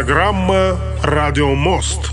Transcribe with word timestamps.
Программа 0.00 0.76
«Радио 1.02 1.54
Мост». 1.54 2.09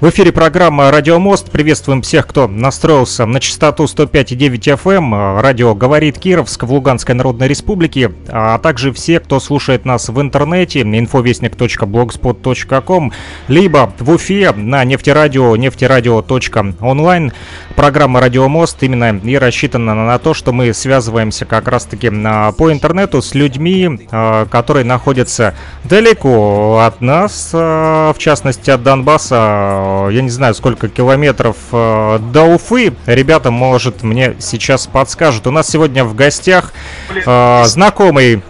В 0.00 0.10
эфире 0.10 0.32
программа 0.32 0.90
«Радио 0.90 1.20
Мост». 1.20 1.52
Приветствуем 1.52 2.02
всех, 2.02 2.26
кто 2.26 2.48
настроился 2.48 3.26
на 3.26 3.38
частоту 3.38 3.84
105,9 3.84 4.82
FM. 4.82 5.40
Радио 5.40 5.76
«Говорит 5.76 6.18
Кировск» 6.18 6.64
в 6.64 6.72
Луганской 6.72 7.14
Народной 7.14 7.46
Республике, 7.46 8.10
а 8.26 8.58
также 8.58 8.92
все, 8.92 9.20
кто 9.20 9.38
слушает 9.38 9.84
нас 9.84 10.08
в 10.08 10.20
интернете, 10.20 10.80
infovестник.blogspot.com, 10.80 13.12
либо 13.46 13.92
в 14.00 14.10
Уфе 14.10 14.52
на 14.52 14.84
нефтерадио, 14.84 15.54
нефтерадио.онлайн. 15.54 17.32
Программа 17.76 18.20
«Радио 18.20 18.48
Мост» 18.48 18.82
именно 18.82 19.16
и 19.16 19.38
рассчитана 19.38 19.94
на 19.94 20.18
то, 20.18 20.34
что 20.34 20.52
мы 20.52 20.74
связываемся 20.74 21.44
как 21.44 21.68
раз-таки 21.68 22.10
а, 22.12 22.50
по 22.50 22.72
интернету 22.72 23.22
с 23.22 23.36
людьми, 23.36 24.08
а, 24.10 24.46
которые 24.46 24.84
находятся 24.84 25.54
далеко 25.84 26.82
от 26.84 27.00
нас, 27.00 27.52
а, 27.54 28.12
в 28.12 28.18
частности 28.18 28.70
от 28.70 28.82
Донбасса, 28.82 29.83
я 30.10 30.22
не 30.22 30.30
знаю, 30.30 30.54
сколько 30.54 30.88
километров 30.88 31.56
э, 31.72 32.18
до 32.32 32.44
Уфы. 32.44 32.94
Ребята, 33.06 33.50
может, 33.50 34.02
мне 34.02 34.36
сейчас 34.40 34.86
подскажут. 34.86 35.46
У 35.46 35.50
нас 35.50 35.68
сегодня 35.68 36.04
в 36.04 36.14
гостях 36.14 36.72
э, 37.14 37.64
знакомый 37.66 38.42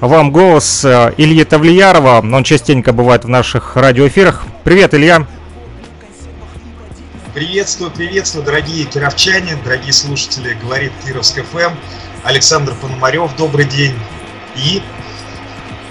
вам 0.00 0.30
голос 0.30 0.84
э, 0.84 1.14
Ильи 1.16 1.44
Тавлиярова. 1.44 2.18
Он 2.20 2.44
частенько 2.44 2.92
бывает 2.92 3.24
в 3.24 3.28
наших 3.28 3.76
радиоэфирах. 3.76 4.44
Привет, 4.64 4.94
Илья. 4.94 5.26
Приветствую, 7.34 7.90
приветствую, 7.90 8.44
дорогие 8.44 8.84
кировчане, 8.86 9.58
дорогие 9.62 9.92
слушатели, 9.92 10.56
говорит 10.62 10.92
Кировск 11.04 11.42
ФМ. 11.44 11.74
Александр 12.24 12.74
Пономарев, 12.80 13.36
добрый 13.36 13.66
день. 13.66 13.94
И 14.56 14.82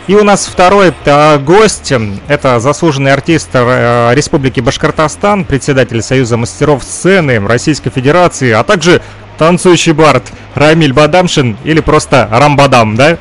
и 0.08 0.16
у 0.16 0.24
нас 0.24 0.46
второй 0.46 0.94
э, 1.06 1.40
гость, 1.40 1.92
это 2.28 2.60
заслуженный 2.60 3.12
артист 3.12 3.50
э, 3.54 4.12
Республики 4.14 4.60
Башкортостан, 4.60 5.46
председатель 5.46 6.02
Союза 6.02 6.38
мастеров 6.38 6.84
сцены 6.84 7.40
Российской 7.40 7.90
Федерации, 7.90 8.52
а 8.52 8.64
также 8.64 9.02
танцующий 9.38 9.94
бард 9.94 10.24
Рамиль 10.54 10.94
Бадамшин 10.94 11.58
или 11.64 11.80
просто 11.80 12.30
Рамбадам, 12.32 12.96
да? 12.96 13.18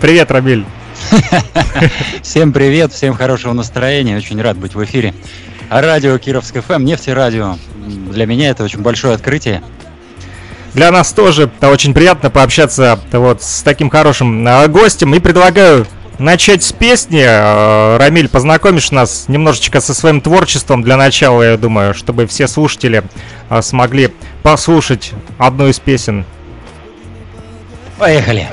Привет, 0.00 0.30
Рамиль. 0.30 0.64
Всем 2.22 2.52
привет, 2.52 2.92
всем 2.92 3.14
хорошего 3.14 3.52
настроения, 3.52 4.16
очень 4.16 4.40
рад 4.42 4.56
быть 4.56 4.74
в 4.74 4.84
эфире. 4.84 5.14
Радио 5.70 6.18
Кировск 6.18 6.60
ФМ, 6.60 6.84
нефтерадио. 6.84 7.56
Для 8.10 8.26
меня 8.26 8.50
это 8.50 8.64
очень 8.64 8.80
большое 8.80 9.14
открытие. 9.14 9.62
Для 10.74 10.90
нас 10.90 11.12
тоже 11.12 11.50
очень 11.62 11.94
приятно 11.94 12.30
пообщаться 12.30 12.98
вот 13.12 13.42
с 13.42 13.62
таким 13.62 13.90
хорошим 13.90 14.46
э, 14.46 14.68
гостем. 14.68 15.14
И 15.14 15.18
предлагаю 15.18 15.86
начать 16.18 16.62
с 16.62 16.72
песни. 16.72 17.24
Э, 17.24 17.96
Рамиль, 17.96 18.28
познакомишь 18.28 18.90
нас 18.90 19.26
немножечко 19.28 19.80
со 19.80 19.94
своим 19.94 20.20
творчеством 20.20 20.82
для 20.82 20.96
начала, 20.96 21.42
я 21.42 21.56
думаю, 21.56 21.94
чтобы 21.94 22.26
все 22.26 22.48
слушатели 22.48 23.02
э, 23.48 23.62
смогли 23.62 24.12
послушать 24.42 25.12
одну 25.38 25.68
из 25.68 25.78
песен. 25.78 26.24
Поехали. 27.98 28.48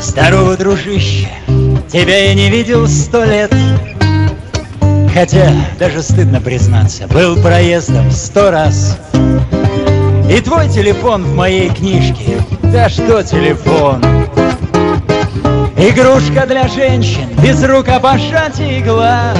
Здорово, 0.00 0.56
дружище, 0.56 1.28
тебя 1.92 2.18
я 2.18 2.34
не 2.34 2.50
видел 2.50 2.88
сто 2.88 3.24
лет. 3.24 3.54
Хотя, 5.14 5.52
даже 5.78 6.02
стыдно 6.02 6.40
признаться, 6.40 7.06
был 7.08 7.40
проездом 7.40 8.10
сто 8.10 8.50
раз. 8.50 8.98
И 10.30 10.40
твой 10.42 10.68
телефон 10.68 11.24
в 11.24 11.34
моей 11.34 11.70
книжке. 11.70 12.38
Да 12.64 12.90
что 12.90 13.22
телефон? 13.22 14.02
Игрушка 15.74 16.46
для 16.46 16.68
женщин 16.68 17.28
Без 17.42 17.64
рукопожатий 17.64 18.82
глаз. 18.82 19.38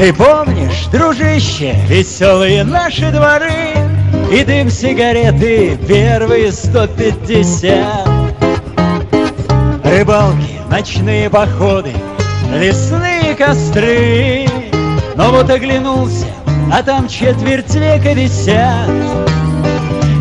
Ты 0.00 0.12
помнишь, 0.12 0.86
дружище, 0.90 1.76
Веселые 1.86 2.64
наши 2.64 3.12
дворы? 3.12 3.74
И 4.32 4.42
дым 4.42 4.68
сигареты 4.68 5.78
Первые 5.86 6.50
сто 6.50 6.88
пятьдесят. 6.88 8.08
Рыбалки, 9.84 10.58
ночные 10.68 11.30
походы 11.30 11.92
Лесные 12.52 13.34
костры. 13.36 14.48
Но 15.14 15.30
вот 15.30 15.48
оглянулся 15.50 16.26
а 16.76 16.82
там 16.82 17.06
четверть 17.06 17.72
века 17.76 18.14
висят. 18.14 18.90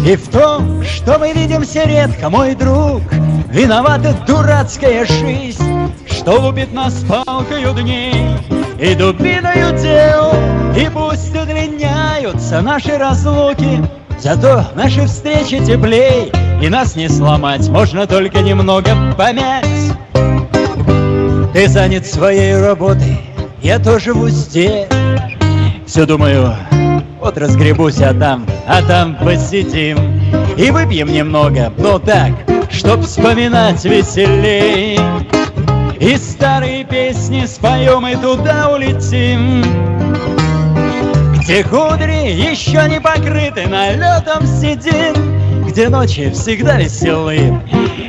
И 0.05 0.15
в 0.15 0.29
том, 0.29 0.83
что 0.83 1.17
мы 1.17 1.33
видимся 1.33 1.83
редко, 1.83 2.29
мой 2.29 2.53
друг, 2.53 3.01
Виновата 3.49 4.15
дурацкая 4.27 5.03
жизнь, 5.05 5.91
Что 6.07 6.39
лупит 6.39 6.71
нас 6.71 7.03
палкою 7.07 7.73
дней 7.73 8.37
и 8.79 8.93
дубиною 8.93 9.75
дел. 9.79 10.33
И 10.77 10.89
пусть 10.93 11.35
удлиняются 11.35 12.61
наши 12.61 12.99
разлуки, 12.99 13.81
Зато 14.19 14.65
наши 14.75 15.07
встречи 15.07 15.57
теплей, 15.65 16.31
И 16.61 16.69
нас 16.69 16.95
не 16.95 17.09
сломать, 17.09 17.67
можно 17.69 18.05
только 18.05 18.41
немного 18.41 18.91
помять. 19.17 19.65
Ты 21.53 21.67
занят 21.67 22.05
своей 22.05 22.55
работой, 22.55 23.19
я 23.63 23.79
тоже 23.79 24.13
в 24.13 24.21
узде, 24.21 24.87
все 25.93 26.07
думаю, 26.07 26.55
вот 27.21 27.37
разгребусь, 27.37 28.01
а 28.01 28.15
там, 28.15 28.47
а 28.65 28.81
там 28.81 29.15
посидим 29.15 29.95
И 30.57 30.71
выпьем 30.71 31.13
немного, 31.13 31.71
но 31.77 31.99
так, 31.99 32.31
чтоб 32.71 33.01
вспоминать 33.01 33.85
веселей. 33.85 34.99
И 35.99 36.17
старые 36.17 36.83
песни 36.83 37.45
споем 37.45 38.07
и 38.07 38.15
туда 38.15 38.71
улетим. 38.73 39.63
Где 41.35 41.63
кудри 41.63 42.31
еще 42.41 42.89
не 42.89 42.99
покрыты 42.99 43.67
налетом 43.67 44.47
седин 44.47 45.67
Где 45.67 45.89
ночи 45.89 46.31
всегда 46.31 46.77
веселые 46.77 47.61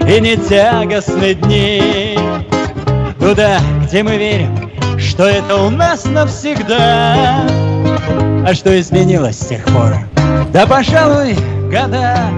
и 0.09 0.21
не 0.23 0.39
тягостны 0.39 1.35
дни. 1.35 2.19
Туда, 3.21 3.59
где 3.83 4.03
мы 4.03 4.17
верим, 4.17 4.71
что 4.99 5.25
это 5.25 5.57
у 5.57 5.69
нас 5.69 6.07
навсегда. 6.07 7.45
А 8.47 8.53
что 8.53 8.79
изменилось 8.79 9.39
с 9.39 9.47
тех 9.47 9.65
пор? 9.65 9.97
Да, 10.53 10.67
пожалуй, 10.67 11.35
года. 11.71 12.29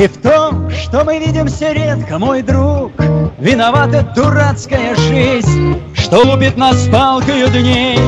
И 0.00 0.06
в 0.06 0.16
том, 0.16 0.70
что 0.70 1.04
мы 1.04 1.18
видимся 1.18 1.72
редко, 1.72 2.18
мой 2.18 2.40
друг, 2.40 2.92
Виновата 3.38 4.10
дурацкая 4.16 4.94
жизнь, 4.94 5.78
Что 5.94 6.22
лупит 6.22 6.56
нас 6.56 6.88
палкою 6.88 7.48
дней 7.48 7.98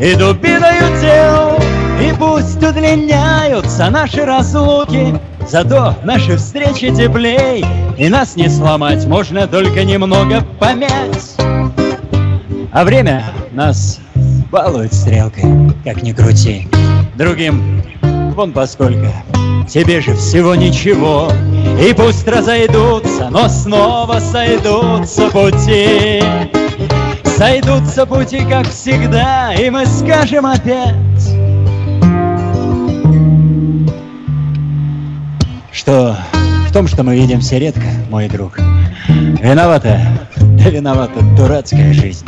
и 0.00 0.14
дубиною 0.14 1.00
тел. 1.00 1.58
И 2.00 2.14
пусть 2.16 2.62
удлиняются 2.62 3.90
наши 3.90 4.24
разлуки, 4.24 5.18
Зато 5.48 5.96
наши 6.04 6.36
встречи 6.36 6.94
теплей, 6.94 7.64
И 7.96 8.08
нас 8.08 8.36
не 8.36 8.48
сломать, 8.48 9.04
можно 9.06 9.48
только 9.48 9.82
немного 9.82 10.44
помять. 10.60 11.34
А 12.70 12.84
время 12.84 13.24
нас 13.50 13.98
балует 14.50 14.92
стрелкой, 14.92 15.44
как 15.84 16.02
ни 16.02 16.12
крути. 16.12 16.68
Другим 17.16 17.82
вон 18.34 18.52
поскольку, 18.52 19.12
тебе 19.68 20.00
же 20.00 20.14
всего 20.14 20.54
ничего. 20.54 21.30
И 21.80 21.92
пусть 21.92 22.26
разойдутся, 22.26 23.28
но 23.30 23.48
снова 23.48 24.20
сойдутся 24.20 25.28
пути. 25.30 26.22
Сойдутся 27.36 28.04
пути, 28.06 28.44
как 28.48 28.68
всегда, 28.68 29.54
и 29.54 29.70
мы 29.70 29.86
скажем 29.86 30.44
опять, 30.46 30.94
что 35.70 36.16
в 36.68 36.72
том, 36.72 36.88
что 36.88 37.04
мы 37.04 37.14
видимся 37.14 37.58
редко, 37.58 37.86
мой 38.10 38.28
друг, 38.28 38.58
виновата, 39.08 40.00
да 40.62 40.70
виновата 40.70 41.20
дурацкая 41.36 41.92
жизнь 41.92 42.26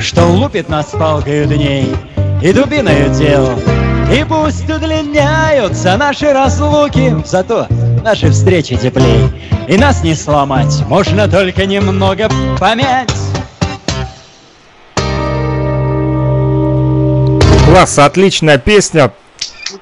что 0.00 0.26
лупит 0.26 0.68
нас 0.68 0.86
палкою 0.86 1.46
дней 1.46 1.94
и 2.42 2.52
дубиною 2.52 3.14
дел. 3.14 3.48
И 4.12 4.24
пусть 4.24 4.68
удлиняются 4.68 5.96
наши 5.96 6.32
разлуки, 6.32 7.14
зато 7.24 7.66
наши 8.02 8.30
встречи 8.30 8.76
теплей. 8.76 9.28
И 9.68 9.76
нас 9.76 10.02
не 10.02 10.14
сломать, 10.14 10.82
можно 10.88 11.28
только 11.28 11.66
немного 11.66 12.28
помять. 12.58 13.10
Класс, 17.66 17.98
отличная 17.98 18.58
песня 18.58 19.12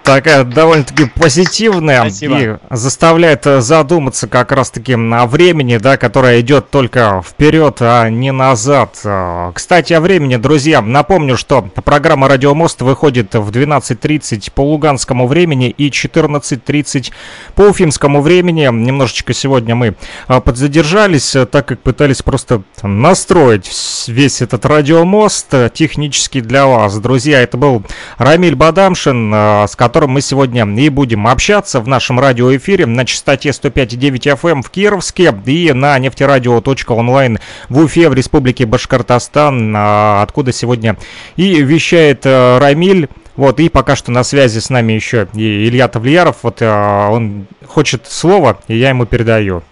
такая 0.03 0.45
довольно-таки 0.45 1.07
позитивная 1.07 2.01
Спасибо. 2.01 2.39
и 2.39 2.57
заставляет 2.71 3.47
э, 3.47 3.61
задуматься 3.61 4.27
как 4.27 4.53
раз-таки 4.53 4.95
о 4.95 5.27
времени, 5.27 5.77
да, 5.79 5.97
которое 5.97 6.41
идет 6.41 6.71
только 6.71 7.23
вперед, 7.27 7.79
а 7.81 8.09
не 8.09 8.33
назад. 8.33 8.99
Э, 9.05 9.53
Кстати, 9.55 9.93
о 9.93 10.01
времени, 10.01 10.37
друзья, 10.37 10.81
напомню, 10.83 11.37
что 11.37 11.63
программа 11.63 12.29
«Радио 12.29 12.55
Мост» 12.55 12.83
выходит 12.83 13.35
в 13.35 13.51
12.30 13.51 14.53
по 14.55 14.63
луганскому 14.63 15.27
времени 15.27 15.71
и 15.71 15.89
14.30 15.91 17.13
по 17.55 17.63
уфимскому 17.63 18.21
времени. 18.21 18.63
Немножечко 18.63 19.33
сегодня 19.33 19.75
мы 19.75 19.95
э, 20.29 20.41
подзадержались, 20.41 21.37
так 21.51 21.67
как 21.67 21.81
пытались 21.81 22.23
просто 22.23 22.63
настроить 22.83 23.71
весь 24.07 24.43
этот 24.43 24.65
радиомост 24.67 25.73
технически 25.73 26.41
для 26.41 26.67
вас. 26.67 26.99
Друзья, 26.99 27.41
это 27.41 27.57
был 27.57 27.83
Рамиль 28.19 28.55
Бадамшин, 28.55 29.33
с 29.69 29.77
которым 29.79 30.11
мы 30.11 30.21
сегодня 30.21 30.67
и 30.67 30.89
будем 30.89 31.29
общаться 31.29 31.81
в 31.81 31.87
нашем 31.87 32.19
радиоэфире 32.19 32.85
на 32.85 33.07
частоте 33.07 33.51
105,9 33.51 34.37
FM 34.37 34.63
в 34.63 34.71
Кировске 34.71 35.33
и 35.47 35.73
на 35.73 35.97
нефтерадио.онлайн 36.01 37.39
в 37.69 37.79
Уфе 37.79 38.09
в 38.09 38.15
Республике 38.15 38.67
Башкортостан, 38.67 39.73
а, 39.77 40.23
откуда 40.23 40.53
сегодня 40.53 40.97
и 41.37 41.63
вещает 41.63 42.27
э, 42.27 42.59
Рамиль. 42.59 43.09
Вот, 43.37 43.61
и 43.61 43.69
пока 43.69 43.95
что 43.95 44.11
на 44.11 44.25
связи 44.25 44.59
с 44.59 44.69
нами 44.69 44.95
еще 44.95 45.29
и 45.33 45.69
Илья 45.69 45.87
Тавлияров. 45.87 46.39
Вот 46.43 46.61
э, 46.61 46.67
он 46.67 47.47
хочет 47.65 48.09
слово, 48.09 48.59
и 48.67 48.77
я 48.77 48.89
ему 48.89 49.07
передаю 49.07 49.63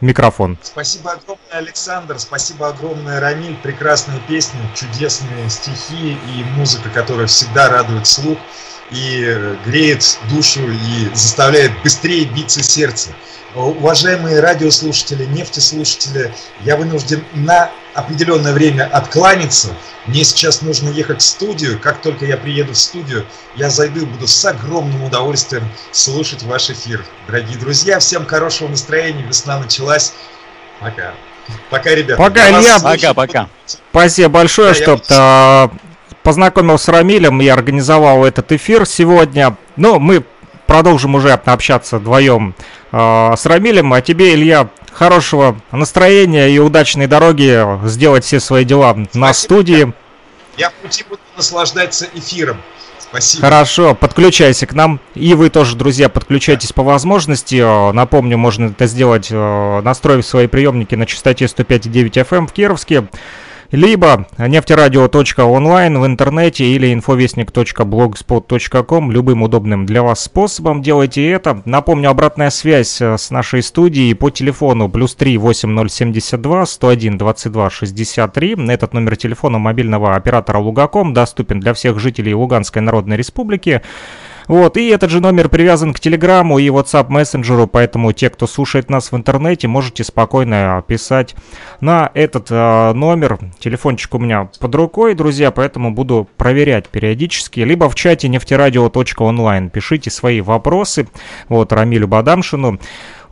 микрофон. 0.00 0.58
Спасибо 0.62 1.12
огромное, 1.12 1.38
Александр, 1.52 2.18
спасибо 2.18 2.70
огромное, 2.70 3.20
Рамиль. 3.20 3.56
Прекрасные 3.62 4.18
песни, 4.26 4.58
чудесные 4.74 5.48
стихи 5.48 6.14
и 6.14 6.44
музыка, 6.56 6.90
которая 6.90 7.28
всегда 7.28 7.68
радует 7.68 8.08
слух 8.08 8.38
и 8.92 9.56
греет 9.66 10.18
душу 10.30 10.60
и 10.70 11.14
заставляет 11.14 11.72
быстрее 11.82 12.24
биться 12.26 12.62
сердце. 12.62 13.10
Уважаемые 13.54 14.40
радиослушатели, 14.40 15.26
нефтеслушатели, 15.26 16.32
я 16.60 16.76
вынужден 16.76 17.22
на 17.34 17.70
определенное 17.92 18.54
время 18.54 18.88
откланяться. 18.90 19.68
Мне 20.06 20.24
сейчас 20.24 20.62
нужно 20.62 20.88
ехать 20.88 21.20
в 21.20 21.24
студию. 21.24 21.78
Как 21.78 22.00
только 22.00 22.24
я 22.24 22.38
приеду 22.38 22.72
в 22.72 22.78
студию, 22.78 23.26
я 23.54 23.68
зайду 23.68 24.00
и 24.00 24.04
буду 24.06 24.26
с 24.26 24.42
огромным 24.46 25.04
удовольствием 25.04 25.68
слушать 25.90 26.42
ваш 26.44 26.70
эфир. 26.70 27.04
Дорогие 27.26 27.58
друзья, 27.58 27.98
всем 27.98 28.24
хорошего 28.24 28.68
настроения. 28.68 29.22
Весна 29.22 29.58
началась. 29.58 30.14
Пока. 30.80 31.12
Пока, 31.68 31.90
ребята. 31.94 32.22
Пока, 32.22 32.48
Илья. 32.48 32.78
слушаю. 32.78 33.00
Пока-пока. 33.00 33.48
Спасибо 33.66 34.28
большое, 34.30 34.68
Да, 34.70 34.74
что 34.74 34.92
я- 34.92 35.00
а, 35.10 35.70
познакомил 36.22 36.78
с 36.78 36.88
Рамилем 36.88 37.40
и 37.40 37.48
организовал 37.48 38.24
этот 38.24 38.52
эфир 38.52 38.86
сегодня. 38.86 39.56
Ну, 39.76 39.98
мы 39.98 40.24
продолжим 40.66 41.14
уже 41.14 41.32
общаться 41.32 41.98
вдвоем 41.98 42.54
а, 42.92 43.34
с 43.36 43.44
Рамилем. 43.46 43.92
А 43.92 44.00
тебе, 44.00 44.34
Илья, 44.34 44.68
хорошего 44.92 45.56
настроения 45.70 46.48
и 46.48 46.58
удачной 46.58 47.06
дороги 47.06 47.86
сделать 47.88 48.24
все 48.24 48.40
свои 48.40 48.64
дела 48.64 48.94
на 48.94 49.04
Спасибо. 49.06 49.32
студии. 49.32 49.92
Я 50.56 50.70
в 50.70 50.74
пути 50.74 51.04
буду 51.08 51.20
наслаждаться 51.36 52.06
эфиром. 52.14 52.58
Спасибо. 52.98 53.42
Хорошо, 53.42 53.94
подключайся 53.94 54.66
к 54.66 54.72
нам. 54.72 54.98
И 55.14 55.34
вы 55.34 55.50
тоже, 55.50 55.76
друзья, 55.76 56.08
подключайтесь 56.08 56.72
по 56.72 56.82
возможности. 56.82 57.56
Э, 57.56 57.92
Напомню, 57.92 58.38
можно 58.38 58.66
это 58.66 58.86
сделать, 58.86 59.28
э, 59.30 59.80
настроив 59.82 60.24
свои 60.26 60.46
приемники 60.46 60.94
на 60.94 61.04
частоте 61.04 61.44
105,9 61.46 62.16
FM 62.16 62.46
в 62.46 62.52
Кировске. 62.52 63.08
Либо 63.72 64.26
нефтерадио.онлайн 64.36 65.98
в 65.98 66.04
интернете 66.04 66.66
или 66.66 66.92
инфовестник.блогспот.ком 66.92 69.10
любым 69.10 69.42
удобным 69.42 69.86
для 69.86 70.02
вас 70.02 70.24
способом 70.24 70.82
делайте 70.82 71.26
это. 71.30 71.62
Напомню, 71.64 72.10
обратная 72.10 72.50
связь 72.50 73.00
э, 73.00 73.16
с 73.16 73.30
нашей 73.30 73.62
студией 73.62 74.14
по 74.14 74.28
телефону 74.28 74.90
плюс 74.90 75.14
3 75.14 75.38
8072 75.38 76.66
101 76.66 77.16
22 77.16 77.70
63. 77.70 78.56
Этот 78.68 78.92
номер 78.92 79.16
телефона 79.16 79.56
мобильного 79.56 80.16
оператора 80.16 80.58
Лугаком 80.58 81.14
доступен 81.14 81.58
для 81.58 81.72
всех 81.72 81.98
жителей 81.98 82.34
Луганской 82.34 82.82
Народной 82.82 83.16
Республики. 83.16 83.80
Вот, 84.48 84.76
и 84.76 84.88
этот 84.88 85.10
же 85.10 85.20
номер 85.20 85.48
привязан 85.48 85.92
к 85.92 86.00
Телеграму 86.00 86.58
и 86.58 86.68
WhatsApp 86.68 87.06
мессенджеру, 87.08 87.66
поэтому 87.66 88.12
те, 88.12 88.30
кто 88.30 88.46
слушает 88.46 88.90
нас 88.90 89.12
в 89.12 89.16
интернете, 89.16 89.68
можете 89.68 90.04
спокойно 90.04 90.82
писать 90.86 91.34
на 91.80 92.10
этот 92.14 92.48
э, 92.50 92.92
номер. 92.92 93.38
Телефончик 93.58 94.14
у 94.14 94.18
меня 94.18 94.50
под 94.58 94.74
рукой, 94.74 95.14
друзья, 95.14 95.50
поэтому 95.50 95.92
буду 95.92 96.28
проверять 96.36 96.88
периодически. 96.88 97.60
Либо 97.60 97.88
в 97.88 97.94
чате 97.94 98.28
нефтерадио.онлайн 98.28 99.70
пишите 99.70 100.10
свои 100.10 100.40
вопросы, 100.40 101.08
вот, 101.48 101.72
Рамилю 101.72 102.08
Бадамшину. 102.08 102.78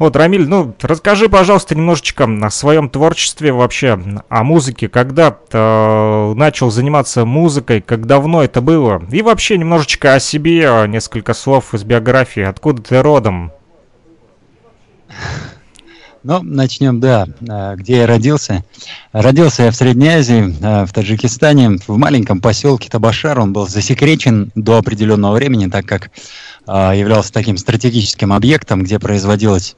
Вот, 0.01 0.17
Рамиль, 0.17 0.49
ну, 0.49 0.75
расскажи, 0.81 1.29
пожалуйста, 1.29 1.75
немножечко 1.75 2.25
о 2.25 2.49
своем 2.49 2.89
творчестве 2.89 3.53
вообще, 3.53 4.01
о 4.31 4.45
музыке, 4.45 4.89
когда 4.89 5.37
э, 5.53 6.33
начал 6.37 6.71
заниматься 6.71 7.27
музыкой, 7.27 7.83
как 7.83 8.07
давно 8.07 8.43
это 8.43 8.63
было, 8.63 9.03
и 9.13 9.21
вообще 9.21 9.59
немножечко 9.59 10.15
о 10.15 10.19
себе, 10.19 10.87
несколько 10.89 11.35
слов 11.35 11.75
из 11.75 11.85
биографии, 11.85 12.41
откуда 12.41 12.83
ты 12.83 13.03
родом. 13.03 13.53
Ну, 16.23 16.43
начнем, 16.43 17.01
да, 17.01 17.27
э, 17.41 17.77
где 17.77 17.99
я 17.99 18.07
родился. 18.07 18.63
Родился 19.13 19.63
я 19.63 19.71
в 19.71 19.77
Средней 19.77 20.09
Азии, 20.09 20.55
э, 20.61 20.85
в 20.85 20.93
Таджикистане, 20.93 21.79
в 21.87 21.97
маленьком 21.97 22.43
поселке 22.43 22.91
Табашар. 22.91 23.41
Он 23.41 23.55
был 23.55 23.67
засекречен 23.67 24.53
до 24.55 24.77
определенного 24.77 25.35
времени, 25.35 25.69
так 25.69 25.87
как 25.87 26.11
э, 26.67 26.93
являлся 26.95 27.33
таким 27.33 27.57
стратегическим 27.57 28.35
объектом, 28.35 28.83
где 28.83 28.99
производилось 28.99 29.77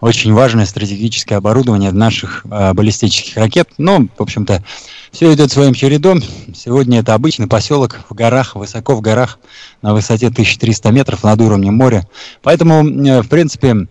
очень 0.00 0.32
важное 0.32 0.66
стратегическое 0.66 1.36
оборудование 1.36 1.92
наших 1.92 2.44
баллистических 2.44 3.36
ракет. 3.36 3.68
Ну, 3.78 4.08
в 4.18 4.22
общем-то, 4.22 4.64
все 5.12 5.32
идет 5.32 5.52
своим 5.52 5.74
чередом. 5.74 6.20
Сегодня 6.56 7.00
это 7.00 7.14
обычный 7.14 7.46
поселок 7.46 8.00
в 8.10 8.14
горах, 8.14 8.56
высоко 8.56 8.96
в 8.96 9.00
горах, 9.00 9.38
на 9.80 9.94
высоте 9.94 10.26
1300 10.26 10.90
метров 10.90 11.22
над 11.22 11.40
уровнем 11.40 11.74
моря. 11.74 12.06
Поэтому, 12.42 12.82
в 12.82 13.28
принципе, 13.28 13.86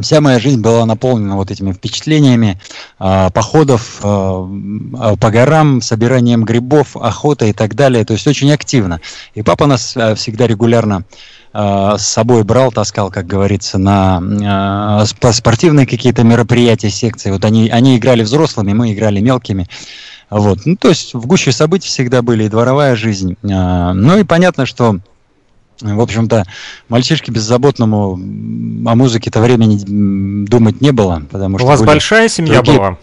Вся 0.00 0.20
моя 0.22 0.38
жизнь 0.38 0.60
была 0.60 0.86
наполнена 0.86 1.36
вот 1.36 1.50
этими 1.50 1.72
впечатлениями 1.72 2.58
а, 2.98 3.28
походов 3.30 4.00
а, 4.02 5.16
по 5.20 5.30
горам, 5.30 5.82
собиранием 5.82 6.44
грибов, 6.44 6.96
охотой 6.96 7.50
и 7.50 7.52
так 7.52 7.74
далее. 7.74 8.04
То 8.04 8.14
есть 8.14 8.26
очень 8.26 8.50
активно. 8.52 9.00
И 9.34 9.42
папа 9.42 9.66
нас 9.66 9.94
всегда 10.16 10.46
регулярно 10.46 11.04
а, 11.52 11.98
с 11.98 12.06
собой 12.06 12.42
брал, 12.42 12.72
таскал, 12.72 13.10
как 13.10 13.26
говорится, 13.26 13.76
на 13.76 15.02
сп- 15.04 15.32
спортивные 15.32 15.86
какие-то 15.86 16.22
мероприятия, 16.24 16.88
секции. 16.88 17.30
Вот 17.30 17.44
они, 17.44 17.68
они 17.68 17.98
играли 17.98 18.22
взрослыми, 18.22 18.72
мы 18.72 18.94
играли 18.94 19.20
мелкими. 19.20 19.68
Вот. 20.30 20.60
Ну, 20.64 20.76
то 20.76 20.88
есть 20.88 21.12
в 21.12 21.26
гуще 21.26 21.52
событий 21.52 21.88
всегда 21.88 22.22
были 22.22 22.44
и 22.44 22.48
дворовая 22.48 22.96
жизнь. 22.96 23.36
А, 23.44 23.92
Ну 23.92 24.16
и 24.16 24.24
понятно, 24.24 24.64
что 24.64 24.96
в 25.82 26.00
общем-то, 26.00 26.44
мальчишке 26.88 27.32
беззаботному 27.32 28.12
о 28.14 28.94
музыке-то 28.94 29.40
времени 29.40 29.78
думать 30.46 30.80
не 30.80 30.92
было, 30.92 31.22
потому 31.30 31.56
У 31.56 31.58
что 31.58 31.66
вас 31.66 31.80
были 31.80 31.88
большая 31.88 32.28
семья 32.28 32.62
другие- 32.62 32.78
была? 32.78 32.98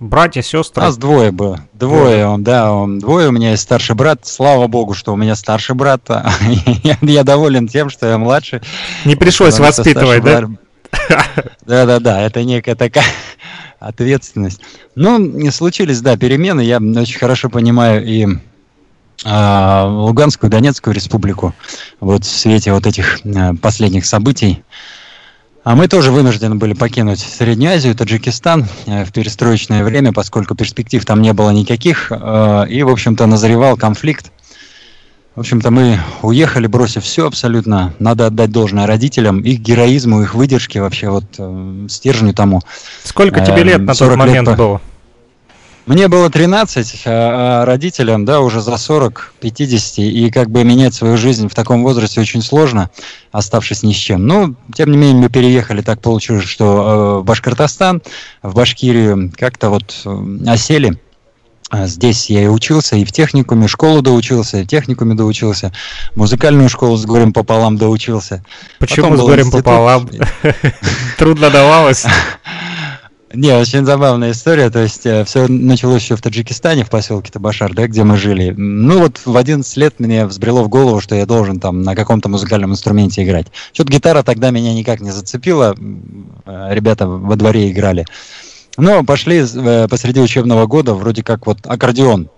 Братья, 0.00 0.40
У 0.40 0.44
сестры? 0.44 0.82
нас 0.82 0.96
двое 0.96 1.30
было. 1.30 1.60
Двое, 1.74 2.26
он, 2.26 2.42
да, 2.42 2.72
он, 2.72 2.98
двое. 2.98 3.28
У 3.28 3.30
меня 3.30 3.52
есть 3.52 3.62
старший 3.62 3.94
брат. 3.94 4.26
Слава 4.26 4.66
богу, 4.66 4.94
что 4.94 5.12
у 5.12 5.16
меня 5.16 5.36
старший 5.36 5.76
брат. 5.76 6.02
я, 6.82 6.98
я 7.00 7.22
доволен 7.22 7.68
тем, 7.68 7.88
что 7.88 8.08
я 8.08 8.18
младше. 8.18 8.62
Не 9.04 9.14
пришлось 9.14 9.60
воспитывать, 9.60 10.24
да? 10.24 10.48
Да-да-да, 11.66 12.20
это 12.20 12.42
некая 12.42 12.74
такая 12.74 13.04
ответственность. 13.78 14.60
Ну, 14.96 15.24
и 15.24 15.50
случились, 15.50 16.00
да, 16.00 16.16
перемены. 16.16 16.62
Я 16.62 16.78
очень 16.78 17.18
хорошо 17.20 17.48
понимаю 17.48 18.04
и 18.04 18.26
а, 18.26 18.28
Луганскую, 19.24 20.50
Донецкую 20.50 20.94
республику 20.94 21.54
вот 22.00 22.24
в 22.24 22.30
свете 22.30 22.72
вот 22.72 22.86
этих 22.86 23.20
а, 23.24 23.54
последних 23.54 24.04
событий. 24.06 24.62
А 25.64 25.76
мы 25.76 25.86
тоже 25.86 26.10
вынуждены 26.10 26.56
были 26.56 26.72
покинуть 26.72 27.20
Среднюю 27.20 27.74
Азию, 27.74 27.94
Таджикистан 27.94 28.66
э, 28.86 29.04
в 29.04 29.12
перестроечное 29.12 29.84
время, 29.84 30.12
поскольку 30.12 30.56
перспектив 30.56 31.04
там 31.04 31.22
не 31.22 31.32
было 31.32 31.50
никаких, 31.50 32.10
э, 32.10 32.66
и, 32.68 32.82
в 32.82 32.88
общем-то, 32.88 33.26
назревал 33.26 33.76
конфликт. 33.76 34.32
В 35.36 35.40
общем-то, 35.40 35.70
мы 35.70 36.00
уехали, 36.20 36.66
бросив 36.66 37.04
все 37.04 37.28
абсолютно. 37.28 37.94
Надо 38.00 38.26
отдать 38.26 38.50
должное 38.50 38.86
родителям, 38.86 39.40
их 39.40 39.60
героизму, 39.60 40.22
их 40.22 40.34
выдержке, 40.34 40.80
вообще 40.82 41.10
вот 41.10 41.24
э, 41.38 41.86
стержню 41.88 42.34
тому. 42.34 42.60
Сколько 43.04 43.40
тебе 43.40 43.60
Эм, 43.60 43.66
лет 43.68 43.80
на 43.82 43.94
тот 43.94 43.98
40 43.98 44.10
лет 44.10 44.18
момент 44.18 44.48
по- 44.48 44.54
было? 44.56 44.80
Мне 45.86 46.06
было 46.06 46.30
13, 46.30 47.02
а, 47.06 47.62
а 47.62 47.64
родителям, 47.64 48.24
да, 48.24 48.40
уже 48.40 48.60
за 48.60 48.76
40, 48.76 49.34
50, 49.40 49.98
и 49.98 50.30
как 50.30 50.48
бы 50.48 50.62
менять 50.62 50.94
свою 50.94 51.16
жизнь 51.16 51.48
в 51.48 51.54
таком 51.54 51.82
возрасте 51.82 52.20
очень 52.20 52.42
сложно, 52.42 52.90
оставшись 53.32 53.82
ни 53.82 53.92
с 53.92 53.96
чем. 53.96 54.26
Но, 54.26 54.54
тем 54.74 54.92
не 54.92 54.96
менее, 54.96 55.22
мы 55.22 55.28
переехали, 55.28 55.82
так 55.82 56.00
получилось, 56.00 56.44
что 56.44 56.64
э, 56.64 57.20
в 57.20 57.24
Башкортостан, 57.24 58.00
в 58.42 58.54
Башкирию 58.54 59.32
как-то 59.36 59.70
вот 59.70 60.02
э, 60.04 60.36
осели. 60.46 61.00
А 61.70 61.86
здесь 61.86 62.28
я 62.28 62.44
и 62.44 62.48
учился, 62.48 62.96
и 62.96 63.04
в 63.04 63.12
техникуме, 63.12 63.66
школу 63.66 64.02
доучился, 64.02 64.58
и 64.58 64.64
в 64.64 64.68
техникуме 64.68 65.14
доучился, 65.14 65.72
музыкальную 66.14 66.68
школу 66.68 66.96
с 66.96 67.06
горем 67.06 67.32
пополам 67.32 67.78
доучился. 67.78 68.44
Почему 68.78 69.16
с 69.16 69.20
горем 69.20 69.50
пополам? 69.50 70.08
Трудно 71.18 71.50
давалось? 71.50 72.04
Не, 73.34 73.52
очень 73.52 73.86
забавная 73.86 74.32
история. 74.32 74.68
То 74.70 74.80
есть 74.80 75.06
э, 75.06 75.24
все 75.24 75.46
началось 75.48 76.02
еще 76.02 76.16
в 76.16 76.22
Таджикистане, 76.22 76.84
в 76.84 76.90
поселке 76.90 77.30
Табашар, 77.30 77.72
да, 77.72 77.86
где 77.86 78.04
мы 78.04 78.16
жили. 78.16 78.52
Ну 78.56 79.00
вот 79.00 79.22
в 79.24 79.36
11 79.36 79.76
лет 79.78 80.00
мне 80.00 80.26
взбрело 80.26 80.62
в 80.62 80.68
голову, 80.68 81.00
что 81.00 81.14
я 81.14 81.24
должен 81.24 81.58
там 81.58 81.82
на 81.82 81.94
каком-то 81.94 82.28
музыкальном 82.28 82.72
инструменте 82.72 83.22
играть. 83.24 83.46
Что-то 83.72 83.90
гитара 83.92 84.22
тогда 84.22 84.50
меня 84.50 84.74
никак 84.74 85.00
не 85.00 85.10
зацепила. 85.10 85.74
Э, 86.44 86.74
ребята 86.74 87.06
во 87.06 87.36
дворе 87.36 87.70
играли. 87.70 88.04
Но 88.76 89.02
пошли 89.04 89.42
э, 89.42 89.88
посреди 89.88 90.20
учебного 90.20 90.66
года 90.66 90.94
вроде 90.94 91.22
как 91.22 91.46
вот 91.46 91.58
аккордеон 91.64 92.28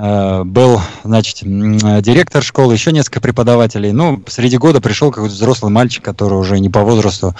был, 0.00 0.80
значит, 1.04 1.40
директор 1.42 2.42
школы, 2.42 2.72
еще 2.72 2.90
несколько 2.90 3.20
преподавателей. 3.20 3.92
Ну, 3.92 4.22
среди 4.28 4.56
года 4.56 4.80
пришел 4.80 5.10
какой-то 5.10 5.34
взрослый 5.34 5.70
мальчик, 5.70 6.02
который 6.02 6.38
уже 6.38 6.58
не 6.58 6.70
по 6.70 6.80
возрасту 6.80 7.34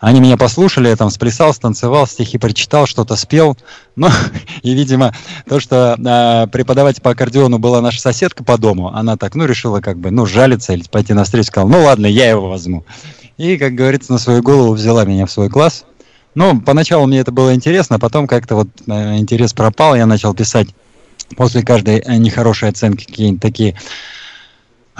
они 0.00 0.20
меня 0.20 0.38
послушали, 0.38 0.88
я 0.88 0.96
там 0.96 1.10
сплясал, 1.10 1.52
станцевал, 1.52 2.06
стихи 2.06 2.38
прочитал, 2.38 2.86
что-то 2.86 3.16
спел. 3.16 3.56
Ну, 3.96 4.08
и, 4.62 4.72
видимо, 4.72 5.14
то, 5.46 5.60
что 5.60 5.94
э, 5.98 6.46
преподаватель 6.50 7.02
по 7.02 7.10
аккордеону 7.10 7.58
была 7.58 7.82
наша 7.82 8.00
соседка 8.00 8.42
по 8.42 8.56
дому, 8.56 8.88
она 8.94 9.18
так, 9.18 9.34
ну, 9.34 9.44
решила 9.44 9.80
как 9.80 9.98
бы, 9.98 10.10
ну, 10.10 10.24
жалиться 10.24 10.72
или 10.72 10.82
пойти 10.90 11.12
навстречу, 11.12 11.48
сказала, 11.48 11.68
ну, 11.68 11.84
ладно, 11.84 12.06
я 12.06 12.30
его 12.30 12.48
возьму. 12.48 12.84
И, 13.36 13.58
как 13.58 13.74
говорится, 13.74 14.12
на 14.12 14.18
свою 14.18 14.42
голову 14.42 14.72
взяла 14.72 15.04
меня 15.04 15.26
в 15.26 15.30
свой 15.30 15.50
класс. 15.50 15.84
Ну, 16.34 16.60
поначалу 16.60 17.06
мне 17.06 17.18
это 17.18 17.30
было 17.30 17.54
интересно, 17.54 17.96
а 17.96 17.98
потом 17.98 18.26
как-то 18.26 18.54
вот 18.54 18.68
э, 18.86 19.18
интерес 19.18 19.52
пропал, 19.52 19.96
я 19.96 20.06
начал 20.06 20.32
писать 20.32 20.68
после 21.36 21.62
каждой 21.62 21.98
э, 21.98 22.16
нехорошей 22.16 22.68
оценки 22.68 23.04
какие-нибудь 23.06 23.42
такие 23.42 23.76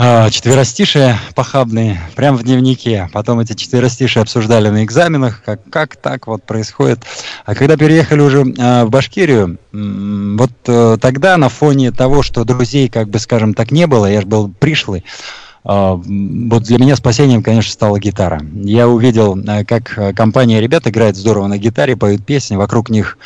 а, 0.02 0.30
четверостишие 0.30 1.18
похабные, 1.34 2.00
прямо 2.16 2.38
в 2.38 2.42
дневнике. 2.42 3.10
Потом 3.12 3.40
эти 3.40 3.52
четверостишие 3.52 4.22
обсуждали 4.22 4.70
на 4.70 4.82
экзаменах, 4.82 5.42
как, 5.44 5.60
как 5.68 5.96
так 5.96 6.26
вот 6.26 6.42
происходит. 6.44 7.00
А 7.44 7.54
когда 7.54 7.76
переехали 7.76 8.22
уже 8.22 8.40
э, 8.40 8.84
в 8.84 8.88
Башкирию, 8.88 9.58
вот 9.72 10.52
э, 10.66 10.96
тогда 10.99 11.37
на 11.37 11.50
фоне 11.50 11.92
того, 11.92 12.22
что 12.22 12.44
друзей, 12.44 12.88
как 12.88 13.10
бы 13.10 13.18
скажем 13.18 13.52
так, 13.52 13.72
не 13.72 13.87
было, 13.87 14.06
я 14.06 14.22
же 14.22 14.26
был 14.26 14.49
пришлый, 14.49 15.04
а, 15.04 15.50
вот 15.62 16.62
для 16.62 16.79
меня 16.79 16.97
спасением, 16.97 17.43
конечно, 17.43 17.71
стала 17.71 17.99
гитара. 17.99 18.40
Я 18.55 18.88
увидел, 18.88 19.38
э, 19.38 19.64
как 19.64 19.99
э, 19.99 20.14
компания 20.14 20.59
ребят 20.61 20.87
играет 20.87 21.17
здорово 21.17 21.49
на 21.49 21.59
гитаре, 21.59 21.97
поют 21.97 22.25
песни, 22.25 22.57
вокруг 22.57 22.88
них 22.88 23.19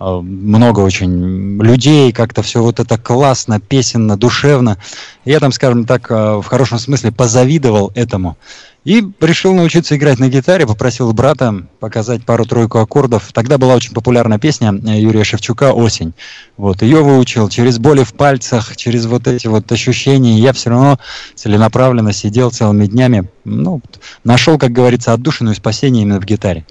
э, 0.00 0.04
много 0.04 0.80
очень 0.80 1.60
людей, 1.62 2.12
как-то 2.12 2.40
все 2.42 2.62
вот 2.62 2.80
это 2.80 2.96
классно, 2.96 3.60
песенно, 3.60 4.16
душевно. 4.16 4.78
Я 5.26 5.38
там, 5.38 5.52
скажем 5.52 5.84
так, 5.84 6.08
в 6.08 6.44
хорошем 6.44 6.78
смысле 6.78 7.12
позавидовал 7.12 7.92
этому. 7.94 8.36
И 8.84 9.04
решил 9.20 9.54
научиться 9.54 9.96
играть 9.96 10.18
на 10.18 10.28
гитаре, 10.28 10.66
попросил 10.66 11.12
брата 11.12 11.54
показать 11.78 12.24
пару-тройку 12.24 12.78
аккордов. 12.78 13.32
Тогда 13.32 13.56
была 13.56 13.76
очень 13.76 13.92
популярная 13.92 14.38
песня 14.38 14.74
э, 14.74 15.00
Юрия 15.00 15.22
Шевчука 15.22 15.72
«Осень». 15.72 16.14
Вот, 16.56 16.82
ее 16.82 17.02
выучил 17.02 17.48
через 17.48 17.78
боли 17.78 18.02
в 18.02 18.12
пальцах, 18.14 18.76
через 18.76 19.06
вот 19.06 19.28
эти 19.28 19.46
вот 19.46 19.70
ощущения. 19.70 20.36
Я 20.40 20.52
все 20.52 20.70
равно 20.70 20.98
целенаправленно 21.36 22.12
сидел 22.12 22.50
целыми 22.50 22.86
днями, 22.86 23.28
ну, 23.44 23.80
нашел, 24.24 24.58
как 24.58 24.72
говорится, 24.72 25.12
отдушину 25.12 25.52
и 25.52 25.54
спасение 25.54 26.02
именно 26.02 26.20
в 26.20 26.24
гитаре. 26.24 26.66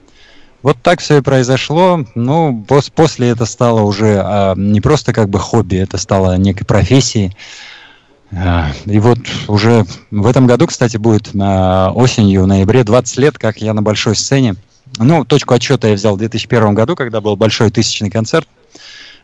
Вот 0.64 0.78
так 0.84 1.00
все 1.00 1.18
и 1.18 1.22
произошло. 1.22 2.06
Ну, 2.14 2.64
пос 2.68 2.90
после 2.90 3.30
это 3.30 3.46
стало 3.46 3.82
уже 3.82 4.22
а, 4.24 4.54
не 4.56 4.82
просто 4.82 5.14
как 5.14 5.30
бы 5.30 5.40
хобби, 5.40 5.78
это 5.78 5.98
стало 5.98 6.38
некой 6.38 6.66
профессией. 6.66 7.36
А, 8.34 8.72
и 8.86 9.00
вот 9.00 9.20
уже 9.48 9.86
в 10.10 10.26
этом 10.26 10.48
году, 10.48 10.68
кстати, 10.68 10.98
будет 10.98 11.30
осенью, 11.36 12.44
в 12.44 12.48
ноябре 12.48 12.84
20 12.84 13.18
лет, 13.18 13.38
как 13.38 13.58
я 13.58 13.74
на 13.74 13.82
большой 13.82 14.16
сцене. 14.16 14.56
Ну, 14.98 15.26
точку 15.26 15.54
отчета 15.54 15.88
я 15.88 15.96
взял 15.96 16.16
в 16.16 16.20
2001 16.20 16.74
году, 16.74 16.96
когда 16.96 17.22
был 17.22 17.36
большой 17.36 17.72
тысячный 17.72 18.10
концерт, 18.10 18.48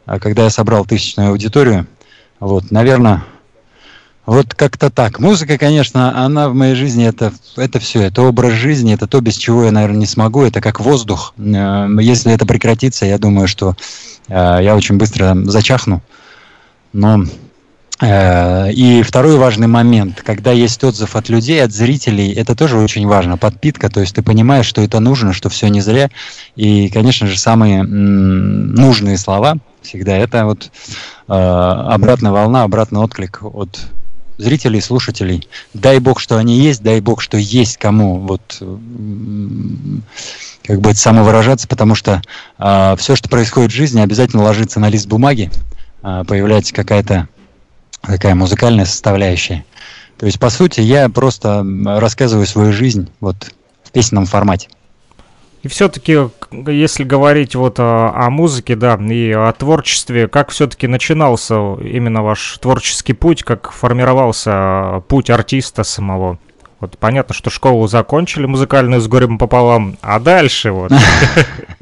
а 0.06 0.20
когда 0.20 0.44
я 0.44 0.50
собрал 0.50 0.86
тысячную 0.86 1.30
аудиторию. 1.30 1.88
Вот, 2.40 2.72
наверное, 2.72 3.24
вот 4.28 4.54
как-то 4.54 4.90
так. 4.90 5.20
Музыка, 5.20 5.58
конечно, 5.58 6.26
она 6.26 6.50
в 6.50 6.54
моей 6.54 6.76
жизни 6.76 7.06
это, 7.06 7.32
это 7.56 7.80
все, 7.80 8.02
это 8.04 8.24
образ 8.24 8.52
жизни, 8.54 8.94
это 8.94 9.08
то, 9.08 9.22
без 9.22 9.38
чего 9.38 9.64
я, 9.64 9.72
наверное, 9.72 10.00
не 10.00 10.06
смогу, 10.06 10.44
это 10.44 10.60
как 10.60 10.82
воздух. 10.82 11.34
Э, 11.38 11.88
если 12.02 12.34
это 12.34 12.46
прекратится, 12.46 13.06
я 13.06 13.18
думаю, 13.18 13.48
что 13.48 13.76
э, 14.28 14.60
я 14.62 14.76
очень 14.76 14.98
быстро 14.98 15.34
зачахну. 15.46 16.02
Но 16.92 17.24
и 18.00 19.02
второй 19.04 19.38
важный 19.38 19.66
момент, 19.66 20.22
когда 20.22 20.52
есть 20.52 20.84
отзыв 20.84 21.16
от 21.16 21.30
людей, 21.30 21.64
от 21.64 21.72
зрителей, 21.72 22.32
это 22.32 22.56
тоже 22.56 22.78
очень 22.78 23.08
важно, 23.08 23.38
подпитка, 23.38 23.90
то 23.90 24.02
есть 24.02 24.14
ты 24.14 24.22
понимаешь, 24.22 24.68
что 24.68 24.82
это 24.82 25.00
нужно, 25.00 25.34
что 25.34 25.50
все 25.50 25.68
не 25.68 25.82
зря. 25.82 26.12
И, 26.56 26.90
конечно 26.90 27.26
же, 27.26 27.40
самые 27.40 27.82
нужные 27.82 29.18
слова 29.18 29.58
всегда 29.82 30.16
это 30.16 30.46
вот 30.46 30.70
э, 31.28 31.34
обратная 31.34 32.32
волна, 32.32 32.64
обратный 32.64 33.00
отклик 33.00 33.40
от 33.42 33.80
зрителей, 34.38 34.82
слушателей. 34.82 35.48
Дай 35.74 36.00
бог, 36.00 36.20
что 36.20 36.38
они 36.38 36.60
есть, 36.60 36.84
дай 36.84 37.02
бог, 37.02 37.22
что 37.22 37.38
есть 37.38 37.78
кому 37.78 38.20
вот 38.20 38.62
как 40.64 40.82
бы 40.82 40.94
самовыражаться, 40.94 41.68
потому 41.68 41.96
что 41.96 42.22
э, 42.60 42.96
все, 42.98 43.16
что 43.16 43.30
происходит 43.30 43.72
в 43.72 43.76
жизни, 43.76 44.02
обязательно 44.02 44.44
ложится 44.44 44.80
на 44.80 44.90
лист 44.90 45.08
бумаги, 45.08 45.50
э, 46.04 46.24
появляется 46.28 46.74
какая-то 46.74 47.30
такая 48.02 48.36
музыкальная 48.36 48.86
составляющая. 48.86 49.66
То 50.18 50.26
есть, 50.26 50.40
по 50.40 50.50
сути, 50.50 50.82
я 50.82 51.10
просто 51.10 51.66
рассказываю 51.86 52.48
свою 52.48 52.74
жизнь 52.74 53.12
вот 53.20 53.54
в 53.84 53.92
песенном 53.92 54.26
формате. 54.26 54.70
И 55.64 55.68
все-таки, 55.68 56.18
если 56.52 57.04
говорить 57.04 57.56
вот 57.56 57.80
о, 57.80 58.14
о 58.16 58.30
музыке, 58.30 58.76
да, 58.76 58.96
и 58.96 59.32
о 59.32 59.52
творчестве, 59.54 60.28
как 60.28 60.50
все-таки 60.52 60.88
начинался 60.88 61.74
именно 61.82 62.24
ваш 62.24 62.58
творческий 62.60 63.14
путь, 63.14 63.44
как 63.44 63.72
формировался 63.72 65.04
путь 65.08 65.30
артиста 65.30 65.84
самого? 65.84 66.40
Вот 66.80 66.98
понятно, 67.00 67.34
что 67.34 67.50
школу 67.50 67.88
закончили 67.88 68.46
музыкальную 68.46 69.02
с 69.02 69.08
горем 69.08 69.38
пополам, 69.40 69.98
а 70.02 70.20
дальше 70.20 70.72
вот. 70.72 70.92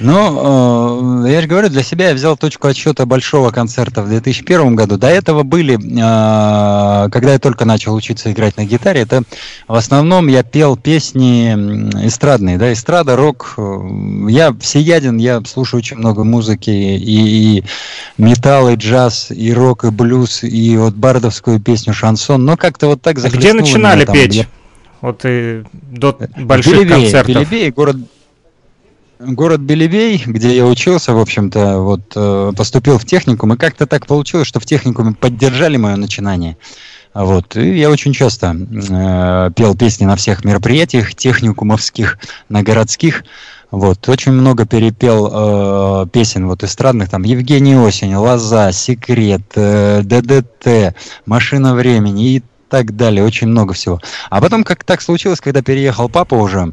Ну, 0.00 1.24
э, 1.24 1.30
я 1.30 1.40
же 1.40 1.48
говорю, 1.48 1.68
для 1.68 1.82
себя 1.82 2.08
я 2.08 2.14
взял 2.14 2.36
точку 2.36 2.68
отсчета 2.68 3.04
большого 3.04 3.50
концерта 3.50 4.02
в 4.02 4.08
2001 4.08 4.76
году. 4.76 4.96
До 4.96 5.08
этого 5.08 5.42
были, 5.42 5.74
э, 5.74 7.10
когда 7.10 7.32
я 7.32 7.38
только 7.38 7.64
начал 7.64 7.94
учиться 7.94 8.30
играть 8.30 8.56
на 8.56 8.64
гитаре, 8.64 9.00
это 9.00 9.22
в 9.66 9.74
основном 9.74 10.28
я 10.28 10.44
пел 10.44 10.76
песни 10.76 11.52
эстрадные, 12.06 12.58
да, 12.58 12.72
эстрада, 12.72 13.16
рок. 13.16 13.56
Я 14.28 14.54
всеяден, 14.60 15.16
я 15.16 15.42
слушаю 15.44 15.78
очень 15.78 15.96
много 15.96 16.22
музыки, 16.22 16.70
и, 16.70 17.58
и 17.58 17.64
металл, 18.18 18.70
и 18.70 18.76
джаз, 18.76 19.30
и 19.30 19.52
рок, 19.52 19.84
и 19.84 19.90
блюз, 19.90 20.44
и 20.44 20.76
вот 20.76 20.94
бардовскую 20.94 21.60
песню, 21.60 21.92
шансон. 21.92 22.44
Но 22.44 22.56
как-то 22.56 22.86
вот 22.86 23.02
так 23.02 23.18
а 23.18 23.28
Где 23.28 23.52
начинали 23.52 24.02
меня, 24.02 24.12
петь? 24.12 24.36
Там, 24.38 24.46
вот 25.00 25.20
и 25.24 25.64
до 25.72 26.16
больших 26.36 26.74
Белебей, 26.74 27.02
концертов. 27.02 27.34
Белебей, 27.34 27.70
город 27.70 27.96
город 29.18 29.60
Белевей, 29.60 30.22
где 30.24 30.56
я 30.56 30.66
учился, 30.66 31.12
в 31.12 31.18
общем-то, 31.18 31.78
вот 31.78 32.12
э, 32.14 32.52
поступил 32.56 32.98
в 32.98 33.04
техникум, 33.04 33.54
и 33.54 33.56
как-то 33.56 33.86
так 33.86 34.06
получилось, 34.06 34.46
что 34.46 34.60
в 34.60 34.66
техникуме 34.66 35.14
поддержали 35.14 35.76
мое 35.76 35.96
начинание. 35.96 36.56
Вот. 37.14 37.56
И 37.56 37.78
я 37.78 37.90
очень 37.90 38.12
часто 38.12 38.54
э, 38.54 39.50
пел 39.56 39.74
песни 39.76 40.04
на 40.04 40.16
всех 40.16 40.44
мероприятиях 40.44 41.14
техникумовских, 41.14 42.18
на 42.48 42.62
городских. 42.62 43.24
Вот. 43.70 44.08
Очень 44.08 44.32
много 44.32 44.66
перепел 44.66 46.04
э, 46.04 46.06
песен 46.12 46.46
вот 46.46 46.62
эстрадных, 46.62 47.10
там 47.10 47.22
Евгений 47.22 47.76
Осень, 47.76 48.14
Лоза, 48.14 48.72
Секрет, 48.72 49.42
э, 49.56 50.02
ДДТ, 50.04 50.94
Машина 51.26 51.74
времени 51.74 52.36
и 52.36 52.42
так 52.68 52.94
далее. 52.96 53.24
Очень 53.24 53.48
много 53.48 53.74
всего. 53.74 54.00
А 54.30 54.40
потом 54.40 54.62
как 54.62 54.84
так 54.84 55.00
случилось, 55.00 55.40
когда 55.40 55.62
переехал 55.62 56.08
папа 56.08 56.34
уже, 56.34 56.72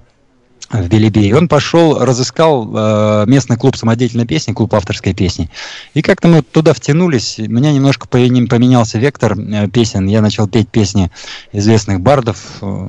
в 0.71 0.87
Белебее. 0.87 1.29
И 1.29 1.33
он 1.33 1.47
пошел, 1.47 1.99
разыскал 1.99 2.69
э, 2.73 3.25
местный 3.27 3.57
клуб 3.57 3.75
самодеятельной 3.75 4.25
песни, 4.25 4.53
клуб 4.53 4.73
авторской 4.73 5.13
песни. 5.13 5.49
И 5.93 6.01
как-то 6.01 6.27
мы 6.27 6.41
туда 6.41 6.73
втянулись. 6.73 7.39
У 7.39 7.49
меня 7.49 7.71
немножко 7.71 8.07
поменялся 8.07 8.97
вектор 8.97 9.37
э, 9.37 9.67
песен. 9.69 10.07
Я 10.07 10.21
начал 10.21 10.47
петь 10.47 10.69
песни 10.69 11.11
известных 11.51 12.01
бардов, 12.01 12.37
э, 12.61 12.87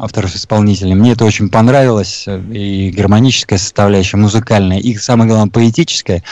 авторов-исполнителей. 0.00 0.94
Мне 0.94 1.12
это 1.12 1.24
очень 1.24 1.48
понравилось. 1.48 2.26
И 2.52 2.92
гармоническая 2.96 3.58
составляющая, 3.58 4.16
музыкальная, 4.16 4.78
и 4.78 4.96
самое 4.96 5.28
главное, 5.28 5.50
поэтическая. 5.50 6.22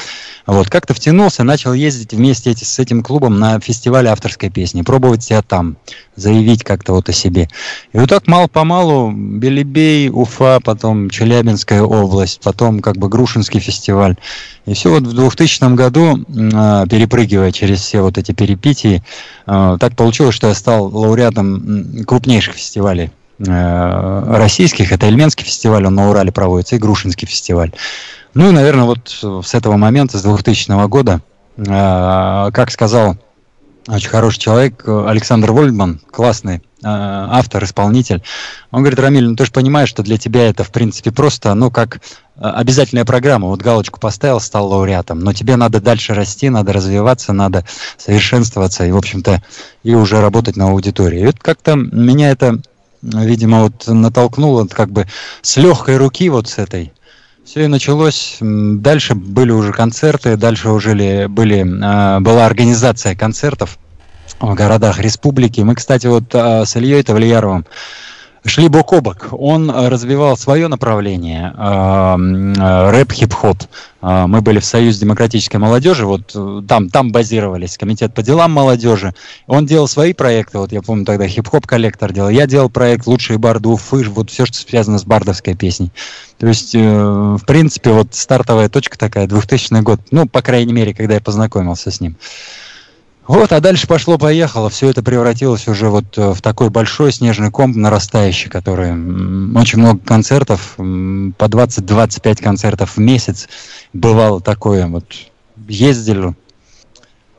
Вот, 0.46 0.68
как-то 0.68 0.94
втянулся, 0.94 1.44
начал 1.44 1.72
ездить 1.72 2.12
вместе 2.12 2.50
эти, 2.50 2.64
с 2.64 2.78
этим 2.78 3.02
клубом 3.02 3.38
на 3.38 3.60
фестивале 3.60 4.10
авторской 4.10 4.50
песни, 4.50 4.82
пробовать 4.82 5.22
себя 5.22 5.42
там, 5.42 5.76
заявить 6.20 6.64
как-то 6.64 6.92
вот 6.92 7.08
о 7.08 7.12
себе. 7.12 7.48
И 7.92 7.98
вот 7.98 8.08
так 8.08 8.26
мало-помалу 8.26 9.10
Белебей, 9.12 10.10
Уфа, 10.10 10.60
потом 10.62 11.10
Челябинская 11.10 11.82
область, 11.82 12.40
потом 12.42 12.80
как 12.80 12.96
бы 12.96 13.08
Грушинский 13.08 13.60
фестиваль. 13.60 14.16
И 14.66 14.74
все 14.74 14.90
вот 14.90 15.02
в 15.02 15.14
2000 15.14 15.74
году, 15.74 16.24
а, 16.54 16.86
перепрыгивая 16.86 17.52
через 17.52 17.80
все 17.80 18.02
вот 18.02 18.18
эти 18.18 18.32
перипетии, 18.32 19.02
а, 19.46 19.78
так 19.78 19.96
получилось, 19.96 20.34
что 20.34 20.48
я 20.48 20.54
стал 20.54 20.86
лауреатом 20.94 22.04
крупнейших 22.06 22.54
фестивалей 22.54 23.10
а, 23.46 24.36
российских. 24.38 24.92
Это 24.92 25.06
Эльменский 25.06 25.44
фестиваль, 25.44 25.86
он 25.86 25.94
на 25.94 26.10
Урале 26.10 26.32
проводится, 26.32 26.76
и 26.76 26.78
Грушинский 26.78 27.26
фестиваль. 27.26 27.72
Ну 28.34 28.48
и, 28.48 28.52
наверное, 28.52 28.84
вот 28.84 29.08
с 29.44 29.54
этого 29.54 29.76
момента, 29.76 30.18
с 30.18 30.22
2000 30.22 30.86
года, 30.86 31.20
как 31.56 32.70
сказал 32.70 33.16
очень 33.96 34.08
хороший 34.08 34.38
человек 34.38 34.86
Александр 34.86 35.52
Вольдман, 35.52 36.00
классный 36.10 36.56
э, 36.56 36.60
автор, 36.82 37.64
исполнитель. 37.64 38.22
Он 38.70 38.80
говорит, 38.80 38.98
Рамиль, 38.98 39.28
ну 39.28 39.36
ты 39.36 39.44
же 39.44 39.52
понимаешь, 39.52 39.88
что 39.88 40.02
для 40.02 40.16
тебя 40.16 40.48
это, 40.48 40.64
в 40.64 40.70
принципе, 40.70 41.10
просто, 41.10 41.52
ну, 41.54 41.70
как 41.70 41.96
э, 41.96 42.00
обязательная 42.40 43.04
программа. 43.04 43.48
Вот 43.48 43.60
галочку 43.60 44.00
поставил, 44.00 44.40
стал 44.40 44.68
лауреатом. 44.68 45.20
Но 45.20 45.32
тебе 45.32 45.56
надо 45.56 45.80
дальше 45.80 46.14
расти, 46.14 46.48
надо 46.48 46.72
развиваться, 46.72 47.32
надо 47.32 47.64
совершенствоваться 47.98 48.84
и, 48.84 48.90
в 48.92 48.96
общем-то, 48.96 49.42
и 49.82 49.94
уже 49.94 50.20
работать 50.20 50.56
на 50.56 50.66
аудитории. 50.66 51.20
И 51.20 51.26
вот 51.26 51.38
как-то 51.38 51.74
меня 51.74 52.30
это, 52.30 52.60
видимо, 53.02 53.64
вот 53.64 53.86
натолкнуло 53.86 54.66
как 54.66 54.90
бы 54.90 55.06
с 55.42 55.56
легкой 55.56 55.96
руки 55.96 56.28
вот 56.28 56.48
с 56.48 56.58
этой 56.58 56.92
все 57.44 57.64
и 57.64 57.66
началось. 57.66 58.38
Дальше 58.40 59.14
были 59.14 59.50
уже 59.50 59.72
концерты, 59.72 60.36
дальше 60.36 60.70
уже 60.70 61.28
были, 61.28 61.66
а, 61.82 62.20
была 62.20 62.46
организация 62.46 63.14
концертов 63.14 63.78
в 64.40 64.54
городах 64.54 65.00
республики. 65.00 65.60
Мы, 65.60 65.74
кстати, 65.74 66.06
вот 66.06 66.34
а, 66.34 66.64
с 66.64 66.76
Ильей 66.76 67.02
Тавлияровым 67.02 67.66
шли 68.44 68.68
бок 68.68 68.92
о 68.92 69.00
бок. 69.00 69.28
Он 69.32 69.70
э, 69.70 69.88
развивал 69.88 70.36
свое 70.36 70.68
направление, 70.68 71.52
э, 71.56 72.90
рэп, 72.90 73.12
хип-хоп. 73.12 73.58
Э, 74.02 74.26
мы 74.26 74.40
были 74.40 74.58
в 74.58 74.64
Союз 74.64 74.98
демократической 74.98 75.58
молодежи, 75.58 76.06
вот 76.06 76.34
там, 76.66 76.88
там 76.88 77.12
базировались, 77.12 77.76
комитет 77.76 78.14
по 78.14 78.22
делам 78.22 78.52
молодежи. 78.52 79.14
Он 79.46 79.66
делал 79.66 79.88
свои 79.88 80.12
проекты, 80.12 80.58
вот 80.58 80.72
я 80.72 80.82
помню 80.82 81.04
тогда 81.04 81.26
хип-хоп 81.26 81.66
коллектор 81.66 82.12
делал. 82.12 82.30
Я 82.30 82.46
делал 82.46 82.70
проект 82.70 83.06
«Лучшие 83.06 83.38
барды 83.38 83.68
Уфы», 83.68 84.04
вот 84.04 84.30
все, 84.30 84.46
что 84.46 84.56
связано 84.56 84.98
с 84.98 85.04
бардовской 85.04 85.54
песней. 85.54 85.92
То 86.38 86.46
есть, 86.46 86.74
в 86.74 87.42
принципе, 87.46 87.90
вот 87.90 88.14
стартовая 88.14 88.70
точка 88.70 88.98
такая, 88.98 89.26
2000 89.26 89.82
год, 89.82 90.00
ну, 90.10 90.26
по 90.26 90.40
крайней 90.40 90.72
мере, 90.72 90.94
когда 90.94 91.14
я 91.14 91.20
познакомился 91.20 91.90
с 91.90 92.00
ним. 92.00 92.16
Вот, 93.30 93.52
а 93.52 93.60
дальше 93.60 93.86
пошло-поехало. 93.86 94.70
Все 94.70 94.90
это 94.90 95.04
превратилось 95.04 95.68
уже 95.68 95.88
вот 95.88 96.18
э, 96.18 96.32
в 96.32 96.42
такой 96.42 96.68
большой 96.68 97.12
снежный 97.12 97.52
ком 97.52 97.70
нарастающий, 97.80 98.50
который 98.50 98.90
очень 99.56 99.78
много 99.78 100.00
концертов, 100.04 100.74
по 100.76 100.82
20-25 101.44 102.42
концертов 102.42 102.96
в 102.96 102.98
месяц 102.98 103.48
бывало 103.92 104.40
такое. 104.40 104.88
Вот 104.88 105.04
ездили. 105.68 106.34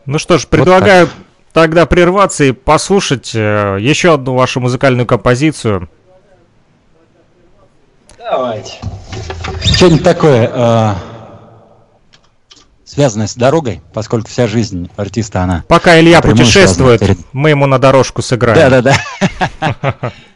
Ну 0.05 0.17
что 0.17 0.37
ж, 0.37 0.47
предлагаю 0.47 1.07
вот 1.07 1.15
тогда 1.51 1.85
прерваться 1.85 2.45
и 2.45 2.53
послушать 2.53 3.35
э, 3.35 3.75
еще 3.81 4.13
одну 4.13 4.35
вашу 4.35 4.61
музыкальную 4.61 5.05
композицию. 5.05 5.89
Давайте. 8.17 8.75
Что-нибудь 9.61 10.03
такое. 10.05 10.95
Связанная 12.93 13.27
с 13.27 13.35
дорогой, 13.35 13.81
поскольку 13.93 14.27
вся 14.27 14.47
жизнь 14.47 14.89
артиста, 14.97 15.43
она... 15.43 15.63
Пока 15.69 15.97
Илья 15.97 16.21
путешествует, 16.21 17.01
мы 17.31 17.51
ему 17.51 17.65
на 17.65 17.79
дорожку 17.79 18.21
сыграем. 18.21 18.69
Да-да-да. 18.69 20.11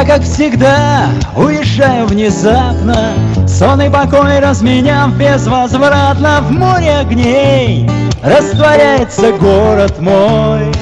Я, 0.00 0.06
как 0.06 0.22
всегда, 0.22 1.08
уезжаю 1.36 2.06
внезапно. 2.06 3.12
Сон 3.46 3.82
и 3.82 3.90
покой 3.90 4.38
разменяв 4.38 5.14
безвозвратно. 5.18 6.40
В 6.40 6.50
море 6.52 7.00
огней 7.00 7.86
растворяется 8.22 9.32
город 9.32 10.00
мой. 10.00 10.72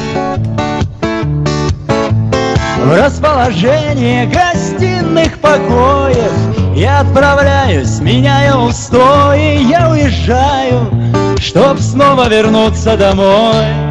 В 2.78 2.96
расположение 2.96 4.26
гостиных 4.26 5.40
покоев 5.40 6.33
Я 6.76 7.00
отправляюсь, 7.00 7.98
меняю 7.98 8.66
устои. 8.66 9.64
Я 9.68 9.90
уезжаю, 9.90 10.92
чтоб 11.40 11.81
снова 11.81 12.28
вернуться 12.28 12.96
домой 12.96 13.88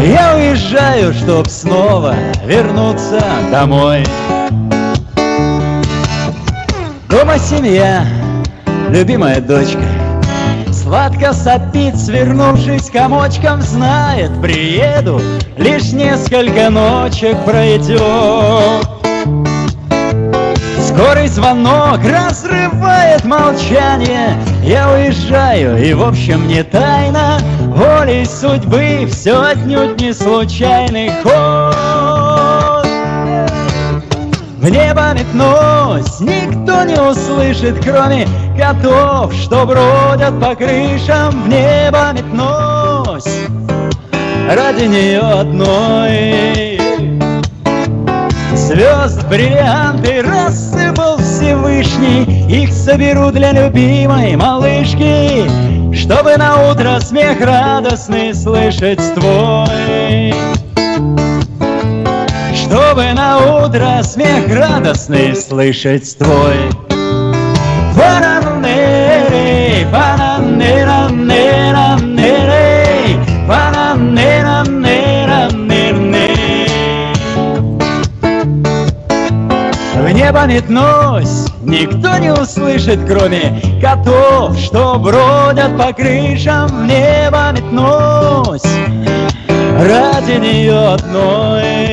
я 0.00 0.36
уезжаю, 0.36 1.12
чтоб 1.14 1.48
снова 1.48 2.14
вернуться 2.44 3.22
домой. 3.50 4.04
Дома 7.08 7.38
семья, 7.38 8.06
любимая 8.88 9.40
дочка. 9.40 9.84
Сладко 10.72 11.32
сопит, 11.32 11.96
свернувшись 11.96 12.90
комочком 12.90 13.62
Знает, 13.62 14.30
приеду, 14.40 15.20
лишь 15.56 15.92
несколько 15.92 16.70
ночек 16.70 17.38
пройдет. 17.44 18.86
Скорый 20.80 21.28
звонок 21.28 22.00
разрывает 22.04 23.24
молчание 23.24 24.36
Я 24.62 24.90
уезжаю, 24.92 25.76
и 25.82 25.92
в 25.92 26.02
общем 26.02 26.46
не 26.46 26.62
тайна. 26.62 27.38
Волей 27.66 28.24
судьбы 28.24 29.08
все 29.10 29.40
отнюдь 29.40 30.00
не 30.00 30.12
случайный 30.12 31.10
ход. 31.22 32.86
В 34.58 34.68
небо 34.68 35.12
метнусь, 35.12 36.20
никто 36.20 36.84
не 36.84 36.94
услышит 36.94 37.84
Кроме 37.84 38.28
котов, 38.56 39.34
что 39.34 39.66
бродят 39.66 40.40
по 40.40 40.54
крышам. 40.54 41.42
В 41.44 41.48
небо 41.48 42.12
метнусь 42.12 43.42
ради 44.54 44.84
нее 44.84 45.20
одной 45.20 46.81
Звезд, 48.66 49.26
бриллианты 49.28 50.22
рассыпал 50.22 51.18
Всевышний. 51.18 52.46
Их 52.48 52.72
соберу 52.72 53.30
для 53.32 53.52
любимой 53.52 54.36
малышки 54.36 55.44
Чтобы 55.92 56.36
на 56.36 56.70
утро 56.70 57.00
смех 57.00 57.40
радостный 57.40 58.32
слышать 58.32 59.00
твой. 59.14 60.32
Чтобы 62.54 63.12
на 63.12 63.64
утро 63.64 64.00
смех 64.04 64.46
радостный 64.48 65.34
слышать 65.34 66.16
твой. 66.16 66.70
Бананери, 67.96 69.84
бананера, 69.92 71.10
нера, 71.10 72.11
небо 80.32 80.46
метнусь, 80.46 81.52
никто 81.62 82.16
не 82.16 82.32
услышит, 82.32 83.00
кроме 83.06 83.60
котов, 83.82 84.56
что 84.58 84.98
бродят 84.98 85.76
по 85.76 85.92
крышам, 85.92 86.68
в 86.68 86.86
небо 86.86 87.52
метнусь 87.52 88.62
ради 89.78 90.38
нее 90.40 90.94
одной. 90.94 91.92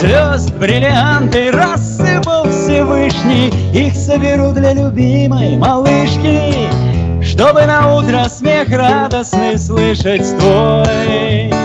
Звезд 0.00 0.52
бриллианты 0.54 1.52
рассыпал 1.52 2.48
Всевышний, 2.50 3.52
их 3.72 3.94
соберу 3.94 4.50
для 4.50 4.72
любимой 4.72 5.56
малышки, 5.56 6.68
чтобы 7.22 7.64
на 7.64 7.94
утро 7.94 8.24
смех 8.28 8.68
радостный 8.70 9.56
слышать 9.56 10.36
твой. 10.36 11.63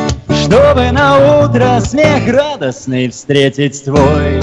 Чтобы 0.50 0.92
на 0.92 1.44
утро 1.44 1.80
смех 1.80 2.28
радостный 2.28 3.08
встретить 3.10 3.86
твой. 3.86 4.42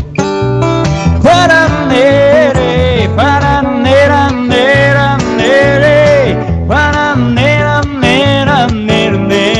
Паранере, 1.20 3.10
паранеранера, 3.16 5.18
нере, 5.36 6.38
паранера, 6.68 7.82
нера, 7.84 8.70
нерне. 8.70 9.56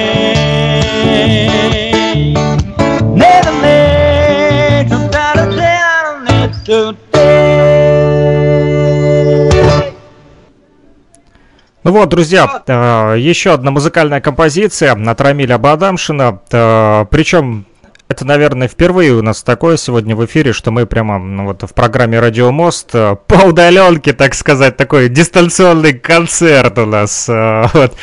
Ну 11.86 11.92
вот, 11.92 12.08
друзья, 12.08 12.64
э, 12.66 13.14
еще 13.16 13.52
одна 13.52 13.70
музыкальная 13.70 14.20
композиция 14.20 14.90
от 14.94 15.20
Рамиля 15.20 15.56
Бадамшина. 15.56 16.40
Э, 16.50 17.04
Причем 17.08 17.64
это, 18.08 18.24
наверное, 18.24 18.66
впервые 18.66 19.12
у 19.12 19.22
нас 19.22 19.44
такое 19.44 19.76
сегодня 19.76 20.16
в 20.16 20.24
эфире, 20.26 20.52
что 20.52 20.72
мы 20.72 20.84
прямо 20.84 21.20
ну, 21.20 21.44
вот 21.44 21.62
в 21.62 21.72
программе 21.74 22.18
«Радио 22.18 22.50
Мост» 22.50 22.90
э, 22.92 23.14
по 23.28 23.34
удаленке, 23.46 24.14
так 24.14 24.34
сказать, 24.34 24.76
такой 24.76 25.08
дистанционный 25.08 25.92
концерт 25.92 26.76
у 26.78 26.86
нас. 26.86 27.28
Вот. 27.28 27.94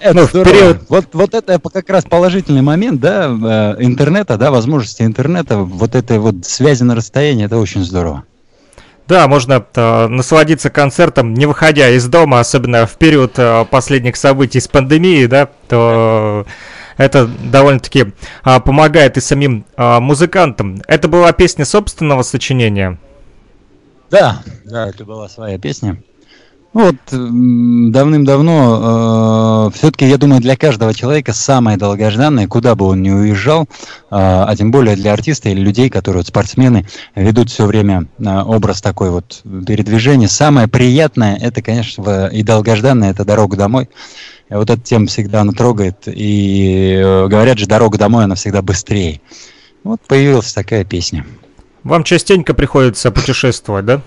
Это 0.00 0.14
Ну, 0.14 0.24
здорово. 0.24 0.52
период- 0.52 0.78
Вот, 0.88 1.04
вот 1.12 1.32
это 1.34 1.60
как 1.60 1.88
раз 1.88 2.04
положительный 2.06 2.62
момент, 2.62 3.00
да, 3.00 3.26
интернета, 3.78 4.38
да, 4.38 4.50
возможности 4.50 5.02
интернета, 5.02 5.58
вот 5.58 5.94
этой 5.94 6.18
вот 6.18 6.44
связи 6.44 6.82
на 6.82 6.96
расстоянии, 6.96 7.46
это 7.46 7.58
очень 7.58 7.84
здорово. 7.84 8.24
Да, 9.10 9.26
можно 9.26 9.66
э, 9.74 10.06
насладиться 10.06 10.70
концертом, 10.70 11.34
не 11.34 11.44
выходя 11.46 11.88
из 11.88 12.06
дома, 12.06 12.38
особенно 12.38 12.86
в 12.86 12.96
период 12.96 13.32
э, 13.38 13.64
последних 13.68 14.14
событий 14.14 14.60
с 14.60 14.68
пандемией, 14.68 15.26
да, 15.26 15.48
то 15.66 16.46
это 16.96 17.26
довольно-таки 17.26 18.12
а, 18.44 18.60
помогает 18.60 19.16
и 19.16 19.20
самим 19.20 19.66
а, 19.76 19.98
музыкантам. 19.98 20.80
Это 20.86 21.08
была 21.08 21.32
песня 21.32 21.64
собственного 21.64 22.22
сочинения. 22.22 22.98
Да, 24.12 24.42
да, 24.64 24.88
это 24.88 25.04
была 25.04 25.28
своя 25.28 25.58
песня. 25.58 26.00
Ну 26.72 26.84
Вот 26.84 26.94
давным-давно, 27.10 29.72
все-таки, 29.74 30.06
я 30.06 30.18
думаю, 30.18 30.40
для 30.40 30.56
каждого 30.56 30.94
человека 30.94 31.32
самое 31.32 31.76
долгожданное, 31.76 32.46
куда 32.46 32.76
бы 32.76 32.86
он 32.86 33.02
ни 33.02 33.10
уезжал, 33.10 33.64
э, 33.64 33.66
а 34.10 34.54
тем 34.56 34.70
более 34.70 34.94
для 34.94 35.12
артиста 35.12 35.48
или 35.48 35.60
людей, 35.60 35.90
которые 35.90 36.20
вот, 36.20 36.28
спортсмены, 36.28 36.86
ведут 37.16 37.50
все 37.50 37.66
время 37.66 38.06
э, 38.18 38.42
образ 38.42 38.80
такой 38.80 39.10
вот 39.10 39.42
передвижения. 39.66 40.28
Самое 40.28 40.68
приятное, 40.68 41.36
это, 41.36 41.60
конечно, 41.60 42.26
и 42.26 42.44
долгожданное, 42.44 43.10
это 43.10 43.24
дорога 43.24 43.56
домой. 43.56 43.88
И 44.48 44.54
вот 44.54 44.70
эта 44.70 44.80
тема 44.80 45.06
всегда 45.06 45.40
она 45.40 45.52
трогает. 45.52 46.06
И 46.06 47.00
э, 47.02 47.26
говорят 47.26 47.58
же, 47.58 47.66
дорога 47.66 47.98
домой, 47.98 48.22
она 48.24 48.36
всегда 48.36 48.62
быстрее. 48.62 49.20
Вот 49.82 50.00
появилась 50.06 50.52
такая 50.52 50.84
песня. 50.84 51.26
Вам 51.82 52.04
частенько 52.04 52.54
приходится 52.54 53.10
путешествовать, 53.10 53.86
да? 53.86 54.02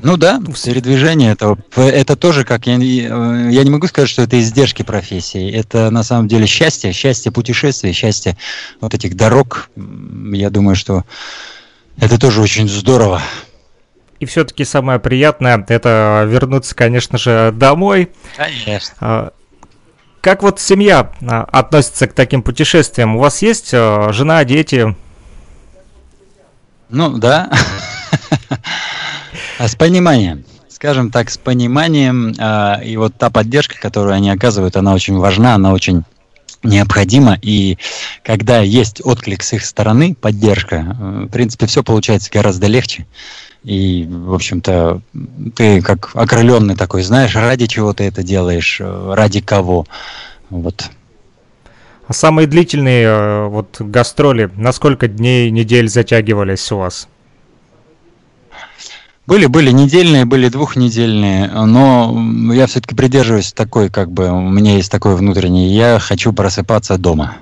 Ну 0.00 0.16
да, 0.16 0.40
передвижение 0.64 1.32
это, 1.32 1.56
это 1.76 2.14
тоже 2.14 2.44
как 2.44 2.66
я, 2.66 2.76
не- 2.76 3.02
э, 3.02 3.50
я 3.50 3.64
не 3.64 3.70
могу 3.70 3.88
сказать, 3.88 4.08
что 4.08 4.22
это 4.22 4.38
издержки 4.38 4.82
профессии. 4.82 5.50
Это 5.52 5.90
на 5.90 6.04
самом 6.04 6.28
деле 6.28 6.46
счастье, 6.46 6.92
счастье 6.92 7.32
путешествий, 7.32 7.92
счастье 7.92 8.36
вот 8.80 8.94
этих 8.94 9.16
дорог. 9.16 9.70
Я 10.32 10.50
думаю, 10.50 10.76
что 10.76 11.04
это 12.00 12.16
тоже 12.18 12.40
очень 12.40 12.68
здорово. 12.68 13.20
И 14.20 14.24
все-таки 14.26 14.64
самое 14.64 15.00
приятное 15.00 15.64
это 15.68 16.24
вернуться, 16.28 16.74
конечно 16.76 17.18
же, 17.18 17.52
домой. 17.52 18.10
Конечно. 18.36 18.94
А, 19.00 19.32
Как 20.20 20.42
вот 20.42 20.60
семья 20.60 21.12
а, 21.22 21.42
относится 21.44 22.06
к 22.06 22.12
таким 22.12 22.42
путешествиям? 22.42 23.16
У 23.16 23.20
вас 23.20 23.42
есть 23.42 23.70
а, 23.72 24.12
жена, 24.12 24.44
дети? 24.44 24.96
Ну 26.88 27.18
да. 27.18 27.50
А 29.58 29.66
с 29.66 29.74
пониманием. 29.74 30.44
Скажем 30.68 31.10
так, 31.10 31.30
с 31.30 31.36
пониманием. 31.36 32.32
а, 32.38 32.80
И 32.84 32.96
вот 32.96 33.16
та 33.16 33.28
поддержка, 33.28 33.76
которую 33.80 34.14
они 34.14 34.30
оказывают, 34.30 34.76
она 34.76 34.94
очень 34.94 35.16
важна, 35.16 35.56
она 35.56 35.72
очень 35.72 36.04
необходима. 36.62 37.36
И 37.42 37.76
когда 38.22 38.60
есть 38.60 39.04
отклик 39.04 39.42
с 39.42 39.52
их 39.54 39.64
стороны, 39.64 40.14
поддержка, 40.14 40.76
э, 40.76 41.24
в 41.24 41.28
принципе, 41.28 41.66
все 41.66 41.82
получается 41.82 42.30
гораздо 42.32 42.68
легче. 42.68 43.06
И, 43.64 44.06
в 44.08 44.32
общем-то, 44.32 45.00
ты 45.56 45.82
как 45.82 46.10
окрыленный 46.14 46.76
такой, 46.76 47.02
знаешь, 47.02 47.34
ради 47.34 47.66
чего 47.66 47.92
ты 47.92 48.04
это 48.04 48.22
делаешь, 48.22 48.78
э, 48.80 49.12
ради 49.14 49.40
кого. 49.40 49.86
Вот. 50.50 50.88
А 52.06 52.12
самые 52.12 52.46
длительные 52.46 53.06
э, 53.06 53.46
вот 53.48 53.76
гастроли, 53.80 54.50
на 54.54 54.72
сколько 54.72 55.08
дней, 55.08 55.50
недель 55.50 55.88
затягивались 55.88 56.70
у 56.70 56.78
вас? 56.78 57.08
Были, 59.28 59.44
были 59.44 59.72
недельные, 59.72 60.24
были 60.24 60.48
двухнедельные, 60.48 61.48
но 61.48 62.50
я 62.50 62.66
все-таки 62.66 62.94
придерживаюсь 62.94 63.52
такой, 63.52 63.90
как 63.90 64.10
бы, 64.10 64.30
у 64.30 64.48
меня 64.48 64.76
есть 64.76 64.90
такой 64.90 65.16
внутренний, 65.16 65.68
я 65.74 65.98
хочу 65.98 66.32
просыпаться 66.32 66.96
дома. 66.96 67.36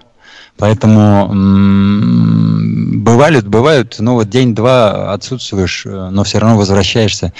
Поэтому 0.59 1.31
м, 1.31 3.05
бывали, 3.05 3.41
бывают, 3.41 3.95
ну 4.01 4.15
вот 4.15 4.29
день-два 4.29 5.13
отсутствуешь, 5.13 5.85
но 5.85 6.25
все 6.25 6.39
равно 6.39 6.57
возвращаешься 6.57 7.33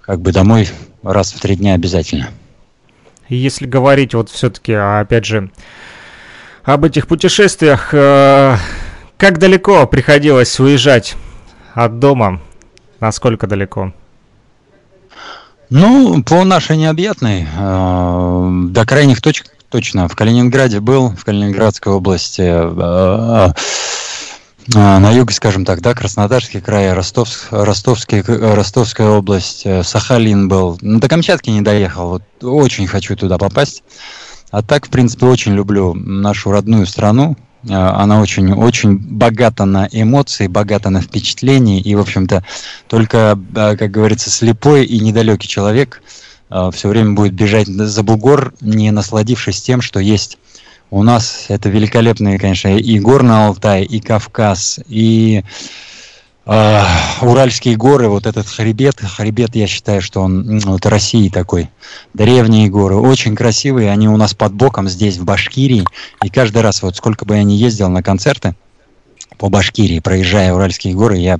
как 0.00 0.20
бы 0.20 0.30
домой 0.30 0.68
раз 1.02 1.32
в 1.32 1.40
три 1.40 1.56
дня 1.56 1.74
обязательно. 1.74 2.28
Если 3.28 3.66
говорить 3.66 4.14
вот 4.14 4.30
все-таки, 4.30 4.74
опять 4.74 5.24
же, 5.24 5.50
об 6.62 6.84
этих 6.84 7.08
путешествиях, 7.08 7.88
э, 7.90 8.54
как 9.16 9.38
далеко 9.40 9.88
приходилось 9.88 10.60
уезжать 10.60 11.16
от 11.74 11.98
дома? 11.98 12.40
Насколько 13.02 13.48
далеко? 13.48 13.92
Ну, 15.70 16.22
по 16.22 16.44
нашей 16.44 16.76
необъятной, 16.76 17.48
э, 17.52 18.50
до 18.68 18.86
крайних 18.86 19.20
точек 19.20 19.48
точно. 19.70 20.06
В 20.06 20.14
Калининграде 20.14 20.78
был, 20.78 21.10
в 21.10 21.24
Калининградской 21.24 21.92
области, 21.92 22.42
э, 22.42 23.52
э, 24.72 24.98
на 24.98 25.10
юге, 25.10 25.34
скажем 25.34 25.64
так, 25.64 25.80
да, 25.80 25.94
Краснодарский 25.94 26.60
край, 26.60 26.92
Ростовск, 26.92 27.48
Ростовский, 27.50 28.20
Ростовская 28.20 29.08
область, 29.08 29.62
э, 29.64 29.82
Сахалин 29.82 30.46
был. 30.46 30.78
Ну, 30.80 31.00
до 31.00 31.08
Камчатки 31.08 31.50
не 31.50 31.60
доехал, 31.60 32.08
вот 32.08 32.22
очень 32.44 32.86
хочу 32.86 33.16
туда 33.16 33.36
попасть. 33.36 33.82
А 34.52 34.62
так, 34.62 34.86
в 34.86 34.90
принципе, 34.90 35.26
очень 35.26 35.54
люблю 35.54 35.92
нашу 35.94 36.52
родную 36.52 36.86
страну. 36.86 37.36
Э, 37.68 37.74
Она 37.74 38.20
очень, 38.20 38.52
очень 38.52 38.96
богата 38.98 39.64
на 39.64 39.88
эмоции, 39.90 40.46
богата 40.46 40.90
на 40.90 41.00
впечатления. 41.00 41.80
И, 41.80 41.94
в 41.94 42.00
общем-то, 42.00 42.44
только, 42.88 43.38
э, 43.54 43.76
как 43.76 43.90
говорится, 43.90 44.30
слепой 44.30 44.84
и 44.84 45.00
недалекий 45.00 45.48
человек 45.48 46.02
все 46.72 46.88
время 46.88 47.12
будет 47.14 47.32
бежать 47.32 47.66
за 47.66 48.02
бугор, 48.02 48.52
не 48.60 48.90
насладившись 48.90 49.62
тем, 49.62 49.80
что 49.80 50.00
есть 50.00 50.36
у 50.90 51.02
нас. 51.02 51.46
Это 51.48 51.70
великолепные, 51.70 52.38
конечно, 52.38 52.76
и 52.76 52.98
Горный 53.00 53.46
Алтай, 53.46 53.84
и 53.84 54.00
Кавказ, 54.00 54.78
и 54.86 55.44
э, 56.46 56.82
Уральские 57.20 57.76
горы, 57.76 58.08
вот 58.08 58.26
этот 58.26 58.48
хребет. 58.48 59.00
Хребет, 59.00 59.54
я 59.54 59.66
считаю, 59.66 60.02
что 60.02 60.20
он 60.22 60.60
вот 60.60 60.86
России 60.86 61.28
такой. 61.28 61.70
Древние 62.14 62.68
горы, 62.68 62.96
очень 62.96 63.34
красивые, 63.34 63.90
они 63.90 64.08
у 64.08 64.16
нас 64.16 64.34
под 64.34 64.52
боком 64.52 64.88
здесь, 64.88 65.18
в 65.18 65.24
Башкирии. 65.24 65.84
И 66.22 66.28
каждый 66.28 66.62
раз, 66.62 66.82
вот 66.82 66.96
сколько 66.96 67.24
бы 67.24 67.36
я 67.36 67.42
ни 67.42 67.54
ездил 67.54 67.88
на 67.88 68.02
концерты, 68.02 68.54
по 69.38 69.48
Башкирии, 69.48 69.98
проезжая 69.98 70.52
Уральские 70.52 70.94
горы, 70.94 71.16
я 71.16 71.38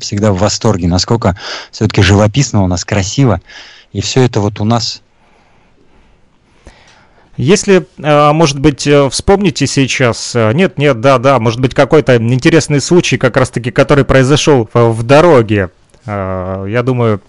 всегда 0.00 0.32
в 0.32 0.38
восторге, 0.38 0.88
насколько 0.88 1.36
все-таки 1.70 2.02
живописно 2.02 2.62
у 2.62 2.66
нас, 2.66 2.84
красиво. 2.84 3.40
И 3.92 4.00
все 4.00 4.22
это 4.22 4.40
вот 4.40 4.60
у 4.60 4.64
нас 4.64 5.02
Если, 7.40 7.86
э, 7.96 8.32
может 8.32 8.58
быть, 8.58 8.86
э, 8.86 9.08
вспомните 9.08 9.66
сейчас, 9.66 10.36
э, 10.36 10.52
нет, 10.52 10.76
нет, 10.76 11.00
да, 11.00 11.16
да, 11.16 11.38
может 11.38 11.58
быть, 11.58 11.72
какой-то 11.74 12.16
интересный 12.16 12.82
случай, 12.82 13.16
как 13.16 13.34
раз-таки, 13.38 13.70
который 13.70 14.04
произошел 14.04 14.68
в, 14.74 15.02
дороге. 15.02 15.70
Я 16.04 16.82
думаю, 16.84 17.22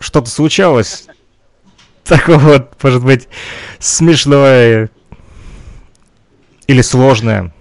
что-то 0.00 0.28
случалось 0.28 1.06
такого 2.04 2.38
вот, 2.38 2.82
может 2.82 3.04
быть, 3.04 3.28
смешное 3.78 4.90
или 6.66 6.82
сложное, 6.82 7.54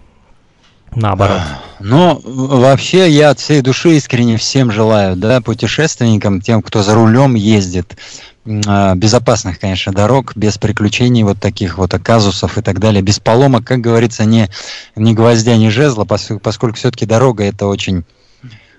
наоборот. 0.96 1.42
Но 1.80 2.20
вообще 2.24 3.08
я 3.08 3.30
от 3.30 3.40
всей 3.40 3.62
души 3.62 3.98
искренне 3.98 4.38
всем 4.38 4.72
желаю, 4.72 5.16
да, 5.16 5.42
путешественникам, 5.42 6.42
тем, 6.42 6.64
кто 6.64 6.82
за 6.82 6.96
рулем 6.96 7.36
ездит, 7.36 7.96
а, 7.96 8.35
безопасных, 8.46 9.60
конечно, 9.60 9.92
дорог, 9.92 10.34
без 10.36 10.58
приключений 10.58 11.24
вот 11.24 11.40
таких 11.40 11.78
вот 11.78 11.94
оказусов 11.94 12.58
и 12.58 12.62
так 12.62 12.80
далее, 12.80 13.02
без 13.02 13.20
поломок, 13.20 13.66
как 13.66 13.82
говорится, 13.82 14.24
не, 14.26 14.50
не 14.96 15.14
гвоздя, 15.16 15.58
не 15.58 15.70
жезла, 15.70 16.06
поскольку, 16.06 16.42
поскольку 16.42 16.78
все-таки 16.78 17.06
дорога 17.08 17.44
это 17.44 17.66
очень 17.66 18.04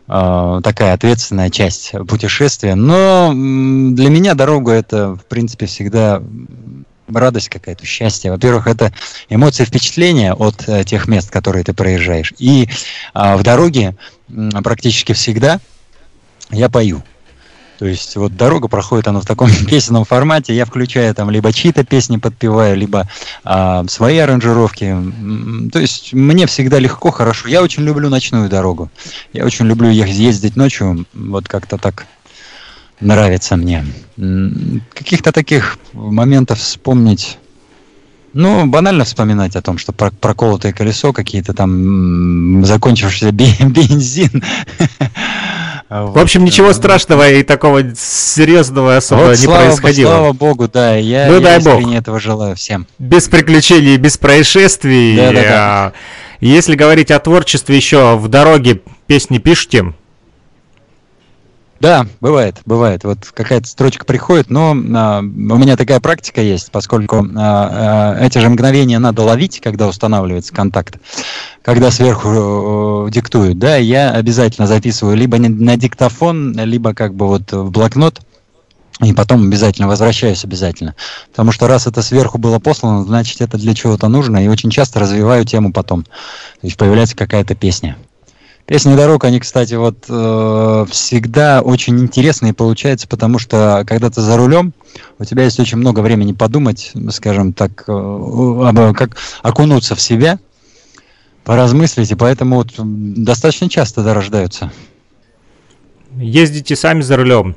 э, 0.09 0.61
такая 0.63 0.95
ответственная 0.95 1.51
часть 1.51 1.93
путешествия. 2.09 2.77
Но 2.77 3.33
для 3.33 4.09
меня 4.09 4.35
дорога 4.35 4.73
это, 4.73 5.17
в 5.17 5.25
принципе, 5.25 5.67
всегда 5.67 6.23
радость 7.13 7.49
какая-то, 7.49 7.85
счастье. 7.87 8.31
Во-первых, 8.31 8.67
это 8.67 8.93
эмоции, 9.29 9.65
впечатления 9.65 10.35
от 10.35 10.69
э, 10.69 10.85
тех 10.85 11.09
мест, 11.09 11.31
которые 11.31 11.65
ты 11.65 11.73
проезжаешь. 11.73 12.33
И 12.39 12.69
э, 13.15 13.37
в 13.37 13.43
дороге 13.43 13.97
э, 14.29 14.51
практически 14.63 15.13
всегда 15.13 15.61
я 16.51 16.69
пою. 16.69 17.03
То 17.79 17.87
есть 17.87 18.17
вот 18.17 18.37
дорога 18.37 18.69
проходит 18.69 19.09
она 19.09 19.21
в 19.21 19.27
таком 19.27 19.51
песенном 19.69 20.05
формате, 20.05 20.55
я 20.55 20.65
включаю 20.65 21.15
там 21.15 21.31
либо 21.31 21.53
чьи-то 21.53 21.85
песни 21.85 22.17
подпеваю, 22.17 22.77
либо 22.77 23.09
а, 23.45 23.85
свои 23.89 24.19
аранжировки. 24.19 24.97
То 25.73 25.79
есть 25.79 26.13
мне 26.13 26.47
всегда 26.47 26.79
легко, 26.79 27.11
хорошо. 27.11 27.49
Я 27.49 27.63
очень 27.63 27.83
люблю 27.85 28.09
ночную 28.09 28.49
дорогу. 28.49 28.91
Я 29.33 29.45
очень 29.45 29.67
люблю 29.67 29.91
ездить 29.91 30.57
ночью, 30.57 31.07
вот 31.15 31.49
как-то 31.49 31.77
так 31.79 32.07
нравится 33.01 33.57
мне. 33.57 33.85
Каких-то 34.95 35.33
таких 35.33 35.79
моментов 35.93 36.59
вспомнить. 36.59 37.39
Ну, 38.39 38.67
банально 38.67 39.07
вспоминать 39.07 39.57
о 39.57 39.63
том, 39.63 39.79
что 39.79 39.93
проколотое 39.93 40.75
колесо, 40.75 41.15
какие-то 41.15 41.55
там 41.55 42.67
закончившийся 42.67 43.33
бензин. 43.33 44.45
В 45.89 46.19
общем, 46.19 46.45
ничего 46.45 46.75
страшного 46.75 47.31
и 47.31 47.43
такого 47.43 47.83
серьезного 47.97 48.99
особо 48.99 49.21
вот, 49.21 49.31
не 49.31 49.37
слава, 49.37 49.65
происходило. 49.65 50.11
Слава 50.11 50.33
богу, 50.35 50.69
да, 50.69 50.97
я, 50.97 51.29
ну, 51.29 51.35
я 51.37 51.41
дай 51.41 51.63
бог. 51.63 51.91
этого 51.95 52.21
желаю 52.21 52.57
всем. 52.57 52.87
Без 52.99 53.27
приключений, 53.27 53.97
без 53.97 54.19
происшествий. 54.19 55.17
Да, 55.17 55.33
да, 55.33 55.43
да. 55.43 55.93
Если 56.41 56.75
говорить 56.75 57.11
о 57.11 57.19
творчестве 57.21 57.75
еще 57.75 58.19
в 58.19 58.29
дороге, 58.29 58.83
песни 59.07 59.39
пишете? 59.39 59.95
Да, 61.81 62.07
бывает, 62.21 62.57
бывает. 62.65 63.05
Вот 63.05 63.19
какая-то 63.35 63.69
строчка 63.69 64.05
приходит, 64.05 64.49
но 64.49 64.71
а, 64.71 65.21
у 65.21 65.23
меня 65.23 65.77
такая 65.77 66.01
практика 66.01 66.41
есть, 66.41 66.71
поскольку 66.71 67.27
а, 67.37 68.17
а, 68.17 68.25
эти 68.25 68.39
же 68.39 68.49
мгновения 68.49 68.99
надо 68.99 69.23
ловить, 69.23 69.61
когда 69.61 69.87
устанавливается 69.87 70.55
контакт, 70.55 70.97
когда 71.63 71.91
сверху 71.91 73.07
э, 73.09 73.11
диктуют, 73.11 73.59
да, 73.59 73.77
я 73.77 74.13
обязательно 74.13 74.67
записываю 74.67 75.17
либо 75.17 75.39
на 75.39 75.77
диктофон, 75.77 76.53
либо 76.57 76.95
как 76.95 77.15
бы 77.15 77.27
вот 77.27 77.53
в 77.53 77.71
блокнот, 77.71 78.21
и 79.03 79.13
потом 79.13 79.47
обязательно 79.47 79.89
возвращаюсь 79.89 80.45
обязательно. 80.45 80.95
Потому 81.31 81.53
что 81.53 81.67
раз 81.69 81.87
это 81.87 82.01
сверху 82.01 82.39
было 82.39 82.59
послано, 82.59 83.05
значит 83.05 83.43
это 83.43 83.59
для 83.59 83.75
чего-то 83.75 84.09
нужно, 84.09 84.43
и 84.43 84.49
очень 84.49 84.71
часто 84.71 85.01
развиваю 85.01 85.45
тему 85.45 85.73
потом. 85.73 86.05
То 86.05 86.11
есть 86.63 86.79
появляется 86.79 87.15
какая-то 87.15 87.55
песня. 87.55 87.97
Песни 88.67 88.97
дорог, 88.97 89.23
они, 89.23 89.39
кстати, 89.39 89.75
вот 89.75 90.07
э, 90.09 90.87
всегда 90.91 91.61
очень 91.63 92.01
интересные 92.01 92.53
получаются, 92.53 93.07
потому 93.07 93.39
что 93.39 93.85
когда 93.87 94.11
ты 94.11 94.21
за 94.21 94.37
рулем, 94.37 94.73
у 95.21 95.25
тебя 95.25 95.45
есть 95.45 95.61
очень 95.61 95.79
много 95.79 96.01
времени 96.01 96.33
подумать, 96.33 96.91
скажем 97.11 97.53
так, 97.53 97.85
э, 97.87 98.93
как 98.97 99.17
окунуться 99.43 99.95
в 99.95 100.01
себя, 100.01 100.41
поразмыслить, 101.45 102.11
и 102.11 102.17
поэтому 102.17 102.57
вот 102.57 102.73
достаточно 102.77 103.69
часто 103.69 104.03
дорождаются. 104.03 104.73
Ездите 106.17 106.75
сами 106.75 107.03
за 107.03 107.17
рулем? 107.17 107.55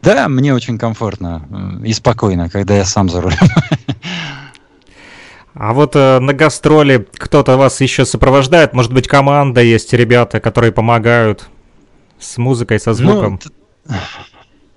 Да, 0.00 0.28
мне 0.28 0.54
очень 0.54 0.78
комфортно 0.78 1.80
э, 1.82 1.86
и 1.88 1.92
спокойно, 1.92 2.48
когда 2.48 2.76
я 2.76 2.84
сам 2.84 3.08
за 3.08 3.20
рулем. 3.20 3.38
А 5.58 5.72
вот 5.72 5.96
э, 5.96 6.18
на 6.18 6.34
гастроли 6.34 7.08
кто-то 7.12 7.56
вас 7.56 7.80
еще 7.80 8.04
сопровождает? 8.04 8.74
Может 8.74 8.92
быть, 8.92 9.08
команда 9.08 9.62
есть, 9.62 9.94
ребята, 9.94 10.38
которые 10.38 10.70
помогают 10.70 11.48
с 12.18 12.36
музыкой, 12.36 12.78
со 12.78 12.92
звуком? 12.92 13.40
Ну, 13.42 13.94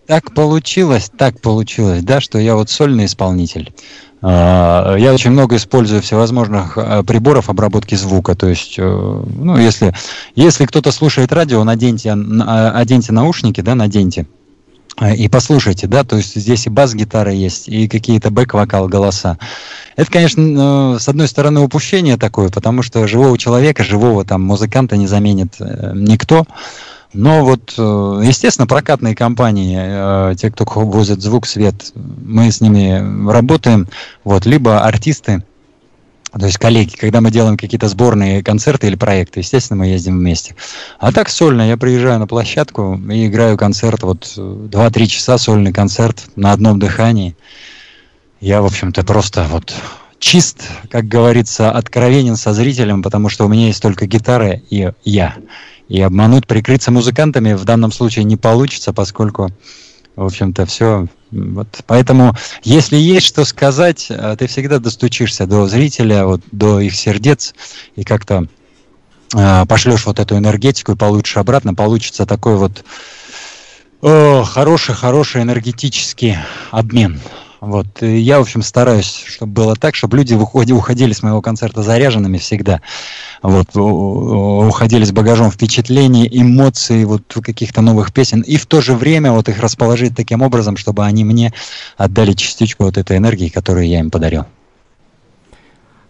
так 0.07 0.33
получилось, 0.33 1.11
так 1.15 1.41
получилось, 1.41 2.01
да, 2.03 2.21
что 2.21 2.39
я 2.39 2.55
вот 2.55 2.69
сольный 2.69 3.05
исполнитель. 3.05 3.73
А, 4.21 4.95
я 4.95 5.13
очень 5.13 5.31
много 5.31 5.57
использую 5.57 6.01
всевозможных 6.01 6.77
а, 6.77 7.03
приборов 7.03 7.49
обработки 7.49 7.95
звука. 7.95 8.35
То 8.35 8.47
есть, 8.47 8.75
э, 8.77 8.81
ну, 8.81 9.57
если, 9.57 9.93
если 10.35 10.65
кто-то 10.65 10.93
слушает 10.93 11.33
радио, 11.33 11.61
наденьте, 11.65 12.11
а, 12.11 12.71
оденьте 12.71 13.11
наушники, 13.11 13.59
да, 13.59 13.75
наденьте. 13.75 14.27
И 15.01 15.29
послушайте, 15.29 15.87
да, 15.87 16.03
то 16.03 16.17
есть 16.17 16.35
здесь 16.35 16.67
и 16.67 16.69
бас-гитара 16.69 17.31
есть, 17.31 17.69
и 17.69 17.87
какие-то 17.87 18.31
бэк-вокал, 18.31 18.89
голоса. 18.89 19.37
Это, 19.95 20.11
конечно, 20.11 20.95
э, 20.95 20.99
с 20.99 21.07
одной 21.07 21.27
стороны 21.27 21.61
упущение 21.61 22.17
такое, 22.17 22.49
потому 22.49 22.81
что 22.81 23.07
живого 23.07 23.37
человека, 23.37 23.83
живого 23.83 24.25
там 24.25 24.41
музыканта 24.41 24.97
не 24.97 25.07
заменит 25.07 25.55
э, 25.59 25.93
никто. 25.95 26.45
Но 27.13 27.45
вот, 27.45 27.73
э, 27.77 28.21
естественно, 28.25 28.67
прокатные 28.67 29.15
компании, 29.15 30.35
те, 30.35 30.51
кто 30.51 30.65
возят 30.65 31.21
звук, 31.21 31.47
свет, 31.47 31.91
мы 31.95 32.51
с 32.51 32.59
ними 32.59 33.29
работаем. 33.31 33.87
Вот, 34.25 34.45
либо 34.45 34.81
артисты, 34.81 35.43
то 36.31 36.45
есть 36.45 36.57
коллеги, 36.57 36.95
когда 36.95 37.21
мы 37.21 37.31
делаем 37.31 37.57
какие-то 37.57 37.87
сборные 37.87 38.43
концерты 38.43 38.87
или 38.87 38.95
проекты, 38.95 39.39
естественно, 39.39 39.79
мы 39.79 39.87
ездим 39.87 40.19
вместе. 40.19 40.55
А 40.99 41.11
так 41.11 41.29
сольно, 41.29 41.67
я 41.67 41.77
приезжаю 41.77 42.19
на 42.19 42.27
площадку 42.27 42.99
и 43.09 43.27
играю 43.27 43.57
концерт, 43.57 44.03
вот 44.03 44.25
2-3 44.35 45.05
часа 45.07 45.37
сольный 45.37 45.73
концерт 45.73 46.25
на 46.35 46.51
одном 46.51 46.79
дыхании. 46.79 47.35
Я, 48.41 48.61
в 48.61 48.65
общем-то, 48.65 49.03
просто 49.03 49.45
вот 49.49 49.73
чист, 50.19 50.63
как 50.91 51.05
говорится, 51.05 51.71
откровенен 51.71 52.35
со 52.35 52.53
зрителем, 52.53 53.01
потому 53.01 53.29
что 53.29 53.45
у 53.45 53.47
меня 53.47 53.67
есть 53.67 53.81
только 53.81 54.05
гитара 54.05 54.51
и 54.69 54.91
я. 55.03 55.35
И 55.87 55.99
обмануть, 56.01 56.45
прикрыться 56.45 56.91
музыкантами 56.91 57.53
в 57.53 57.65
данном 57.65 57.91
случае 57.91 58.25
не 58.25 58.37
получится, 58.37 58.93
поскольку, 58.93 59.49
в 60.15 60.23
общем-то, 60.23 60.67
все. 60.67 61.07
Вот. 61.31 61.67
Поэтому, 61.85 62.35
если 62.63 62.97
есть 62.97 63.25
что 63.25 63.45
сказать, 63.45 64.07
э, 64.09 64.35
ты 64.37 64.47
всегда 64.47 64.79
достучишься 64.79 65.45
до 65.45 65.67
зрителя, 65.67 66.25
вот, 66.25 66.41
до 66.51 66.79
их 66.79 66.95
сердец, 66.95 67.53
и 67.95 68.03
как-то 68.03 68.47
э, 69.35 69.65
пошлешь 69.67 70.05
вот 70.05 70.19
эту 70.19 70.37
энергетику 70.37 70.93
и 70.93 70.97
получишь 70.97 71.37
обратно, 71.37 71.73
получится 71.73 72.25
такой 72.25 72.57
вот 72.57 72.83
хороший-хороший 74.01 75.41
энергетический 75.41 76.37
обмен. 76.71 77.19
Вот. 77.61 78.01
И 78.01 78.19
я, 78.19 78.39
в 78.39 78.43
общем, 78.43 78.61
стараюсь, 78.61 79.23
чтобы 79.27 79.51
было 79.51 79.75
так, 79.75 79.95
чтобы 79.95 80.17
люди 80.17 80.33
выходи, 80.33 80.71
уходили 80.71 81.13
с 81.13 81.23
моего 81.23 81.41
концерта 81.41 81.83
заряженными 81.83 82.37
всегда. 82.37 82.81
Вот. 83.41 83.75
Уходили 83.75 85.03
с 85.03 85.11
багажом 85.11 85.51
впечатлений, 85.51 86.27
эмоций, 86.31 87.03
вот 87.05 87.23
каких-то 87.43 87.81
новых 87.81 88.13
песен. 88.13 88.41
И 88.41 88.57
в 88.57 88.65
то 88.65 88.81
же 88.81 88.93
время 88.93 89.31
вот 89.31 89.49
их 89.49 89.59
расположить 89.59 90.15
таким 90.15 90.41
образом, 90.41 90.77
чтобы 90.77 91.05
они 91.05 91.23
мне 91.23 91.53
отдали 91.97 92.33
частичку 92.33 92.85
вот 92.85 92.97
этой 92.97 93.17
энергии, 93.17 93.49
которую 93.49 93.87
я 93.87 93.99
им 93.99 94.09
подарил. 94.09 94.45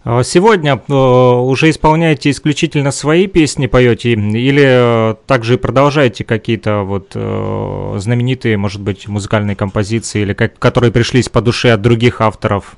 А 0.03 0.23
сегодня 0.23 0.81
э, 0.88 0.93
уже 0.93 1.69
исполняете 1.69 2.29
исключительно 2.29 2.91
свои 2.91 3.27
песни, 3.27 3.67
поете, 3.67 4.13
или 4.13 4.63
э, 4.65 5.15
также 5.27 5.57
продолжаете 5.57 6.23
какие-то 6.23 6.83
вот 6.83 7.12
э, 7.15 7.95
знаменитые, 7.97 8.55
может 8.55 8.81
быть, 8.81 9.07
музыкальные 9.09 9.57
композиции, 9.57 10.21
или 10.21 10.33
как, 10.33 10.57
которые 10.57 10.91
пришлись 10.91 11.27
по 11.27 11.41
душе 11.41 11.71
от 11.71 11.81
других 11.81 12.21
авторов? 12.21 12.77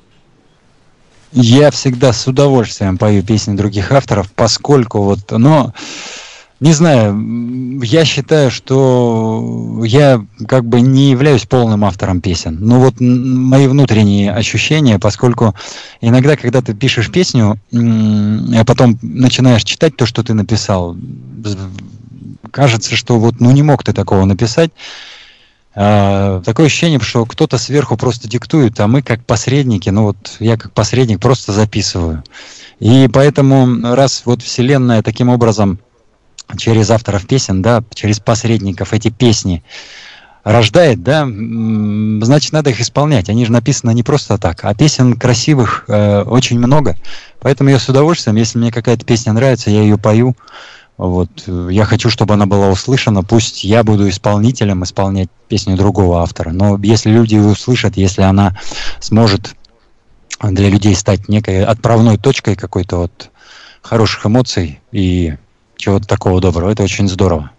Я 1.30 1.70
всегда 1.70 2.12
с 2.12 2.26
удовольствием 2.26 2.98
пою 2.98 3.22
песни 3.22 3.56
других 3.56 3.92
авторов, 3.92 4.30
поскольку 4.32 5.02
вот, 5.02 5.30
но 5.30 5.72
не 6.62 6.72
знаю, 6.72 7.80
я 7.82 8.04
считаю, 8.04 8.48
что 8.52 9.82
я 9.84 10.24
как 10.46 10.64
бы 10.64 10.80
не 10.80 11.10
являюсь 11.10 11.44
полным 11.44 11.84
автором 11.84 12.20
песен. 12.20 12.56
Ну 12.60 12.78
вот 12.78 12.94
мои 13.00 13.66
внутренние 13.66 14.32
ощущения, 14.32 15.00
поскольку 15.00 15.56
иногда, 16.00 16.36
когда 16.36 16.62
ты 16.62 16.72
пишешь 16.72 17.10
песню, 17.10 17.58
а 17.72 18.64
потом 18.64 18.96
начинаешь 19.02 19.64
читать 19.64 19.96
то, 19.96 20.06
что 20.06 20.22
ты 20.22 20.34
написал, 20.34 20.96
кажется, 22.52 22.94
что 22.94 23.18
вот 23.18 23.40
ну 23.40 23.50
не 23.50 23.64
мог 23.64 23.82
ты 23.82 23.92
такого 23.92 24.24
написать. 24.24 24.70
А, 25.74 26.42
такое 26.42 26.66
ощущение, 26.66 27.00
что 27.00 27.26
кто-то 27.26 27.58
сверху 27.58 27.96
просто 27.96 28.28
диктует, 28.28 28.78
а 28.78 28.86
мы 28.86 29.02
как 29.02 29.24
посредники, 29.24 29.90
ну 29.90 30.04
вот 30.04 30.36
я 30.38 30.56
как 30.56 30.70
посредник 30.70 31.18
просто 31.18 31.50
записываю. 31.50 32.22
И 32.78 33.08
поэтому 33.12 33.94
раз 33.94 34.22
вот 34.26 34.42
Вселенная 34.42 35.02
таким 35.02 35.28
образом 35.28 35.80
через 36.56 36.90
авторов 36.90 37.26
песен, 37.26 37.62
да, 37.62 37.82
через 37.94 38.20
посредников 38.20 38.92
эти 38.92 39.10
песни 39.10 39.62
рождает, 40.44 41.02
да, 41.02 41.24
значит, 41.24 42.52
надо 42.52 42.70
их 42.70 42.80
исполнять. 42.80 43.28
Они 43.28 43.44
же 43.44 43.52
написаны 43.52 43.94
не 43.94 44.02
просто 44.02 44.38
так, 44.38 44.64
а 44.64 44.74
песен 44.74 45.14
красивых 45.14 45.84
э, 45.88 46.22
очень 46.22 46.58
много. 46.58 46.96
Поэтому 47.40 47.70
я 47.70 47.78
с 47.78 47.88
удовольствием, 47.88 48.36
если 48.36 48.58
мне 48.58 48.72
какая-то 48.72 49.04
песня 49.04 49.32
нравится, 49.32 49.70
я 49.70 49.82
ее 49.82 49.98
пою. 49.98 50.36
Вот. 50.98 51.30
Я 51.46 51.84
хочу, 51.84 52.10
чтобы 52.10 52.34
она 52.34 52.46
была 52.46 52.68
услышана. 52.68 53.22
Пусть 53.22 53.64
я 53.64 53.82
буду 53.82 54.08
исполнителем 54.08 54.84
исполнять 54.84 55.28
песню 55.48 55.76
другого 55.76 56.22
автора. 56.22 56.50
Но 56.50 56.78
если 56.82 57.10
люди 57.10 57.34
ее 57.34 57.46
услышат, 57.46 57.96
если 57.96 58.22
она 58.22 58.56
сможет 59.00 59.54
для 60.40 60.68
людей 60.68 60.94
стать 60.94 61.28
некой 61.28 61.64
отправной 61.64 62.18
точкой 62.18 62.56
какой-то 62.56 62.96
вот 62.96 63.30
хороших 63.80 64.26
эмоций 64.26 64.80
и 64.92 65.34
чего-то 65.82 66.06
такого 66.06 66.40
доброго, 66.40 66.70
это 66.70 66.84
очень 66.84 67.08
здорово. 67.08 67.50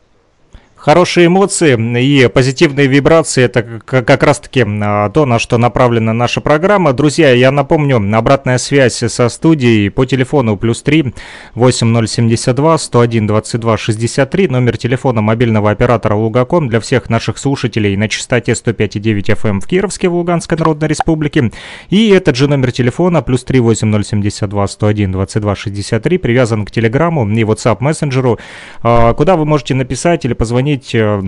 Хорошие 0.83 1.27
эмоции 1.27 1.77
и 2.01 2.27
позитивные 2.27 2.87
вибрации– 2.87 3.41
это 3.45 3.63
как 3.63 4.21
раз-таки 4.21 4.65
а, 4.67 5.09
то, 5.11 5.25
на 5.25 5.39
что 5.39 5.57
направлена 5.57 6.11
наша 6.11 6.41
программа. 6.41 6.91
Друзья, 6.91 7.31
я 7.31 7.51
напомню, 7.51 8.03
обратная 8.17 8.57
связь 8.57 8.95
со 8.95 9.29
студией 9.29 9.89
по 9.89 10.05
телефону 10.05 10.57
плюс 10.57 10.81
3 10.81 11.13
8072 11.55 12.77
101 12.77 13.27
22 13.27 13.77
63, 13.77 14.47
номер 14.49 14.75
телефона 14.75 15.21
мобильного 15.21 15.71
оператора 15.71 16.15
Лугаком 16.15 16.67
для 16.67 16.81
всех 16.81 17.09
наших 17.09 17.37
слушателей 17.37 17.95
на 17.95 18.09
частоте 18.09 18.51
105,9 18.51 19.23
FM 19.23 19.49
эм 19.49 19.61
в 19.61 19.67
Кировске 19.67 20.09
в 20.09 20.15
Луганской 20.15 20.57
Народной 20.57 20.89
Республике. 20.89 21.49
И 21.91 22.09
этот 22.09 22.35
же 22.35 22.49
номер 22.49 22.73
телефона 22.73 23.21
плюс 23.21 23.45
3 23.45 23.61
8072 23.61 24.67
101 24.67 25.13
22 25.13 25.55
63 25.55 26.17
привязан 26.17 26.65
к 26.65 26.71
Телеграмму 26.71 27.25
и 27.25 27.43
WhatsApp 27.43 27.77
мессенджеру, 27.79 28.37
а, 28.81 29.13
куда 29.13 29.37
вы 29.37 29.45
можете 29.45 29.75
написать 29.75 30.25
или 30.25 30.33
позвонить 30.33 30.72
позвонить 30.73 30.95
э, 30.95 31.21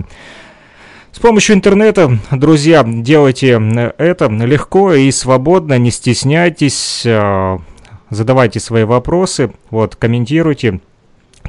с 1.12 1.18
помощью 1.18 1.56
интернета, 1.56 2.18
друзья, 2.30 2.84
делайте 2.86 3.60
это 3.98 4.26
легко 4.28 4.92
и 4.92 5.10
свободно, 5.10 5.78
не 5.78 5.90
стесняйтесь, 5.90 7.02
э, 7.04 7.58
задавайте 8.10 8.60
свои 8.60 8.84
вопросы, 8.84 9.52
вот, 9.70 9.96
комментируйте 9.96 10.80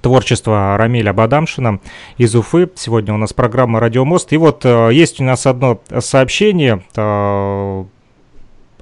творчество 0.01 0.77
Рамиля 0.77 1.11
Бадамшина 1.11 1.79
из 2.17 2.35
Уфы. 2.35 2.69
Сегодня 2.75 3.15
у 3.15 3.17
нас 3.17 3.33
программа 3.33 3.79
«Радиомост». 3.79 4.31
И 4.31 4.37
вот 4.37 4.63
э, 4.63 4.89
есть 4.93 5.19
у 5.19 5.23
нас 5.23 5.47
одно 5.47 5.81
сообщение 5.99 6.83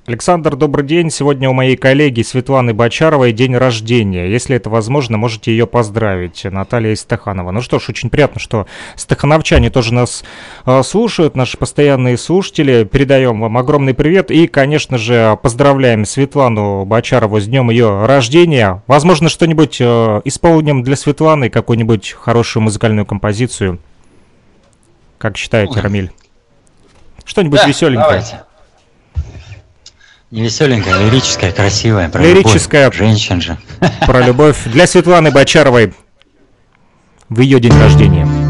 Александр, 0.08 0.56
добрый 0.56 0.86
день. 0.86 1.10
Сегодня 1.10 1.50
у 1.50 1.54
моей 1.54 1.76
коллеги 1.76 2.22
Светланы 2.22 2.76
Бочаровой 2.76 3.32
день 3.34 3.58
рождения. 3.58 4.30
Если 4.30 4.56
это 4.56 4.70
возможно, 4.70 5.18
можете 5.18 5.50
ее 5.50 5.66
поздравить. 5.66 6.44
Наталья 6.44 6.92
из 6.92 7.02
Стаханова. 7.02 7.50
Ну 7.50 7.62
что 7.62 7.80
ж, 7.80 7.90
очень 7.90 8.12
приятно, 8.12 8.40
что 8.40 8.68
стахановчане 8.96 9.72
тоже 9.72 9.96
нас 9.96 10.24
э, 10.68 10.84
слушают, 10.84 11.36
наши 11.36 11.58
постоянные 11.58 12.20
слушатели. 12.20 12.84
Передаем 12.84 13.42
вам 13.42 13.58
огромный 13.58 13.96
привет 13.96 14.30
и, 14.30 14.46
конечно 14.46 15.00
же, 15.00 15.40
поздравляем 15.42 16.06
Светлану 16.06 16.86
Бочарову 16.86 17.40
с 17.40 17.48
днем 17.48 17.72
ее 17.72 18.06
рождения. 18.06 18.84
Возможно, 18.86 19.28
что-нибудь 19.28 19.78
э, 19.82 20.22
исполним 20.24 20.84
для 20.84 20.98
Светланы, 20.98 21.50
какую-нибудь 21.50 22.12
хорошую 22.12 22.62
музыкальную 22.62 23.08
композицию. 23.08 23.80
Как 25.18 25.36
считаете, 25.36 25.80
Рамиль? 25.80 26.12
Что-нибудь 27.24 27.62
да, 27.62 27.68
веселенькое. 27.68 28.06
Давайте. 28.06 28.45
Не 30.32 30.42
веселенькая, 30.42 31.06
лирическая, 31.06 31.52
красивая. 31.52 32.10
Про 32.10 32.22
лирическая. 32.22 32.86
Любовь. 32.86 32.98
Женщин 32.98 33.42
же. 33.42 33.58
Про 34.06 34.22
любовь. 34.22 34.58
Для 34.66 34.88
Светланы 34.88 35.32
Бочаровой 35.32 35.94
в 37.30 37.40
ее 37.40 37.60
день 37.60 37.78
рождения. 37.80 38.45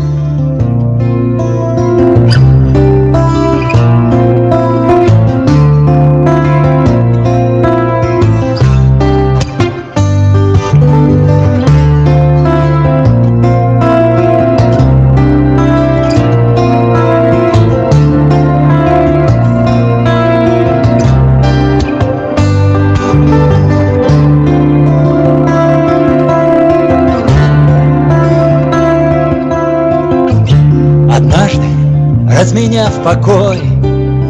Покой. 33.06 33.62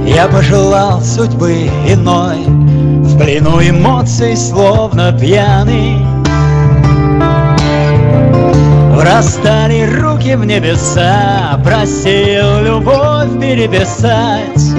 Я 0.05 0.27
пожелал 0.27 1.01
судьбы 1.01 1.69
иной 1.87 2.43
В 2.45 3.17
плену 3.17 3.61
эмоций, 3.61 4.35
словно 4.35 5.17
пьяный. 5.17 5.95
Врастали 8.97 9.83
руки 9.99 10.35
в 10.35 10.45
небеса 10.45 11.59
Просил 11.63 12.63
любовь 12.63 13.39
переписать 13.39 14.73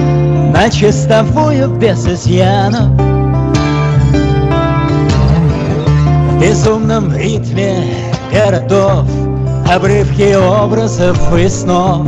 На 0.53 0.69
чистовую 0.69 1.69
без 1.69 2.05
изъянов 2.05 2.89
В 6.29 6.41
безумном 6.41 7.15
ритме 7.15 7.83
городов 8.31 9.05
Обрывки 9.71 10.35
образов 10.35 11.17
и 11.37 11.47
снов 11.47 12.06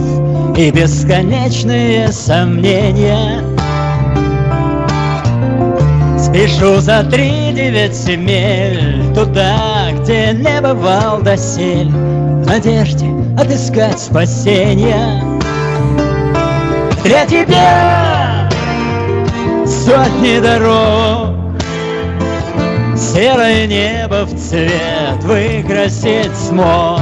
и 0.59 0.71
бесконечные 0.71 2.11
сомнения. 2.11 3.41
Спешу 6.19 6.81
за 6.81 7.01
три 7.03 7.53
девять 7.53 7.95
земель 7.95 9.05
Туда, 9.15 9.89
где 9.93 10.33
не 10.33 10.59
бывал 10.59 11.21
досель 11.21 11.87
В 11.87 12.45
надежде 12.45 13.07
отыскать 13.39 14.01
спасение. 14.01 15.23
Для 17.05 17.25
тебя 17.25 18.49
сотни 19.65 20.41
дорог. 20.41 21.37
Серое 22.97 23.65
небо 23.65 24.25
в 24.25 24.37
цвет 24.37 25.23
выкрасить 25.23 26.35
смог 26.35 26.99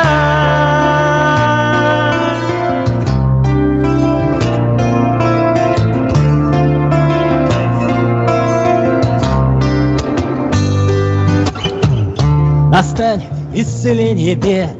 Настанет 13.01 13.23
исцеление 13.55 14.35
бед, 14.35 14.77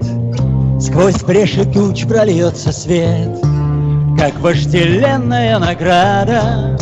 Сквозь 0.80 1.24
бреши 1.24 1.66
туч 1.66 2.06
прольется 2.06 2.72
свет, 2.72 3.32
Как 4.16 4.40
вожделенная 4.40 5.58
награда. 5.58 6.78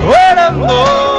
When 0.05 0.37
I'm 0.37 0.61
alone, 0.61 1.14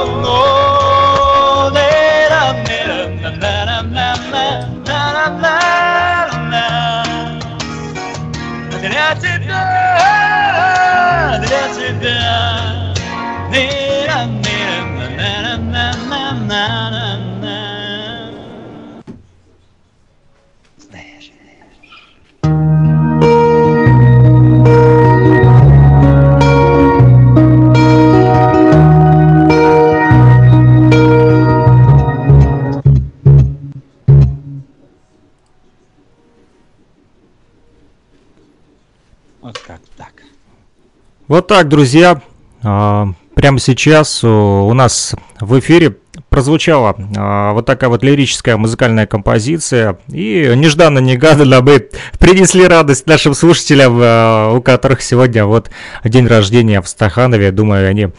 Вот 41.27 41.47
так, 41.47 41.67
друзья. 41.67 42.21
А, 42.63 43.09
Прямо 43.35 43.59
сейчас 43.59 44.23
у 44.23 44.73
нас 44.73 45.13
в 45.39 45.59
эфире 45.59 45.97
прозвучала 46.29 46.95
а, 47.15 47.53
вот 47.53 47.65
такая 47.65 47.89
вот 47.89 48.03
лирическая 48.03 48.57
музыкальная 48.57 49.05
композиция. 49.05 49.97
И 50.07 50.51
нежданно-негаданно 50.55 51.61
мы 51.61 51.89
принесли 52.19 52.65
радость 52.65 53.07
нашим 53.07 53.33
слушателям, 53.33 53.99
а, 54.01 54.53
у 54.53 54.61
которых 54.61 55.01
сегодня 55.01 55.45
вот 55.45 55.69
день 56.03 56.27
рождения 56.27 56.81
в 56.81 56.87
Стаханове. 56.87 57.51
Думаю, 57.51 57.89
они 57.89 58.09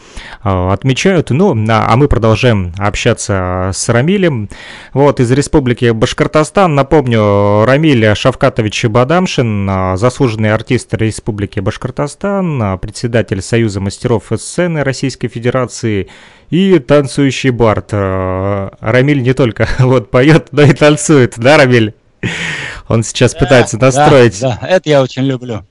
а, 0.41 0.71
отмечают. 0.73 1.29
Ну, 1.31 1.55
а 1.69 1.89
а 1.89 1.95
мы 1.95 2.07
продолжаем 2.07 2.71
общаться 2.77 3.71
с 3.73 3.89
Рамилем. 3.89 4.49
Вот, 4.93 5.19
из 5.19 5.31
Республики 5.31 5.89
Башкортостан. 5.89 6.75
Напомню, 6.75 7.65
Рамиль 7.65 8.15
Шавкатович 8.15 8.85
Бадамшин, 8.85 9.67
а, 9.69 9.97
заслуженный 9.97 10.53
артист 10.53 10.93
Республики 10.93 11.59
Башкортостан, 11.59 12.61
а, 12.61 12.77
председатель 12.77 13.41
Союза 13.41 13.81
мастеров 13.81 14.25
сцены 14.37 14.83
Российской 14.83 15.29
Федерации 15.29 16.09
и 16.49 16.79
танцующий 16.79 17.51
бард. 17.51 17.89
А, 17.91 18.73
Рамиль 18.79 19.21
не 19.21 19.33
только 19.33 19.67
вот 19.79 20.11
поет, 20.11 20.49
но 20.51 20.63
и 20.63 20.73
танцует, 20.73 21.33
да, 21.37 21.57
Рамиль? 21.57 21.93
Он 22.87 23.03
сейчас 23.03 23.35
пытается 23.35 23.77
Да, 23.77 23.87
настроить. 23.87 24.39
Да, 24.41 24.57
да, 24.61 24.67
это 24.67 24.89
я 24.89 25.01
очень 25.01 25.23
люблю. 25.23 25.63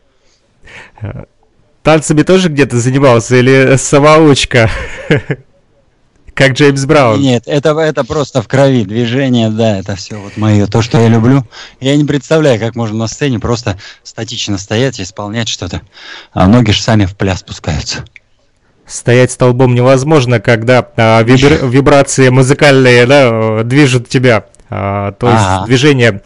Танцами 1.83 2.23
тоже 2.23 2.49
где-то 2.49 2.79
занимался 2.79 3.37
или 3.37 3.77
самоучка? 3.77 4.71
Как 6.35 6.53
Джеймс 6.53 6.85
Браун. 6.85 7.21
Нет, 7.21 7.45
это, 7.47 7.77
это 7.81 8.05
просто 8.05 8.43
в 8.43 8.47
крови 8.47 8.85
движение, 8.85 9.51
да, 9.51 9.79
это 9.79 9.97
все 9.97 10.17
вот 10.19 10.37
мое, 10.37 10.69
то, 10.69 10.83
что 10.83 11.01
я 11.01 11.09
люблю. 11.09 11.45
Я 11.81 11.97
не 11.97 12.05
представляю, 12.05 12.61
как 12.61 12.77
можно 12.77 12.97
на 12.97 13.09
сцене 13.09 13.41
просто 13.41 13.77
статично 14.05 14.57
стоять 14.57 15.01
и 15.01 15.03
исполнять 15.03 15.49
что-то, 15.49 15.83
а 16.33 16.47
ноги 16.47 16.71
же 16.71 16.81
сами 16.81 17.07
в 17.07 17.17
пляс 17.17 17.41
спускаются. 17.41 18.05
Стоять 18.89 19.31
столбом 19.31 19.75
невозможно, 19.75 20.41
когда 20.41 20.89
а, 20.97 21.23
вибр- 21.23 21.69
вибрации 21.69 22.31
музыкальные 22.31 23.05
да, 23.07 23.29
э, 23.61 23.63
движут 23.65 24.09
тебя. 24.09 24.47
А, 24.71 25.13
то 25.13 25.29
есть 25.29 25.45
Ага. 25.47 25.67
движения 25.67 26.23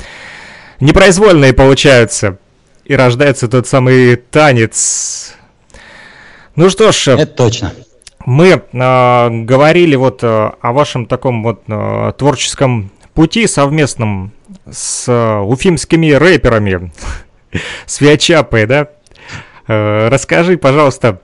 непроизвольные 0.79 1.53
получаются. 1.55 2.39
И 2.85 2.95
рождается 2.95 3.49
тот 3.49 3.67
самый 3.67 4.15
танец. 4.17 5.35
Ну 6.55 6.71
что 6.71 6.93
ж, 6.93 7.09
Это 7.09 7.27
точно. 7.27 7.73
мы 8.27 8.63
а, 8.75 9.29
говорили 9.31 9.97
вот 9.97 10.21
а, 10.23 10.55
о 10.61 10.73
вашем 10.73 11.07
таком 11.07 11.43
вот 11.43 11.63
а, 11.69 12.13
творческом 12.13 12.91
пути 13.15 13.49
совместном 13.49 14.33
с 14.71 15.07
а, 15.09 15.41
уфимскими 15.41 16.13
рэперами, 16.13 16.93
с 17.87 18.01
Виачапой, 18.01 18.67
да? 18.67 18.89
Э, 19.69 20.09
Расскажи, 20.09 20.57
пожалуйста, 20.59 21.21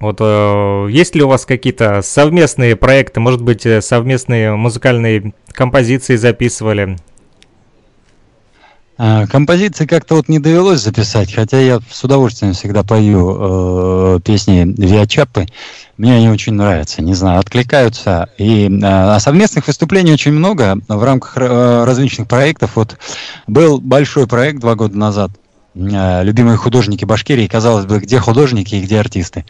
вот 0.00 0.18
э, 0.20 0.86
есть 0.90 1.14
ли 1.14 1.22
у 1.22 1.28
вас 1.28 1.44
какие-то 1.44 2.02
совместные 2.02 2.76
проекты, 2.76 3.20
может 3.20 3.42
быть, 3.42 3.66
э, 3.66 3.80
совместные 3.80 4.54
музыкальные 4.54 5.32
композиции 5.52 6.16
записывали? 6.16 6.96
А, 9.00 9.26
Композиции 9.28 9.86
как-то 9.86 10.16
вот 10.16 10.28
не 10.28 10.40
довелось 10.40 10.80
записать, 10.80 11.32
хотя 11.32 11.60
я 11.60 11.78
с 11.88 12.02
удовольствием 12.02 12.52
всегда 12.52 12.82
пою 12.82 14.16
э, 14.16 14.20
песни 14.24 14.74
Виачапы. 14.76 15.46
Мне 15.96 16.16
они 16.16 16.28
очень 16.28 16.54
нравятся, 16.54 17.00
не 17.00 17.14
знаю, 17.14 17.38
откликаются. 17.38 18.28
И 18.38 18.68
э, 18.68 19.18
совместных 19.20 19.68
выступлений 19.68 20.12
очень 20.12 20.32
много 20.32 20.78
в 20.88 21.04
рамках 21.04 21.36
э, 21.36 21.84
различных 21.84 22.26
проектов. 22.26 22.72
Вот 22.74 22.98
был 23.46 23.80
большой 23.80 24.26
проект 24.26 24.58
два 24.58 24.74
года 24.74 24.98
назад. 24.98 25.30
Э, 25.78 26.24
Любимые 26.24 26.56
художники 26.56 27.04
Башкирии. 27.04 27.46
Казалось 27.46 27.86
бы, 27.86 28.00
где 28.00 28.18
художники 28.18 28.74
и 28.74 28.80
где 28.82 28.98
артисты. 28.98 29.44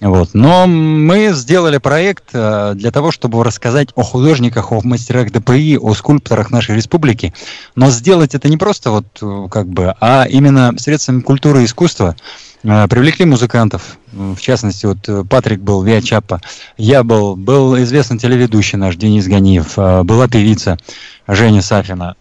Вот. 0.00 0.30
Но 0.32 0.66
мы 0.66 1.32
сделали 1.32 1.78
проект 1.78 2.30
э, 2.32 2.72
для 2.74 2.90
того, 2.90 3.10
чтобы 3.10 3.42
рассказать 3.42 3.88
о 3.94 4.02
художниках, 4.02 4.72
о 4.72 4.80
мастерах 4.82 5.30
ДПИ, 5.32 5.76
о 5.78 5.92
скульпторах 5.94 6.50
нашей 6.50 6.76
республики. 6.76 7.34
Но 7.74 7.90
сделать 7.90 8.34
это 8.34 8.48
не 8.48 8.56
просто 8.56 8.90
вот 8.90 9.06
э, 9.20 9.48
как 9.50 9.68
бы, 9.68 9.94
а 10.00 10.24
именно 10.28 10.74
средствами 10.78 11.20
культуры 11.20 11.62
и 11.62 11.64
искусства. 11.64 12.16
Привлекли 12.62 13.24
музыкантов, 13.24 13.98
в 14.10 14.40
частности, 14.40 14.84
вот 14.84 15.28
Патрик 15.28 15.60
был, 15.60 15.84
Виа 15.84 16.02
Чапа, 16.02 16.40
я 16.76 17.04
был, 17.04 17.36
был 17.36 17.78
известный 17.82 18.18
телеведущий 18.18 18.76
наш 18.76 18.96
Денис 18.96 19.28
Ганиев, 19.28 19.76
была 20.04 20.26
певица 20.26 20.76
Женя 21.28 21.62
Сафина. 21.62 22.16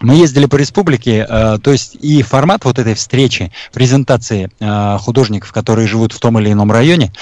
Мы 0.00 0.14
ездили 0.14 0.46
по 0.46 0.54
республике, 0.54 1.26
э, 1.28 1.58
то 1.60 1.72
есть 1.72 1.96
и 2.00 2.22
формат 2.22 2.64
вот 2.64 2.78
этой 2.78 2.94
встречи, 2.94 3.50
презентации 3.72 4.48
э, 4.60 4.98
художников, 4.98 5.52
которые 5.52 5.88
живут 5.88 6.12
в 6.12 6.20
том 6.20 6.38
или 6.38 6.52
ином 6.52 6.70
районе, 6.70 7.12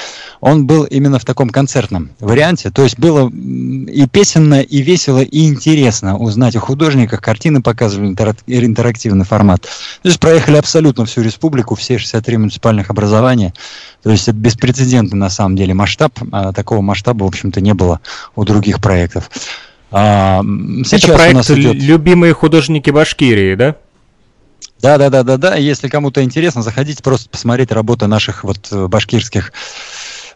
он 0.41 0.67
был 0.67 0.85
именно 0.85 1.19
в 1.19 1.25
таком 1.25 1.49
концертном 1.49 2.11
варианте. 2.21 2.71
То 2.71 2.83
есть 2.83 2.99
было 2.99 3.31
и 3.31 4.07
песенно, 4.07 4.61
и 4.61 4.83
весело, 4.83 5.21
и 5.21 5.47
интересно 5.47 6.19
узнать 6.19 6.55
о 6.57 6.61
художниках. 6.61 7.23
Картины 7.23 7.63
показывали, 7.63 8.09
интерак- 8.09 8.45
интерактивный 8.47 9.25
формат. 9.25 9.63
То 9.63 10.09
есть 10.09 10.21
проехали 10.21 10.59
абсолютно 10.59 11.07
всю 11.07 11.23
республику, 11.23 11.77
все 11.77 11.97
63 11.97 12.37
муниципальных 12.37 12.91
образования. 12.91 13.55
То 14.03 14.11
есть 14.11 14.29
это 14.29 14.37
беспрецедентный 14.37 15.19
на 15.19 15.31
самом 15.31 15.57
деле 15.57 15.73
масштаб. 15.73 16.13
А 16.31 16.53
такого 16.53 16.83
масштаба, 16.83 17.25
в 17.25 17.27
общем-то, 17.27 17.63
не 17.63 17.73
было 17.73 18.01
у 18.35 18.45
других 18.45 18.83
проектов. 18.83 19.31
А, 19.91 20.41
м, 20.41 20.81
Это 20.81 20.89
сейчас 20.91 21.11
у 21.11 21.15
проект 21.15 21.35
нас 21.37 21.51
идет- 21.51 21.75
«Любимые 21.77 22.33
художники 22.35 22.91
Башкирии», 22.91 23.55
да? 23.55 23.77
да, 24.83 24.99
да, 24.99 25.11
да, 25.11 25.23
да, 25.23 25.37
да. 25.37 25.55
Если 25.57 25.89
кому-то 25.89 26.23
интересно, 26.23 26.63
заходите 26.63 27.03
просто 27.03 27.29
посмотреть 27.31 27.71
работы 27.73 28.07
наших 28.07 28.45
вот 28.45 28.69
э, 28.73 28.87
башкирских. 28.89 29.53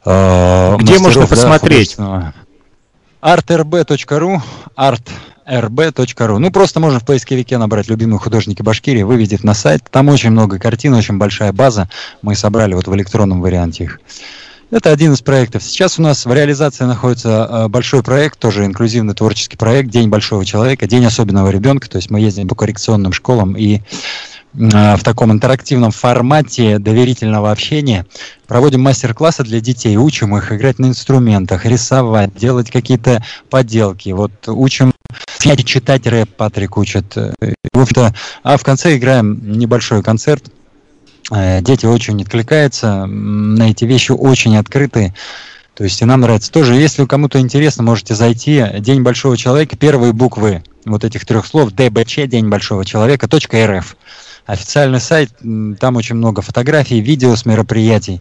э, 0.04 0.76
Где 0.78 0.92
мастеров, 0.98 1.16
можно 1.16 1.26
посмотреть? 1.26 1.96
artrb.ru 3.22 4.40
artrb.ru 5.46 6.38
Ну, 6.38 6.50
просто 6.50 6.80
можно 6.80 7.00
в 7.00 7.04
поисковике 7.04 7.58
набрать 7.58 7.88
«Любимые 7.88 8.18
художники 8.18 8.62
Башкирии», 8.62 9.02
выведет 9.02 9.44
на 9.44 9.52
сайт. 9.54 9.82
Там 9.90 10.08
очень 10.08 10.30
много 10.30 10.58
картин, 10.58 10.94
очень 10.94 11.18
большая 11.18 11.52
база. 11.52 11.90
Мы 12.22 12.34
собрали 12.34 12.74
вот 12.74 12.86
в 12.88 12.94
электронном 12.94 13.40
варианте 13.42 13.84
их. 13.84 14.00
Это 14.70 14.92
один 14.92 15.12
из 15.12 15.20
проектов. 15.20 15.64
Сейчас 15.64 15.98
у 15.98 16.02
нас 16.02 16.24
в 16.24 16.32
реализации 16.32 16.84
находится 16.84 17.48
э, 17.50 17.68
большой 17.68 18.04
проект, 18.04 18.38
тоже 18.38 18.64
инклюзивный 18.64 19.14
творческий 19.14 19.56
проект 19.56 19.90
«День 19.90 20.08
большого 20.08 20.44
человека», 20.44 20.86
«День 20.86 21.04
особенного 21.04 21.50
ребенка». 21.50 21.90
То 21.90 21.96
есть 21.96 22.08
мы 22.08 22.20
ездим 22.20 22.46
по 22.46 22.54
коррекционным 22.54 23.12
школам 23.12 23.56
и 23.56 23.80
в 24.52 24.98
таком 25.04 25.30
интерактивном 25.30 25.92
формате 25.92 26.78
доверительного 26.78 27.52
общения. 27.52 28.04
Проводим 28.48 28.80
мастер-классы 28.80 29.44
для 29.44 29.60
детей, 29.60 29.96
учим 29.96 30.36
их 30.36 30.50
играть 30.52 30.80
на 30.80 30.86
инструментах, 30.86 31.66
рисовать, 31.66 32.34
делать 32.34 32.68
какие-то 32.70 33.24
поделки. 33.48 34.10
Вот 34.10 34.32
учим 34.48 34.92
читать 35.64 36.06
рэп, 36.06 36.30
Патрик 36.36 36.76
учит. 36.78 37.16
А 37.16 38.56
в 38.56 38.64
конце 38.64 38.96
играем 38.96 39.58
небольшой 39.58 40.02
концерт. 40.02 40.44
Э, 41.30 41.60
дети 41.62 41.86
очень 41.86 42.20
откликаются 42.22 43.06
на 43.06 43.70
эти 43.70 43.84
вещи, 43.84 44.12
очень 44.12 44.56
открытые. 44.56 45.14
То 45.74 45.84
есть 45.84 46.02
и 46.02 46.04
нам 46.04 46.20
нравится 46.20 46.52
тоже. 46.52 46.74
Если 46.74 47.04
кому-то 47.06 47.38
интересно, 47.38 47.82
можете 47.82 48.14
зайти. 48.14 48.64
День 48.80 49.02
большого 49.02 49.36
человека, 49.36 49.76
первые 49.76 50.12
буквы 50.12 50.62
вот 50.84 51.04
этих 51.04 51.24
трех 51.24 51.46
слов, 51.46 51.72
ДБЧ, 51.72 52.26
День 52.26 52.48
большого 52.48 52.84
человека, 52.84 53.28
.рф. 53.28 53.96
Официальный 54.46 55.00
сайт, 55.00 55.30
там 55.78 55.96
очень 55.96 56.16
много 56.16 56.42
фотографий, 56.42 57.00
видео 57.00 57.36
с 57.36 57.46
мероприятий. 57.46 58.20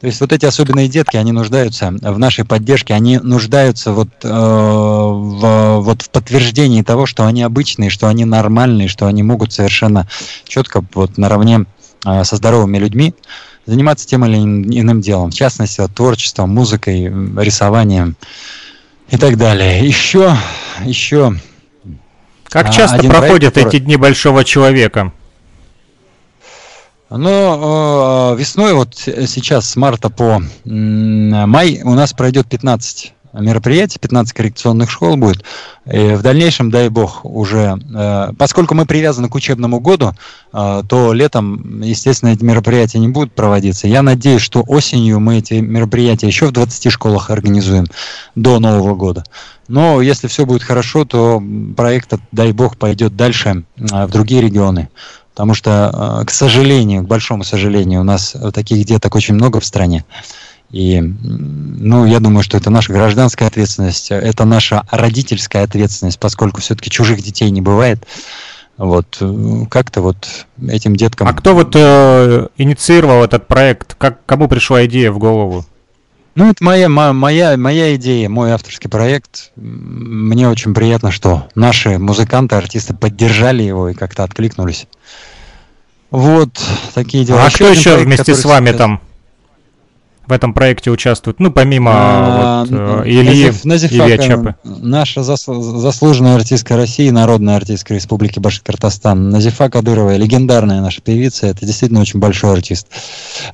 То 0.00 0.08
есть 0.08 0.20
вот 0.20 0.32
эти 0.32 0.44
особенные 0.44 0.88
детки, 0.88 1.16
они 1.16 1.32
нуждаются 1.32 1.90
в 1.90 2.18
нашей 2.18 2.44
поддержке, 2.44 2.92
они 2.92 3.18
нуждаются 3.18 3.92
вот, 3.92 4.10
э, 4.22 4.28
в, 4.28 5.80
вот 5.80 6.02
в 6.02 6.10
подтверждении 6.10 6.82
того, 6.82 7.06
что 7.06 7.24
они 7.26 7.42
обычные, 7.42 7.88
что 7.88 8.08
они 8.08 8.26
нормальные, 8.26 8.88
что 8.88 9.06
они 9.06 9.22
могут 9.22 9.52
совершенно 9.52 10.06
четко 10.46 10.84
вот 10.92 11.16
наравне 11.16 11.64
со 12.04 12.36
здоровыми 12.36 12.78
людьми 12.78 13.14
заниматься 13.66 14.06
тем 14.06 14.24
или 14.26 14.36
иным 14.36 15.00
делом, 15.00 15.30
в 15.30 15.34
частности, 15.34 15.82
творчеством, 15.94 16.50
музыкой, 16.50 17.04
рисованием 17.42 18.16
и 19.08 19.16
так 19.16 19.36
далее. 19.36 19.86
Еще, 19.86 20.36
еще. 20.84 21.34
Как 22.44 22.70
часто 22.70 22.96
один 22.96 23.10
проходят 23.10 23.54
проект, 23.54 23.74
эти 23.74 23.82
дни 23.82 23.96
большого 23.96 24.44
человека? 24.44 25.12
Ну, 27.10 28.32
э, 28.32 28.36
весной, 28.38 28.74
вот 28.74 28.94
сейчас 28.96 29.70
с 29.70 29.76
марта 29.76 30.10
по 30.10 30.42
май 30.64 31.80
у 31.82 31.94
нас 31.94 32.12
пройдет 32.12 32.48
15 32.48 33.12
мероприятий, 33.40 33.98
15 33.98 34.32
коррекционных 34.32 34.90
школ 34.90 35.16
будет. 35.16 35.44
И 35.90 36.14
в 36.14 36.22
дальнейшем, 36.22 36.70
дай 36.70 36.88
бог, 36.88 37.24
уже, 37.24 37.78
э, 37.94 38.32
поскольку 38.38 38.74
мы 38.74 38.86
привязаны 38.86 39.28
к 39.28 39.34
учебному 39.34 39.80
году, 39.80 40.12
э, 40.52 40.82
то 40.88 41.12
летом, 41.12 41.82
естественно, 41.82 42.30
эти 42.30 42.44
мероприятия 42.44 42.98
не 42.98 43.08
будут 43.08 43.32
проводиться. 43.32 43.88
Я 43.88 44.02
надеюсь, 44.02 44.42
что 44.42 44.62
осенью 44.66 45.20
мы 45.20 45.38
эти 45.38 45.54
мероприятия 45.54 46.26
еще 46.26 46.46
в 46.46 46.52
20 46.52 46.90
школах 46.90 47.30
организуем 47.30 47.86
до 48.34 48.58
Нового 48.60 48.94
года. 48.94 49.24
Но 49.68 50.00
если 50.00 50.28
все 50.28 50.46
будет 50.46 50.62
хорошо, 50.62 51.04
то 51.04 51.42
проект, 51.76 52.14
дай 52.32 52.52
бог, 52.52 52.76
пойдет 52.76 53.16
дальше 53.16 53.64
э, 53.76 54.06
в 54.06 54.10
другие 54.10 54.40
регионы. 54.42 54.88
Потому 55.32 55.54
что, 55.54 56.22
к 56.24 56.30
сожалению, 56.30 57.02
к 57.02 57.08
большому 57.08 57.42
сожалению, 57.42 58.02
у 58.02 58.04
нас 58.04 58.36
таких 58.54 58.86
деток 58.86 59.16
очень 59.16 59.34
много 59.34 59.58
в 59.58 59.64
стране. 59.64 60.04
И, 60.74 61.00
ну, 61.00 62.04
я 62.04 62.18
думаю, 62.18 62.42
что 62.42 62.56
это 62.56 62.68
наша 62.68 62.92
гражданская 62.92 63.46
ответственность, 63.46 64.10
это 64.10 64.44
наша 64.44 64.82
родительская 64.90 65.62
ответственность, 65.62 66.18
поскольку 66.18 66.60
все-таки 66.60 66.90
чужих 66.90 67.22
детей 67.22 67.48
не 67.50 67.60
бывает. 67.60 68.04
Вот 68.76 69.22
как-то 69.70 70.00
вот 70.00 70.46
этим 70.66 70.96
деткам. 70.96 71.28
А 71.28 71.32
кто 71.32 71.54
вот 71.54 71.76
э, 71.76 72.48
инициировал 72.56 73.22
этот 73.22 73.46
проект? 73.46 73.94
Как 73.94 74.26
кому 74.26 74.48
пришла 74.48 74.84
идея 74.86 75.12
в 75.12 75.18
голову? 75.18 75.64
Ну, 76.34 76.50
это 76.50 76.64
моя, 76.64 76.88
моя, 76.88 77.56
моя 77.56 77.94
идея, 77.94 78.28
мой 78.28 78.50
авторский 78.50 78.90
проект. 78.90 79.52
Мне 79.54 80.48
очень 80.48 80.74
приятно, 80.74 81.12
что 81.12 81.46
наши 81.54 81.98
музыканты, 81.98 82.56
артисты 82.56 82.94
поддержали 82.94 83.62
его 83.62 83.90
и 83.90 83.94
как-то 83.94 84.24
откликнулись. 84.24 84.88
Вот 86.10 86.60
такие 86.94 87.24
дела. 87.24 87.44
А 87.44 87.46
еще 87.46 87.56
кто 87.58 87.68
еще 87.68 87.90
проект, 87.90 88.06
вместе 88.06 88.34
с 88.34 88.44
вами 88.44 88.70
сейчас... 88.70 88.78
там? 88.78 89.00
В 90.26 90.32
этом 90.32 90.54
проекте 90.54 90.90
участвуют, 90.90 91.38
ну, 91.38 91.50
помимо 91.50 91.92
а, 91.94 92.64
вот, 92.64 92.70
э, 92.72 93.02
Ильи, 93.06 93.52
Назиф, 93.64 93.92
Илья 93.92 94.16
Чапы? 94.16 94.54
Наша 94.64 95.22
заслуженная 95.22 96.36
артистка 96.36 96.76
России, 96.76 97.10
народная 97.10 97.56
артистка 97.56 97.94
Республики 97.94 98.38
Башкортостан, 98.38 99.30
Назифа 99.30 99.68
Кадырова, 99.68 100.16
легендарная 100.16 100.80
наша 100.80 101.02
певица, 101.02 101.46
это 101.46 101.66
действительно 101.66 102.00
очень 102.00 102.20
большой 102.20 102.52
артист. 102.52 102.88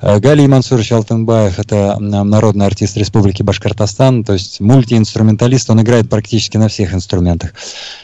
Э, 0.01 0.19
Галий 0.19 0.47
Мансурович 0.47 0.93
Алтенбаев, 0.93 1.59
это 1.59 1.97
народный 1.99 2.65
артист 2.65 2.95
Республики 2.97 3.43
Башкортостан, 3.43 4.23
то 4.23 4.33
есть 4.33 4.61
мультиинструменталист, 4.61 5.69
он 5.69 5.81
играет 5.81 6.09
практически 6.09 6.57
на 6.57 6.69
всех 6.69 6.93
инструментах. 6.93 7.53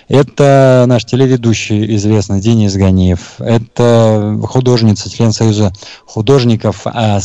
Это 0.10 0.86
наш 0.88 1.06
телеведущий 1.06 1.96
известный 1.96 2.42
Денис 2.42 2.74
Ганиев, 2.74 3.36
это 3.40 4.38
художница, 4.44 5.10
член 5.10 5.32
Союза 5.32 5.72
художников 6.06 6.82
а, 6.86 7.20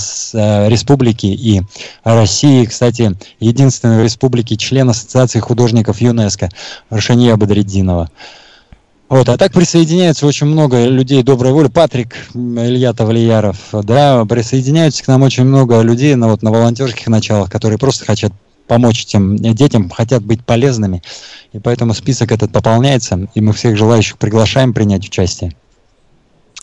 Республики 1.32 1.42
и 1.42 1.62
России. 2.04 2.64
Кстати, 2.64 3.16
единственная 3.40 4.00
в 4.00 4.04
республике 4.04 4.56
член 4.56 4.90
Ассоциации 4.90 5.40
художников 5.40 6.00
ЮНЕСКО 6.00 6.48
Рашания 6.90 7.36
Бадреддинова. 7.36 8.10
Вот, 9.08 9.28
а 9.28 9.36
так 9.36 9.52
присоединяется 9.52 10.26
очень 10.26 10.46
много 10.46 10.86
людей 10.86 11.22
доброй 11.22 11.52
воли. 11.52 11.68
Патрик 11.68 12.14
Илья 12.32 12.94
Тавлияров, 12.94 13.58
да, 13.72 14.24
присоединяются 14.24 15.04
к 15.04 15.08
нам 15.08 15.22
очень 15.22 15.44
много 15.44 15.82
людей 15.82 16.14
на, 16.14 16.28
вот, 16.28 16.42
на 16.42 16.50
волонтерских 16.50 17.08
началах, 17.08 17.50
которые 17.50 17.78
просто 17.78 18.06
хотят 18.06 18.32
помочь 18.66 19.02
этим 19.02 19.36
детям, 19.36 19.90
хотят 19.90 20.24
быть 20.24 20.42
полезными. 20.46 21.02
И 21.52 21.58
поэтому 21.58 21.92
список 21.92 22.32
этот 22.32 22.52
пополняется, 22.52 23.28
и 23.34 23.42
мы 23.42 23.52
всех 23.52 23.76
желающих 23.76 24.16
приглашаем 24.16 24.72
принять 24.72 25.04
участие. 25.04 25.54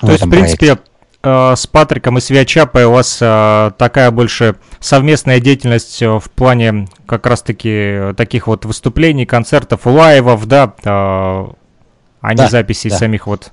То 0.01 0.11
есть, 0.11 0.25
в 0.25 0.29
принципе, 0.29 0.75
проекте. 0.75 0.88
Э, 1.21 1.53
с 1.55 1.67
Патриком 1.67 2.17
и 2.17 2.21
Свячапой 2.21 2.85
у 2.85 2.91
вас 2.91 3.17
э, 3.19 3.71
такая 3.77 4.09
больше 4.11 4.55
совместная 4.79 5.41
деятельность 5.41 6.01
э, 6.01 6.07
в 6.07 6.29
плане 6.31 6.87
как 7.05 7.25
раз-таки 7.25 8.13
таких 8.15 8.47
вот 8.47 8.63
выступлений, 8.63 9.25
концертов, 9.25 9.85
лайвов, 9.85 10.45
да, 10.45 10.73
а 10.85 12.33
не 12.33 12.35
да, 12.35 12.47
записей 12.47 12.89
да. 12.89 12.97
самих 12.97 13.27
вот. 13.27 13.51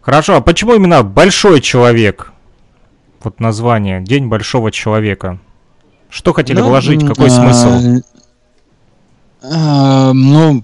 Хорошо, 0.00 0.36
а 0.36 0.40
почему 0.40 0.74
именно 0.74 1.02
большой 1.02 1.60
человек? 1.60 2.32
Вот 3.22 3.40
название 3.40 4.02
День 4.02 4.28
большого 4.28 4.70
человека. 4.70 5.38
Что 6.10 6.32
хотели 6.32 6.60
ну, 6.60 6.68
вложить, 6.68 7.04
какой 7.04 7.28
а, 7.28 7.30
смысл? 7.30 8.02
А, 9.42 10.12
ну, 10.12 10.62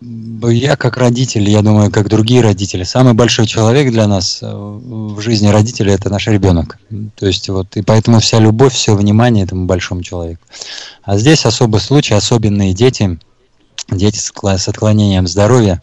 я 0.00 0.76
как 0.76 0.96
родитель, 0.98 1.48
я 1.48 1.62
думаю, 1.62 1.90
как 1.90 2.08
другие 2.08 2.42
родители, 2.42 2.84
самый 2.84 3.14
большой 3.14 3.46
человек 3.46 3.90
для 3.90 4.06
нас 4.06 4.40
э, 4.42 4.46
в 4.46 5.18
жизни 5.20 5.48
родителя 5.48 5.94
это 5.94 6.10
наш 6.10 6.26
ребенок. 6.26 6.78
То 7.16 7.26
есть 7.26 7.48
вот 7.48 7.76
и 7.76 7.82
поэтому 7.82 8.20
вся 8.20 8.38
любовь, 8.38 8.74
все 8.74 8.94
внимание 8.94 9.44
этому 9.44 9.64
большому 9.64 10.02
человеку. 10.02 10.42
А 11.02 11.16
здесь 11.16 11.46
особый 11.46 11.80
случай, 11.80 12.14
особенные 12.14 12.74
дети, 12.74 13.18
дети 13.90 14.18
с 14.18 14.68
отклонением 14.68 15.26
здоровья. 15.26 15.80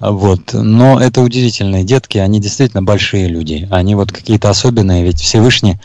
Вот. 0.00 0.52
Но 0.52 1.00
это 1.00 1.20
удивительные 1.20 1.84
детки, 1.84 2.18
они 2.18 2.40
действительно 2.40 2.82
большие 2.82 3.28
люди. 3.28 3.68
Они 3.70 3.94
вот 3.94 4.10
какие-то 4.10 4.50
особенные, 4.50 5.04
ведь 5.04 5.20
Всевышний 5.20 5.78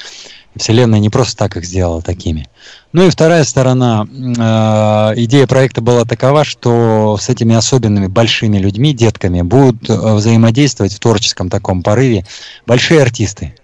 Вселенная 0.60 1.00
не 1.00 1.10
просто 1.10 1.38
так 1.38 1.58
их 1.58 1.66
сделала 1.66 2.02
такими. 2.02 2.48
Ну 2.92 3.08
и 3.08 3.10
вторая 3.10 3.44
сторона, 3.46 4.06
э, 4.06 5.14
идея 5.24 5.48
проекта 5.48 5.82
была 5.82 6.04
такова, 6.06 6.44
что 6.44 7.18
с 7.20 7.30
этими 7.30 7.56
особенными 7.56 8.08
большими 8.08 8.58
людьми, 8.58 8.94
детками, 8.94 9.42
будут 9.42 9.90
э, 9.90 9.94
взаимодействовать 9.94 10.94
в 10.94 11.00
творческом 11.00 11.50
таком 11.50 11.82
порыве 11.82 12.26
большие 12.68 13.02
артисты. 13.02 13.56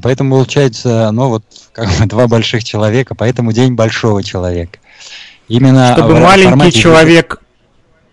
Поэтому 0.00 0.36
получается, 0.36 1.10
ну 1.12 1.28
вот, 1.28 1.44
как 1.72 1.88
бы 1.98 2.06
два 2.06 2.28
больших 2.28 2.62
человека, 2.62 3.14
поэтому 3.14 3.52
день 3.52 3.74
большого 3.74 4.22
человека. 4.22 4.78
Именно 5.48 5.94
Чтобы 5.94 6.20
маленький 6.20 6.72
человек 6.72 7.40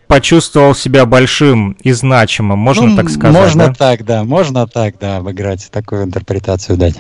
почувствовал 0.08 0.74
себя 0.74 1.06
большим 1.06 1.74
и 1.84 1.92
значимым, 1.92 2.58
можно 2.58 2.88
ну, 2.88 2.96
так 2.96 3.10
сказать? 3.10 3.36
Можно 3.36 3.68
да? 3.68 3.74
так, 3.74 4.06
да, 4.06 4.24
можно 4.24 4.68
так, 4.68 4.98
да, 5.00 5.18
обыграть, 5.18 5.70
такую 5.72 6.04
интерпретацию 6.04 6.78
дать. 6.78 6.96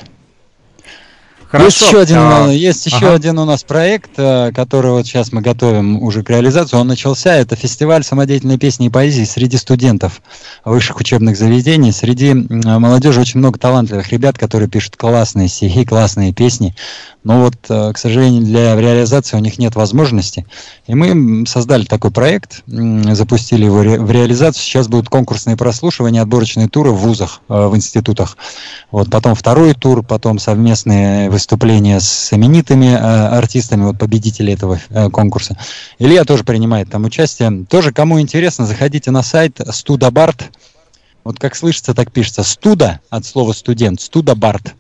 Хорошо. 1.57 1.65
Есть 1.65 1.81
еще 1.87 2.01
один, 2.01 2.17
а, 2.17 2.47
есть 2.49 2.85
еще 2.85 2.97
ага. 2.97 3.13
один 3.13 3.39
у 3.39 3.45
нас 3.45 3.63
проект, 3.63 4.11
э, 4.17 4.51
который 4.53 4.91
вот 4.91 5.05
сейчас 5.05 5.31
мы 5.31 5.41
готовим 5.41 6.01
уже 6.01 6.21
к 6.21 6.29
реализации. 6.29 6.75
Он 6.75 6.87
начался. 6.87 7.33
Это 7.35 7.55
фестиваль 7.55 8.03
самодеятельной 8.03 8.57
песни 8.57 8.87
и 8.87 8.89
поэзии 8.89 9.23
среди 9.23 9.57
студентов 9.57 10.21
высших 10.65 10.99
учебных 10.99 11.37
заведений. 11.37 11.91
Среди 11.91 12.33
молодежи 12.33 13.21
очень 13.21 13.39
много 13.39 13.57
талантливых 13.57 14.09
ребят, 14.11 14.37
которые 14.37 14.69
пишут 14.69 14.97
классные 14.97 15.47
стихи, 15.47 15.85
классные 15.85 16.33
песни. 16.33 16.75
Но 17.23 17.41
вот, 17.41 17.55
э, 17.69 17.91
к 17.93 17.97
сожалению, 17.97 18.43
для 18.43 18.75
реализации 18.75 19.37
у 19.37 19.39
них 19.39 19.57
нет 19.57 19.75
возможности. 19.75 20.45
И 20.87 20.93
мы 20.93 21.47
создали 21.47 21.85
такой 21.85 22.11
проект, 22.11 22.63
запустили 22.67 23.65
его 23.65 23.77
в 23.77 24.11
реализацию. 24.11 24.61
Сейчас 24.61 24.87
будут 24.87 25.09
конкурсные 25.09 25.57
прослушивания, 25.57 26.21
отборочные 26.21 26.67
туры 26.67 26.91
в 26.91 26.97
вузах, 26.97 27.41
э, 27.49 27.67
в 27.67 27.75
институтах. 27.75 28.37
Вот 28.91 29.09
потом 29.09 29.33
второй 29.33 29.73
тур, 29.73 30.03
потом 30.03 30.37
совместные 30.37 31.29
выступления 31.29 31.44
выступления 31.45 31.99
с 31.99 32.33
именитыми 32.33 32.87
э, 32.87 32.97
артистами, 32.97 33.83
вот 33.83 33.99
победители 33.99 34.51
этого 34.51 34.79
э, 34.89 35.09
конкурса. 35.11 35.55
Илья 35.99 36.23
тоже 36.23 36.43
принимает 36.43 36.89
там 36.89 37.05
участие. 37.05 37.65
Тоже, 37.69 37.91
кому 37.91 38.19
интересно, 38.19 38.65
заходите 38.65 39.11
на 39.11 39.21
сайт 39.21 39.59
Studabart. 39.59 40.41
Вот 41.23 41.37
как 41.37 41.55
слышится, 41.55 41.93
так 41.93 42.11
пишется. 42.11 42.41
Студа 42.41 42.99
от 43.11 43.25
слова 43.25 43.53
студент, 43.53 44.01
студабарт, 44.01 44.73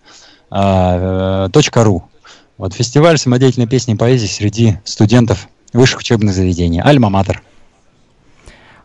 а, 0.49 1.47
э, 1.47 1.83
ру. 1.83 2.09
Вот 2.57 2.73
фестиваль 2.73 3.19
самодеятельной 3.19 3.67
песни 3.67 3.93
и 3.93 3.97
поэзии 3.97 4.27
среди 4.27 4.79
студентов 4.85 5.47
высших 5.71 5.99
учебных 5.99 6.33
заведений. 6.33 6.81
Альма-матер. 6.81 7.43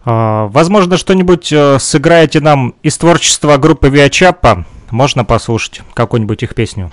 А, 0.05 0.49
возможно, 0.49 0.99
что-нибудь 0.99 1.51
э, 1.51 1.79
сыграете 1.79 2.41
нам 2.41 2.75
из 2.83 2.99
творчества 2.99 3.57
группы 3.57 3.89
Виачапа. 3.89 4.67
Можно 4.91 5.25
послушать 5.25 5.81
какую-нибудь 5.95 6.43
их 6.43 6.55
песню? 6.55 6.91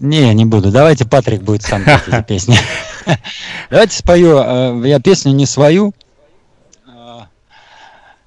Не, 0.00 0.32
не 0.34 0.44
буду. 0.44 0.70
Давайте 0.70 1.04
Патрик 1.04 1.42
будет 1.42 1.62
сам 1.62 1.84
петь 1.84 2.00
эти 2.06 2.22
песни. 2.28 2.56
Давайте 3.70 3.96
спою. 3.96 4.38
Э, 4.38 4.82
я 4.86 5.00
песню 5.00 5.32
не 5.32 5.46
свою. 5.46 5.94
А, 6.86 7.26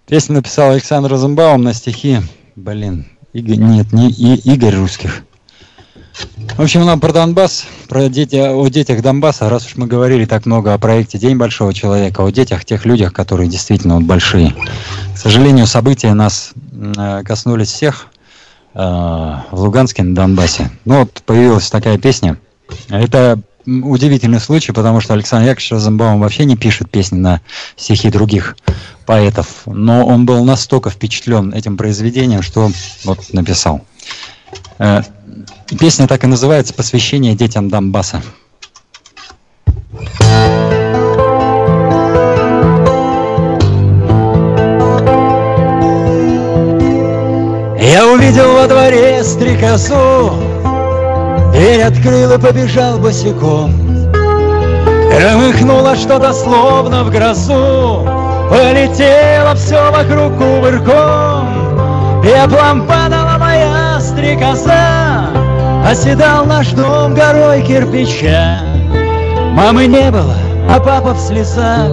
песню 0.06 0.36
написал 0.36 0.72
Александр 0.72 1.10
Розенбаум 1.10 1.64
на 1.64 1.74
стихи. 1.74 2.20
Блин, 2.56 3.08
Игорь, 3.34 3.58
нет, 3.58 3.94
не 3.94 4.10
и, 4.12 4.36
Игорь 4.54 4.76
Русских. 4.76 5.24
В 6.56 6.62
общем, 6.62 6.86
нам 6.86 7.02
про 7.02 7.12
Донбасс, 7.12 7.66
про 7.90 8.08
дети, 8.08 8.36
о 8.36 8.66
детях 8.70 9.02
Донбасса, 9.02 9.50
раз 9.50 9.66
уж 9.66 9.76
мы 9.76 9.88
говорили 9.88 10.24
так 10.26 10.46
много 10.46 10.74
о 10.74 10.78
проекте 10.78 11.18
День 11.18 11.36
большого 11.36 11.74
человека, 11.74 12.22
о 12.22 12.30
детях, 12.30 12.64
тех 12.64 12.86
людях, 12.86 13.12
которые 13.12 13.50
действительно 13.50 13.96
вот 13.96 14.06
большие. 14.06 14.56
К 15.14 15.18
сожалению, 15.18 15.68
события 15.68 16.14
нас 16.14 16.54
э, 16.72 17.24
коснулись 17.26 17.70
всех 17.70 18.08
э, 18.14 18.15
в 18.76 19.46
Луганске, 19.52 20.04
на 20.04 20.14
Донбассе. 20.14 20.70
Ну 20.84 21.00
вот 21.00 21.24
появилась 21.26 21.70
такая 21.70 21.98
песня. 21.98 22.38
Это 22.90 23.40
удивительный 23.66 24.40
случай, 24.40 24.74
потому 24.74 25.00
что 25.00 25.14
Александр 25.14 25.48
Яковлевич 25.48 25.72
Розенбаум 25.72 26.20
вообще 26.20 26.46
не 26.46 26.58
пишет 26.58 26.92
песни 26.92 27.18
на 27.18 27.42
стихи 27.78 28.10
других 28.10 28.58
поэтов, 29.06 29.48
но 29.66 30.06
он 30.06 30.26
был 30.26 30.44
настолько 30.44 30.90
впечатлен 30.90 31.54
этим 31.54 31.78
произведением, 31.78 32.42
что 32.42 32.70
вот 33.06 33.34
написал. 33.34 33.82
Э, 34.78 35.02
Песня 35.80 36.08
так 36.08 36.24
и 36.24 36.28
называется 36.28 36.74
«Посвящение 36.74 37.36
детям 37.36 37.70
Донбасса». 37.70 38.22
Я 39.92 41.05
увидел 48.16 48.54
во 48.54 48.68
дворе 48.68 49.24
стрекозу, 49.24 50.34
Дверь 51.52 51.84
открыл 51.84 52.34
и 52.34 52.38
побежал 52.38 52.98
босиком. 52.98 53.74
Громыхнуло 55.12 55.96
что-то 55.96 56.34
словно 56.34 57.04
в 57.04 57.12
грозу, 57.12 58.08
Полетело 58.50 59.56
все 59.56 59.92
вокруг 59.92 60.38
кувырком, 60.38 62.22
Пеплом 62.24 62.88
падала 62.88 63.38
моя 63.38 64.00
стрекоза, 64.00 65.30
Оседал 65.86 66.46
наш 66.46 66.70
дом 66.70 67.14
горой 67.14 67.62
кирпича. 67.64 68.60
Мамы 69.52 69.88
не 69.88 70.10
было, 70.12 70.36
а 70.70 70.80
папа 70.80 71.14
в 71.14 71.20
слезах. 71.20 71.90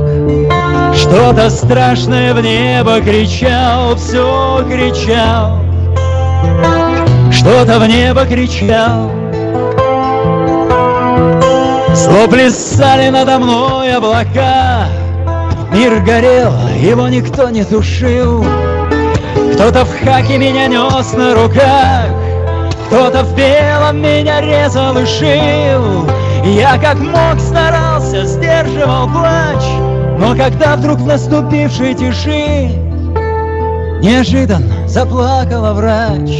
Что-то 0.94 1.50
страшное 1.50 2.34
в 2.34 2.40
небо 2.42 3.00
кричал 3.00 3.96
Все 3.96 4.62
кричал 4.68 5.71
Что-то 7.30 7.78
в 7.78 7.86
небо 7.86 8.24
кричал. 8.24 9.10
Зло 11.94 12.26
плясали 12.28 13.10
надо 13.10 13.38
мной 13.38 13.94
облака. 13.94 14.86
Мир 15.72 16.00
горел, 16.00 16.52
его 16.80 17.08
никто 17.08 17.50
не 17.50 17.64
тушил. 17.64 18.44
Кто-то 19.54 19.84
в 19.84 20.04
хаке 20.04 20.38
меня 20.38 20.66
нес 20.66 21.12
на 21.12 21.34
руках. 21.34 22.06
Кто-то 22.86 23.24
в 23.24 23.34
белом 23.34 24.02
меня 24.02 24.40
резал 24.40 24.96
и 24.98 25.06
шил. 25.06 26.06
Я 26.44 26.78
как 26.78 26.98
мог 26.98 27.40
старался, 27.40 28.24
сдерживал 28.26 29.08
плач. 29.08 29.64
Но 30.18 30.36
когда 30.36 30.76
вдруг 30.76 30.98
в 30.98 31.06
наступившей 31.06 31.94
тиши 31.94 32.70
Неожиданно 34.02 34.81
заплакала 34.92 35.72
врач. 35.72 36.30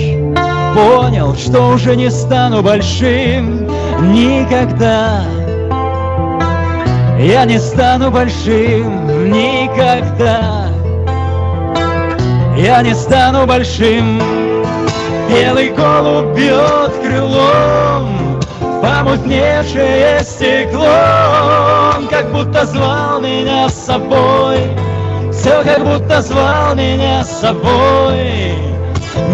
Понял, 0.75 1.35
что 1.35 1.69
уже 1.69 1.97
не 1.97 2.11
стану 2.11 2.63
большим 2.63 3.67
Никогда. 4.13 5.23
Я 7.19 7.45
не 7.47 7.59
стану 7.59 8.11
большим 8.11 9.31
Никогда. 9.31 10.67
Я 12.57 12.83
не 12.83 12.95
стану 12.95 13.47
большим. 13.47 14.21
Белый 15.31 15.71
голубь 15.71 16.37
бьет 16.37 16.93
крылом 17.03 18.39
Помутневшее 18.83 20.21
стекло. 20.25 20.85
Как 22.11 22.31
будто 22.31 22.67
звал 22.67 23.21
меня 23.23 23.71
с 23.71 23.87
собой 23.87 24.59
Все 25.43 25.61
как 25.65 25.85
будто 25.85 26.23
звал 26.23 26.77
меня 26.77 27.25
с 27.25 27.41
собой. 27.41 28.55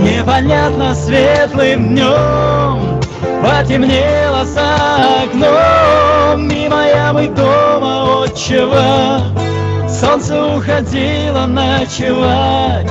Непонятно 0.00 0.94
светлым 0.94 1.90
днем 1.90 2.98
Потемнело 3.42 4.42
за 4.46 4.74
окном. 5.24 6.48
Мимо 6.48 6.88
ямы 6.88 7.28
дома 7.28 8.24
отчего 8.24 9.20
Солнце 9.86 10.56
уходило 10.56 11.44
ночевать. 11.44 12.90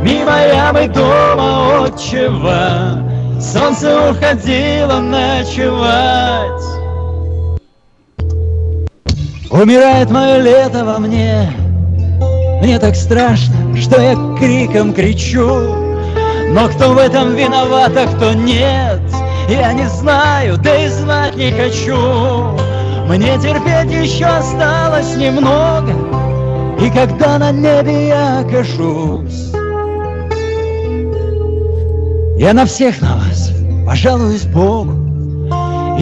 Мимо 0.00 0.46
ямы 0.46 0.86
дома 0.86 1.86
отчего 1.86 3.40
Солнце 3.40 4.08
уходило 4.08 5.00
ночевать. 5.00 6.62
Умирает 9.50 10.10
мое 10.12 10.38
лето 10.38 10.84
во 10.84 11.00
мне 11.00 11.61
Мне 12.62 12.78
так 12.78 12.94
страшно, 12.94 13.76
что 13.76 14.00
я 14.00 14.14
криком 14.38 14.94
кричу. 14.94 15.44
Но 16.50 16.68
кто 16.68 16.92
в 16.92 16.98
этом 16.98 17.34
виноват, 17.34 17.90
а 17.96 18.06
кто 18.06 18.34
нет 18.34 19.00
Я 19.48 19.72
не 19.72 19.88
знаю, 19.88 20.58
да 20.58 20.84
и 20.84 20.88
знать 20.88 21.34
не 21.34 21.50
хочу. 21.50 21.96
Мне 23.08 23.36
терпеть 23.38 23.90
еще 23.90 24.26
осталось 24.26 25.16
немного 25.16 25.92
И 26.80 26.88
когда 26.90 27.38
на 27.38 27.50
небе 27.50 28.08
я 28.08 28.40
окажусь 28.40 29.50
я 32.38 32.54
на 32.54 32.66
всех 32.66 33.00
на 33.00 33.16
вас 33.16 33.52
пожалуюсь 33.86 34.46
Богу, 34.46 35.11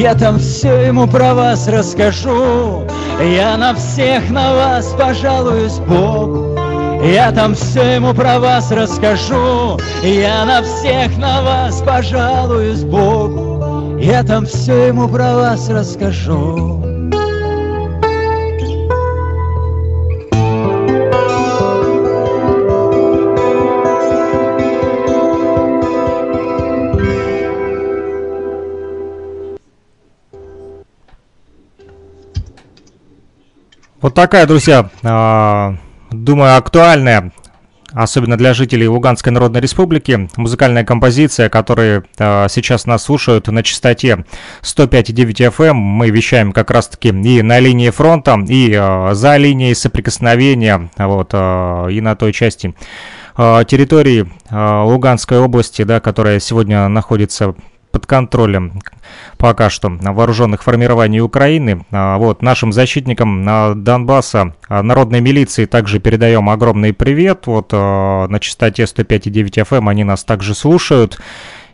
Я 0.00 0.14
там 0.14 0.38
все 0.38 0.86
ему 0.86 1.06
про 1.06 1.34
вас 1.34 1.68
расскажу. 1.68 2.86
Я 3.22 3.58
на 3.58 3.74
всех 3.74 4.30
на 4.30 4.54
вас 4.54 4.94
пожалуюсь 4.98 5.78
Богу, 5.80 6.56
Я 7.04 7.30
там 7.32 7.54
все 7.54 7.96
ему 7.96 8.14
про 8.14 8.38
вас 8.40 8.72
расскажу. 8.72 9.78
Я 10.02 10.46
на 10.46 10.62
всех 10.62 11.18
на 11.18 11.42
вас 11.42 11.82
пожалуюсь 11.82 12.82
Богу, 12.82 13.98
Я 13.98 14.22
там 14.22 14.46
все 14.46 14.86
ему 14.86 15.06
про 15.06 15.34
вас 15.34 15.68
расскажу. 15.68 16.89
Вот 34.00 34.14
такая, 34.14 34.46
друзья, 34.46 34.88
а, 35.02 35.76
думаю, 36.10 36.56
актуальная, 36.56 37.32
особенно 37.92 38.38
для 38.38 38.54
жителей 38.54 38.88
Луганской 38.88 39.30
Народной 39.30 39.60
Республики, 39.60 40.30
музыкальная 40.38 40.84
композиция, 40.84 41.50
которые 41.50 42.04
а, 42.18 42.48
сейчас 42.48 42.86
нас 42.86 43.02
слушают 43.02 43.48
на 43.48 43.62
частоте 43.62 44.24
105,9 44.62 45.52
FM. 45.54 45.66
Эм. 45.66 45.76
Мы 45.76 46.08
вещаем 46.08 46.52
как 46.52 46.70
раз-таки 46.70 47.08
и 47.10 47.42
на 47.42 47.58
линии 47.58 47.90
фронта, 47.90 48.38
и 48.48 48.74
а, 48.74 49.10
за 49.12 49.36
линией 49.36 49.74
соприкосновения, 49.74 50.88
вот, 50.96 51.34
и 51.34 52.00
на 52.00 52.16
той 52.16 52.32
части 52.32 52.74
территории 53.36 54.28
Луганской 54.50 55.38
области, 55.38 55.82
да, 55.82 56.00
которая 56.00 56.40
сегодня 56.40 56.88
находится 56.88 57.54
под 57.90 58.06
контролем 58.06 58.80
пока 59.36 59.70
что 59.70 59.88
вооруженных 59.88 60.62
формирований 60.62 61.20
Украины. 61.20 61.84
А, 61.90 62.18
вот 62.18 62.42
нашим 62.42 62.72
защитникам 62.72 63.44
а, 63.48 63.74
Донбасса, 63.74 64.54
а, 64.68 64.82
народной 64.82 65.20
милиции 65.20 65.64
также 65.64 65.98
передаем 65.98 66.48
огромный 66.48 66.92
привет. 66.92 67.46
Вот 67.46 67.72
на 67.72 68.38
частоте 68.40 68.84
105,9 68.84 69.64
FM 69.64 69.88
они 69.88 70.04
нас 70.04 70.24
также 70.24 70.54
слушают. 70.54 71.20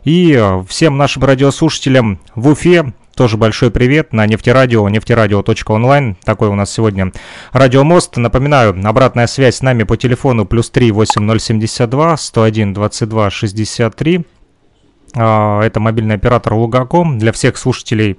И 0.03 0.41
всем 0.69 0.97
нашим 0.97 1.25
радиослушателям 1.25 2.19
в 2.33 2.47
Уфе, 2.47 2.93
тоже 3.17 3.35
большой 3.35 3.71
привет 3.71 4.13
на 4.13 4.25
нефтерадио, 4.27 4.87
нефтерадио.онлайн. 4.87 6.15
Такой 6.23 6.49
у 6.49 6.55
нас 6.55 6.71
сегодня 6.71 7.11
радиомост. 7.51 8.15
Напоминаю, 8.15 8.79
обратная 8.87 9.27
связь 9.27 9.55
с 9.55 9.61
нами 9.61 9.83
по 9.83 9.97
телефону 9.97 10.45
плюс 10.45 10.69
3 10.69 10.91
8072 10.91 12.15
101 12.15 12.73
22 12.73 13.29
63. 13.31 14.25
Это 15.17 15.79
мобильный 15.79 16.15
оператор 16.15 16.53
Лугаком 16.53 17.17
для 17.17 17.31
всех 17.31 17.57
слушателей 17.57 18.17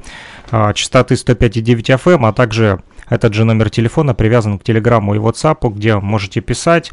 а, 0.51 0.73
частоты 0.73 1.15
105,9 1.15 2.01
FM, 2.03 2.27
а 2.27 2.33
также 2.33 2.81
этот 3.09 3.33
же 3.35 3.45
номер 3.45 3.71
телефона 3.71 4.15
привязан 4.15 4.59
к 4.59 4.65
Телеграмму 4.65 5.15
и 5.15 5.19
WhatsApp, 5.19 5.69
где 5.71 5.97
можете 5.97 6.41
писать 6.41 6.91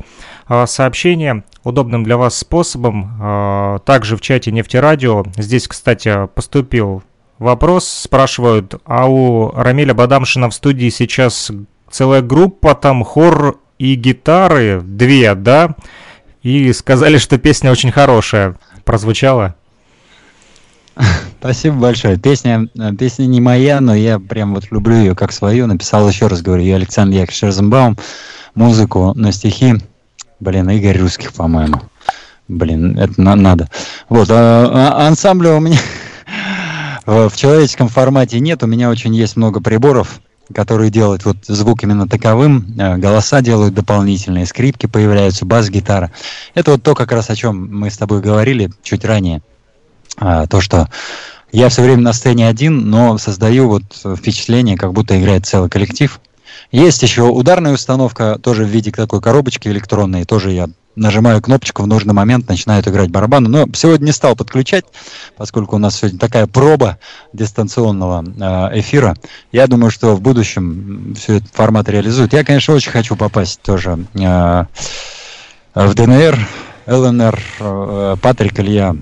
а, 0.48 0.66
сообщения 0.66 1.44
удобным 1.64 2.04
для 2.04 2.18
вас 2.18 2.38
способом. 2.38 3.18
А, 3.20 3.80
также 3.80 4.16
в 4.16 4.22
чате 4.22 4.52
Нефтерадио. 4.52 5.26
Здесь, 5.38 5.68
кстати, 5.68 6.28
поступил 6.34 7.04
вопрос. 7.40 7.88
Спрашивают, 7.88 8.76
а 8.86 9.08
у 9.08 9.52
Рамиля 9.52 9.94
Бадамшина 9.94 10.50
в 10.50 10.54
студии 10.54 10.90
сейчас 10.90 11.52
целая 11.90 12.22
группа, 12.22 12.76
там 12.76 13.04
хор 13.04 13.60
и 13.78 13.96
гитары, 13.96 14.82
две, 14.82 15.36
да? 15.36 15.76
И 16.44 16.72
сказали, 16.74 17.18
что 17.18 17.38
песня 17.38 17.72
очень 17.72 17.92
хорошая. 17.92 18.58
Прозвучала? 18.84 19.56
Спасибо 21.40 21.76
большое. 21.78 22.18
Песня, 22.18 22.68
э, 22.78 22.94
песня 22.98 23.26
не 23.26 23.42
моя, 23.42 23.82
но 23.82 23.94
я 23.96 24.20
прям 24.20 24.54
вот 24.54 24.72
люблю 24.72 24.96
ее 24.96 25.16
как 25.16 25.32
свою. 25.32 25.68
Написал 25.68 26.08
еще 26.08 26.28
раз, 26.28 26.42
говорю, 26.42 26.64
я 26.64 26.76
Александр 26.76 27.16
Яковлевич 27.16 27.44
Розенбаум. 27.44 27.98
Музыку 28.54 29.14
на 29.16 29.32
стихи, 29.34 29.76
блин, 30.40 30.70
Игорь 30.70 31.00
Русских, 31.00 31.34
по-моему. 31.34 31.82
Блин, 32.48 32.98
это 32.98 33.20
на 33.22 33.36
надо. 33.36 33.70
Вот, 34.08 34.30
а, 34.32 34.94
а 34.98 35.08
ансамбля 35.08 35.56
у 35.56 35.60
меня 35.60 35.80
в 37.06 37.36
человеческом 37.36 37.90
формате 37.90 38.40
нет. 38.40 38.64
У 38.64 38.68
меня 38.68 38.90
очень 38.90 39.14
есть 39.14 39.36
много 39.36 39.60
приборов, 39.60 40.22
которые 40.54 40.90
делают 40.90 41.26
вот 41.26 41.38
звук 41.46 41.84
именно 41.84 42.08
таковым. 42.08 42.76
Э, 42.80 42.96
голоса 42.96 43.42
делают 43.42 43.74
дополнительные, 43.74 44.46
скрипки 44.46 44.86
появляются, 44.86 45.46
бас-гитара. 45.46 46.12
Это 46.54 46.72
вот 46.72 46.84
то, 46.84 46.96
как 46.96 47.12
раз 47.12 47.30
о 47.30 47.36
чем 47.36 47.68
мы 47.78 47.90
с 47.90 47.98
тобой 47.98 48.22
говорили 48.22 48.72
чуть 48.84 49.04
ранее 49.04 49.42
а, 50.18 50.48
то, 50.48 50.62
что 50.62 50.88
я 51.52 51.70
все 51.70 51.82
время 51.82 52.02
на 52.02 52.14
сцене 52.14 52.48
один, 52.48 52.90
но 52.90 53.18
создаю 53.18 53.70
вот 53.70 53.84
впечатление, 54.18 54.78
как 54.78 54.94
будто 54.94 55.20
играет 55.20 55.46
целый 55.46 55.70
коллектив. 55.70 56.20
Есть 56.72 57.02
еще 57.04 57.24
ударная 57.24 57.74
установка, 57.74 58.40
тоже 58.40 58.66
в 58.66 58.68
виде 58.68 58.92
такой 58.92 59.22
коробочки 59.22 59.68
электронной, 59.68 60.26
тоже 60.26 60.52
я 60.52 60.68
нажимаю 60.96 61.42
кнопочку 61.42 61.84
в 61.84 61.88
нужный 61.88 62.14
момент, 62.14 62.48
начинают 62.48 62.88
играть 62.88 63.10
барабаны. 63.10 63.50
Но 63.50 63.68
сегодня 63.74 64.08
не 64.08 64.12
стал 64.12 64.36
подключать, 64.36 64.86
поскольку 65.38 65.76
у 65.76 65.80
нас 65.80 65.98
сегодня 65.98 66.20
такая 66.20 66.48
проба 66.48 67.00
дистанционного 67.34 68.24
э, 68.24 68.80
эфира. 68.80 69.16
Я 69.52 69.68
думаю, 69.68 69.92
что 69.92 70.16
в 70.16 70.22
будущем 70.22 71.16
все 71.18 71.38
этот 71.38 71.50
формат 71.54 71.90
реализует. 71.90 72.34
Я, 72.34 72.44
конечно, 72.44 72.74
очень 72.74 72.92
хочу 72.92 73.16
попасть 73.16 73.62
тоже 73.62 74.06
э, 74.14 74.66
в 75.76 75.94
ДНР, 75.94 76.48
ЛНР. 76.88 77.40
Э, 77.60 78.16
Патрик 78.22 78.60
Илья 78.60 78.96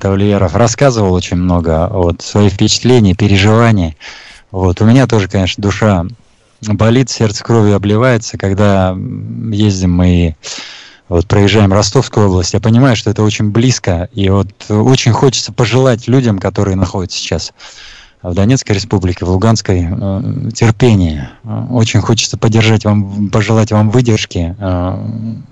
Тавлиеров 0.00 0.54
рассказывал 0.54 1.12
очень 1.12 1.36
много, 1.36 1.88
вот, 1.90 2.22
свои 2.22 2.48
впечатления, 2.48 3.14
переживания. 3.14 3.96
Вот, 4.50 4.80
у 4.80 4.84
меня 4.84 5.06
тоже, 5.06 5.28
конечно, 5.28 5.62
душа 5.62 6.06
болит, 6.62 7.10
сердце 7.10 7.44
кровью 7.44 7.76
обливается, 7.76 8.38
когда 8.38 8.96
ездим 9.50 9.92
мы 9.92 10.36
вот 11.08 11.26
проезжаем 11.26 11.72
Ростовскую 11.72 12.28
область, 12.28 12.54
я 12.54 12.60
понимаю, 12.60 12.96
что 12.96 13.10
это 13.10 13.22
очень 13.22 13.50
близко, 13.50 14.08
и 14.12 14.28
вот 14.28 14.48
очень 14.68 15.12
хочется 15.12 15.52
пожелать 15.52 16.06
людям, 16.06 16.38
которые 16.38 16.76
находятся 16.76 17.18
сейчас 17.18 17.52
в 18.22 18.34
Донецкой 18.34 18.74
республике, 18.74 19.24
в 19.24 19.30
Луганской, 19.30 19.88
э, 19.88 20.50
терпения. 20.52 21.30
Очень 21.70 22.00
хочется 22.00 22.36
поддержать 22.36 22.84
вам, 22.84 23.30
пожелать 23.30 23.70
вам 23.70 23.90
выдержки 23.90 24.56
э, 24.58 25.04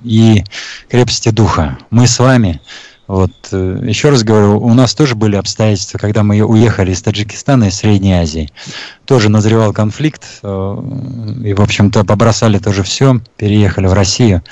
и 0.02 0.44
крепости 0.88 1.30
духа. 1.30 1.78
Мы 1.90 2.06
с 2.06 2.18
вами, 2.18 2.60
вот, 3.06 3.30
э, 3.52 3.80
еще 3.84 4.10
раз 4.10 4.24
говорю, 4.24 4.58
у 4.58 4.74
нас 4.74 4.94
тоже 4.94 5.14
были 5.14 5.36
обстоятельства, 5.36 5.98
когда 5.98 6.22
мы 6.24 6.40
уехали 6.40 6.90
из 6.90 7.02
Таджикистана 7.02 7.64
и 7.64 7.70
Средней 7.70 8.14
Азии. 8.14 8.50
Тоже 9.04 9.28
назревал 9.28 9.72
конфликт, 9.72 10.24
э, 10.42 10.48
и, 11.44 11.54
в 11.54 11.60
общем-то, 11.60 12.04
побросали 12.04 12.58
тоже 12.58 12.82
все, 12.82 13.20
переехали 13.36 13.86
в 13.86 13.92
Россию. 13.92 14.42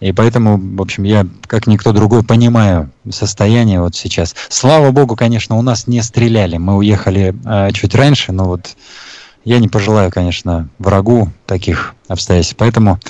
И 0.00 0.12
поэтому, 0.12 0.58
в 0.58 0.82
общем, 0.82 1.04
я, 1.04 1.26
как 1.46 1.66
никто 1.66 1.92
другой, 1.92 2.22
понимаю 2.22 2.90
состояние 3.10 3.80
вот 3.80 3.94
сейчас. 3.94 4.34
Слава 4.50 4.90
богу, 4.90 5.16
конечно, 5.16 5.56
у 5.56 5.62
нас 5.62 5.86
не 5.86 6.02
стреляли. 6.02 6.58
Мы 6.58 6.76
уехали 6.76 7.34
э, 7.46 7.72
чуть 7.72 7.94
раньше, 7.94 8.32
но 8.32 8.44
вот 8.44 8.76
я 9.44 9.58
не 9.58 9.68
пожелаю, 9.68 10.10
конечно, 10.10 10.68
врагу 10.78 11.30
таких 11.46 11.94
обстоятельств. 12.08 12.56
Поэтому 12.58 13.00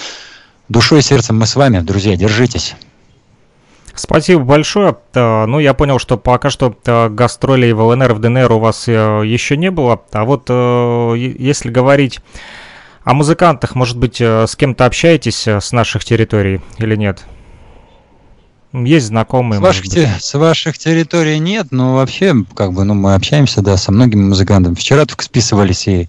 душой 0.68 1.00
и 1.00 1.02
сердцем 1.02 1.36
мы 1.36 1.46
с 1.46 1.56
вами, 1.56 1.80
друзья, 1.80 2.14
держитесь. 2.14 2.76
Спасибо 3.98 4.42
большое. 4.42 4.96
Ну, 5.14 5.58
я 5.58 5.74
понял, 5.74 5.98
что 5.98 6.16
пока 6.18 6.50
что 6.50 6.76
гастролей 6.84 7.72
в 7.72 7.80
ЛНР, 7.80 8.14
в 8.14 8.18
ДНР 8.20 8.52
у 8.52 8.58
вас 8.58 8.88
э, 8.88 9.22
еще 9.24 9.56
не 9.56 9.70
было. 9.70 10.02
А 10.12 10.24
вот 10.24 10.46
э, 10.48 11.14
если 11.16 11.70
говорить 11.70 12.20
о 13.04 13.14
музыкантах, 13.14 13.74
может 13.74 13.96
быть, 13.96 14.20
э, 14.20 14.46
с 14.46 14.54
кем-то 14.54 14.84
общаетесь 14.84 15.48
с 15.48 15.72
наших 15.72 16.04
территорий 16.04 16.60
или 16.78 16.96
нет? 16.96 17.24
Есть 18.72 19.06
знакомые. 19.06 19.60
С 19.60 19.62
ваших, 19.62 19.84
те, 19.84 20.10
с 20.18 20.34
ваших 20.34 20.76
территорий 20.76 21.38
нет, 21.38 21.68
но 21.70 21.94
вообще, 21.94 22.34
как 22.54 22.72
бы, 22.72 22.84
ну, 22.84 22.94
мы 22.94 23.14
общаемся, 23.14 23.62
да, 23.62 23.76
со 23.76 23.92
многими 23.92 24.22
музыкантами. 24.22 24.74
Вчера 24.74 25.06
только 25.06 25.24
списывались 25.24 25.88
и 25.88 26.08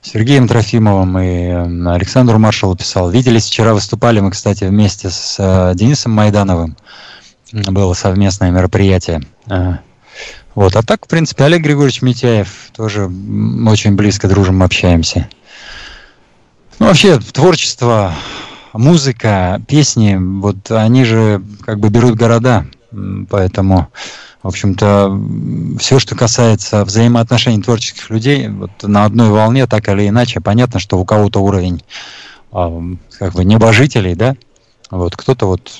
Сергеем 0.00 0.48
Трофимовым 0.48 1.18
и 1.18 1.48
Александру 1.90 2.38
Маршалу 2.38 2.74
писал. 2.74 3.10
Виделись 3.10 3.46
вчера, 3.46 3.74
выступали 3.74 4.20
мы, 4.20 4.30
кстати, 4.30 4.64
вместе 4.64 5.10
с 5.10 5.72
Денисом 5.74 6.12
Майдановым 6.12 6.76
было 7.52 7.94
совместное 7.94 8.50
мероприятие. 8.50 9.22
А, 9.48 9.80
вот. 10.54 10.76
А 10.76 10.82
так, 10.82 11.04
в 11.04 11.08
принципе, 11.08 11.44
Олег 11.44 11.62
Григорьевич 11.62 12.02
Митяев 12.02 12.70
тоже 12.74 13.04
очень 13.04 13.96
близко 13.96 14.28
дружим, 14.28 14.62
общаемся. 14.62 15.28
Ну, 16.78 16.86
вообще, 16.86 17.18
творчество, 17.18 18.14
музыка, 18.72 19.60
песни, 19.68 20.16
вот 20.18 20.70
они 20.70 21.04
же 21.04 21.42
как 21.64 21.78
бы 21.78 21.90
берут 21.90 22.16
города, 22.16 22.66
поэтому, 23.28 23.88
в 24.42 24.48
общем-то, 24.48 25.20
все, 25.78 25.98
что 25.98 26.16
касается 26.16 26.84
взаимоотношений 26.84 27.62
творческих 27.62 28.08
людей, 28.08 28.48
вот 28.48 28.70
на 28.82 29.04
одной 29.04 29.28
волне, 29.28 29.66
так 29.66 29.88
или 29.90 30.08
иначе, 30.08 30.40
понятно, 30.40 30.80
что 30.80 30.98
у 30.98 31.04
кого-то 31.04 31.40
уровень 31.40 31.82
как 32.50 33.34
бы 33.34 33.44
небожителей, 33.44 34.14
да, 34.14 34.34
вот 34.90 35.16
кто-то 35.16 35.46
вот 35.46 35.70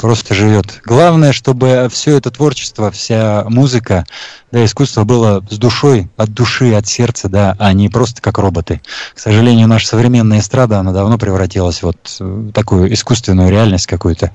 просто 0.00 0.34
живет. 0.34 0.80
Главное, 0.84 1.32
чтобы 1.32 1.88
все 1.90 2.16
это 2.16 2.30
творчество, 2.30 2.90
вся 2.90 3.44
музыка, 3.48 4.06
да, 4.50 4.64
искусство 4.64 5.04
было 5.04 5.44
с 5.50 5.58
душой, 5.58 6.08
от 6.16 6.32
души, 6.32 6.72
от 6.74 6.86
сердца, 6.86 7.28
да, 7.28 7.56
а 7.58 7.72
не 7.72 7.88
просто 7.88 8.22
как 8.22 8.38
роботы. 8.38 8.80
К 9.14 9.18
сожалению, 9.18 9.68
наша 9.68 9.88
современная 9.88 10.40
эстрада, 10.40 10.78
она 10.78 10.92
давно 10.92 11.18
превратилась 11.18 11.82
вот 11.82 12.16
в 12.18 12.52
такую 12.52 12.92
искусственную 12.92 13.50
реальность 13.50 13.86
какую-то 13.86 14.32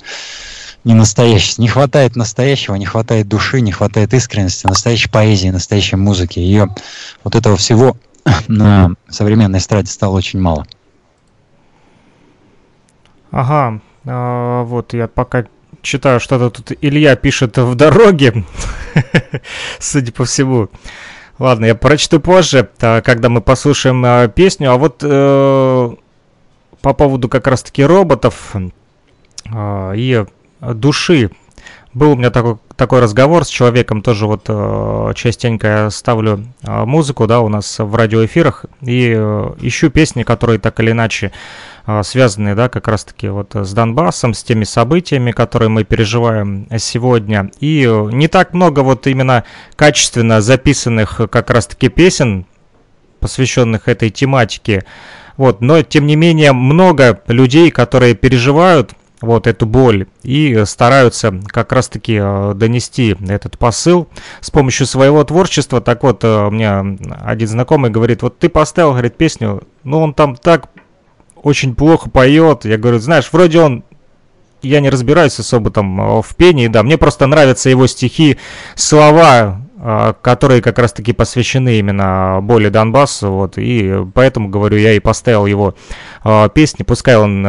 не 0.83 0.93
настоящий. 0.93 1.55
Не 1.57 1.67
хватает 1.67 2.15
настоящего, 2.15 2.75
не 2.75 2.85
хватает 2.85 3.27
души, 3.27 3.61
не 3.61 3.71
хватает 3.71 4.13
искренности, 4.13 4.67
настоящей 4.67 5.09
поэзии, 5.09 5.49
настоящей 5.49 5.95
музыки. 5.95 6.39
Ее 6.39 6.69
вот 7.23 7.35
этого 7.35 7.57
всего 7.57 7.97
на 8.47 8.91
современной 9.09 9.59
эстраде 9.59 9.91
стало 9.91 10.15
очень 10.15 10.39
мало. 10.39 10.65
Ага, 13.31 13.81
а, 14.09 14.63
вот 14.63 14.93
я 14.93 15.07
пока 15.07 15.45
читаю, 15.81 16.19
что-то 16.19 16.49
тут 16.49 16.71
Илья 16.81 17.15
пишет 17.15 17.57
в 17.57 17.75
дороге, 17.75 18.43
судя 19.79 20.11
по 20.11 20.25
всему. 20.25 20.69
Ладно, 21.37 21.65
я 21.65 21.75
прочту 21.75 22.19
позже, 22.19 22.67
когда 22.79 23.29
мы 23.29 23.41
послушаем 23.41 24.03
а, 24.05 24.27
песню. 24.27 24.71
А 24.71 24.77
вот 24.77 25.01
э, 25.03 25.89
по 26.81 26.93
поводу 26.93 27.29
как 27.29 27.47
раз-таки 27.47 27.83
роботов 27.83 28.55
э, 29.45 29.93
и 29.95 30.25
души. 30.59 31.29
Был 31.93 32.11
у 32.11 32.15
меня 32.15 32.29
такой, 32.29 32.57
такой 32.75 32.99
разговор 32.99 33.45
с 33.45 33.47
человеком, 33.47 34.01
тоже 34.01 34.27
вот 34.27 34.45
э, 34.47 35.11
частенько 35.15 35.67
я 35.67 35.89
ставлю 35.89 36.45
музыку, 36.61 37.25
да, 37.25 37.39
у 37.39 37.47
нас 37.47 37.79
в 37.79 37.95
радиоэфирах, 37.95 38.65
и 38.81 39.15
э, 39.17 39.53
ищу 39.59 39.89
песни, 39.89 40.23
которые 40.23 40.59
так 40.59 40.79
или 40.79 40.91
иначе 40.91 41.31
а, 41.31 41.78
связанные, 42.03 42.55
да, 42.55 42.69
как 42.69 42.87
раз-таки 42.87 43.29
вот 43.29 43.55
с 43.55 43.73
Донбассом, 43.73 44.33
с 44.33 44.43
теми 44.43 44.63
событиями, 44.63 45.31
которые 45.31 45.69
мы 45.69 45.83
переживаем 45.83 46.67
сегодня. 46.77 47.51
И 47.59 47.89
не 48.11 48.27
так 48.27 48.53
много 48.53 48.81
вот 48.81 49.07
именно 49.07 49.43
качественно 49.75 50.41
записанных 50.41 51.21
как 51.29 51.49
раз-таки 51.49 51.89
песен, 51.89 52.45
посвященных 53.19 53.87
этой 53.87 54.09
тематике. 54.09 54.85
Вот, 55.37 55.61
но 55.61 55.81
тем 55.81 56.05
не 56.05 56.15
менее 56.15 56.51
много 56.51 57.21
людей, 57.27 57.71
которые 57.71 58.13
переживают 58.13 58.93
вот 59.21 59.47
эту 59.47 59.65
боль 59.65 60.07
и 60.23 60.63
стараются 60.65 61.39
как 61.47 61.71
раз-таки 61.71 62.19
э, 62.21 62.53
донести 62.55 63.17
этот 63.27 63.57
посыл 63.57 64.07
с 64.39 64.49
помощью 64.49 64.87
своего 64.87 65.23
творчества. 65.23 65.81
Так 65.81 66.03
вот, 66.03 66.23
э, 66.23 66.47
у 66.47 66.51
меня 66.51 66.85
один 67.21 67.47
знакомый 67.47 67.91
говорит, 67.91 68.21
вот 68.21 68.39
ты 68.39 68.49
поставил, 68.49 68.91
говорит, 68.91 69.17
песню, 69.17 69.63
ну 69.83 70.01
он 70.01 70.13
там 70.13 70.35
так 70.35 70.69
очень 71.43 71.75
плохо 71.75 72.09
поет. 72.09 72.65
Я 72.65 72.77
говорю, 72.77 72.99
знаешь, 72.99 73.29
вроде 73.31 73.59
он 73.59 73.83
я 74.61 74.79
не 74.79 74.89
разбираюсь 74.89 75.39
особо 75.39 75.71
там 75.71 76.01
э, 76.01 76.21
в 76.21 76.35
пении, 76.35 76.67
да, 76.67 76.83
мне 76.83 76.97
просто 76.97 77.27
нравятся 77.27 77.69
его 77.69 77.87
стихи, 77.87 78.37
слова, 78.75 79.61
э, 79.77 80.13
которые 80.21 80.61
как 80.61 80.79
раз-таки 80.79 81.13
посвящены 81.13 81.79
именно 81.79 82.39
боли 82.41 82.69
Донбасса, 82.69 83.29
вот, 83.29 83.57
и 83.57 84.05
поэтому, 84.13 84.49
говорю, 84.49 84.77
я 84.77 84.93
и 84.93 84.99
поставил 84.99 85.45
его 85.45 85.75
э, 86.23 86.49
песни, 86.53 86.83
пускай 86.83 87.17
он, 87.17 87.43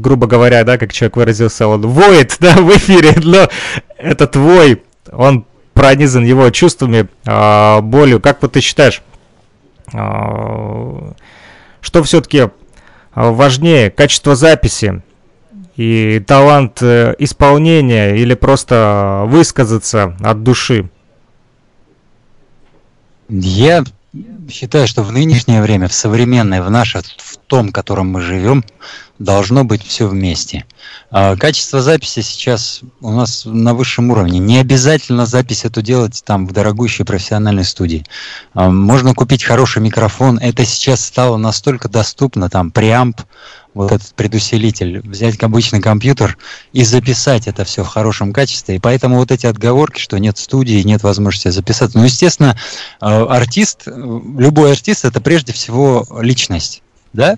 грубо 0.00 0.26
говоря, 0.26 0.64
да, 0.64 0.78
как 0.78 0.92
человек 0.92 1.16
выразился, 1.16 1.66
он 1.66 1.82
воет, 1.82 2.36
да, 2.40 2.56
в 2.56 2.70
эфире, 2.76 3.14
но 3.22 3.48
этот 3.98 4.36
вой, 4.36 4.82
он 5.10 5.44
пронизан 5.74 6.24
его 6.24 6.50
чувствами, 6.50 7.08
э, 7.26 7.80
болью, 7.80 8.20
как 8.20 8.42
вот 8.42 8.52
ты 8.52 8.60
считаешь, 8.60 9.02
что 9.92 11.14
все-таки 12.04 12.50
важнее, 13.14 13.90
качество 13.90 14.34
записи 14.34 15.02
и 15.76 16.22
талант 16.26 16.82
э, 16.82 17.14
исполнения 17.18 18.16
или 18.16 18.34
просто 18.34 19.24
высказаться 19.26 20.16
от 20.20 20.42
души? 20.42 20.90
Я 23.28 23.84
считаю, 24.50 24.86
что 24.88 25.02
в 25.02 25.12
нынешнее 25.12 25.62
время, 25.62 25.88
в 25.88 25.92
современное, 25.92 26.62
в 26.62 26.70
наше, 26.70 27.00
в 27.16 27.36
том, 27.46 27.68
в 27.68 27.72
котором 27.72 28.08
мы 28.08 28.20
живем, 28.20 28.64
должно 29.18 29.64
быть 29.64 29.84
все 29.84 30.08
вместе. 30.08 30.64
А 31.10 31.36
качество 31.36 31.82
записи 31.82 32.20
сейчас 32.20 32.80
у 33.00 33.10
нас 33.10 33.44
на 33.44 33.74
высшем 33.74 34.10
уровне. 34.10 34.38
Не 34.38 34.58
обязательно 34.58 35.26
запись 35.26 35.64
эту 35.64 35.82
делать 35.82 36.22
там 36.24 36.46
в 36.46 36.52
дорогущей 36.52 37.04
профессиональной 37.04 37.64
студии. 37.64 38.04
А 38.54 38.70
можно 38.70 39.14
купить 39.14 39.44
хороший 39.44 39.82
микрофон. 39.82 40.38
Это 40.38 40.64
сейчас 40.64 41.04
стало 41.04 41.36
настолько 41.36 41.88
доступно, 41.88 42.48
там 42.48 42.70
преамп, 42.70 43.20
вот 43.74 43.92
этот 43.92 44.14
предусилитель, 44.14 45.00
взять 45.00 45.40
обычный 45.42 45.80
компьютер 45.80 46.36
и 46.72 46.82
записать 46.84 47.46
это 47.46 47.64
все 47.64 47.84
в 47.84 47.88
хорошем 47.88 48.32
качестве. 48.32 48.76
И 48.76 48.78
поэтому 48.78 49.16
вот 49.16 49.30
эти 49.30 49.46
отговорки, 49.46 50.00
что 50.00 50.18
нет 50.18 50.38
студии, 50.38 50.82
нет 50.82 51.02
возможности 51.02 51.48
записаться. 51.48 51.98
Ну, 51.98 52.04
естественно, 52.04 52.56
э, 53.00 53.06
артист, 53.06 53.82
любой 53.86 54.72
артист 54.72 55.04
это 55.04 55.20
прежде 55.20 55.52
всего 55.52 56.06
личность, 56.20 56.82
да? 57.12 57.36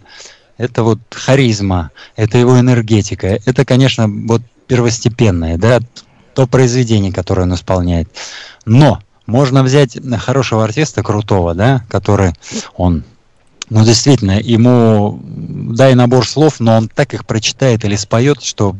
Это 0.56 0.82
вот 0.82 1.00
харизма, 1.10 1.90
это 2.16 2.38
его 2.38 2.58
энергетика. 2.58 3.26
Это, 3.44 3.64
конечно, 3.64 4.06
вот 4.08 4.42
первостепенное, 4.66 5.58
да, 5.58 5.80
то 6.34 6.46
произведение, 6.46 7.12
которое 7.12 7.42
он 7.42 7.54
исполняет. 7.54 8.08
Но 8.64 9.00
можно 9.26 9.62
взять 9.62 9.98
хорошего 10.18 10.64
артиста, 10.64 11.02
крутого, 11.02 11.54
да, 11.54 11.84
который 11.88 12.32
он 12.76 13.04
ну, 13.72 13.84
действительно, 13.84 14.38
ему 14.38 15.18
дай 15.24 15.94
набор 15.94 16.28
слов, 16.28 16.60
но 16.60 16.76
он 16.76 16.88
так 16.88 17.14
их 17.14 17.24
прочитает 17.24 17.86
или 17.86 17.96
споет, 17.96 18.42
что 18.42 18.76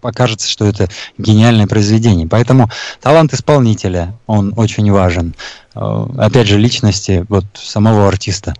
покажется, 0.00 0.48
что 0.48 0.66
это 0.66 0.88
гениальное 1.16 1.68
произведение. 1.68 2.26
Поэтому 2.26 2.68
талант 3.00 3.32
исполнителя, 3.32 4.18
он 4.26 4.52
очень 4.56 4.90
важен. 4.90 5.36
Э, 5.76 6.06
опять 6.18 6.48
же, 6.48 6.58
личности 6.58 7.24
вот 7.28 7.44
самого 7.54 8.08
артиста. 8.08 8.54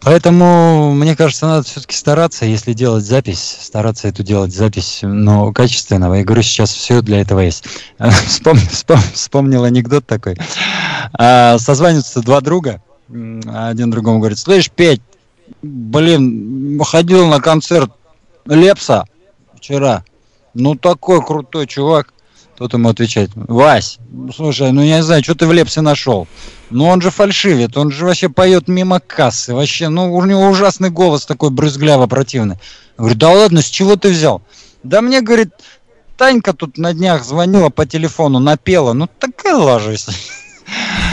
Поэтому, 0.00 0.92
мне 0.92 1.14
кажется, 1.14 1.46
надо 1.46 1.62
все-таки 1.62 1.94
стараться, 1.94 2.44
если 2.44 2.72
делать 2.72 3.04
запись, 3.04 3.58
стараться 3.62 4.08
эту 4.08 4.24
делать 4.24 4.52
запись, 4.52 4.98
но 5.02 5.52
качественного. 5.52 6.14
Я 6.14 6.24
говорю, 6.24 6.42
сейчас 6.42 6.72
все 6.72 7.00
для 7.00 7.20
этого 7.20 7.38
есть. 7.40 7.64
Вспом, 8.26 8.56
вспом, 8.56 8.98
вспомнил 9.12 9.62
анекдот 9.62 10.04
такой. 10.04 10.36
А, 11.12 11.58
созваниваются 11.58 12.22
два 12.22 12.40
друга, 12.40 12.82
один 13.08 13.90
другому 13.90 14.18
говорит, 14.18 14.38
слышь, 14.38 14.70
Петь, 14.70 15.02
блин, 15.62 16.80
ходил 16.84 17.26
на 17.26 17.40
концерт 17.40 17.90
Лепса 18.46 19.04
вчера. 19.56 20.04
Ну, 20.54 20.74
такой 20.74 21.24
крутой 21.24 21.66
чувак. 21.66 22.12
Тот 22.56 22.72
ему 22.72 22.88
отвечает, 22.88 23.30
Вась, 23.34 23.98
слушай, 24.32 24.70
ну 24.70 24.80
я 24.80 24.98
не 24.98 25.02
знаю, 25.02 25.24
что 25.24 25.34
ты 25.34 25.46
в 25.48 25.52
Лепсе 25.52 25.80
нашел? 25.80 26.28
Ну 26.70 26.86
он 26.86 27.00
же 27.00 27.10
фальшивит, 27.10 27.76
он 27.76 27.90
же 27.90 28.06
вообще 28.06 28.28
поет 28.28 28.68
мимо 28.68 29.00
кассы, 29.00 29.52
вообще, 29.52 29.88
ну 29.88 30.14
у 30.14 30.24
него 30.24 30.48
ужасный 30.48 30.90
голос 30.90 31.26
такой 31.26 31.50
брызгляво 31.50 32.06
противный. 32.06 32.54
Я 32.96 32.98
говорю, 32.98 33.16
да 33.16 33.30
ладно, 33.30 33.60
с 33.60 33.66
чего 33.66 33.96
ты 33.96 34.10
взял? 34.10 34.40
Да 34.84 35.00
мне, 35.00 35.20
говорит, 35.20 35.50
Танька 36.16 36.52
тут 36.52 36.78
на 36.78 36.94
днях 36.94 37.24
звонила 37.24 37.70
по 37.70 37.86
телефону, 37.86 38.38
напела, 38.38 38.92
ну 38.92 39.08
такая 39.18 39.56
ложись. 39.56 40.06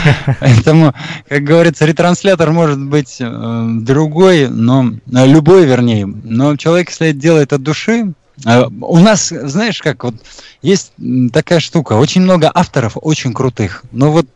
Поэтому, 0.40 0.94
как 1.28 1.44
говорится, 1.44 1.84
ретранслятор 1.84 2.52
может 2.52 2.80
быть 2.80 3.16
э, 3.20 3.66
другой, 3.80 4.48
но 4.48 4.90
э, 4.90 5.26
любой, 5.26 5.66
вернее. 5.66 6.06
Но 6.06 6.56
человек, 6.56 6.90
если 6.90 7.08
это 7.08 7.18
делает 7.18 7.52
от 7.52 7.62
души, 7.62 8.12
э, 8.44 8.64
у 8.80 8.98
нас, 8.98 9.28
знаешь, 9.28 9.80
как 9.80 10.04
вот 10.04 10.14
есть 10.62 10.92
такая 11.32 11.60
штука, 11.60 11.94
очень 11.94 12.22
много 12.22 12.50
авторов 12.52 12.96
очень 13.00 13.32
крутых, 13.32 13.82
но 13.92 14.12
вот 14.12 14.26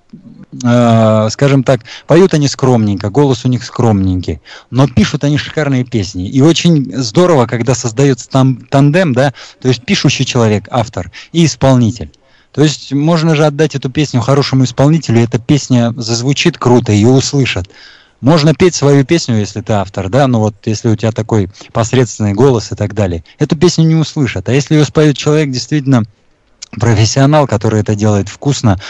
э, 0.64 1.29
скажем 1.31 1.62
так, 1.62 1.81
поют 2.07 2.35
они 2.35 2.49
скромненько, 2.49 3.11
голос 3.11 3.45
у 3.45 3.49
них 3.49 3.64
скромненький, 3.64 4.41
но 4.71 4.89
пишут 4.89 5.25
они 5.25 5.39
шикарные 5.39 5.85
песни. 5.85 6.29
И 6.29 6.41
очень 6.41 6.93
здорово, 6.97 7.47
когда 7.47 7.75
создается 7.75 8.29
там 8.29 8.57
тандем, 8.57 9.12
да, 9.12 9.33
то 9.61 9.69
есть 9.69 9.85
пишущий 9.85 10.25
человек, 10.25 10.69
автор 10.71 11.11
и 11.33 11.45
исполнитель. 11.45 12.11
То 12.57 12.63
есть 12.63 12.91
можно 12.95 13.35
же 13.35 13.45
отдать 13.45 13.75
эту 13.75 13.91
песню 13.91 14.23
хорошему 14.23 14.65
исполнителю, 14.65 15.21
эта 15.21 15.39
песня 15.39 15.93
зазвучит 15.95 16.57
круто, 16.57 16.91
ее 16.91 17.09
услышат. 17.09 17.69
Можно 18.23 18.55
петь 18.55 18.75
свою 18.75 19.05
песню, 19.05 19.37
если 19.37 19.61
ты 19.61 19.75
автор, 19.75 20.09
да, 20.09 20.27
но 20.27 20.41
вот 20.41 20.55
если 20.65 20.89
у 20.89 20.97
тебя 20.97 21.13
такой 21.13 21.51
посредственный 21.75 22.33
голос 22.33 22.73
и 22.73 22.75
так 22.75 22.95
далее. 22.95 23.25
Эту 23.39 23.57
песню 23.57 23.85
не 23.85 23.95
услышат. 23.95 24.49
А 24.49 24.55
если 24.55 24.75
ее 24.75 24.87
споет 24.87 25.19
человек 25.19 25.51
действительно 25.51 26.05
профессионал, 26.71 27.47
который 27.47 27.81
это 27.81 27.95
делает 27.95 28.31
вкусно, 28.31 28.81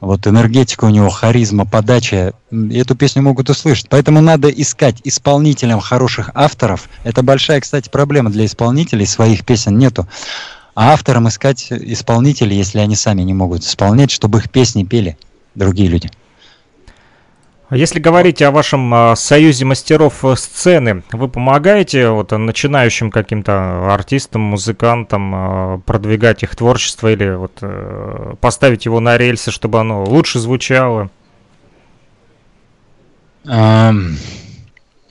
вот 0.00 0.26
энергетика 0.26 0.84
у 0.84 0.90
него, 0.90 1.08
харизма, 1.08 1.64
подача, 1.64 2.32
эту 2.50 2.96
песню 2.96 3.22
могут 3.22 3.48
услышать. 3.48 3.88
Поэтому 3.88 4.22
надо 4.22 4.48
искать 4.48 4.96
исполнителям 5.04 5.78
хороших 5.78 6.32
авторов. 6.34 6.88
Это 7.04 7.22
большая, 7.22 7.60
кстати, 7.60 7.88
проблема 7.88 8.30
для 8.30 8.44
исполнителей, 8.44 9.06
своих 9.06 9.44
песен 9.44 9.78
нету 9.78 10.08
а 10.74 10.92
авторам 10.92 11.28
искать 11.28 11.70
исполнителей, 11.70 12.56
если 12.56 12.78
они 12.78 12.96
сами 12.96 13.22
не 13.22 13.34
могут 13.34 13.62
исполнять, 13.62 14.10
чтобы 14.10 14.38
их 14.38 14.50
песни 14.50 14.84
пели 14.84 15.16
другие 15.54 15.88
люди. 15.88 16.10
А 17.68 17.76
если 17.76 17.98
говорить 17.98 18.42
о 18.42 18.50
вашем 18.50 18.92
а, 18.92 19.16
союзе 19.16 19.64
мастеров 19.64 20.24
э, 20.24 20.36
сцены, 20.36 21.02
вы 21.12 21.28
помогаете 21.28 22.10
вот 22.10 22.30
начинающим 22.30 23.10
каким-то 23.10 23.92
артистам, 23.92 24.42
музыкантам 24.42 25.32
а, 25.34 25.78
продвигать 25.78 26.42
их 26.42 26.54
творчество 26.56 27.10
или 27.10 27.34
вот 27.34 27.58
э, 27.62 28.34
поставить 28.40 28.84
его 28.84 29.00
на 29.00 29.16
рельсы, 29.16 29.50
чтобы 29.50 29.80
оно 29.80 30.04
лучше 30.04 30.38
звучало? 30.40 31.10
Um... 33.44 34.18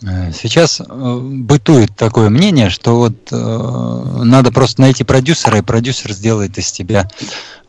Э, 0.04 0.32
сейчас 0.34 0.82
э, 0.82 1.20
бытует 1.22 1.96
такое 1.96 2.30
мнение, 2.30 2.70
что 2.70 2.98
вот 2.98 3.14
э, 3.32 4.24
надо 4.24 4.52
просто 4.52 4.82
найти 4.82 5.04
продюсера, 5.04 5.60
и 5.60 5.62
продюсер 5.62 6.12
сделает 6.14 6.58
из 6.58 6.72
тебя 6.72 7.08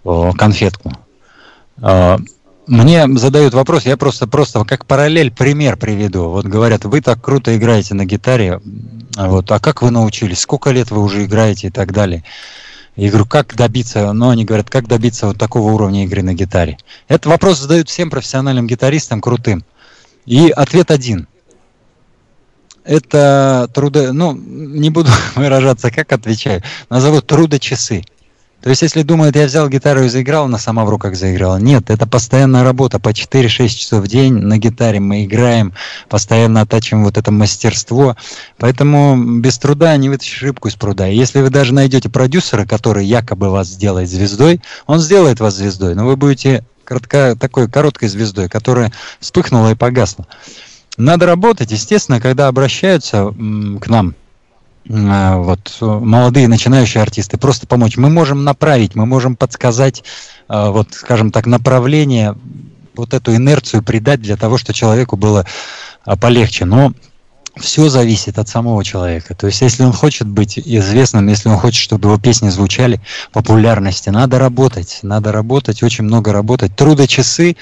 э, 0.04 0.30
конфетку. 0.36 0.92
Э, 1.80 2.18
мне 2.66 3.06
задают 3.18 3.54
вопрос, 3.54 3.84
я 3.84 3.96
просто 3.96 4.26
просто 4.26 4.64
как 4.64 4.86
параллель 4.86 5.30
пример 5.30 5.76
приведу. 5.76 6.30
Вот 6.30 6.46
говорят, 6.46 6.84
вы 6.86 7.02
так 7.02 7.20
круто 7.22 7.56
играете 7.56 7.94
на 7.94 8.06
гитаре, 8.06 8.60
вот, 9.16 9.50
а 9.52 9.60
как 9.60 9.82
вы 9.82 9.90
научились, 9.90 10.40
сколько 10.40 10.70
лет 10.70 10.90
вы 10.90 11.02
уже 11.02 11.24
играете 11.24 11.66
и 11.66 11.70
так 11.70 11.92
далее. 11.92 12.24
Я 12.96 13.10
говорю, 13.10 13.26
как 13.26 13.54
добиться, 13.54 14.12
ну, 14.12 14.30
они 14.30 14.44
говорят, 14.44 14.70
как 14.70 14.86
добиться 14.86 15.26
вот 15.26 15.36
такого 15.36 15.72
уровня 15.72 16.04
игры 16.04 16.22
на 16.22 16.32
гитаре. 16.32 16.78
Этот 17.06 17.26
вопрос 17.26 17.58
задают 17.58 17.88
всем 17.88 18.08
профессиональным 18.08 18.66
гитаристам 18.66 19.20
крутым. 19.20 19.64
И 20.24 20.48
ответ 20.48 20.90
один– 20.90 21.28
это 22.84 23.68
трудо... 23.72 24.12
Ну, 24.12 24.32
не 24.34 24.90
буду 24.90 25.10
выражаться, 25.34 25.90
как 25.90 26.12
отвечаю. 26.12 26.62
Назову 26.90 27.20
трудочасы. 27.20 28.04
То 28.64 28.70
есть, 28.70 28.80
если 28.80 29.02
думают, 29.02 29.36
я 29.36 29.44
взял 29.44 29.68
гитару 29.68 30.04
и 30.04 30.08
заиграл, 30.08 30.46
она 30.46 30.56
сама 30.56 30.86
в 30.86 30.88
руках 30.88 31.16
заиграла. 31.16 31.58
Нет, 31.58 31.90
это 31.90 32.06
постоянная 32.06 32.64
работа. 32.64 32.98
По 32.98 33.10
4-6 33.10 33.68
часов 33.68 34.02
в 34.02 34.08
день 34.08 34.32
на 34.32 34.56
гитаре 34.56 35.00
мы 35.00 35.26
играем, 35.26 35.74
постоянно 36.08 36.62
оттачиваем 36.62 37.04
вот 37.04 37.18
это 37.18 37.30
мастерство. 37.30 38.16
Поэтому 38.56 39.40
без 39.40 39.58
труда 39.58 39.94
не 39.98 40.08
вытащишь 40.08 40.42
рыбку 40.42 40.68
из 40.68 40.76
пруда. 40.76 41.06
И 41.08 41.14
если 41.14 41.42
вы 41.42 41.50
даже 41.50 41.74
найдете 41.74 42.08
продюсера, 42.08 42.64
который 42.64 43.04
якобы 43.04 43.50
вас 43.50 43.68
сделает 43.68 44.08
звездой, 44.08 44.62
он 44.86 44.98
сделает 44.98 45.40
вас 45.40 45.56
звездой, 45.56 45.94
но 45.94 46.06
вы 46.06 46.16
будете 46.16 46.64
коротко, 46.84 47.36
такой 47.38 47.68
короткой 47.68 48.08
звездой, 48.08 48.48
которая 48.48 48.92
вспыхнула 49.20 49.72
и 49.72 49.74
погасла. 49.74 50.26
Надо 50.96 51.26
работать, 51.26 51.72
естественно, 51.72 52.20
когда 52.20 52.48
обращаются 52.48 53.34
к 53.80 53.86
нам 53.88 54.14
э, 54.88 55.36
вот 55.36 55.76
молодые 55.80 56.46
начинающие 56.46 57.02
артисты, 57.02 57.36
просто 57.36 57.66
помочь. 57.66 57.96
Мы 57.96 58.10
можем 58.10 58.44
направить, 58.44 58.94
мы 58.94 59.04
можем 59.04 59.34
подсказать, 59.34 60.04
э, 60.48 60.70
вот, 60.70 60.88
скажем 60.92 61.32
так, 61.32 61.46
направление, 61.46 62.36
вот 62.94 63.12
эту 63.12 63.34
инерцию 63.34 63.82
придать 63.82 64.20
для 64.20 64.36
того, 64.36 64.56
чтобы 64.56 64.74
человеку 64.74 65.16
было 65.16 65.44
э, 66.06 66.16
полегче. 66.16 66.64
Но 66.64 66.92
все 67.56 67.88
зависит 67.88 68.38
от 68.38 68.48
самого 68.48 68.84
человека. 68.84 69.34
То 69.34 69.46
есть, 69.46 69.60
если 69.60 69.84
он 69.84 69.92
хочет 69.92 70.26
быть 70.26 70.58
известным, 70.58 71.28
если 71.28 71.48
он 71.48 71.56
хочет, 71.56 71.80
чтобы 71.80 72.08
его 72.08 72.18
песни 72.18 72.48
звучали 72.50 73.00
популярности, 73.32 74.10
надо 74.10 74.38
работать, 74.38 75.00
надо 75.02 75.32
работать, 75.32 75.82
очень 75.82 76.04
много 76.04 76.32
работать. 76.32 76.74
Трудочасы, 76.74 77.56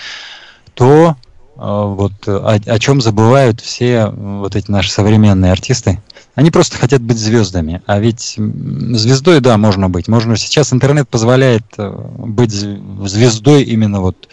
то 0.75 1.17
вот 1.63 2.13
о, 2.27 2.59
о 2.67 2.79
чем 2.79 3.01
забывают 3.01 3.61
все 3.61 4.07
вот 4.09 4.57
эти 4.57 4.71
наши 4.71 4.91
современные 4.91 5.53
артисты. 5.53 6.01
Они 6.35 6.51
просто 6.51 6.79
хотят 6.79 7.03
быть 7.03 7.19
звездами. 7.19 7.83
А 7.87 7.99
ведь 7.99 8.37
звездой, 8.37 9.41
да, 9.41 9.57
можно 9.59 9.91
быть. 9.91 10.09
Можно 10.09 10.37
сейчас 10.37 10.73
интернет 10.73 11.09
позволяет 11.09 11.65
э, 11.77 11.91
быть 11.91 12.53
звездой 12.53 13.63
именно 13.65 14.01
вот 14.01 14.29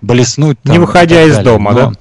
блеснуть. 0.00 0.58
Там, 0.62 0.72
Не 0.72 0.78
выходя 0.78 1.22
из 1.22 1.38
дома, 1.38 1.72
но, 1.72 1.76
да? 1.76 1.92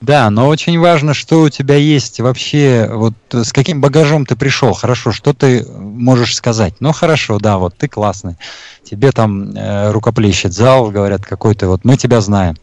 Да, 0.00 0.30
но 0.30 0.48
очень 0.48 0.80
важно, 0.80 1.14
что 1.14 1.42
у 1.42 1.48
тебя 1.48 1.76
есть 1.76 2.18
вообще, 2.18 2.90
вот 2.92 3.14
с 3.30 3.52
каким 3.52 3.80
багажом 3.80 4.26
ты 4.26 4.34
пришел, 4.34 4.72
хорошо, 4.72 5.12
что 5.12 5.32
ты 5.32 5.64
можешь 5.64 6.34
сказать. 6.34 6.74
Ну 6.80 6.90
хорошо, 6.92 7.38
да, 7.38 7.58
вот 7.58 7.76
ты 7.76 7.86
классный, 7.86 8.36
тебе 8.82 9.12
там 9.12 9.52
э, 9.54 9.92
рукоплещет 9.92 10.52
зал, 10.52 10.90
говорят, 10.90 11.24
какой 11.24 11.54
ты, 11.54 11.68
вот 11.68 11.84
мы 11.84 11.96
тебя 11.96 12.20
знаем. 12.20 12.56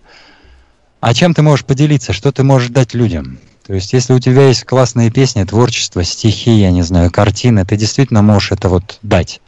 А 0.99 1.13
чем 1.13 1.33
ты 1.33 1.41
можешь 1.41 1.65
поделиться, 1.65 2.13
что 2.13 2.31
ты 2.31 2.43
можешь 2.43 2.69
дать 2.69 2.93
людям? 2.93 3.39
То 3.65 3.73
есть, 3.73 3.93
если 3.93 4.13
у 4.13 4.19
тебя 4.19 4.47
есть 4.47 4.63
классные 4.63 5.11
песни, 5.11 5.43
творчество, 5.43 6.03
стихи, 6.03 6.51
я 6.51 6.71
не 6.71 6.81
знаю, 6.81 7.11
картины, 7.11 7.65
ты 7.65 7.77
действительно 7.77 8.21
можешь 8.21 8.51
это 8.51 8.67
вот 8.67 8.97
дать. 9.03 9.41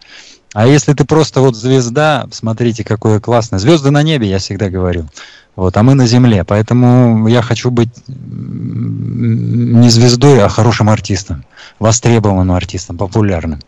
А 0.53 0.67
если 0.67 0.93
ты 0.93 1.05
просто 1.05 1.41
вот 1.41 1.55
звезда, 1.55 2.27
смотрите, 2.31 2.83
какое 2.83 3.19
классное. 3.19 3.59
Звезды 3.59 3.89
на 3.89 4.03
небе, 4.03 4.29
я 4.29 4.37
всегда 4.37 4.69
говорю. 4.69 5.07
Вот, 5.55 5.75
а 5.75 5.83
мы 5.83 5.95
на 5.95 6.07
земле. 6.07 6.43
Поэтому 6.43 7.27
я 7.27 7.41
хочу 7.41 7.71
быть 7.71 7.89
не 8.07 9.89
звездой, 9.89 10.43
а 10.43 10.49
хорошим 10.49 10.89
артистом, 10.89 11.45
востребованным 11.79 12.55
артистом, 12.55 12.97
популярным. 12.97 13.59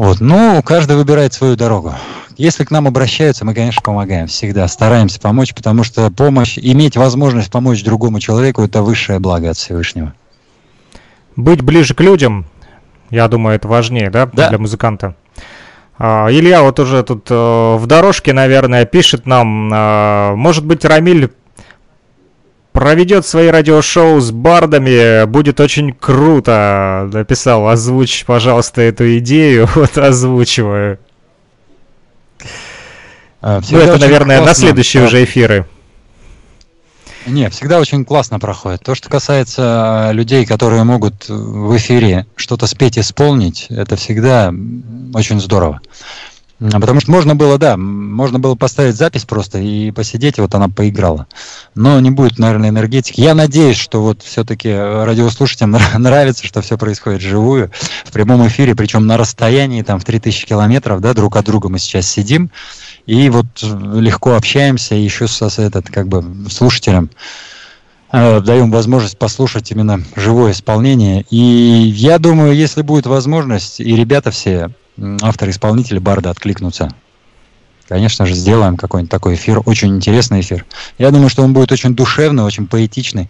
Вот, 0.00 0.18
ну, 0.20 0.62
каждый 0.62 0.96
выбирает 0.96 1.34
свою 1.34 1.56
дорогу. 1.56 1.92
Если 2.38 2.64
к 2.64 2.70
нам 2.70 2.86
обращаются, 2.86 3.44
мы, 3.44 3.52
конечно, 3.52 3.82
помогаем 3.82 4.28
всегда, 4.28 4.66
стараемся 4.66 5.20
помочь, 5.20 5.54
потому 5.54 5.84
что 5.84 6.10
помощь, 6.10 6.56
иметь 6.56 6.96
возможность 6.96 7.50
помочь 7.50 7.84
другому 7.84 8.18
человеку– 8.18 8.62
это 8.64 8.80
высшее 8.80 9.18
благо 9.18 9.50
от 9.50 9.58
Всевышнего. 9.58 10.14
Быть 11.36 11.60
ближе 11.60 11.94
к 11.94 12.00
людям, 12.00 12.46
я 13.10 13.28
думаю, 13.28 13.56
это 13.56 13.68
важнее, 13.68 14.08
да, 14.08 14.24
да. 14.24 14.48
для 14.48 14.56
музыканта. 14.56 15.16
А, 15.98 16.28
Илья 16.30 16.62
вот 16.62 16.80
уже 16.80 17.02
тут 17.02 17.26
э, 17.30 17.34
в 17.34 17.86
дорожке, 17.86 18.32
наверное, 18.32 18.86
пишет 18.86 19.26
нам, 19.26 19.70
э, 19.70 20.34
может 20.34 20.64
быть, 20.64 20.82
Рамиль 20.86 21.30
проведет 22.72 23.26
свои 23.26 23.48
радиошоу 23.48 24.20
с 24.20 24.30
бардами, 24.30 25.24
будет 25.26 25.60
очень 25.60 25.92
круто. 25.92 27.08
Написал, 27.12 27.68
озвучь, 27.68 28.24
пожалуйста, 28.24 28.82
эту 28.82 29.18
идею, 29.18 29.68
вот 29.74 29.98
озвучиваю. 29.98 30.98
А, 33.42 33.60
ну, 33.70 33.78
это, 33.78 33.98
наверное, 33.98 34.38
классно. 34.38 34.50
на 34.50 34.54
следующие 34.54 35.04
уже 35.04 35.24
эфиры. 35.24 35.66
Не, 37.26 37.50
всегда 37.50 37.78
очень 37.78 38.04
классно 38.04 38.38
проходит. 38.38 38.82
То, 38.82 38.94
что 38.94 39.08
касается 39.08 40.08
а, 40.08 40.12
людей, 40.12 40.46
которые 40.46 40.84
могут 40.84 41.28
в 41.28 41.76
эфире 41.76 42.26
что-то 42.36 42.66
спеть, 42.66 42.98
исполнить, 42.98 43.66
это 43.68 43.96
всегда 43.96 44.52
очень 45.14 45.40
здорово. 45.40 45.80
Потому 46.60 47.00
что 47.00 47.10
можно 47.10 47.34
было, 47.34 47.56
да, 47.56 47.78
можно 47.78 48.38
было 48.38 48.54
поставить 48.54 48.94
запись 48.94 49.24
просто 49.24 49.58
и 49.58 49.90
посидеть, 49.92 50.36
и 50.36 50.42
вот 50.42 50.54
она 50.54 50.68
поиграла. 50.68 51.26
Но 51.74 51.98
не 52.00 52.10
будет, 52.10 52.38
наверное, 52.38 52.68
энергетики. 52.68 53.18
Я 53.18 53.34
надеюсь, 53.34 53.78
что 53.78 54.02
вот 54.02 54.22
все-таки 54.22 54.70
радиослушателям 54.70 55.76
нравится, 55.98 56.46
что 56.46 56.60
все 56.60 56.76
происходит 56.76 57.22
живую, 57.22 57.70
в 58.04 58.12
прямом 58.12 58.46
эфире, 58.46 58.74
причем 58.74 59.06
на 59.06 59.16
расстоянии, 59.16 59.80
там, 59.80 59.98
в 59.98 60.04
3000 60.04 60.46
километров, 60.46 61.00
да, 61.00 61.14
друг 61.14 61.36
от 61.36 61.46
друга 61.46 61.70
мы 61.70 61.78
сейчас 61.78 62.06
сидим, 62.06 62.50
и 63.06 63.30
вот 63.30 63.46
легко 63.62 64.34
общаемся, 64.34 64.94
еще 64.94 65.28
с, 65.28 65.58
этот, 65.58 65.88
как 65.88 66.08
бы, 66.08 66.22
слушателям 66.50 67.08
э, 68.12 68.40
даем 68.40 68.70
возможность 68.70 69.16
послушать 69.16 69.70
именно 69.70 70.02
живое 70.14 70.52
исполнение. 70.52 71.24
И 71.30 71.36
я 71.36 72.18
думаю, 72.18 72.54
если 72.54 72.82
будет 72.82 73.06
возможность, 73.06 73.80
и 73.80 73.96
ребята 73.96 74.30
все 74.30 74.68
авторы-исполнители 75.22 75.98
Барда 75.98 76.30
откликнутся. 76.30 76.90
Конечно 77.88 78.24
же, 78.24 78.34
сделаем 78.34 78.76
какой-нибудь 78.76 79.10
такой 79.10 79.34
эфир, 79.34 79.62
очень 79.66 79.96
интересный 79.96 80.40
эфир. 80.40 80.64
Я 80.98 81.10
думаю, 81.10 81.28
что 81.28 81.42
он 81.42 81.52
будет 81.52 81.72
очень 81.72 81.96
душевный, 81.96 82.44
очень 82.44 82.68
поэтичный, 82.68 83.28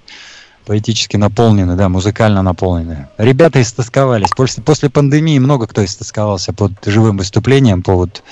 поэтически 0.67 1.17
наполненный, 1.17 1.77
да, 1.77 1.89
музыкально 1.89 2.43
наполненный. 2.43 3.07
Ребята 3.17 3.63
истосковались. 3.63 4.29
После, 4.37 4.63
после 4.63 4.91
пандемии 4.91 5.39
много 5.39 5.67
кто 5.67 5.83
истосковался 5.83 6.53
под 6.53 6.73
живым 6.85 7.17
выступлением, 7.17 7.83
по 7.83 7.95
вот 7.95 8.23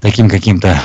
таким 0.00 0.30
каким-то 0.30 0.80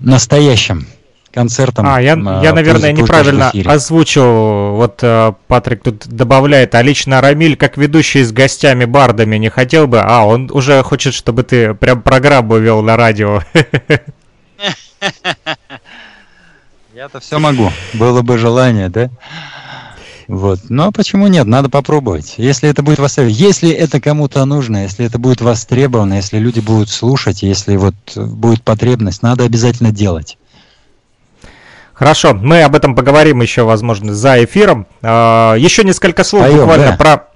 настоящим 0.00 0.88
концертом. 1.36 1.86
А, 1.86 2.00
я, 2.00 2.14
а, 2.14 2.40
я 2.42 2.54
наверное, 2.54 2.92
неправильно 2.92 3.52
озвучил. 3.66 4.76
Вот 4.76 5.00
э, 5.02 5.34
Патрик 5.48 5.82
тут 5.82 6.06
добавляет, 6.08 6.74
а 6.74 6.80
лично 6.80 7.20
Рамиль, 7.20 7.56
как 7.56 7.76
ведущий 7.76 8.22
с 8.22 8.32
гостями 8.32 8.86
бардами, 8.86 9.36
не 9.36 9.50
хотел 9.50 9.86
бы? 9.86 10.00
А, 10.00 10.24
он 10.24 10.50
уже 10.50 10.82
хочет, 10.82 11.12
чтобы 11.12 11.42
ты 11.42 11.74
прям 11.74 12.00
программу 12.00 12.56
вел 12.56 12.80
на 12.82 12.96
радио. 12.96 13.42
Я-то 16.94 17.20
все 17.20 17.38
могу. 17.38 17.70
Было 17.92 18.22
бы 18.22 18.38
желание, 18.38 18.88
да? 18.88 19.10
Вот. 20.28 20.60
Но 20.70 20.90
почему 20.90 21.26
нет? 21.28 21.46
Надо 21.46 21.68
попробовать. 21.68 22.36
Если 22.38 22.70
это 22.70 22.82
будет 22.82 22.98
востребовано, 22.98 23.36
если 23.36 23.70
это 23.70 24.00
кому-то 24.00 24.42
нужно, 24.46 24.84
если 24.84 25.04
это 25.04 25.18
будет 25.18 25.42
востребовано, 25.42 26.14
если 26.14 26.38
люди 26.38 26.60
будут 26.60 26.88
слушать, 26.88 27.42
если 27.42 27.76
вот 27.76 27.94
будет 28.16 28.62
потребность, 28.62 29.22
надо 29.22 29.44
обязательно 29.44 29.92
делать. 29.92 30.38
Хорошо, 31.96 32.34
мы 32.34 32.62
об 32.62 32.74
этом 32.74 32.94
поговорим 32.94 33.40
еще, 33.40 33.62
возможно, 33.62 34.14
за 34.14 34.44
эфиром. 34.44 34.86
А, 35.00 35.54
еще 35.54 35.82
несколько 35.82 36.24
слов 36.24 36.42
споем, 36.42 36.58
буквально 36.58 36.90
да? 36.90 36.96
про... 36.96 37.28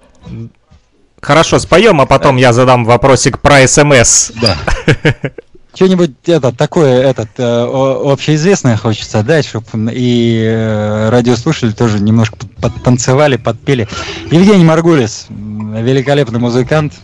Хорошо, 1.23 1.59
споем, 1.59 2.01
а 2.01 2.07
потом 2.07 2.37
я 2.37 2.53
задам 2.53 2.85
вопросик 2.85 3.41
про 3.41 3.67
СМС. 3.67 4.33
Да. 4.41 4.57
Что-нибудь 5.75 6.11
это 6.27 6.53
такое 6.53 7.01
этот 7.03 7.29
э, 7.39 7.43
общеизвестное 7.43 8.77
хочется 8.77 9.23
дать, 9.23 9.47
чтобы 9.47 9.67
и 9.93 10.43
э, 10.45 11.09
радиослушатели 11.11 11.71
тоже 11.71 12.01
немножко 12.01 12.37
подтанцевали, 12.61 13.37
подпели. 13.37 13.89
Евгений 14.31 14.65
Маргулис, 14.65 15.27
великолепный 15.31 16.41
музыкант. 16.41 16.95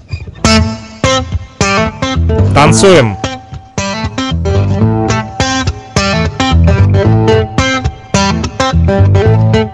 Танцуем. 2.54 3.16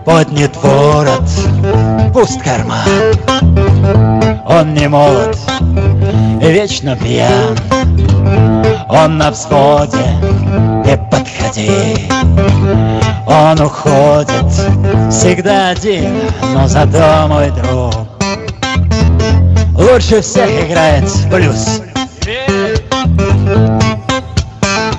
Поднят 0.04 0.56
ворот, 0.62 1.28
пуст 2.12 2.40
карман. 2.42 2.86
Он 4.46 4.74
не 4.74 4.88
молод, 4.88 5.36
вечно 6.40 6.96
пьян. 6.96 7.56
Он 8.88 9.18
на 9.18 9.32
всходе, 9.32 10.06
не 10.84 10.96
подходи. 11.10 12.08
Он 13.26 13.60
уходит, 13.60 14.52
всегда 15.10 15.68
один 15.70 16.20
Но 16.54 16.66
зато 16.66 17.26
мой 17.28 17.50
друг. 17.50 17.94
Лучше 19.74 20.20
всех 20.20 20.48
играет 20.66 21.04
блюз 21.28 21.82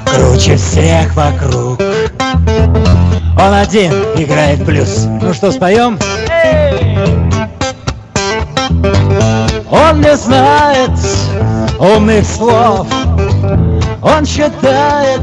Круче 0.06 0.58
всех 0.58 1.16
вокруг 1.16 1.80
он 3.38 3.54
один 3.54 3.92
играет 4.16 4.66
плюс. 4.66 5.06
Ну 5.06 5.34
что, 5.34 5.52
споем? 5.52 5.98
Он 9.70 10.02
не 10.02 10.16
знает 10.16 10.92
умных 11.80 12.26
слов, 12.26 12.88
Он 14.02 14.26
считает 14.26 15.22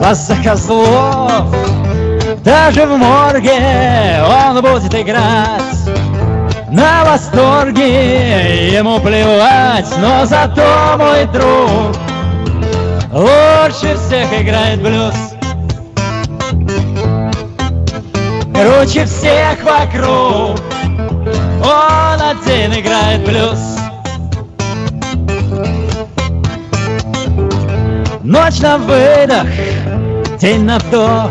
вас 0.00 0.26
за 0.26 0.36
козлов. 0.36 1.54
Даже 2.44 2.86
в 2.86 2.96
морге 2.96 4.22
он 4.22 4.62
будет 4.62 4.94
играть 4.94 5.68
на 6.70 7.04
восторге 7.04 8.70
ему 8.70 9.00
плевать, 9.00 9.88
но 9.98 10.24
зато 10.26 10.96
мой 10.98 11.24
друг 11.26 11.96
лучше 13.12 13.96
всех 13.96 14.40
играет 14.40 14.82
блюз. 14.82 15.37
Круче 18.60 19.04
всех 19.06 19.62
вокруг 19.62 20.58
он 21.62 22.20
один 22.20 22.72
играет 22.72 23.24
блюз. 23.24 23.78
Ночь 28.24 28.58
на 28.58 28.78
выдох, 28.78 29.46
день 30.40 30.64
на 30.64 30.80
вдох. 30.80 31.30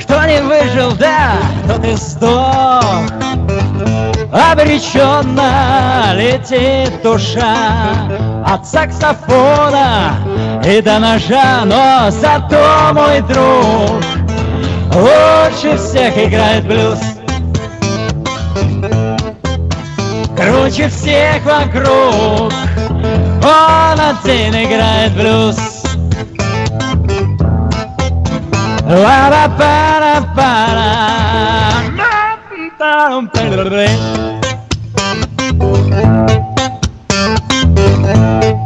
Кто 0.00 0.24
не 0.24 0.42
выжил, 0.42 0.90
да, 0.98 1.34
тот 1.68 1.84
и 1.84 1.94
сдох. 1.94 2.82
Обреченно 4.32 6.14
летит 6.14 7.02
душа 7.02 7.54
От 8.46 8.66
саксофона 8.66 10.14
и 10.64 10.80
до 10.80 10.98
ножа 10.98 11.66
Но 11.66 12.10
зато 12.10 12.94
мой 12.94 13.20
друг 13.20 14.21
Лучше 14.94 15.78
всех 15.78 16.18
играет 16.18 16.66
блюз. 16.66 16.98
Круче 20.36 20.88
всех 20.88 21.42
вокруг. 21.44 22.52
Он 23.42 24.00
один 24.00 24.54
играет 24.54 25.14
блюз. 25.14 25.56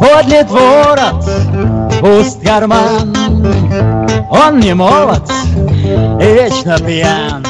Подлит 0.00 0.50
ворот, 0.50 1.24
пуст 2.00 2.42
карман. 2.42 3.14
Он 4.30 4.58
не 4.58 4.74
молод 4.74 5.22
и 6.66 6.68
вечно 6.68 6.78
пьян 6.86 7.46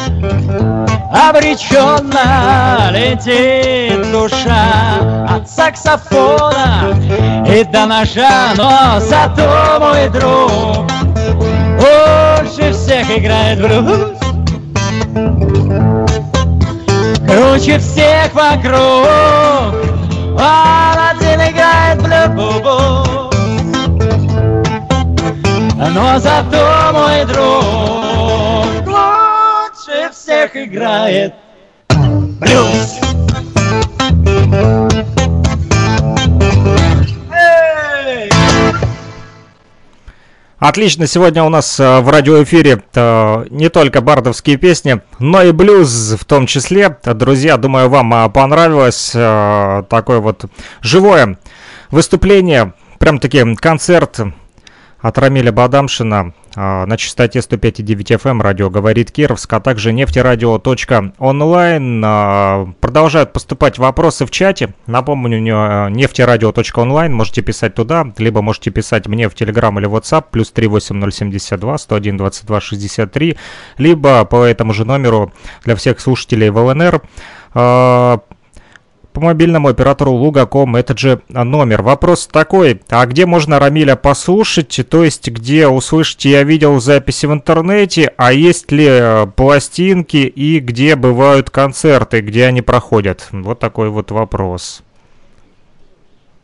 Обреченно 1.10 2.90
летит 2.90 4.10
душа 4.12 5.26
От 5.28 5.48
саксофона 5.48 6.94
и 7.46 7.64
до 7.64 7.86
ножа 7.86 8.52
Но 8.56 9.00
зато 9.00 9.78
мой 9.80 10.08
друг 10.10 10.90
Лучше 11.78 12.72
всех 12.72 13.10
играет 13.10 13.60
блюз. 13.60 14.18
Круче 17.26 17.78
всех 17.78 18.34
вокруг 18.34 19.74
Он 20.34 20.98
один 21.10 21.40
играет 21.40 22.02
блюз 22.02 23.30
Но 25.94 26.18
зато 26.18 26.92
мой 26.92 27.24
друг 27.24 28.45
всех 30.36 30.56
играет 30.56 31.34
блюз! 31.88 33.00
Отлично, 40.58 41.06
сегодня 41.06 41.44
у 41.44 41.48
нас 41.48 41.78
э, 41.78 42.00
в 42.00 42.08
радиоэфире 42.08 42.82
э, 42.94 43.46
не 43.50 43.68
только 43.68 44.00
бардовские 44.00 44.56
песни, 44.56 45.00
но 45.18 45.42
и 45.42 45.52
блюз 45.52 46.16
в 46.18 46.24
том 46.24 46.46
числе. 46.46 46.96
Друзья, 47.04 47.56
думаю, 47.56 47.88
вам 47.88 48.12
э, 48.12 48.28
понравилось 48.30 49.10
такое 49.12 50.20
вот 50.20 50.46
живое 50.80 51.38
выступление, 51.90 52.72
прям-таки 52.98 53.54
концерт 53.56 54.20
от 55.00 55.18
Рамиля 55.18 55.52
Бадамшина 55.52 56.32
э, 56.56 56.86
на 56.86 56.96
частоте 56.96 57.40
105,9 57.40 58.22
FM, 58.22 58.42
радио 58.42 58.70
«Говорит 58.70 59.12
Кировск», 59.12 59.52
а 59.52 59.60
также 59.60 59.92
нефтерадио.онлайн. 59.92 62.04
Э, 62.04 62.66
Продолжают 62.80 63.32
поступать 63.32 63.78
вопросы 63.78 64.26
в 64.26 64.30
чате. 64.30 64.74
Напомню, 64.86 65.38
э, 65.38 65.90
нефтерадио.онлайн, 65.90 67.14
можете 67.14 67.42
писать 67.42 67.74
туда, 67.74 68.12
либо 68.18 68.42
можете 68.42 68.70
писать 68.70 69.06
мне 69.06 69.28
в 69.28 69.34
Telegram 69.34 69.78
или 69.78 69.88
WhatsApp, 69.88 70.24
плюс 70.30 70.50
38072 70.50 71.78
101 71.78 72.16
22 72.16 72.60
63, 72.60 73.36
либо 73.78 74.24
по 74.24 74.44
этому 74.44 74.72
же 74.72 74.84
номеру 74.84 75.32
для 75.64 75.76
всех 75.76 76.00
слушателей 76.00 76.50
в 76.50 76.58
ЛНР 76.58 77.02
по 79.16 79.22
мобильному 79.22 79.68
оператору 79.68 80.12
Лугаком 80.12 80.76
этот 80.76 80.98
же 80.98 81.22
номер. 81.30 81.80
Вопрос 81.80 82.26
такой, 82.26 82.82
а 82.90 83.06
где 83.06 83.24
можно 83.24 83.58
Рамиля 83.58 83.96
послушать, 83.96 84.78
то 84.90 85.04
есть 85.04 85.28
где 85.28 85.68
услышать, 85.68 86.26
я 86.26 86.42
видел 86.42 86.78
записи 86.82 87.24
в 87.24 87.32
интернете, 87.32 88.12
а 88.18 88.34
есть 88.34 88.70
ли 88.70 88.86
э, 88.86 89.26
пластинки 89.34 90.18
и 90.18 90.60
где 90.60 90.96
бывают 90.96 91.48
концерты, 91.48 92.20
где 92.20 92.44
они 92.44 92.60
проходят? 92.60 93.28
Вот 93.32 93.58
такой 93.58 93.88
вот 93.88 94.10
вопрос. 94.10 94.82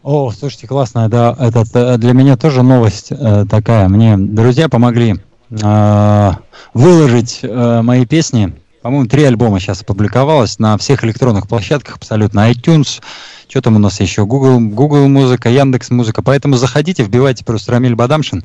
О, 0.02 0.30
слушайте, 0.30 0.66
классно, 0.66 1.10
да, 1.10 1.36
это 1.38 1.64
э, 1.74 1.98
для 1.98 2.14
меня 2.14 2.38
тоже 2.38 2.62
новость 2.62 3.08
э, 3.10 3.44
такая. 3.50 3.86
Мне 3.90 4.16
друзья 4.16 4.70
помогли 4.70 5.16
э, 5.50 6.30
выложить 6.72 7.40
э, 7.42 7.82
мои 7.82 8.06
песни. 8.06 8.54
По-моему, 8.82 9.06
три 9.06 9.22
альбома 9.22 9.60
сейчас 9.60 9.82
опубликовалось 9.82 10.58
на 10.58 10.76
всех 10.76 11.04
электронных 11.04 11.46
площадках 11.46 11.96
абсолютно. 11.96 12.50
iTunes, 12.50 13.00
что 13.48 13.62
там 13.62 13.76
у 13.76 13.78
нас 13.78 14.00
еще, 14.00 14.26
Google, 14.26 14.58
Google 14.58 15.08
музыка, 15.08 15.48
Яндекс 15.48 15.90
музыка. 15.90 16.20
Поэтому 16.22 16.56
заходите, 16.56 17.04
вбивайте 17.04 17.44
просто 17.44 17.72
Рамиль 17.72 17.94
Бадамшин. 17.94 18.42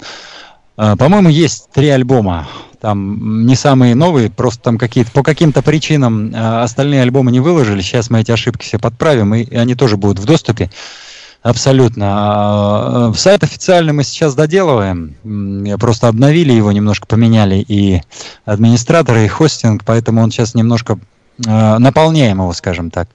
Э, 0.78 0.96
По-моему, 0.96 1.30
есть 1.30 1.70
три 1.74 1.90
альбома. 1.90 2.48
Там 2.80 3.48
не 3.48 3.56
самые 3.56 3.96
новые, 3.96 4.30
просто 4.30 4.62
там 4.62 4.78
какие-то 4.78 5.12
по 5.12 5.24
каким-то 5.24 5.64
причинам 5.64 6.32
э, 6.32 6.62
остальные 6.62 7.02
альбомы 7.02 7.32
не 7.32 7.40
выложили. 7.40 7.82
Сейчас 7.82 8.12
мы 8.12 8.22
эти 8.22 8.32
ошибки 8.32 8.64
все 8.64 8.78
подправим, 8.78 9.34
и, 9.34 9.42
и 9.42 9.56
они 9.56 9.74
тоже 9.74 9.98
будут 9.98 10.20
в 10.20 10.26
доступе. 10.26 10.70
Абсолютно. 11.48 12.06
А, 12.10 13.10
э, 13.10 13.14
Сайт 13.18 13.42
официальный 13.42 13.94
мы 13.94 14.04
сейчас 14.04 14.36
доделываем. 14.36 15.16
Просто 15.80 16.10
обновили 16.10 16.52
его, 16.52 16.74
немножко 16.74 17.08
поменяли 17.08 17.64
и 17.66 18.02
администраторы, 18.44 19.24
и 19.24 19.30
хостинг, 19.30 19.86
поэтому 19.86 20.22
он 20.22 20.30
сейчас 20.30 20.56
немножко 20.56 21.00
э, 21.46 21.78
наполняем 21.78 22.40
его, 22.40 22.52
скажем 22.52 22.92
так. 22.92 23.08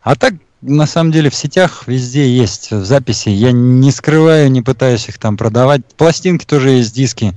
А 0.00 0.14
так, 0.14 0.32
на 0.62 0.86
самом 0.86 1.12
деле, 1.12 1.28
в 1.28 1.34
сетях 1.34 1.82
везде 1.86 2.26
есть 2.34 2.70
записи. 2.70 3.28
Я 3.28 3.52
не 3.52 3.90
скрываю, 3.90 4.50
не 4.50 4.62
пытаюсь 4.62 5.10
их 5.10 5.18
там 5.18 5.36
продавать. 5.36 5.82
Пластинки 5.98 6.46
тоже 6.46 6.70
есть, 6.70 6.94
диски. 6.94 7.34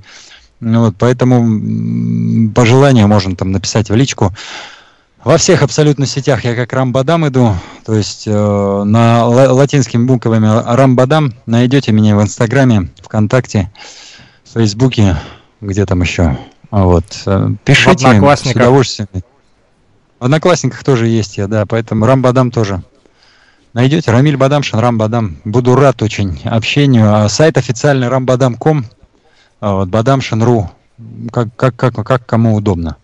Вот, 0.62 0.94
поэтому 0.98 2.50
по 2.54 2.64
желанию 2.64 3.08
можно 3.08 3.36
там 3.36 3.52
написать 3.52 3.90
в 3.90 3.94
личку. 3.94 4.32
Во 5.22 5.36
всех 5.36 5.62
абсолютно 5.62 6.06
сетях 6.06 6.44
я 6.44 6.54
как 6.54 6.72
Рамбадам 6.72 7.28
иду, 7.28 7.54
то 7.84 7.94
есть 7.94 8.26
э, 8.26 8.30
на 8.32 9.26
ла- 9.26 9.52
латинскими 9.52 10.04
буквами 10.04 10.46
Рамбадам 10.74 11.34
найдете 11.44 11.92
меня 11.92 12.16
в 12.16 12.22
Инстаграме, 12.22 12.88
ВКонтакте, 13.02 13.70
в 14.44 14.54
Фейсбуке, 14.54 15.16
где 15.60 15.84
там 15.84 16.00
еще. 16.00 16.38
Вот. 16.70 17.04
э, 17.26 17.50
Пишите 17.66 17.98
с 17.98 18.04
Одноклассниках. 18.06 18.62
удовольствием. 18.62 19.08
В 20.20 20.24
Одноклассниках 20.24 20.82
тоже 20.84 21.06
есть 21.08 21.36
я, 21.36 21.46
да, 21.48 21.66
поэтому 21.66 22.06
Рамбадам 22.06 22.50
тоже. 22.50 22.82
Найдете 23.74 24.10
Рамиль 24.10 24.38
Бадамшин, 24.38 24.78
Рамбадам. 24.78 25.36
Буду 25.44 25.76
рад 25.76 26.02
очень 26.02 26.40
общению. 26.44 27.14
А 27.14 27.28
сайт 27.28 27.58
официальный 27.58 28.08
рамбадам.ком, 28.08 28.86
а 29.60 29.74
вот, 29.74 29.88
бадамшин.ру, 29.88 30.70
как, 31.30 31.54
как, 31.56 31.76
как, 31.76 31.94
как 31.94 32.26
кому 32.26 32.54
удобно. 32.54 32.96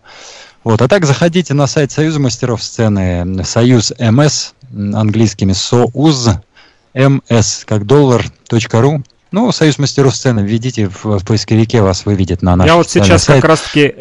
Вот. 0.67 0.81
А 0.81 0.89
так 0.89 1.05
заходите 1.05 1.53
на 1.53 1.65
сайт 1.65 1.93
Союза 1.93 2.19
мастеров 2.19 2.61
сцены, 2.61 3.41
Союз 3.45 3.93
МС, 3.97 4.51
английскими 4.69 5.53
Соуз 5.53 6.27
МС, 6.93 7.63
как 7.63 7.85
доллар, 7.85 8.25
точка 8.49 8.81
ру. 8.81 9.01
Ну, 9.31 9.53
Союз 9.53 9.79
мастеров 9.79 10.13
сцены 10.13 10.41
введите 10.41 10.89
в, 10.89 11.19
в 11.19 11.25
поисковике, 11.25 11.81
вас 11.81 12.05
выведет 12.05 12.41
на 12.41 12.57
наш 12.57 12.67
Я 12.67 12.75
вот 12.75 12.89
сейчас 12.89 13.23
сайт. 13.23 13.41
как 13.41 13.49
раз-таки 13.49 13.95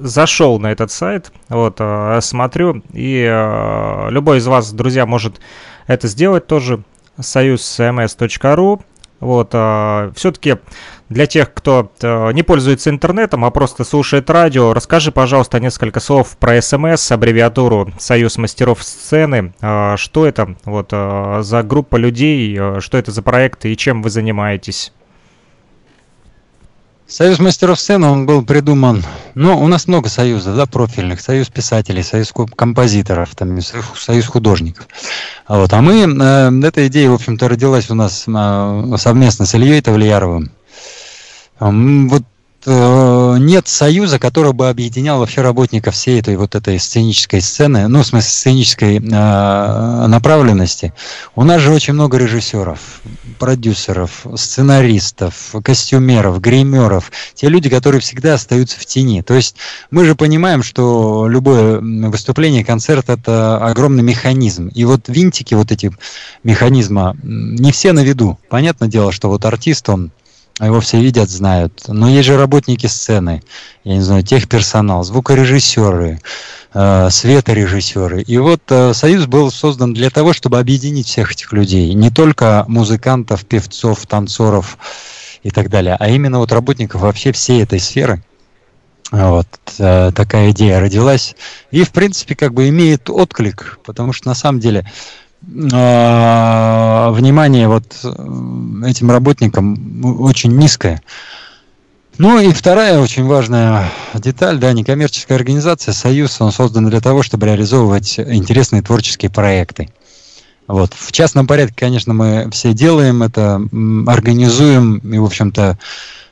зашел 0.00 0.58
на 0.58 0.72
этот 0.72 0.90
сайт, 0.90 1.30
вот, 1.50 1.76
э, 1.78 2.18
смотрю, 2.20 2.82
и 2.92 3.24
э, 3.24 4.10
любой 4.10 4.38
из 4.38 4.46
вас, 4.48 4.72
друзья, 4.72 5.06
может 5.06 5.38
это 5.86 6.08
сделать 6.08 6.48
тоже, 6.48 6.82
союзмс.ру, 7.20 8.82
вот, 9.20 9.50
все-таки 9.50 10.56
для 11.08 11.26
тех, 11.26 11.52
кто 11.54 11.90
э, 12.00 12.32
не 12.32 12.42
пользуется 12.42 12.90
интернетом, 12.90 13.44
а 13.44 13.50
просто 13.50 13.84
слушает 13.84 14.28
радио, 14.28 14.74
расскажи, 14.74 15.10
пожалуйста, 15.10 15.58
несколько 15.58 16.00
слов 16.00 16.36
про 16.38 16.60
СМС, 16.60 17.10
аббревиатуру 17.10 17.92
Союз 17.98 18.36
мастеров 18.36 18.82
сцены. 18.82 19.54
Э, 19.60 19.96
Что 19.96 20.26
это 20.26 20.56
вот 20.64 20.88
э, 20.92 21.40
за 21.42 21.62
группа 21.62 21.96
людей, 21.96 22.56
э, 22.58 22.80
что 22.80 22.98
это 22.98 23.10
за 23.10 23.22
проект 23.22 23.64
и 23.64 23.76
чем 23.76 24.02
вы 24.02 24.10
занимаетесь? 24.10 24.92
Союз 27.06 27.38
мастеров 27.38 27.80
сцены, 27.80 28.06
он 28.06 28.26
был 28.26 28.44
придуман, 28.44 29.02
ну, 29.34 29.58
у 29.58 29.66
нас 29.66 29.88
много 29.88 30.10
союзов, 30.10 30.56
да, 30.56 30.66
профильных, 30.66 31.22
союз 31.22 31.48
писателей, 31.48 32.02
союз 32.02 32.34
композиторов, 32.54 33.34
там, 33.34 33.58
союз, 33.96 34.26
художников. 34.26 34.86
А 35.46 35.58
Вот, 35.58 35.72
а 35.72 35.80
мы, 35.80 36.02
э, 36.02 36.66
эта 36.66 36.86
идея, 36.88 37.08
в 37.08 37.14
общем-то, 37.14 37.48
родилась 37.48 37.90
у 37.90 37.94
нас 37.94 38.24
э, 38.28 38.96
совместно 38.98 39.46
с 39.46 39.54
Ильей 39.54 39.80
Тавлияровым. 39.80 40.50
Вот 41.60 42.22
э, 42.66 43.36
нет 43.38 43.68
союза, 43.68 44.18
который 44.18 44.52
бы 44.52 44.68
объединял 44.68 45.18
вообще 45.18 45.42
работников 45.42 45.94
всей 45.94 46.20
этой 46.20 46.36
вот 46.36 46.54
этой 46.54 46.78
сценической 46.78 47.40
сцены, 47.40 47.88
ну, 47.88 48.02
в 48.02 48.06
смысле, 48.06 48.30
сценической 48.30 48.96
э, 48.98 49.00
направленности. 49.00 50.92
У 51.34 51.44
нас 51.44 51.60
же 51.60 51.72
очень 51.72 51.94
много 51.94 52.18
режиссеров, 52.18 53.00
продюсеров, 53.38 54.26
сценаристов, 54.36 55.54
костюмеров, 55.62 56.40
гримеров, 56.40 57.10
те 57.34 57.48
люди, 57.48 57.68
которые 57.68 58.00
всегда 58.00 58.34
остаются 58.34 58.78
в 58.78 58.86
тени. 58.86 59.22
То 59.22 59.34
есть 59.34 59.56
мы 59.90 60.04
же 60.04 60.14
понимаем, 60.14 60.62
что 60.62 61.26
любое 61.28 61.80
выступление, 61.80 62.64
концерт– 62.64 63.06
это 63.08 63.58
огромный 63.64 64.02
механизм. 64.02 64.68
И 64.68 64.84
вот 64.84 65.08
винтики 65.08 65.54
вот 65.54 65.72
эти 65.72 65.92
механизма 66.44 67.16
не 67.22 67.72
все 67.72 67.92
на 67.92 68.04
виду. 68.04 68.38
Понятное 68.48 68.88
дело, 68.88 69.12
что 69.12 69.28
вот 69.28 69.44
артист, 69.44 69.88
он 69.88 70.10
его 70.66 70.80
все 70.80 71.00
видят, 71.00 71.30
знают. 71.30 71.84
Но 71.86 72.08
есть 72.08 72.26
же 72.26 72.36
работники 72.36 72.86
сцены, 72.86 73.42
я 73.84 73.94
не 73.94 74.00
знаю, 74.00 74.22
техперсонал, 74.22 75.04
звукорежиссеры, 75.04 76.20
э, 76.74 77.10
светорежиссеры. 77.10 78.22
И 78.22 78.38
вот 78.38 78.62
э, 78.68 78.92
Союз 78.92 79.26
был 79.26 79.50
создан 79.50 79.94
для 79.94 80.10
того, 80.10 80.32
чтобы 80.32 80.58
объединить 80.58 81.06
всех 81.06 81.32
этих 81.32 81.52
людей. 81.52 81.92
Не 81.94 82.10
только 82.10 82.64
музыкантов, 82.68 83.44
певцов, 83.44 84.06
танцоров 84.06 84.78
и 85.42 85.50
так 85.50 85.70
далее, 85.70 85.96
а 85.98 86.08
именно 86.08 86.38
вот 86.38 86.50
работников 86.52 87.02
вообще 87.02 87.32
всей 87.32 87.62
этой 87.62 87.78
сферы. 87.78 88.22
Вот 89.10 89.46
э, 89.78 90.12
такая 90.14 90.50
идея 90.50 90.80
родилась. 90.80 91.34
И, 91.70 91.82
в 91.84 91.92
принципе, 91.92 92.34
как 92.34 92.52
бы 92.52 92.68
имеет 92.68 93.08
отклик, 93.08 93.78
потому 93.84 94.12
что 94.12 94.28
на 94.28 94.34
самом 94.34 94.60
деле 94.60 94.86
внимание 95.42 97.68
вот 97.68 97.84
э, 98.02 98.08
этим 98.86 99.10
работникам 99.10 100.20
очень 100.20 100.56
низкое. 100.56 101.02
Ну 102.18 102.40
и 102.40 102.52
вторая 102.52 102.98
очень 102.98 103.24
важная 103.24 103.90
деталь, 104.14 104.58
да, 104.58 104.72
некоммерческая 104.72 105.38
организация 105.38 105.94
«Союз», 105.94 106.40
он 106.40 106.50
создан 106.50 106.90
для 106.90 107.00
того, 107.00 107.22
чтобы 107.22 107.46
реализовывать 107.46 108.18
интересные 108.18 108.82
творческие 108.82 109.30
проекты. 109.30 109.88
Вот. 110.66 110.92
В 110.94 111.12
частном 111.12 111.46
порядке, 111.46 111.74
конечно, 111.76 112.12
мы 112.12 112.50
все 112.50 112.74
делаем 112.74 113.22
это, 113.22 113.62
организуем, 114.06 114.98
и, 114.98 115.18
в 115.18 115.24
общем-то, 115.24 115.78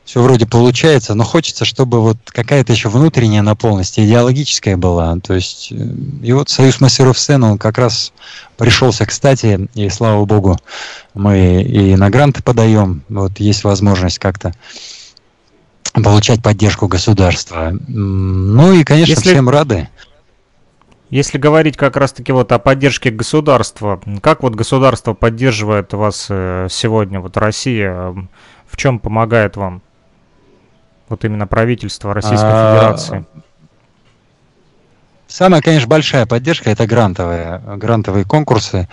все 0.06 0.22
вроде 0.22 0.46
получается, 0.46 1.14
но 1.14 1.24
хочется, 1.24 1.64
чтобы 1.64 2.00
вот 2.00 2.16
какая-то 2.26 2.72
еще 2.72 2.88
внутренняя 2.88 3.42
наполненность, 3.42 3.98
идеологическая 3.98 4.76
была. 4.76 5.18
То 5.18 5.34
есть, 5.34 5.72
э, 5.72 5.74
и 6.22 6.32
вот 6.32 6.48
Союз 6.48 6.80
мастеров 6.80 7.18
сцены, 7.18 7.48
он 7.48 7.58
как 7.58 7.76
раз 7.76 8.12
пришелся 8.56 9.04
кстати, 9.04 9.68
и 9.74 9.88
слава 9.90 10.24
богу, 10.24 10.58
мы 11.12 11.60
и 11.60 11.96
на 11.96 12.08
гранты 12.08 12.40
подаем, 12.40 13.02
вот 13.08 13.40
есть 13.40 13.64
возможность 13.64 14.20
как-то 14.20 14.54
получать 15.92 16.40
поддержку 16.40 16.86
государства. 16.86 17.76
Ну 17.88 18.72
и, 18.74 18.84
конечно, 18.84 19.10
Если... 19.10 19.30
всем 19.32 19.48
рады. 19.48 19.88
Если 21.10 21.38
говорить 21.38 21.76
как 21.76 21.96
раз-таки 21.96 22.30
вот 22.30 22.52
о 22.52 22.60
поддержке 22.60 23.10
государства, 23.10 24.00
как 24.20 24.44
вот 24.44 24.54
государство 24.54 25.14
поддерживает 25.14 25.92
вас 25.94 26.26
э, 26.30 26.68
сегодня, 26.70 27.20
вот 27.20 27.36
Россия, 27.36 28.14
в 28.66 28.76
чем 28.76 29.00
помогает 29.00 29.56
вам? 29.56 29.82
Вот 31.08 31.24
именно 31.24 31.46
правительство 31.46 32.12
Российской 32.12 32.50
а, 32.50 32.74
Федерации. 32.74 33.26
Самая, 35.28 35.60
конечно, 35.60 35.88
большая 35.88 36.24
поддержка 36.24 36.70
это 36.70 36.86
грантовые, 36.86 37.60
грантовые 37.76 38.24
конкурсы, 38.24 38.88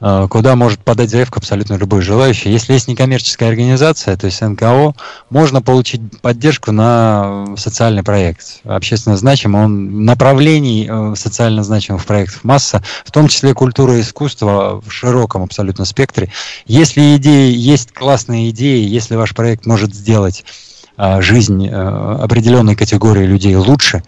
э, 0.00 0.26
куда 0.28 0.56
может 0.56 0.80
подать 0.80 1.08
заявку 1.08 1.38
абсолютно 1.38 1.74
любой 1.74 2.02
желающий. 2.02 2.50
Если 2.50 2.72
есть 2.72 2.88
некоммерческая 2.88 3.48
организация, 3.48 4.16
то 4.16 4.26
есть 4.26 4.40
НКО, 4.40 4.94
можно 5.30 5.62
получить 5.62 6.20
поддержку 6.20 6.72
на 6.72 7.54
социальный 7.56 8.02
проект. 8.02 8.60
Общественно 8.64 9.16
значимый, 9.16 9.62
он 9.62 10.04
направлений 10.04 10.88
э, 10.90 11.14
социально 11.14 11.62
значимых 11.62 12.04
проектов 12.04 12.42
масса, 12.42 12.82
в 13.04 13.12
том 13.12 13.28
числе 13.28 13.54
культура 13.54 13.96
и 13.96 14.00
искусство 14.00 14.82
в 14.84 14.90
широком 14.90 15.44
абсолютно 15.44 15.84
спектре. 15.84 16.30
Если 16.66 17.16
идеи, 17.16 17.54
есть 17.54 17.92
классные 17.92 18.50
идеи, 18.50 18.84
если 18.86 19.14
ваш 19.14 19.32
проект 19.32 19.64
может 19.64 19.94
сделать 19.94 20.44
а, 20.44 20.67
жизнь 21.20 21.66
э, 21.66 21.70
определенной 21.72 22.74
категории 22.74 23.24
людей 23.24 23.54
лучше, 23.54 24.02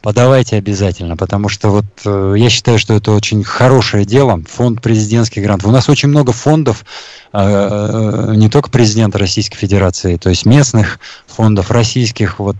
подавайте 0.00 0.56
обязательно, 0.56 1.16
потому 1.16 1.48
что 1.48 1.70
вот 1.70 1.84
э, 2.04 2.34
я 2.38 2.48
считаю, 2.50 2.78
что 2.78 2.94
это 2.94 3.10
очень 3.10 3.42
хорошее 3.42 4.04
дело. 4.04 4.40
Фонд 4.48 4.80
президентских 4.80 5.42
грантов. 5.42 5.68
У 5.68 5.72
нас 5.72 5.88
очень 5.88 6.08
много 6.08 6.32
фондов, 6.32 6.84
а, 7.32 8.30
э, 8.30 8.36
не 8.36 8.48
только 8.48 8.70
президента 8.70 9.18
Российской 9.18 9.56
Федерации, 9.56 10.16
то 10.16 10.28
есть 10.30 10.46
местных 10.46 11.00
фондов 11.26 11.72
российских, 11.72 12.38
вот, 12.38 12.56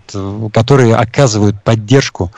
которые 0.52 0.96
оказывают 0.96 1.62
поддержку 1.62 2.32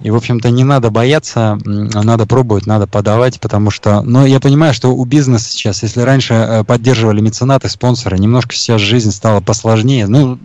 и, 0.00 0.10
в 0.10 0.16
общем-то, 0.16 0.50
не 0.50 0.64
надо 0.64 0.90
бояться, 0.90 1.58
надо 1.64 2.26
пробовать, 2.26 2.66
надо 2.66 2.86
подавать, 2.86 3.40
потому 3.40 3.70
что... 3.70 4.02
Но 4.02 4.26
я 4.26 4.40
понимаю, 4.40 4.74
что 4.74 4.94
у 4.94 5.04
бизнеса 5.04 5.50
сейчас, 5.50 5.82
если 5.82 6.00
раньше 6.00 6.64
поддерживали 6.66 7.20
меценаты, 7.20 7.68
спонсоры, 7.68 8.18
немножко 8.18 8.54
сейчас 8.54 8.80
жизнь 8.80 9.12
стала 9.12 9.40
посложнее. 9.40 10.06
Ну, 10.06 10.38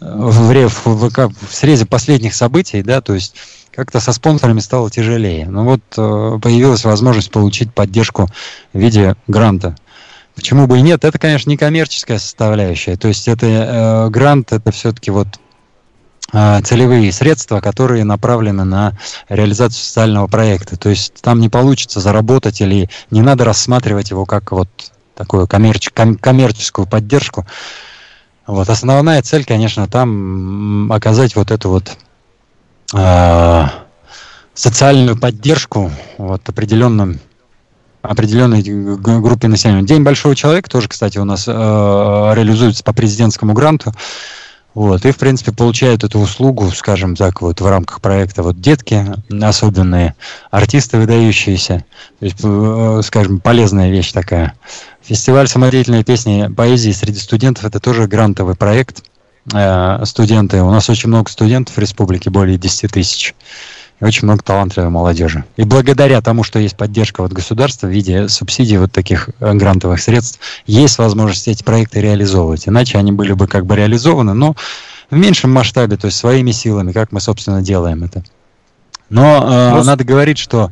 в, 0.00 0.68
в, 0.68 0.86
в, 0.86 1.10
в 1.10 1.54
срезе 1.54 1.86
последних 1.86 2.34
событий, 2.34 2.82
да, 2.82 3.00
то 3.00 3.14
есть 3.14 3.34
как-то 3.70 4.00
со 4.00 4.12
спонсорами 4.12 4.60
стало 4.60 4.90
тяжелее. 4.90 5.48
Но 5.48 5.64
вот 5.64 5.80
э, 5.96 6.38
появилась 6.42 6.84
возможность 6.84 7.30
получить 7.30 7.72
поддержку 7.72 8.28
в 8.72 8.78
виде 8.78 9.16
гранта. 9.28 9.76
Почему 10.34 10.66
бы 10.66 10.78
и 10.78 10.82
нет? 10.82 11.04
Это, 11.04 11.18
конечно, 11.18 11.50
не 11.50 11.56
коммерческая 11.56 12.18
составляющая. 12.18 12.96
То 12.96 13.08
есть 13.08 13.28
это 13.28 13.46
э, 13.46 14.10
грант, 14.10 14.52
это 14.52 14.72
все-таки 14.72 15.10
вот 15.10 15.28
э, 15.28 15.38
целевые 16.32 17.12
средства, 17.12 17.60
которые 17.60 18.04
направлены 18.04 18.64
на 18.64 18.92
реализацию 19.28 19.82
социального 19.82 20.26
проекта. 20.26 20.76
То 20.76 20.88
есть 20.88 21.14
там 21.20 21.40
не 21.40 21.48
получится 21.48 22.00
заработать 22.00 22.60
или 22.60 22.88
не 23.10 23.22
надо 23.22 23.44
рассматривать 23.44 24.10
его 24.10 24.26
как 24.26 24.52
вот 24.52 24.68
такую 25.14 25.46
коммерч, 25.46 25.90
ком, 25.90 26.16
коммерческую 26.16 26.86
поддержку. 26.86 27.46
Вот 28.46 28.68
основная 28.68 29.22
цель, 29.22 29.44
конечно, 29.44 29.86
там 29.86 30.90
оказать 30.90 31.36
вот 31.36 31.50
эту 31.50 31.68
вот 31.68 31.96
э, 32.94 33.64
социальную 34.54 35.18
поддержку 35.18 35.90
вот 36.18 36.48
определенным 36.48 37.20
определенной 38.02 38.62
группе 38.62 39.46
населения. 39.46 39.82
День 39.82 40.02
большого 40.02 40.34
человека 40.34 40.70
тоже, 40.70 40.88
кстати, 40.88 41.18
у 41.18 41.24
нас 41.24 41.44
э, 41.46 41.52
реализуется 41.52 42.82
по 42.82 42.94
президентскому 42.94 43.52
гранту. 43.52 43.92
Вот, 44.74 45.04
и, 45.04 45.10
в 45.10 45.18
принципе, 45.18 45.50
получают 45.50 46.04
эту 46.04 46.20
услугу, 46.20 46.70
скажем 46.70 47.16
так, 47.16 47.42
вот 47.42 47.60
в 47.60 47.66
рамках 47.66 48.00
проекта 48.00 48.44
вот 48.44 48.60
детки 48.60 49.04
особенные, 49.42 50.14
артисты 50.50 50.98
выдающиеся, 50.98 51.84
то 52.20 52.24
есть, 52.24 52.38
э, 52.42 53.00
скажем, 53.04 53.40
полезная 53.40 53.90
вещь 53.90 54.12
такая. 54.12 54.54
Фестиваль 55.02 55.48
самодеятельной 55.48 56.04
песни 56.04 56.48
поэзии 56.56 56.92
среди 56.92 57.18
студентов 57.18 57.64
это 57.64 57.80
тоже 57.80 58.06
грантовый 58.06 58.54
проект. 58.54 59.02
Э, 59.52 60.04
студенты, 60.04 60.62
у 60.62 60.70
нас 60.70 60.88
очень 60.88 61.08
много 61.08 61.30
студентов 61.30 61.76
в 61.76 61.80
республике, 61.80 62.30
более 62.30 62.56
10 62.56 62.92
тысяч 62.92 63.34
и 64.00 64.04
очень 64.04 64.24
много 64.24 64.42
талантливой 64.42 64.88
молодежи. 64.88 65.44
И 65.56 65.64
благодаря 65.64 66.20
тому, 66.20 66.42
что 66.42 66.58
есть 66.58 66.76
поддержка 66.76 67.22
от 67.22 67.32
государства 67.32 67.86
в 67.86 67.90
виде 67.90 68.28
субсидий 68.28 68.78
вот 68.78 68.92
таких 68.92 69.30
э, 69.40 69.52
грантовых 69.54 70.00
средств, 70.00 70.40
есть 70.66 70.98
возможность 70.98 71.48
эти 71.48 71.62
проекты 71.62 72.00
реализовывать. 72.00 72.66
Иначе 72.66 72.98
они 72.98 73.12
были 73.12 73.32
бы 73.32 73.46
как 73.46 73.66
бы 73.66 73.76
реализованы, 73.76 74.32
но 74.32 74.56
в 75.10 75.16
меньшем 75.16 75.52
масштабе, 75.52 75.96
то 75.96 76.06
есть 76.06 76.18
своими 76.18 76.52
силами, 76.52 76.92
как 76.92 77.12
мы, 77.12 77.20
собственно, 77.20 77.62
делаем 77.62 78.04
это. 78.04 78.24
Но 79.10 79.44
э, 79.44 79.74
ну, 79.76 79.84
надо 79.84 80.04
говорить, 80.04 80.38
что 80.38 80.70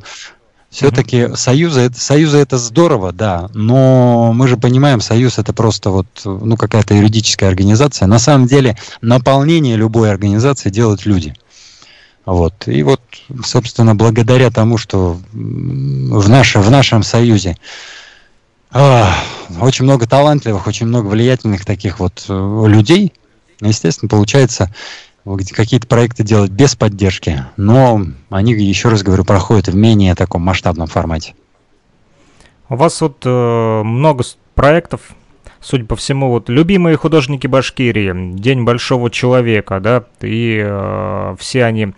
все-таки 0.70 1.16
mm-hmm. 1.16 1.36
союзы, 1.36 1.80
это, 1.80 2.00
союзы 2.00 2.38
это 2.38 2.58
здорово, 2.58 3.12
да, 3.12 3.48
но 3.54 4.32
мы 4.34 4.48
же 4.48 4.56
понимаем, 4.56 5.00
союз 5.00 5.38
это 5.38 5.52
просто 5.52 5.90
вот, 5.90 6.06
ну, 6.24 6.56
какая-то 6.56 6.94
юридическая 6.94 7.48
организация. 7.48 8.06
На 8.06 8.18
самом 8.18 8.46
деле 8.46 8.76
наполнение 9.00 9.76
любой 9.76 10.10
организации 10.10 10.70
делают 10.70 11.04
люди. 11.04 11.34
Вот. 12.28 12.68
И 12.68 12.82
вот, 12.82 13.00
собственно, 13.42 13.94
благодаря 13.94 14.50
тому, 14.50 14.76
что 14.76 15.16
в, 15.32 16.28
наше, 16.28 16.58
в 16.58 16.70
нашем 16.70 17.02
союзе 17.02 17.56
а, 18.70 19.14
очень 19.62 19.86
много 19.86 20.06
талантливых, 20.06 20.66
очень 20.66 20.84
много 20.84 21.06
влиятельных 21.06 21.64
таких 21.64 22.00
вот 22.00 22.26
э, 22.28 22.64
людей, 22.66 23.14
естественно, 23.62 24.10
получается 24.10 24.70
какие-то 25.24 25.86
проекты 25.86 26.22
делать 26.22 26.50
без 26.50 26.76
поддержки, 26.76 27.46
но 27.56 28.02
они, 28.28 28.52
еще 28.52 28.90
раз 28.90 29.02
говорю, 29.02 29.24
проходят 29.24 29.68
в 29.68 29.74
менее 29.74 30.14
таком 30.14 30.42
масштабном 30.42 30.86
формате. 30.86 31.34
У 32.68 32.76
вас 32.76 33.00
вот 33.00 33.22
э, 33.24 33.82
много 33.82 34.22
проектов, 34.54 35.00
судя 35.60 35.84
по 35.84 35.96
всему, 35.96 36.28
вот 36.30 36.48
любимые 36.48 36.96
художники 36.96 37.46
Башкирии, 37.46 38.34
День 38.34 38.64
большого 38.64 39.10
человека, 39.10 39.80
да, 39.80 40.04
и 40.20 40.62
э, 40.64 41.36
все 41.38 41.64
они 41.64 41.94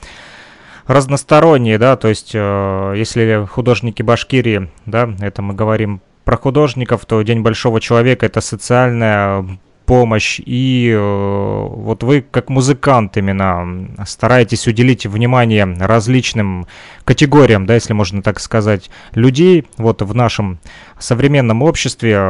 разносторонние, 0.86 1.78
да, 1.78 1.96
то 1.96 2.08
есть 2.08 2.32
э, 2.34 2.94
если 2.96 3.46
художники 3.50 4.02
Башкирии, 4.02 4.70
да, 4.86 5.10
это 5.20 5.42
мы 5.42 5.54
говорим 5.54 6.00
про 6.24 6.36
художников, 6.36 7.06
то 7.06 7.22
День 7.22 7.40
большого 7.40 7.80
человека 7.80 8.26
это 8.26 8.40
социальная 8.40 9.58
помощь, 9.90 10.40
и 10.46 10.96
вот 10.96 12.04
вы 12.04 12.22
как 12.22 12.48
музыкант 12.48 13.16
именно 13.16 13.88
стараетесь 14.06 14.68
уделить 14.68 15.04
внимание 15.04 15.64
различным 15.64 16.68
категориям, 17.02 17.66
да, 17.66 17.74
если 17.74 17.92
можно 17.92 18.22
так 18.22 18.38
сказать, 18.38 18.88
людей 19.14 19.66
вот 19.78 20.02
в 20.02 20.14
нашем 20.14 20.60
современном 21.00 21.62
обществе, 21.62 22.22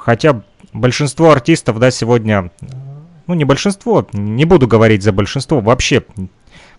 хотя 0.00 0.40
большинство 0.72 1.32
артистов, 1.32 1.78
да, 1.78 1.90
сегодня, 1.90 2.50
ну 3.26 3.34
не 3.34 3.44
большинство, 3.44 4.06
не 4.14 4.46
буду 4.46 4.66
говорить 4.66 5.02
за 5.02 5.12
большинство, 5.12 5.60
вообще 5.60 6.04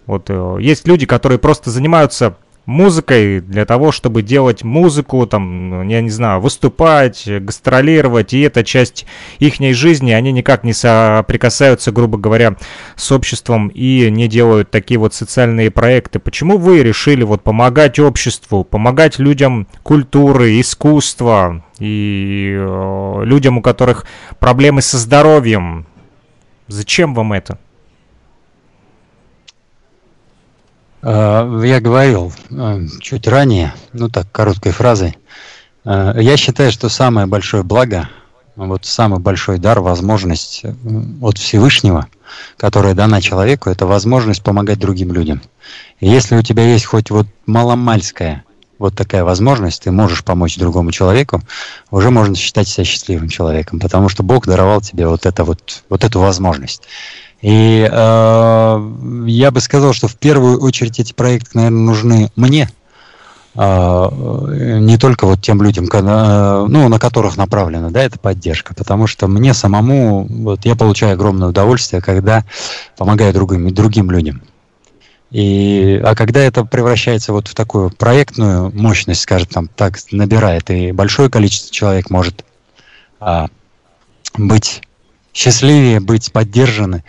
вот 0.08 0.32
есть 0.60 0.88
люди, 0.88 1.06
которые 1.06 1.38
просто 1.38 1.70
занимаются 1.70 2.38
музыкой 2.66 3.42
для 3.42 3.66
того, 3.66 3.92
чтобы 3.92 4.22
делать 4.22 4.64
музыку, 4.64 5.26
там, 5.28 5.88
я 5.88 6.02
не 6.02 6.10
знаю, 6.10 6.42
выступать, 6.42 7.28
гастролировать, 7.28 8.34
и 8.34 8.42
эта 8.42 8.64
часть 8.64 9.06
их 9.40 9.56
жизни, 9.76 10.12
они 10.12 10.32
никак 10.32 10.64
не 10.64 10.74
соприкасаются, 10.74 11.92
грубо 11.92 12.18
говоря, 12.18 12.56
с 12.96 13.12
обществом 13.12 13.70
и 13.70 14.10
не 14.10 14.28
делают 14.28 14.72
такие 14.72 15.00
вот 15.00 15.14
социальные 15.14 15.72
проекты. 15.72 16.20
Почему 16.20 16.58
вы 16.58 16.84
решили 16.84 17.24
вот 17.24 17.44
помогать 17.44 18.00
обществу, 18.00 18.64
помогать 18.64 19.20
людям 19.20 19.68
культуры, 19.84 20.60
искусства 20.60 21.64
и 21.80 22.56
э, 22.58 23.22
людям, 23.24 23.58
у 23.58 23.62
которых 23.62 24.06
проблемы 24.40 24.82
со 24.82 24.98
здоровьем? 24.98 25.86
Зачем 26.68 27.14
вам 27.14 27.34
это? 27.34 27.60
Э, 30.95 30.95
я 31.10 31.80
говорил 31.82 32.34
э, 32.50 32.88
чуть 33.00 33.28
ранее, 33.28 33.74
ну 33.94 34.10
так, 34.10 34.32
короткой 34.32 34.72
фразой. 34.72 35.16
Э, 35.84 36.14
я 36.20 36.36
считаю, 36.36 36.72
что 36.72 36.90
самое 36.90 37.28
большое 37.28 37.64
благо, 37.64 38.10
вот 38.56 38.86
самый 38.86 39.20
большой 39.20 39.60
дар, 39.60 39.82
возможность 39.82 40.64
от 41.22 41.38
Всевышнего, 41.38 42.08
которая 42.58 42.96
дана 42.96 43.22
человеку, 43.22 43.70
это 43.70 43.86
возможность 43.86 44.42
помогать 44.42 44.80
другим 44.80 45.14
людям. 45.14 45.42
И 46.00 46.08
если 46.08 46.38
у 46.38 46.42
тебя 46.42 46.64
есть 46.64 46.86
хоть 46.86 47.12
вот 47.12 47.28
маломальская 47.46 48.44
вот 48.78 48.96
такая 48.96 49.24
возможность, 49.24 49.84
ты 49.84 49.92
можешь 49.92 50.24
помочь 50.24 50.58
другому 50.58 50.92
человеку, 50.92 51.42
уже 51.92 52.10
можно 52.10 52.36
считать 52.36 52.68
себя 52.68 52.84
счастливым 52.84 53.30
человеком, 53.30 53.80
потому 53.80 54.10
что 54.10 54.24
Бог 54.24 54.48
даровал 54.48 54.82
тебе 54.82 55.08
вот, 55.08 55.26
это 55.26 55.44
вот, 55.44 55.84
вот 55.90 56.04
эту 56.04 56.20
возможность. 56.20 56.84
И 57.46 57.88
э, 57.88 58.92
я 59.28 59.52
бы 59.52 59.62
сказал, 59.62 59.94
что 59.94 60.08
в 60.08 60.16
первую 60.16 60.60
очередь 60.60 61.00
эти 61.00 61.14
проекты, 61.14 61.52
наверное, 61.54 61.80
нужны 61.80 62.32
мне, 62.36 62.72
э, 63.54 64.10
не 64.80 64.98
только 64.98 65.28
вот 65.28 65.44
тем 65.44 65.62
людям, 65.62 65.86
когда, 65.86 66.66
ну, 66.68 66.90
на 66.90 66.98
которых 66.98 67.38
направлена, 67.38 67.92
да, 67.92 68.02
эта 68.02 68.18
поддержка, 68.18 68.74
потому 68.74 69.06
что 69.06 69.28
мне 69.28 69.54
самому, 69.54 70.26
вот 70.28 70.66
я 70.66 70.76
получаю 70.76 71.14
огромное 71.14 71.50
удовольствие, 71.50 72.02
когда 72.02 72.46
помогаю 72.98 73.32
другим, 73.32 73.72
другим 73.72 74.10
людям. 74.10 74.42
И, 75.30 76.02
а 76.04 76.16
когда 76.16 76.40
это 76.40 76.66
превращается 76.66 77.32
вот 77.32 77.48
в 77.48 77.54
такую 77.54 77.92
проектную 77.92 78.72
мощность, 78.76 79.22
скажем 79.22 79.50
там, 79.50 79.68
так 79.68 80.00
набирает, 80.10 80.72
и 80.72 80.92
большое 80.92 81.30
количество 81.30 81.72
человек 81.72 82.10
может 82.10 82.44
а, 83.20 83.50
быть 84.36 84.82
счастливее 85.36 86.00
быть 86.00 86.32
поддержаны. 86.32 87.04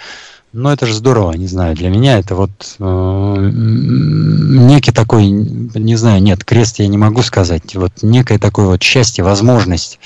Но 0.53 0.73
это 0.73 0.87
же 0.87 0.95
здорово, 0.95 1.33
не 1.33 1.47
знаю, 1.47 1.77
для 1.77 1.91
меня 1.91 2.19
это 2.19 2.35
вот 2.35 2.77
э, 2.79 3.51
некий 3.53 4.91
такой, 4.91 5.27
не 5.27 5.97
знаю, 5.97 6.23
нет, 6.23 6.45
крест 6.45 6.79
я 6.79 6.89
не 6.89 6.97
могу 6.97 7.23
сказать, 7.23 7.75
вот 7.75 7.93
некое 8.03 8.39
такое 8.39 8.67
вот 8.67 8.83
счастье, 8.83 9.23
возможность. 9.23 9.99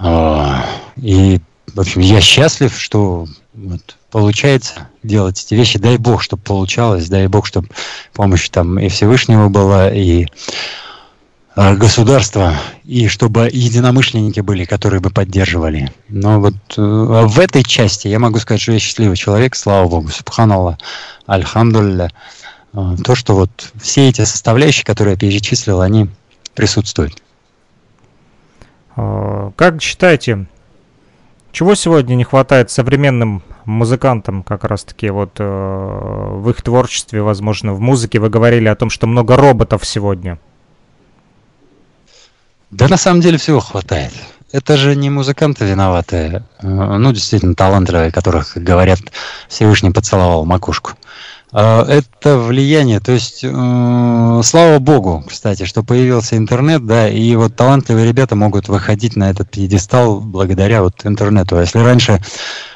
Э, 0.00 0.60
и, 0.96 1.40
в 1.74 1.80
общем, 1.80 2.00
я 2.00 2.20
счастлив, 2.20 2.72
что 2.78 3.26
вот, 3.54 3.96
получается 4.10 4.88
делать 5.02 5.44
эти 5.44 5.54
вещи. 5.54 5.80
Дай 5.80 5.98
Бог, 5.98 6.22
чтобы 6.22 6.42
получалось, 6.42 7.08
дай 7.08 7.26
Бог, 7.26 7.46
чтобы 7.46 7.68
помощь 8.12 8.48
там 8.50 8.78
и 8.78 8.88
Всевышнего 8.88 9.48
была, 9.48 9.90
и 9.90 10.26
государства 11.58 12.54
и 12.84 13.08
чтобы 13.08 13.50
единомышленники 13.52 14.38
были, 14.38 14.64
которые 14.64 15.00
бы 15.00 15.10
поддерживали. 15.10 15.92
Но 16.08 16.38
вот 16.38 16.54
э, 16.76 16.80
в 16.80 17.40
этой 17.40 17.64
части 17.64 18.06
я 18.06 18.20
могу 18.20 18.38
сказать, 18.38 18.60
что 18.60 18.72
я 18.72 18.78
счастливый 18.78 19.16
человек, 19.16 19.56
слава 19.56 19.88
Богу, 19.88 20.08
субханаллах, 20.08 20.76
альхамдулля. 21.26 22.12
Э, 22.74 22.94
то, 23.02 23.16
что 23.16 23.34
вот 23.34 23.72
все 23.80 24.08
эти 24.08 24.24
составляющие, 24.24 24.84
которые 24.84 25.14
я 25.14 25.18
перечислил, 25.18 25.80
они 25.80 26.08
присутствуют. 26.54 27.20
Как 28.94 29.80
считаете, 29.80 30.46
чего 31.52 31.76
сегодня 31.76 32.14
не 32.16 32.24
хватает 32.24 32.70
современным 32.70 33.42
музыкантам 33.64 34.42
как 34.42 34.64
раз-таки 34.64 35.10
вот 35.10 35.38
в 35.38 36.50
их 36.50 36.62
творчестве, 36.62 37.22
возможно, 37.22 37.74
в 37.74 37.80
музыке? 37.80 38.18
Вы 38.18 38.28
говорили 38.28 38.66
о 38.66 38.74
том, 38.74 38.90
что 38.90 39.06
много 39.06 39.36
роботов 39.36 39.84
сегодня. 39.84 40.40
Да 42.70 42.88
на 42.88 42.96
самом 42.96 43.20
деле 43.20 43.38
всего 43.38 43.60
хватает. 43.60 44.12
Это 44.50 44.76
же 44.76 44.96
не 44.96 45.10
музыканты 45.10 45.66
виноваты, 45.66 46.42
э, 46.62 46.66
ну, 46.66 47.12
действительно, 47.12 47.54
талантливые, 47.54 48.10
которых, 48.10 48.54
как 48.54 48.62
говорят, 48.62 48.98
Всевышний 49.48 49.90
поцеловал 49.90 50.46
макушку. 50.46 50.92
Э, 51.52 51.82
это 51.82 52.38
влияние, 52.38 53.00
то 53.00 53.12
есть, 53.12 53.40
э, 53.42 54.40
слава 54.42 54.78
богу, 54.78 55.22
кстати, 55.28 55.64
что 55.64 55.82
появился 55.82 56.38
интернет, 56.38 56.86
да, 56.86 57.08
и 57.08 57.36
вот 57.36 57.56
талантливые 57.56 58.06
ребята 58.06 58.36
могут 58.36 58.68
выходить 58.68 59.16
на 59.16 59.28
этот 59.28 59.50
пьедестал 59.50 60.20
благодаря 60.20 60.82
вот 60.82 61.04
интернету. 61.04 61.56
А 61.56 61.60
если 61.60 61.80
раньше 61.80 62.20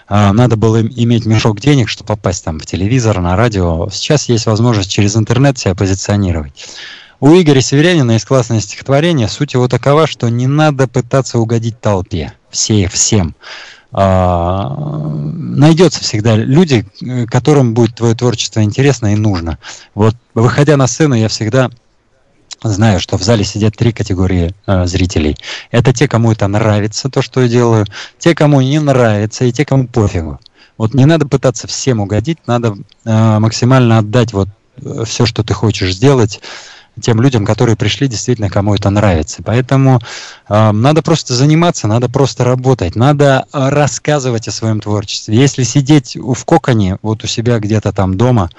надо 0.08 0.56
было 0.56 0.82
иметь 0.82 1.24
мешок 1.24 1.58
денег, 1.58 1.88
чтобы 1.88 2.08
попасть 2.08 2.44
там 2.44 2.58
в 2.58 2.66
телевизор, 2.66 3.18
на 3.20 3.34
радио, 3.34 3.88
сейчас 3.90 4.28
есть 4.28 4.44
возможность 4.44 4.90
через 4.90 5.16
интернет 5.16 5.56
себя 5.56 5.74
позиционировать. 5.74 6.52
У 7.22 7.28
Игоря 7.40 7.60
Северянина 7.60 8.10
есть 8.10 8.24
классное 8.24 8.58
стихотворение. 8.58 9.28
Суть 9.28 9.54
его 9.54 9.68
такова, 9.68 10.08
что 10.08 10.28
не 10.28 10.48
надо 10.48 10.88
пытаться 10.88 11.38
угодить 11.38 11.80
толпе. 11.80 12.32
Все, 12.50 12.88
всем. 12.88 13.36
А, 13.92 14.76
найдется 15.06 16.00
всегда 16.00 16.34
люди, 16.34 16.84
которым 17.30 17.74
будет 17.74 17.94
твое 17.94 18.16
творчество 18.16 18.60
интересно 18.64 19.12
и 19.12 19.16
нужно. 19.16 19.58
Вот, 19.94 20.16
выходя 20.34 20.76
на 20.76 20.88
сцену, 20.88 21.14
я 21.14 21.28
всегда 21.28 21.70
знаю, 22.60 22.98
что 22.98 23.16
в 23.18 23.22
зале 23.22 23.44
сидят 23.44 23.76
три 23.76 23.92
категории 23.92 24.52
э, 24.66 24.86
зрителей. 24.86 25.36
Это 25.70 25.92
те, 25.92 26.08
кому 26.08 26.32
это 26.32 26.48
нравится, 26.48 27.08
то, 27.08 27.22
что 27.22 27.40
я 27.42 27.48
делаю, 27.48 27.86
те, 28.18 28.34
кому 28.34 28.60
не 28.62 28.80
нравится, 28.80 29.44
и 29.44 29.52
те, 29.52 29.64
кому 29.64 29.86
пофигу. 29.86 30.40
Вот 30.76 30.92
не 30.92 31.04
надо 31.04 31.28
пытаться 31.28 31.68
всем 31.68 32.00
угодить, 32.00 32.38
надо 32.48 32.74
э, 33.04 33.38
максимально 33.38 33.98
отдать 33.98 34.32
вот 34.32 34.48
э, 34.78 35.04
все, 35.06 35.24
что 35.24 35.44
ты 35.44 35.54
хочешь 35.54 35.94
сделать, 35.94 36.40
тем 37.00 37.20
людям, 37.20 37.44
которые 37.46 37.76
пришли, 37.76 38.08
действительно, 38.08 38.50
кому 38.50 38.74
это 38.74 38.90
нравится. 38.90 39.42
Поэтому 39.42 40.00
э, 40.48 40.72
надо 40.72 41.02
просто 41.02 41.34
заниматься, 41.34 41.88
надо 41.88 42.08
просто 42.08 42.44
работать, 42.44 42.96
надо 42.96 43.46
рассказывать 43.52 44.48
о 44.48 44.52
своем 44.52 44.80
творчестве. 44.80 45.36
Если 45.36 45.62
сидеть 45.62 46.16
в 46.16 46.44
коконе, 46.44 46.98
вот 47.02 47.24
у 47.24 47.26
себя 47.26 47.58
где-то 47.58 47.92
там 47.92 48.16
дома, 48.16 48.50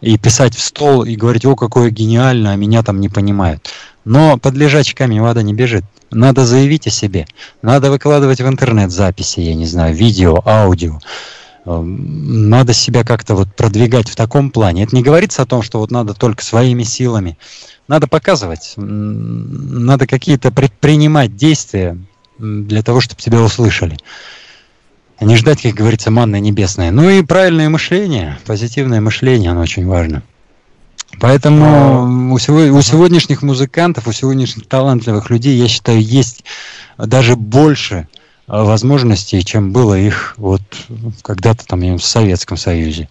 и 0.00 0.18
писать 0.18 0.56
в 0.56 0.60
стол, 0.60 1.04
и 1.04 1.14
говорить, 1.16 1.44
о, 1.44 1.54
какое 1.54 1.90
гениально, 1.90 2.52
а 2.52 2.56
меня 2.56 2.82
там 2.82 3.00
не 3.00 3.08
понимают. 3.08 3.68
Но 4.04 4.36
под 4.36 4.54
лежачий 4.54 4.94
камень 4.94 5.20
вода 5.20 5.42
не 5.42 5.54
бежит. 5.54 5.84
Надо 6.10 6.44
заявить 6.44 6.86
о 6.86 6.90
себе. 6.90 7.26
Надо 7.62 7.90
выкладывать 7.90 8.40
в 8.40 8.48
интернет 8.48 8.90
записи, 8.90 9.40
я 9.40 9.54
не 9.54 9.66
знаю, 9.66 9.94
видео, 9.94 10.42
аудио 10.44 10.98
надо 11.64 12.72
себя 12.72 13.04
как-то 13.04 13.34
вот 13.34 13.54
продвигать 13.54 14.08
в 14.08 14.16
таком 14.16 14.50
плане. 14.50 14.84
Это 14.84 14.96
не 14.96 15.02
говорится 15.02 15.42
о 15.42 15.46
том, 15.46 15.62
что 15.62 15.78
вот 15.78 15.90
надо 15.90 16.14
только 16.14 16.42
своими 16.42 16.82
силами 16.82 17.38
надо 17.92 18.06
показывать, 18.06 18.72
надо 18.76 20.06
какие-то 20.06 20.50
предпринимать 20.50 21.36
действия 21.36 21.98
для 22.38 22.82
того, 22.82 23.02
чтобы 23.02 23.20
тебя 23.20 23.42
услышали. 23.42 23.98
А 25.18 25.26
не 25.26 25.36
ждать, 25.36 25.60
как 25.60 25.74
говорится, 25.74 26.10
манны 26.10 26.40
небесное. 26.40 26.90
Ну 26.90 27.10
и 27.10 27.22
правильное 27.22 27.68
мышление, 27.68 28.38
позитивное 28.46 29.02
мышление, 29.02 29.50
оно 29.50 29.60
очень 29.60 29.86
важно. 29.86 30.22
Поэтому 31.20 32.32
у, 32.32 32.38
сего, 32.38 32.60
у 32.74 32.80
сегодняшних 32.80 33.42
музыкантов, 33.42 34.08
у 34.08 34.12
сегодняшних 34.12 34.66
талантливых 34.66 35.28
людей, 35.28 35.54
я 35.58 35.68
считаю, 35.68 36.00
есть 36.00 36.44
даже 36.96 37.36
больше 37.36 38.08
а, 38.46 38.64
возможностей, 38.64 39.44
чем 39.44 39.70
было 39.70 39.98
их 39.98 40.32
вот 40.38 40.62
когда-то 41.20 41.66
там 41.66 41.98
в 41.98 42.02
Советском 42.02 42.56
Союзе 42.56 43.10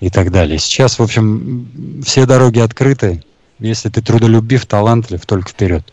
и 0.00 0.08
так 0.08 0.32
далее. 0.32 0.58
Сейчас, 0.58 0.98
в 0.98 1.02
общем, 1.02 2.02
все 2.02 2.24
дороги 2.24 2.60
открыты, 2.60 3.22
если 3.62 3.88
ты 3.88 4.02
трудолюбив, 4.02 4.66
талантлив, 4.66 5.24
только 5.26 5.48
вперед. 5.48 5.84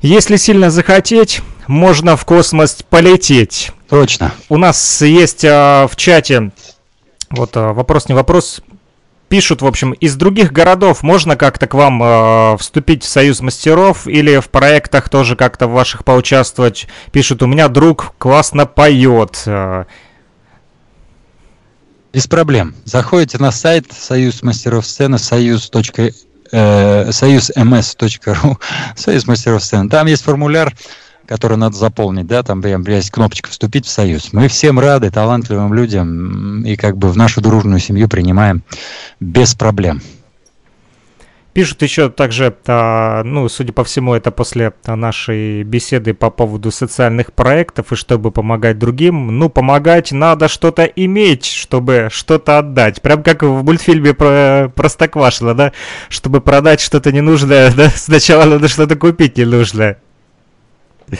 Если 0.00 0.36
сильно 0.36 0.70
захотеть, 0.70 1.40
можно 1.66 2.16
в 2.16 2.24
космос 2.24 2.84
полететь. 2.88 3.72
Точно. 3.88 4.32
У 4.48 4.56
нас 4.56 5.02
есть 5.02 5.44
а, 5.44 5.86
в 5.86 5.96
чате 5.96 6.52
вот 7.30 7.56
а, 7.56 7.72
вопрос 7.72 8.08
не 8.08 8.14
вопрос, 8.14 8.60
пишут, 9.28 9.62
в 9.62 9.66
общем, 9.66 9.92
из 9.92 10.16
других 10.16 10.52
городов 10.52 11.02
можно 11.02 11.36
как-то 11.36 11.66
к 11.66 11.74
вам 11.74 12.02
э, 12.02 12.56
вступить 12.58 13.02
в 13.02 13.08
союз 13.08 13.40
мастеров 13.40 14.06
или 14.06 14.38
в 14.38 14.48
проектах 14.48 15.08
тоже 15.08 15.34
как-то 15.34 15.66
в 15.66 15.72
ваших 15.72 16.04
поучаствовать? 16.04 16.86
Пишут, 17.10 17.42
у 17.42 17.46
меня 17.46 17.68
друг 17.68 18.14
классно 18.18 18.66
поет. 18.66 19.42
Э. 19.46 19.84
Без 22.12 22.28
проблем. 22.28 22.76
Заходите 22.84 23.38
на 23.38 23.50
сайт 23.50 23.92
Союз 23.92 24.44
мастеров 24.44 24.86
сцены, 24.86 25.18
союз. 25.18 25.68
Э, 26.52 27.10
союзмс.ру, 27.10 28.58
Союз 28.96 29.26
мастеров 29.26 29.64
сцены. 29.64 29.88
Там 29.88 30.06
есть 30.06 30.22
формуляр, 30.22 30.74
который 31.26 31.56
надо 31.56 31.76
заполнить, 31.76 32.26
да, 32.26 32.42
там 32.42 32.60
прям 32.60 32.82
есть 32.84 33.10
кнопочка 33.10 33.50
«Вступить 33.50 33.86
в 33.86 33.90
союз». 33.90 34.32
Мы 34.32 34.48
всем 34.48 34.78
рады, 34.78 35.10
талантливым 35.10 35.72
людям, 35.72 36.62
и 36.64 36.76
как 36.76 36.96
бы 36.98 37.08
в 37.08 37.16
нашу 37.16 37.40
дружную 37.40 37.80
семью 37.80 38.08
принимаем 38.08 38.62
без 39.20 39.54
проблем. 39.54 40.02
Пишут 41.54 41.82
еще 41.82 42.10
также, 42.10 42.52
а, 42.66 43.22
ну, 43.22 43.48
судя 43.48 43.72
по 43.72 43.84
всему, 43.84 44.12
это 44.14 44.32
после 44.32 44.72
нашей 44.86 45.62
беседы 45.62 46.12
по 46.12 46.28
поводу 46.28 46.72
социальных 46.72 47.32
проектов 47.32 47.92
и 47.92 47.94
чтобы 47.94 48.32
помогать 48.32 48.76
другим. 48.76 49.38
Ну, 49.38 49.48
помогать 49.48 50.10
надо 50.10 50.48
что-то 50.48 50.82
иметь, 50.82 51.44
чтобы 51.44 52.08
что-то 52.10 52.58
отдать. 52.58 53.00
Прям 53.02 53.22
как 53.22 53.44
в 53.44 53.62
мультфильме 53.62 54.14
про 54.14 54.68
Простоквашино, 54.74 55.54
да? 55.54 55.72
Чтобы 56.08 56.40
продать 56.40 56.80
что-то 56.80 57.12
ненужное, 57.12 57.72
да? 57.76 57.88
Сначала 57.88 58.46
надо 58.46 58.66
что-то 58.66 58.96
купить 58.96 59.38
ненужное. 59.38 59.98
Э, 61.08 61.16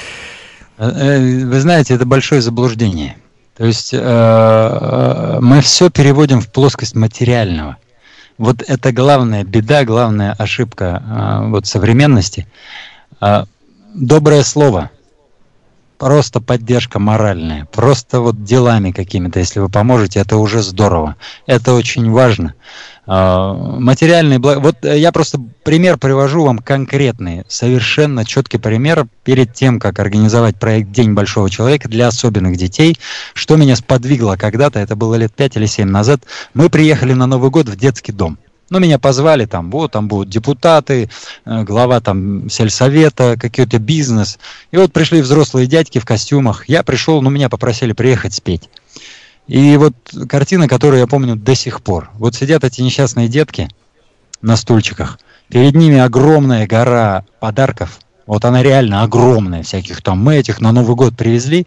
э, 0.78 1.44
вы 1.44 1.61
знаете, 1.61 1.94
это 1.94 2.06
большое 2.06 2.40
заблуждение. 2.40 3.16
То 3.56 3.66
есть 3.66 3.94
э, 3.94 5.39
мы 5.40 5.61
все 5.61 5.90
переводим 5.90 6.40
в 6.40 6.51
плоскость 6.51 6.97
материального. 6.97 7.77
Вот 8.36 8.62
это 8.66 8.93
главная 8.93 9.44
беда, 9.44 9.85
главная 9.85 10.32
ошибка 10.32 11.02
вот 11.48 11.66
современности. 11.66 12.47
Доброе 13.94 14.43
слово, 14.43 14.90
просто 15.98 16.40
поддержка 16.40 16.98
моральная, 16.98 17.66
просто 17.66 18.20
вот 18.20 18.43
делами 18.43 18.90
какими-то, 18.90 19.39
если 19.39 19.61
вы 19.61 19.69
поможете, 19.69 20.19
это 20.19 20.36
уже 20.36 20.62
здорово. 20.62 21.15
Это 21.47 21.74
очень 21.74 22.11
важно. 22.11 22.55
А, 23.06 23.52
материальные 23.52 24.39
блага. 24.39 24.60
Вот 24.60 24.76
э, 24.82 24.98
я 24.98 25.12
просто 25.12 25.39
пример 25.62 25.98
привожу 25.98 26.44
вам 26.44 26.59
конкретный, 26.59 27.44
совершенно 27.48 28.24
четкий 28.24 28.59
пример 28.59 29.06
перед 29.24 29.52
тем, 29.52 29.78
как 29.78 29.98
организовать 29.98 30.56
проект 30.56 30.90
«День 30.90 31.12
большого 31.12 31.51
человека» 31.51 31.89
для 31.89 32.09
особенных 32.09 32.56
детей. 32.56 32.98
Что 33.35 33.56
меня 33.56 33.76
сподвигло 33.76 34.36
когда-то, 34.36 34.78
это 34.78 34.97
было 34.97 35.16
лет 35.16 35.35
5 35.35 35.56
или 35.56 35.66
7 35.66 35.89
назад, 35.89 36.22
мы 36.55 36.70
приехали 36.70 37.12
на 37.12 37.26
Новый 37.26 37.51
год 37.51 37.68
в 37.68 37.76
детский 37.76 38.12
дом. 38.12 38.39
Ну, 38.70 38.78
меня 38.78 38.98
позвали, 38.98 39.44
там, 39.44 39.70
вот, 39.70 39.93
там 39.93 40.09
будут 40.09 40.31
депутаты, 40.31 41.10
э, 41.44 41.62
глава 41.64 42.01
там 42.01 42.48
сельсовета, 42.48 43.36
какой-то 43.39 43.78
бизнес. 43.78 44.39
И 44.70 44.78
вот 44.78 44.93
пришли 44.94 45.20
взрослые 45.20 45.66
дядьки 45.66 45.98
в 45.98 46.06
костюмах. 46.06 46.68
Я 46.70 46.82
пришел, 46.82 47.20
ну, 47.20 47.28
меня 47.28 47.51
попросили 47.51 47.93
приехать 47.93 48.32
спеть. 48.32 48.70
И 49.47 49.77
вот 49.77 49.95
картина, 50.29 50.69
которую 50.69 51.01
я 51.01 51.07
помню 51.07 51.37
до 51.37 51.55
сих 51.55 51.83
пор. 51.83 52.11
Вот 52.15 52.35
сидят 52.35 52.65
эти 52.65 52.81
несчастные 52.81 53.29
детки 53.29 53.69
на 54.43 54.57
стульчиках. 54.57 55.19
Перед 55.49 55.75
ними 55.75 55.99
огромная 55.99 56.66
гора 56.66 57.25
подарков. 57.41 57.99
Вот 58.27 58.45
она 58.47 58.62
реально 58.62 59.03
огромная, 59.03 59.62
всяких 59.62 60.01
там. 60.01 60.19
Мы 60.19 60.37
этих 60.37 60.61
на 60.61 60.73
Новый 60.73 60.97
год 60.97 61.15
привезли. 61.15 61.66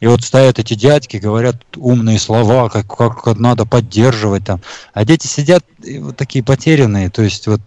И 0.00 0.06
вот 0.08 0.22
стоят 0.22 0.58
эти 0.58 0.74
дядьки, 0.74 1.18
говорят 1.18 1.56
умные 1.76 2.18
слова, 2.18 2.68
как, 2.68 2.88
как 2.88 3.38
надо 3.38 3.66
поддерживать 3.66 4.44
там. 4.44 4.60
А 4.92 5.04
дети 5.04 5.28
сидят 5.28 5.64
вот 5.78 6.16
такие 6.16 6.42
потерянные. 6.42 7.08
То 7.08 7.22
есть 7.22 7.46
вот 7.46 7.60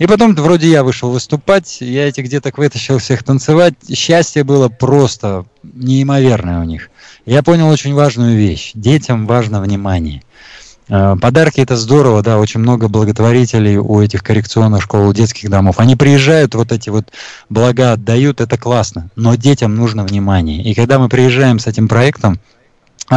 и 0.00 0.06
потом 0.06 0.34
вроде 0.34 0.70
я 0.70 0.82
вышел 0.82 1.10
выступать, 1.10 1.82
я 1.82 2.08
этих 2.08 2.28
деток 2.28 2.56
вытащил 2.56 2.96
всех 2.96 3.22
танцевать. 3.22 3.74
Счастье 3.94 4.44
было 4.44 4.70
просто 4.70 5.44
неимоверное 5.62 6.60
у 6.60 6.64
них. 6.64 6.89
Я 7.26 7.42
понял 7.42 7.68
очень 7.68 7.94
важную 7.94 8.36
вещь. 8.36 8.72
Детям 8.74 9.26
важно 9.26 9.60
внимание. 9.60 10.22
Э, 10.88 11.16
подарки 11.20 11.60
это 11.60 11.76
здорово, 11.76 12.22
да, 12.22 12.38
очень 12.38 12.60
много 12.60 12.88
благотворителей 12.88 13.76
у 13.76 14.00
этих 14.00 14.22
коррекционных 14.22 14.82
школ, 14.82 15.08
у 15.08 15.12
детских 15.12 15.48
домов. 15.48 15.76
Они 15.78 15.94
приезжают, 15.94 16.54
вот 16.54 16.72
эти 16.72 16.90
вот 16.90 17.06
блага 17.48 17.92
отдают, 17.92 18.40
это 18.40 18.58
классно, 18.58 19.10
но 19.14 19.36
детям 19.36 19.76
нужно 19.76 20.04
внимание. 20.04 20.62
И 20.62 20.74
когда 20.74 20.98
мы 20.98 21.08
приезжаем 21.08 21.60
с 21.60 21.66
этим 21.68 21.86
проектом, 21.86 22.40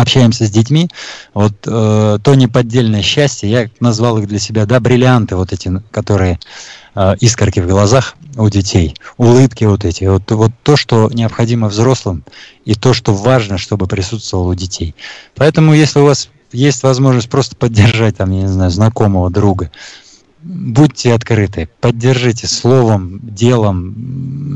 общаемся 0.01 0.45
с 0.45 0.49
детьми, 0.49 0.89
вот 1.33 1.53
э, 1.65 2.17
то 2.21 2.35
неподдельное 2.35 3.01
счастье, 3.01 3.49
я 3.49 3.69
назвал 3.79 4.17
их 4.17 4.27
для 4.27 4.39
себя, 4.39 4.65
да, 4.65 4.79
бриллианты 4.79 5.35
вот 5.35 5.53
эти, 5.53 5.71
которые 5.91 6.39
э, 6.95 7.15
искорки 7.19 7.59
в 7.59 7.67
глазах 7.67 8.15
у 8.35 8.49
детей, 8.49 8.95
улыбки 9.17 9.65
вот 9.65 9.85
эти, 9.85 10.05
вот, 10.05 10.29
вот 10.31 10.51
то, 10.63 10.75
что 10.75 11.09
необходимо 11.13 11.67
взрослым 11.67 12.23
и 12.65 12.73
то, 12.73 12.93
что 12.93 13.13
важно, 13.13 13.57
чтобы 13.57 13.87
присутствовало 13.87 14.51
у 14.51 14.55
детей. 14.55 14.95
Поэтому, 15.35 15.73
если 15.73 15.99
у 15.99 16.05
вас 16.05 16.29
есть 16.51 16.83
возможность 16.83 17.29
просто 17.29 17.55
поддержать, 17.55 18.17
там, 18.17 18.31
я 18.31 18.41
не 18.41 18.47
знаю, 18.47 18.71
знакомого, 18.71 19.29
друга, 19.29 19.71
будьте 20.41 21.13
открыты, 21.13 21.69
поддержите 21.79 22.47
словом, 22.47 23.19
делом. 23.23 23.93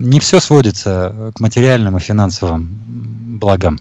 Не 0.09 0.19
все 0.19 0.39
сводится 0.39 1.31
к 1.35 1.39
материальным 1.39 1.97
и 1.97 2.01
финансовым 2.01 2.67
благам. 3.39 3.79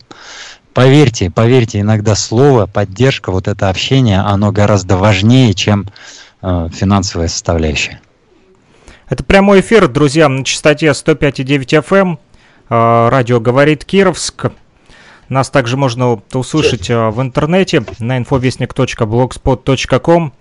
Поверьте, 0.77 1.31
поверьте, 1.31 1.81
иногда 1.81 2.15
слово, 2.15 2.67
поддержка, 2.67 3.33
вот 3.33 3.49
это 3.49 3.71
общение, 3.71 4.19
оно 4.19 4.53
гораздо 4.53 4.99
важнее, 4.99 5.55
чем 5.55 5.87
э, 6.43 6.69
финансовая 6.71 7.29
составляющая. 7.29 8.03
Это 9.09 9.25
прямой 9.25 9.61
эфир, 9.61 9.89
друзья, 9.89 10.29
на 10.29 10.45
частоте 10.45 10.89
105,9 10.89 11.83
FM. 11.83 12.19
Э, 12.69 13.09
радио 13.09 13.41
«Говорит 13.41 13.87
Кировск». 13.87 14.49
Нас 15.31 15.49
также 15.49 15.79
можно 15.79 16.21
услышать 16.35 16.91
э, 16.91 17.09
в 17.09 17.23
интернете 17.23 17.83
на 17.99 18.19
infovестник.blogspot.com. 18.19 20.33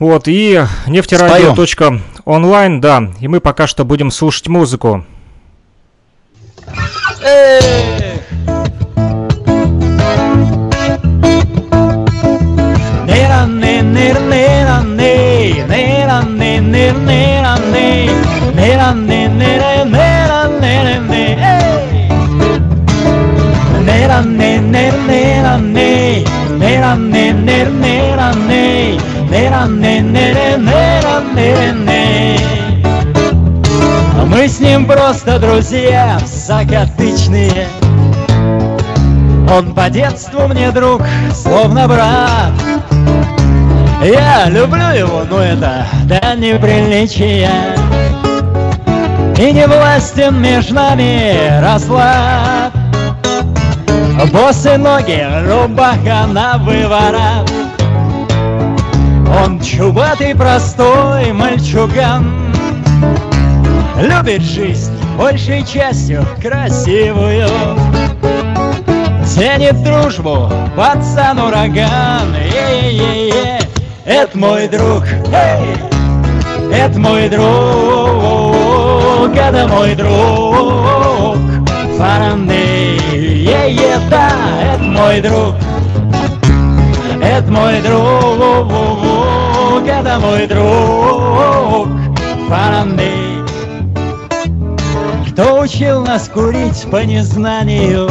Вот, 0.00 0.26
и 0.26 0.64
нефтерадио.онлайн, 0.88 2.80
да. 2.80 3.12
И 3.20 3.28
мы 3.28 3.38
пока 3.38 3.68
что 3.68 3.84
будем 3.84 4.10
слушать 4.10 4.48
музыку. 4.48 5.06
Эх! 7.22 8.61
Мы 34.42 34.48
с 34.48 34.58
ним 34.58 34.86
просто 34.86 35.38
друзья 35.38 36.18
закатычные 36.24 37.68
Он 39.54 39.72
по 39.72 39.88
детству 39.88 40.48
мне 40.48 40.72
друг, 40.72 41.02
словно 41.32 41.86
брат 41.86 42.52
я 44.04 44.48
люблю 44.48 44.88
его, 44.90 45.22
но 45.30 45.38
это 45.40 45.86
до 46.04 46.34
неприличия 46.36 47.50
И 49.38 49.52
не 49.52 49.66
властен 49.66 50.40
между 50.40 50.74
нами 50.74 51.60
расклад. 51.60 52.72
Босые 54.32 54.78
ноги, 54.78 55.26
рубаха 55.46 56.26
на 56.26 56.58
выворот. 56.58 57.50
Он 59.42 59.60
чубатый, 59.60 60.34
простой 60.34 61.32
мальчуган. 61.32 62.52
Любит 64.00 64.42
жизнь 64.42 64.92
большей 65.16 65.64
частью 65.64 66.26
красивую. 66.40 67.48
Ценит 69.24 69.82
дружбу, 69.82 70.50
пацан 70.76 71.38
ураган 71.38 72.34
Е-е-е-е 72.34 73.61
это 74.04 74.36
мой 74.36 74.68
друг, 74.68 75.04
это 76.72 76.98
мой 76.98 77.28
друг, 77.28 77.46
это 79.36 79.68
мой 79.68 79.94
друг, 79.94 81.38
Фаранды, 81.98 82.98
е 83.12 83.98
да, 84.10 84.30
это 84.74 84.82
мой 84.82 85.20
друг, 85.20 85.54
это 87.22 87.50
мой 87.50 87.80
друг, 87.80 88.72
это 89.86 90.18
мой 90.18 90.46
друг, 90.46 91.88
Фаранды. 92.48 93.10
Кто 95.30 95.60
учил 95.60 96.04
нас 96.04 96.28
курить 96.28 96.86
по 96.90 97.04
незнанию? 97.04 98.10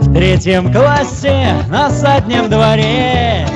В 0.00 0.12
третьем 0.12 0.72
классе 0.72 1.54
на 1.68 1.88
заднем 1.90 2.50
дворе 2.50 3.46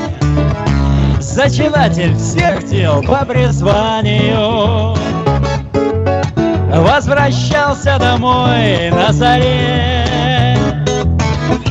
зачинатель 1.43 2.15
всех 2.17 2.67
дел 2.67 3.03
по 3.03 3.25
призванию. 3.25 4.95
Возвращался 6.75 7.99
домой 7.99 8.91
на 8.91 9.11
заре. 9.11 10.05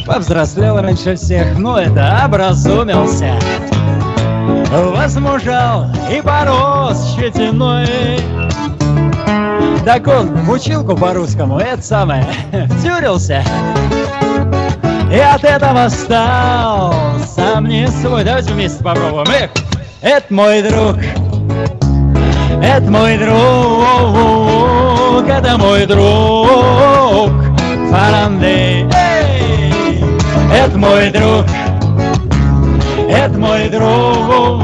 Повзрослел 0.07 0.81
раньше 0.81 1.15
всех, 1.15 1.55
но 1.59 1.77
это 1.77 2.19
образумился. 2.25 3.35
Возмужал 4.71 5.85
и 6.11 6.19
порос 6.19 7.15
щетиной. 7.15 8.19
Так 9.85 10.07
он 10.07 10.33
в 10.45 10.49
училку 10.49 10.97
по-русскому, 10.97 11.59
это 11.59 11.83
самое, 11.83 12.25
втюрился. 12.79 13.43
И 15.11 15.17
от 15.17 15.43
этого 15.43 15.89
стал 15.89 16.93
сам 17.35 17.65
не 17.67 17.87
свой. 17.87 18.23
Давайте 18.23 18.53
вместе 18.53 18.83
попробуем. 18.83 19.25
Эх, 19.29 19.49
это 20.01 20.31
мой 20.33 20.61
друг. 20.61 20.97
Это 22.61 22.91
мой 22.91 23.17
друг. 23.17 23.33
Это 25.27 25.57
мой 25.57 25.85
друг. 25.87 27.31
Фарандей. 27.89 28.85
Это 30.53 30.77
мой 30.77 31.09
друг. 31.09 31.45
Это 33.09 33.37
мой 33.39 33.69
друг. 33.69 34.61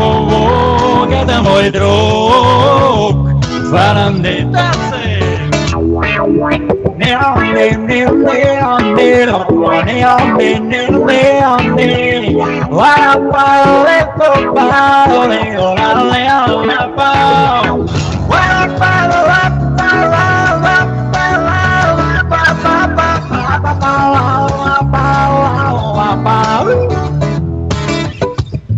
Это 1.11 1.41
мой 1.41 1.71
друг. 1.71 3.41
Фарандей. 3.71 4.43
Танцы! 4.51 5.04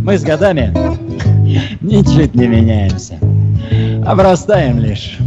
Мы 0.03 0.17
с 0.17 0.23
годами 0.23 0.73
ничуть 1.81 2.33
не 2.33 2.47
меняемся, 2.47 3.19
обрастаем 4.05 4.79
лишь 4.79 5.17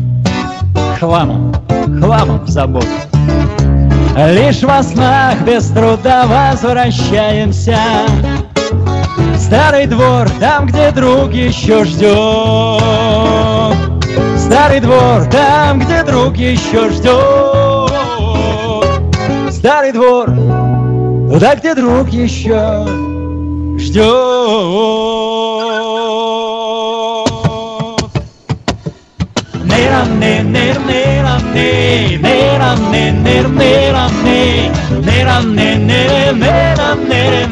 хламом, 1.01 1.55
хламом 1.99 2.47
забот. 2.47 2.87
Лишь 4.15 4.63
во 4.63 4.83
снах 4.83 5.41
без 5.47 5.69
труда 5.69 6.27
возвращаемся. 6.27 7.79
Старый 9.39 9.87
двор, 9.87 10.29
там, 10.39 10.67
где 10.67 10.91
друг 10.91 11.33
еще 11.33 11.85
ждет. 11.85 12.83
Старый 14.39 14.81
двор, 14.81 15.25
там, 15.33 15.81
где 15.81 16.03
друг 16.03 16.37
еще 16.37 16.91
ждет. 16.91 17.91
Старый 19.51 19.93
двор, 19.93 20.27
туда, 21.33 21.55
где 21.57 21.75
друг 21.75 22.11
еще 22.11 22.87
ждет. 23.79 25.20
Нера, 29.91 30.05
не, 30.21 30.41
нер, 30.45 30.79
нера, 30.87 31.41
не, 31.53 32.19
нера, 32.19 32.77
не, 32.93 33.11
нер, 33.11 33.49
нера, 33.49 34.07
не, 34.23 34.71
нера, 35.05 35.41
не, 35.43 35.75
нере, 35.75 36.33
нера, 36.33 36.95
нере, 37.09 37.49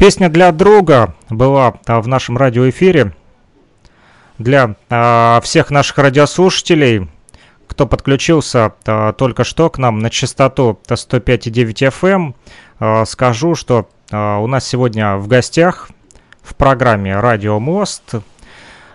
Песня 0.00 0.30
для 0.30 0.50
друга 0.50 1.14
была 1.28 1.74
а, 1.84 2.00
в 2.00 2.08
нашем 2.08 2.38
радиоэфире. 2.38 3.12
Для 4.38 4.76
а, 4.88 5.42
всех 5.42 5.70
наших 5.70 5.98
радиослушателей, 5.98 7.10
кто 7.66 7.86
подключился 7.86 8.72
а, 8.86 9.12
только 9.12 9.44
что 9.44 9.68
к 9.68 9.76
нам 9.76 9.98
на 9.98 10.08
частоту 10.08 10.80
105,9 10.88 11.92
FM, 12.00 12.34
а, 12.78 13.04
скажу, 13.04 13.54
что 13.54 13.90
у 14.10 14.46
нас 14.46 14.66
сегодня 14.66 15.18
в 15.18 15.28
гостях 15.28 15.90
в 16.42 16.54
программе 16.54 17.20
«Радио 17.20 17.60
Мост» 17.60 18.14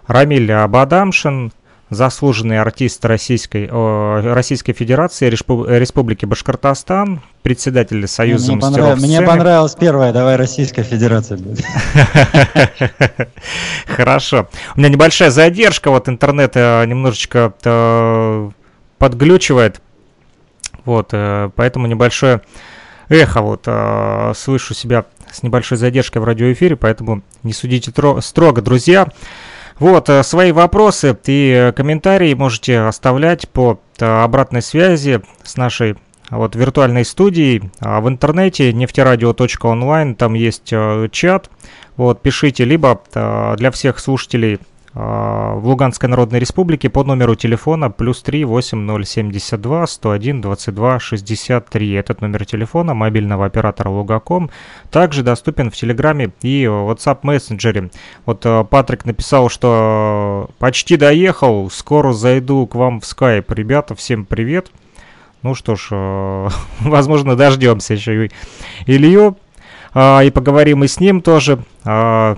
Рамиль 0.07 0.51
Бадамшин, 0.67 1.53
заслуженный 1.89 2.59
артист 2.59 3.05
Российской, 3.05 3.69
Российской 4.33 4.73
Федерации, 4.73 5.29
Респу- 5.29 5.65
Республики 5.67 6.25
Башкортостан, 6.25 7.21
председатель 7.43 8.07
Союза 8.07 8.53
мне, 8.53 8.55
мастеров 8.55 8.85
понрав- 8.87 8.99
мне 8.99 9.07
сцены. 9.17 9.27
понравилась 9.27 9.75
первая, 9.75 10.11
давай 10.11 10.35
Российская 10.35 10.83
Федерация 10.83 11.37
будет. 11.37 11.63
Хорошо. 13.87 14.47
У 14.75 14.79
меня 14.79 14.89
небольшая 14.89 15.29
задержка, 15.29 15.89
вот 15.91 16.09
интернет 16.09 16.51
э, 16.55 16.85
немножечко 16.85 17.53
э, 17.63 18.49
подглючивает. 18.97 19.81
Вот, 20.85 21.09
э, 21.11 21.49
поэтому 21.55 21.87
небольшое 21.87 22.41
эхо 23.09 23.41
вот 23.41 23.67
слышу 24.35 24.73
себя 24.73 25.05
с 25.31 25.43
небольшой 25.43 25.77
задержкой 25.77 26.21
в 26.21 26.25
радиоэфире, 26.25 26.75
поэтому 26.75 27.21
не 27.43 27.53
судите 27.53 27.91
тро- 27.91 28.19
строго, 28.21 28.61
друзья. 28.63 29.07
Вот, 29.77 30.07
э, 30.09 30.23
свои 30.23 30.51
вопросы 30.51 31.17
и 31.25 31.51
э, 31.51 31.71
комментарии 31.73 32.33
можете 32.33 32.79
оставлять 32.79 33.49
по 33.49 33.79
э, 33.99 34.05
обратной 34.05 34.61
связи 34.61 35.21
с 35.43 35.57
нашей 35.57 35.97
вот 36.29 36.55
виртуальной 36.55 37.03
студией. 37.03 37.69
А, 37.81 37.99
в 37.99 38.07
интернете 38.07 38.71
нефтерадио.онлайн, 38.73 40.15
там 40.15 40.33
есть 40.33 40.73
чат, 41.11 41.51
вот, 41.97 42.21
пишите, 42.23 42.65
либо 42.65 42.99
для 43.13 43.69
всех 43.69 43.99
слушателей 43.99 44.59
в 44.95 45.61
Луганской 45.61 46.07
Народной 46.07 46.39
Республике 46.39 46.89
по 46.89 47.03
номеру 47.03 47.35
телефона 47.35 47.91
плюс 47.91 48.21
3 48.23 48.45
8072 48.45 49.87
101 49.87 50.41
22 50.41 50.99
63. 50.99 51.93
Этот 51.93 52.21
номер 52.21 52.45
телефона 52.45 52.93
мобильного 52.93 53.45
оператора 53.45 53.89
Лугаком 53.89 54.49
также 54.91 55.21
доступен 55.21 55.69
в 55.69 55.75
Телеграме 55.75 56.31
и 56.41 56.63
WhatsApp 56.63 57.19
мессенджере. 57.23 57.89
Вот 58.25 58.45
э, 58.45 58.63
Патрик 58.63 59.03
написал, 59.03 59.49
что 59.49 60.49
почти 60.59 60.95
доехал, 60.95 61.69
скоро 61.69 62.13
зайду 62.13 62.65
к 62.65 62.75
вам 62.75 63.01
в 63.01 63.03
Skype. 63.03 63.53
Ребята, 63.53 63.95
всем 63.95 64.23
привет. 64.23 64.71
Ну 65.41 65.55
что 65.55 65.75
ж, 65.75 65.89
э, 65.91 66.49
возможно, 66.79 67.35
дождемся 67.35 67.95
еще 67.95 68.27
и 68.27 68.31
Илью. 68.85 69.37
А, 69.93 70.21
и 70.21 70.29
поговорим 70.29 70.83
и 70.83 70.87
с 70.87 70.99
ним 70.99 71.21
тоже 71.21 71.59
а, 71.85 72.37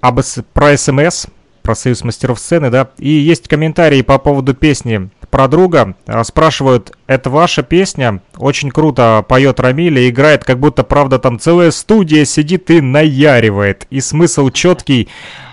об, 0.00 0.20
про 0.52 0.76
СМС, 0.76 1.26
про 1.66 1.74
Союз 1.74 2.04
мастеров 2.04 2.38
сцены, 2.38 2.70
да. 2.70 2.90
И 2.96 3.08
есть 3.08 3.48
комментарии 3.48 4.02
по 4.02 4.18
поводу 4.18 4.54
песни 4.54 5.10
про 5.30 5.48
друга. 5.48 5.96
А, 6.06 6.22
спрашивают, 6.22 6.96
это 7.08 7.28
ваша 7.28 7.64
песня? 7.64 8.22
Очень 8.36 8.70
круто 8.70 9.24
поет 9.28 9.58
Рамиль 9.58 9.98
и 9.98 10.08
играет, 10.08 10.44
как 10.44 10.60
будто, 10.60 10.84
правда, 10.84 11.18
там 11.18 11.40
целая 11.40 11.72
студия 11.72 12.24
сидит 12.24 12.70
и 12.70 12.80
наяривает. 12.80 13.88
И 13.90 14.00
смысл 14.00 14.50
четкий. 14.50 15.08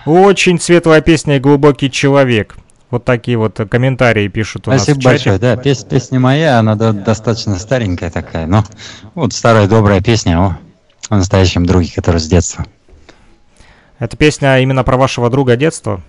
Очень 0.06 0.60
светлая 0.60 1.00
песня 1.00 1.38
и 1.38 1.40
глубокий 1.40 1.90
человек. 1.90 2.54
Вот 2.90 3.04
такие 3.04 3.36
вот 3.36 3.58
э, 3.58 3.66
комментарии 3.66 4.28
пишут 4.28 4.68
у 4.68 4.70
Спасибо 4.70 4.94
нас 4.94 4.98
в 4.98 5.00
чате. 5.00 5.30
большое. 5.30 5.38
Да, 5.40 5.56
пес- 5.60 5.82
песня 5.82 6.20
моя, 6.20 6.60
она 6.60 6.76
до- 6.76 6.92
достаточно 6.92 7.56
старенькая 7.58 8.10
такая, 8.10 8.46
но 8.46 8.62
вот 9.16 9.32
старая 9.32 9.66
добрая 9.66 10.00
песня 10.00 10.38
о, 10.38 10.58
о 11.08 11.16
настоящем 11.16 11.66
друге, 11.66 11.90
который 11.92 12.20
с 12.20 12.28
детства. 12.28 12.64
Эта 13.98 14.16
песня 14.16 14.58
именно 14.58 14.82
про 14.82 14.96
вашего 14.96 15.30
друга 15.30 15.56
детства? 15.56 16.02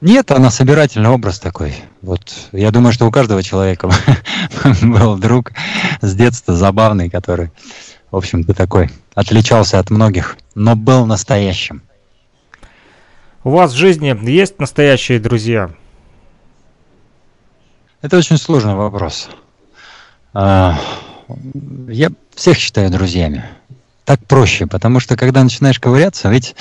Нет, 0.00 0.30
она 0.30 0.50
собирательный 0.50 1.10
образ 1.10 1.38
такой. 1.38 1.74
Вот 2.02 2.48
я 2.52 2.70
думаю, 2.70 2.92
что 2.92 3.06
у 3.06 3.10
каждого 3.10 3.42
человека 3.42 3.88
был 4.82 5.16
друг 5.16 5.52
с 6.00 6.14
детства 6.14 6.54
забавный, 6.54 7.08
который, 7.08 7.50
в 8.10 8.16
общем-то, 8.16 8.52
такой 8.52 8.90
отличался 9.14 9.78
от 9.78 9.90
многих, 9.90 10.36
но 10.54 10.74
был 10.74 11.06
настоящим. 11.06 11.82
У 13.44 13.50
вас 13.50 13.72
в 13.72 13.76
жизни 13.76 14.16
есть 14.28 14.58
настоящие 14.58 15.18
друзья? 15.18 15.70
Это 18.00 18.18
очень 18.18 18.38
сложный 18.38 18.74
вопрос. 18.74 19.28
А, 20.34 20.76
Я 21.88 22.10
всех 22.34 22.58
считаю 22.58 22.90
друзьями. 22.90 23.44
Так 24.04 24.26
проще, 24.26 24.66
потому 24.66 24.98
что 24.98 25.16
когда 25.16 25.44
начинаешь 25.44 25.78
ковыряться, 25.78 26.28
ведь 26.28 26.56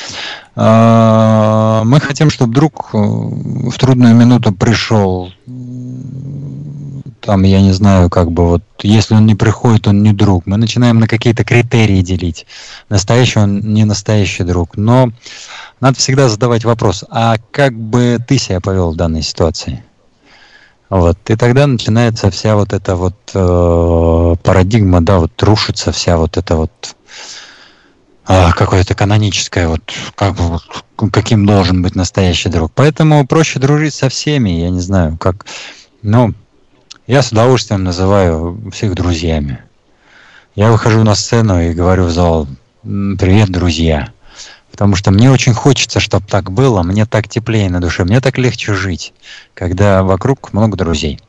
а, 0.55 1.83
мы 1.83 1.99
хотим, 1.99 2.29
чтобы 2.29 2.53
друг 2.53 2.91
э, 2.93 2.97
в 2.97 3.73
трудную 3.79 4.13
минуту 4.13 4.51
пришел, 4.51 5.31
там, 7.21 7.43
я 7.43 7.61
не 7.61 7.71
знаю, 7.71 8.09
как 8.09 8.31
бы 8.31 8.47
вот, 8.47 8.63
если 8.81 9.15
он 9.15 9.25
не 9.25 9.35
приходит, 9.35 9.87
он 9.87 10.03
не 10.03 10.11
друг. 10.11 10.45
Мы 10.45 10.57
начинаем 10.57 10.99
на 10.99 11.07
какие-то 11.07 11.43
критерии 11.43 12.01
делить. 12.01 12.45
Настоящий 12.89 13.39
он 13.39 13.59
не 13.59 13.85
настоящий 13.85 14.43
друг. 14.43 14.75
Но 14.75 15.11
надо 15.79 15.97
всегда 15.97 16.29
задавать 16.29 16.65
вопрос, 16.65 17.05
а 17.09 17.37
как 17.51 17.73
бы 17.73 18.17
ты 18.27 18.37
себя 18.37 18.59
повел 18.59 18.91
в 18.91 18.95
данной 18.95 19.21
ситуации? 19.21 19.83
Вот. 20.89 21.17
И 21.29 21.35
тогда 21.37 21.67
начинается 21.67 22.29
вся 22.31 22.55
вот 22.55 22.73
эта 22.73 22.95
вот 22.95 23.15
э, 23.33 24.35
парадигма, 24.43 25.01
да, 25.01 25.19
вот 25.19 25.41
рушится 25.41 25.93
вся 25.93 26.17
вот 26.17 26.35
эта 26.35 26.57
вот 26.57 26.71
э, 26.83 27.00
какое-то 28.25 28.95
каноническое, 28.95 29.67
вот, 29.67 29.81
как 30.15 30.35
каким 31.11 31.45
должен 31.45 31.81
быть 31.81 31.95
настоящий 31.95 32.49
друг. 32.49 32.71
Поэтому 32.75 33.25
проще 33.25 33.59
дружить 33.59 33.93
со 33.93 34.09
всеми, 34.09 34.49
я 34.51 34.69
не 34.69 34.79
знаю, 34.79 35.17
как, 35.17 35.45
ну, 36.03 36.33
я 37.07 37.23
с 37.23 37.31
удовольствием 37.31 37.83
называю 37.83 38.71
всех 38.71 38.93
друзьями. 38.93 39.63
Я 40.55 40.71
выхожу 40.71 41.03
на 41.03 41.15
сцену 41.15 41.59
и 41.61 41.73
говорю 41.73 42.05
в 42.05 42.11
зал, 42.11 42.47
привет, 42.83 43.49
друзья. 43.49 44.09
Потому 44.71 44.95
что 44.95 45.11
мне 45.11 45.29
очень 45.29 45.53
хочется, 45.53 45.99
чтобы 45.99 46.27
так 46.27 46.51
было, 46.51 46.83
мне 46.83 47.05
так 47.05 47.27
теплее 47.27 47.69
на 47.69 47.81
душе, 47.81 48.03
мне 48.03 48.21
так 48.21 48.37
легче 48.37 48.73
жить, 48.73 49.13
когда 49.53 50.03
вокруг 50.03 50.53
много 50.53 50.77
друзей. 50.77 51.19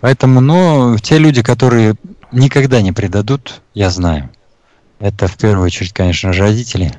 Поэтому, 0.00 0.40
ну, 0.40 0.96
те 0.98 1.18
люди, 1.18 1.42
которые 1.42 1.94
никогда 2.32 2.80
не 2.80 2.92
предадут, 2.92 3.60
я 3.74 3.90
знаю. 3.90 4.30
Это 4.98 5.28
в 5.28 5.36
первую 5.36 5.66
очередь, 5.66 5.92
конечно 5.92 6.32
же, 6.32 6.42
родители. 6.42 6.92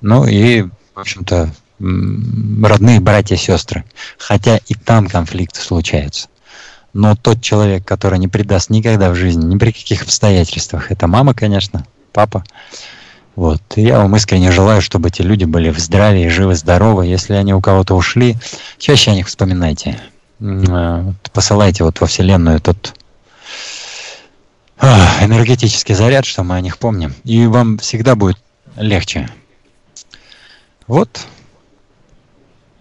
Ну 0.00 0.26
и, 0.26 0.62
в 0.62 1.00
общем-то, 1.00 1.50
родные 1.78 3.00
братья 3.00 3.34
и 3.34 3.38
сестры. 3.38 3.84
Хотя 4.16 4.58
и 4.66 4.74
там 4.74 5.08
конфликты 5.08 5.60
случаются. 5.60 6.28
Но 6.94 7.14
тот 7.14 7.42
человек, 7.42 7.84
который 7.84 8.18
не 8.18 8.28
предаст 8.28 8.70
никогда 8.70 9.10
в 9.10 9.14
жизни, 9.14 9.44
ни 9.44 9.58
при 9.58 9.72
каких 9.72 10.02
обстоятельствах, 10.02 10.90
это 10.90 11.06
мама, 11.06 11.34
конечно, 11.34 11.86
папа. 12.12 12.44
Вот. 13.36 13.62
И 13.76 13.82
я 13.82 13.98
вам 13.98 14.16
искренне 14.16 14.50
желаю, 14.50 14.82
чтобы 14.82 15.10
эти 15.10 15.22
люди 15.22 15.44
были 15.44 15.70
в 15.70 15.78
здравии, 15.78 16.26
живы, 16.28 16.56
здоровы. 16.56 17.06
Если 17.06 17.34
они 17.34 17.54
у 17.54 17.60
кого-то 17.60 17.94
ушли, 17.94 18.36
чаще 18.78 19.12
о 19.12 19.14
них 19.14 19.28
вспоминайте. 19.28 20.00
Э, 20.40 21.12
посылайте 21.32 21.84
вот 21.84 22.00
во 22.00 22.06
Вселенную 22.08 22.60
тот 22.60 22.94
энергетический 24.80 25.94
заряд, 25.94 26.24
что 26.24 26.44
мы 26.44 26.56
о 26.56 26.60
них 26.60 26.78
помним. 26.78 27.14
И 27.24 27.46
вам 27.46 27.78
всегда 27.78 28.14
будет 28.14 28.38
легче. 28.76 29.28
Вот. 30.86 31.26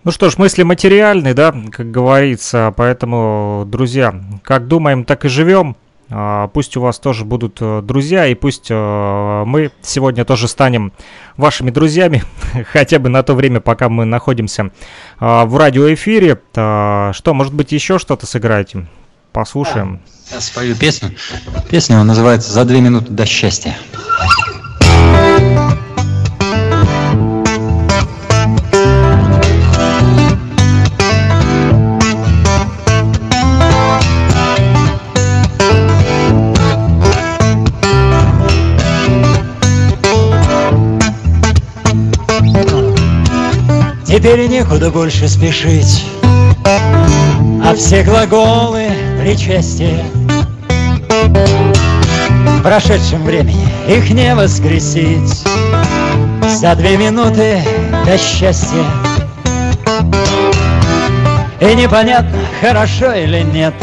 Ну 0.04 0.12
что 0.12 0.30
ж, 0.30 0.38
мысли 0.38 0.64
материальные, 0.64 1.34
да, 1.34 1.54
как 1.72 1.92
говорится, 1.92 2.74
поэтому, 2.78 3.66
друзья, 3.68 4.16
как 4.42 4.68
думаем, 4.68 5.04
так 5.04 5.26
и 5.26 5.28
живем. 5.28 5.76
А, 6.10 6.48
пусть 6.48 6.78
у 6.78 6.82
вас 6.82 7.00
тоже 7.00 7.26
будут 7.26 7.58
э, 7.60 7.82
друзья, 7.84 8.28
и 8.28 8.34
пусть 8.34 8.68
э, 8.70 9.44
мы 9.46 9.72
сегодня 9.82 10.24
тоже 10.24 10.48
станем 10.48 10.94
вашими 11.36 11.70
друзьями, 11.70 12.24
хотя 12.72 13.00
бы 13.00 13.10
на 13.10 13.24
то 13.24 13.34
время, 13.34 13.60
пока 13.60 13.90
мы 13.90 14.06
находимся 14.06 14.72
а, 15.20 15.46
в 15.46 15.58
радиоэфире. 15.58 16.40
Что, 16.54 17.34
может 17.34 17.54
быть, 17.54 17.74
еще 17.74 18.00
что-то 18.00 18.26
сыграете? 18.26 18.88
Послушаем. 19.38 20.00
Я 20.32 20.42
спою 20.42 20.76
песню. 20.76 21.12
Песня 21.70 22.04
называется 22.04 22.52
«За 22.52 22.66
две 22.66 22.82
минуты 22.82 23.12
до 23.12 23.28
счастья». 23.28 23.78
Теперь 44.04 44.48
некуда 44.48 44.90
больше 44.90 45.28
спешить, 45.28 46.04
А 46.68 47.74
все 47.76 48.04
глаголы 48.04 48.90
причастия 49.22 50.04
В 52.60 52.62
прошедшем 52.62 53.24
времени. 53.24 53.68
Их 53.88 54.10
не 54.10 54.36
воскресить. 54.36 55.44
За 56.60 56.76
две 56.76 56.98
минуты 56.98 57.62
до 58.06 58.18
счастья. 58.18 58.84
И 61.60 61.76
непонятно, 61.76 62.38
хорошо 62.62 63.14
или 63.14 63.42
нет 63.42 63.74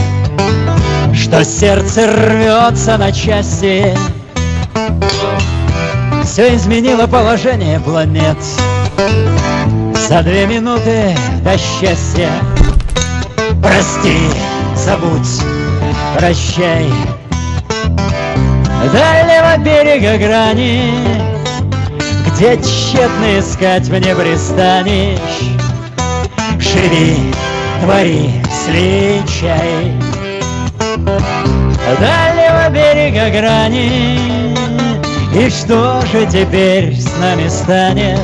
Что 1.15 1.45
сердце 1.45 2.07
рвется 2.07 2.99
на 2.99 3.13
части. 3.13 3.97
Все 6.25 6.55
изменило 6.55 7.07
положение 7.07 7.81
планет. 7.81 8.39
За 10.09 10.23
две 10.23 10.47
минуты 10.47 11.17
до 11.43 11.57
счастья 11.57 12.31
Прости, 13.65 14.19
забудь, 14.77 15.41
прощай. 16.19 16.87
Дальнего 18.93 19.57
берега 19.57 20.19
грани 20.19 20.93
Где 22.27 22.59
тщетно 22.59 23.39
искать 23.39 23.89
мне 23.89 24.15
пристанешь 24.15 25.19
Живи, 26.59 27.33
твори, 27.83 28.31
сличай. 28.67 29.95
Дальнего 31.99 32.69
берега 32.69 33.31
грани 33.31 34.55
И 35.35 35.49
что 35.49 36.03
же 36.13 36.27
теперь 36.27 36.95
с 36.95 37.17
нами 37.19 37.49
станет? 37.49 38.21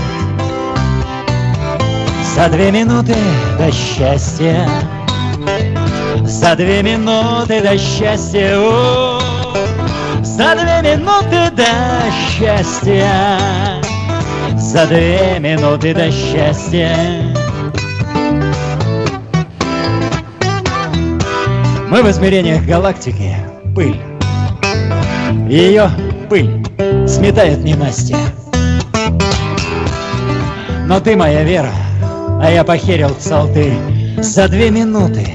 За 2.36 2.48
две 2.50 2.70
минуты 2.70 3.16
до 3.58 3.72
счастья 3.72 4.68
За 6.30 6.54
две 6.54 6.80
минуты 6.80 7.60
до 7.60 7.76
счастья 7.76 8.56
О, 8.56 9.20
За 10.22 10.54
две 10.54 10.96
минуты 10.96 11.50
до 11.50 11.66
счастья. 12.30 13.02
За 14.56 14.86
две 14.86 15.40
минуты 15.40 15.92
до 15.92 16.08
счастья. 16.12 16.96
Мы 21.88 22.02
в 22.04 22.10
измерениях 22.10 22.64
галактики. 22.64 23.34
Пыль. 23.74 24.00
Ее 25.48 25.90
пыль 26.28 26.64
сметает 27.08 27.64
ненастье 27.64 28.16
Но 30.86 31.00
ты 31.00 31.16
моя 31.16 31.42
вера 31.42 31.72
а 32.42 32.50
я 32.50 32.64
похерил 32.64 33.10
псалтырь. 33.10 33.74
За 34.22 34.48
две 34.48 34.70
минуты 34.70 35.26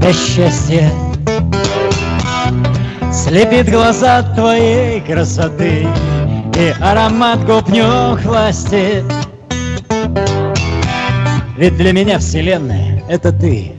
до 0.00 0.12
счастья. 0.12 0.90
Слепит 3.12 3.70
глаза 3.70 4.22
твоей 4.34 5.00
красоты 5.00 5.86
И 6.56 6.74
аромат 6.80 7.44
губ 7.44 7.68
нюхластит 7.68 9.04
Ведь 11.56 11.76
для 11.76 11.92
меня 11.92 12.18
вселенная— 12.18 13.02
это 13.08 13.32
ты. 13.32 13.72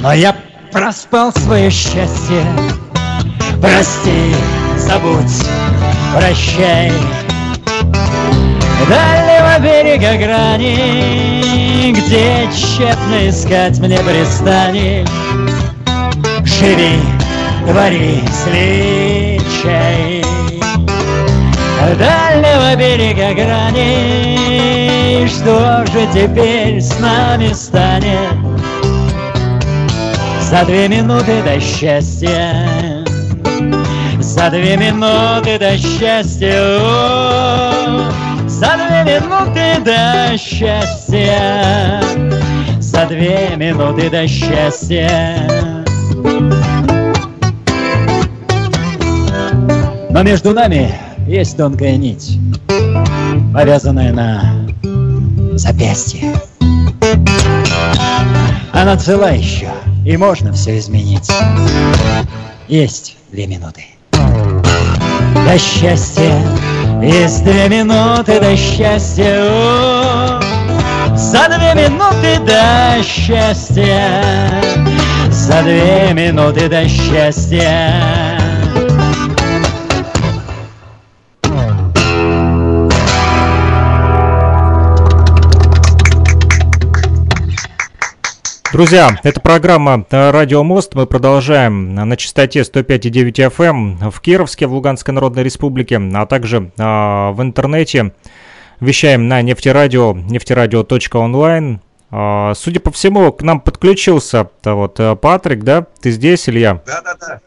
Но 0.00 0.12
я 0.12 0.36
проспал 0.72 1.32
свое 1.32 1.70
счастье. 1.70 2.44
Прости, 3.60 4.34
забудь, 4.76 5.46
прощай 6.14 6.92
Дальнего 8.88 9.58
берега 9.60 10.16
грани, 10.16 11.92
Где 11.92 12.48
тщетно 12.52 13.28
искать 13.28 13.78
мне 13.78 13.98
пристанешь. 13.98 15.08
Живи, 16.44 17.00
твори, 17.66 18.22
сличай. 18.44 20.24
Дальнего 21.98 22.76
берега 22.76 23.32
грани, 23.34 25.26
Что 25.26 25.84
же 25.86 26.06
теперь 26.12 26.80
с 26.80 26.98
нами 26.98 27.52
станет? 27.52 28.34
За 30.50 30.64
две 30.64 30.88
минуты 30.88 31.42
до 31.42 31.60
счастья 31.60 33.04
За 34.18 34.50
две 34.50 34.76
минуты 34.76 35.58
до 35.58 35.76
счастья 35.76 36.78
О, 36.80 38.10
за 38.56 38.74
две 38.76 39.20
минуты 39.20 39.84
до 39.84 40.38
счастья 40.38 42.02
За 42.80 43.04
две 43.04 43.54
минуты 43.56 44.08
до 44.08 44.26
счастья 44.26 45.36
Но 50.08 50.22
между 50.22 50.52
нами 50.54 50.94
есть 51.28 51.58
тонкая 51.58 51.96
нить 51.96 52.38
Повязанная 53.52 54.12
на 54.14 54.66
запястье 55.58 56.32
Она 58.72 58.96
цела 58.96 59.32
еще, 59.32 59.68
и 60.04 60.16
можно 60.16 60.52
все 60.52 60.78
изменить. 60.78 61.30
Есть 62.68 63.16
две 63.32 63.46
минуты. 63.46 63.86
До 64.12 65.58
счастья, 65.58 66.32
есть 67.02 67.44
две 67.44 67.68
минуты 67.68 68.40
до 68.40 68.56
счастья. 68.56 69.40
О, 69.40 70.40
за 71.14 71.48
две 71.48 71.74
минуты 71.74 72.38
до 72.46 73.02
счастья, 73.02 74.22
за 75.30 75.62
две 75.62 76.12
минуты 76.12 76.68
до 76.68 76.88
счастья. 76.88 78.35
Друзья, 88.76 89.18
это 89.22 89.40
программа 89.40 90.04
э, 90.10 90.30
«Радио 90.30 90.62
Мост». 90.62 90.94
Мы 90.94 91.06
продолжаем 91.06 91.94
на 91.94 92.14
частоте 92.14 92.60
105,9 92.60 93.50
FM 93.50 94.02
эм 94.02 94.10
в 94.10 94.20
Кировске, 94.20 94.66
в 94.66 94.74
Луганской 94.74 95.14
Народной 95.14 95.44
Республике, 95.44 95.96
а 95.96 96.26
также 96.26 96.72
э, 96.76 96.82
в 96.82 97.36
интернете. 97.38 98.12
Вещаем 98.80 99.28
на 99.28 99.40
нефтерадио, 99.40 100.12
нефтерадио.онлайн. 100.12 101.80
Э, 102.10 102.52
судя 102.54 102.80
по 102.80 102.92
всему, 102.92 103.32
к 103.32 103.40
нам 103.40 103.62
подключился 103.62 104.50
вот 104.62 105.00
Патрик, 105.22 105.64
да? 105.64 105.86
Ты 106.02 106.10
здесь, 106.10 106.46
Илья? 106.46 106.82
Да-да-да. 106.86 107.40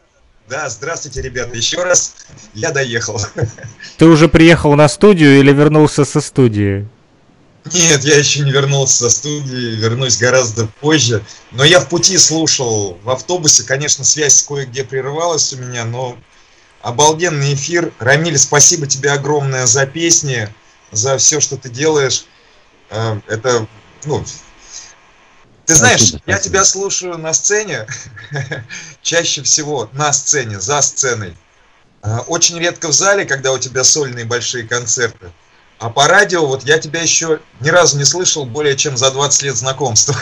Да, 0.48 0.68
здравствуйте, 0.68 1.22
ребята. 1.22 1.56
Еще 1.56 1.80
раз 1.80 2.16
я 2.54 2.72
доехал. 2.72 3.20
Ты 3.98 4.06
уже 4.06 4.26
приехал 4.28 4.74
на 4.74 4.88
студию 4.88 5.38
или 5.38 5.52
вернулся 5.52 6.04
со 6.04 6.20
студии? 6.20 6.88
Нет, 7.64 8.04
я 8.04 8.16
еще 8.16 8.40
не 8.40 8.52
вернулся 8.52 9.04
со 9.04 9.10
студии, 9.10 9.76
вернусь 9.76 10.16
гораздо 10.16 10.66
позже. 10.80 11.24
Но 11.50 11.62
я 11.62 11.80
в 11.80 11.88
пути 11.88 12.16
слушал 12.16 12.98
в 13.04 13.10
автобусе. 13.10 13.64
Конечно, 13.64 14.04
связь 14.04 14.42
кое-где 14.42 14.82
прерывалась 14.82 15.52
у 15.52 15.58
меня, 15.58 15.84
но 15.84 16.16
обалденный 16.80 17.54
эфир. 17.54 17.92
Рамиль, 17.98 18.38
спасибо 18.38 18.86
тебе 18.86 19.12
огромное 19.12 19.66
за 19.66 19.86
песни, 19.86 20.48
за 20.90 21.18
все, 21.18 21.40
что 21.40 21.56
ты 21.56 21.68
делаешь. 21.68 22.24
Э, 22.88 23.20
это, 23.28 23.66
ну, 24.04 24.24
ты 25.66 25.74
знаешь, 25.74 26.00
спасибо, 26.00 26.22
я 26.26 26.38
тебя 26.38 26.64
слушаю 26.64 27.18
на 27.18 27.32
сцене, 27.32 27.86
чаще 29.02 29.42
всего 29.42 29.88
на 29.92 30.12
сцене, 30.12 30.58
за 30.58 30.80
сценой. 30.80 31.36
Э, 32.02 32.18
очень 32.26 32.58
редко 32.58 32.88
в 32.88 32.92
зале, 32.92 33.24
когда 33.24 33.52
у 33.52 33.58
тебя 33.58 33.84
сольные 33.84 34.24
большие 34.24 34.66
концерты. 34.66 35.30
А 35.80 35.88
по 35.88 36.06
радио, 36.06 36.46
вот 36.46 36.62
я 36.64 36.78
тебя 36.78 37.00
еще 37.00 37.40
ни 37.60 37.70
разу 37.70 37.96
не 37.96 38.04
слышал 38.04 38.44
более 38.44 38.76
чем 38.76 38.98
за 38.98 39.10
20 39.10 39.42
лет 39.44 39.56
знакомства. 39.56 40.14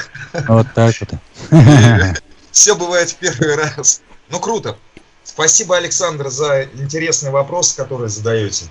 Вот 0.47 0.68
так 0.72 0.94
вот. 1.01 1.10
Все 2.52 2.76
бывает 2.76 3.10
в 3.10 3.16
первый 3.16 3.56
раз. 3.56 4.01
Ну, 4.30 4.39
круто. 4.39 4.76
Спасибо, 5.24 5.76
Александр, 5.76 6.28
за 6.28 6.68
интересные 6.74 7.32
вопросы, 7.32 7.76
которые 7.76 8.09
задаете. 8.09 8.66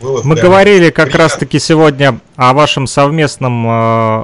Было 0.00 0.22
Мы 0.22 0.34
говорили 0.34 0.88
как 0.88 1.14
раз-таки 1.14 1.58
сегодня 1.58 2.20
о 2.36 2.54
вашем 2.54 2.86
совместном, 2.86 3.66
э, 3.66 3.70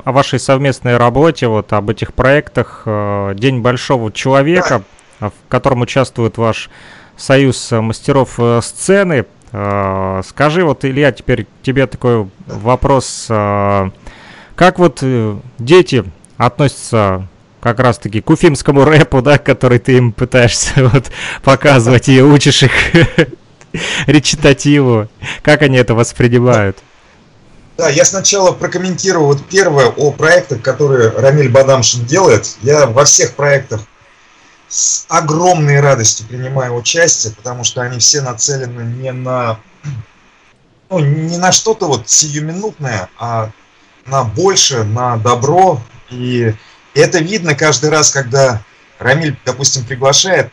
о 0.05 0.12
вашей 0.12 0.40
совместной 0.40 0.97
работе, 0.97 1.48
вот 1.48 1.70
об 1.74 1.90
этих 1.90 2.14
проектах 2.14 2.82
э, 2.86 3.34
День 3.36 3.60
большого 3.60 4.10
человека, 4.10 4.84
да. 5.20 5.28
в 5.28 5.48
котором 5.48 5.82
участвует 5.82 6.38
ваш 6.38 6.70
союз 7.18 7.70
мастеров 7.72 8.36
э, 8.38 8.60
сцены. 8.62 9.26
Э, 9.58 10.20
скажи, 10.28 10.64
вот, 10.64 10.84
Илья, 10.84 11.12
теперь 11.12 11.46
тебе 11.62 11.86
такой 11.86 12.28
вопрос. 12.46 13.26
Э, 13.30 13.88
как 14.54 14.78
вот 14.78 14.98
э, 15.00 15.36
дети 15.58 16.04
относятся 16.36 17.26
как 17.62 17.80
раз-таки 17.80 18.20
к 18.20 18.28
уфимскому 18.28 18.84
рэпу, 18.84 19.22
да, 19.22 19.38
который 19.38 19.78
ты 19.78 19.96
им 19.96 20.12
пытаешься 20.12 20.72
вот 20.92 21.10
показывать 21.42 22.10
и 22.10 22.20
учишь 22.20 22.64
их 22.64 22.72
речитативу. 24.06 25.08
Как 25.42 25.62
они 25.62 25.78
это 25.78 25.94
воспринимают? 25.94 26.76
Да, 27.78 27.88
я 27.88 28.04
сначала 28.04 28.52
прокомментирую 28.52 29.24
вот 29.24 29.42
первое 29.46 29.86
о 29.86 30.10
проектах, 30.10 30.60
которые 30.60 31.10
Рамиль 31.16 31.48
Бадамшин 31.48 32.04
делает. 32.04 32.56
Я 32.60 32.86
во 32.86 33.06
всех 33.06 33.34
проектах 33.34 33.80
с 34.68 35.06
огромной 35.09 35.80
радостью 35.80 36.26
принимаю 36.26 36.74
участие, 36.74 37.32
потому 37.32 37.64
что 37.64 37.82
они 37.82 37.98
все 37.98 38.20
нацелены 38.20 38.82
не 38.82 39.12
на, 39.12 39.60
ну, 40.90 40.98
не 40.98 41.38
на 41.38 41.52
что-то 41.52 41.86
вот 41.86 42.09
сиюминутное, 42.09 43.09
а 43.18 43.51
на 44.06 44.24
больше, 44.24 44.84
на 44.84 45.16
добро. 45.16 45.80
И 46.10 46.55
это 46.94 47.18
видно 47.18 47.55
каждый 47.55 47.90
раз, 47.90 48.10
когда 48.10 48.62
Рамиль, 48.98 49.36
допустим, 49.44 49.84
приглашает, 49.84 50.52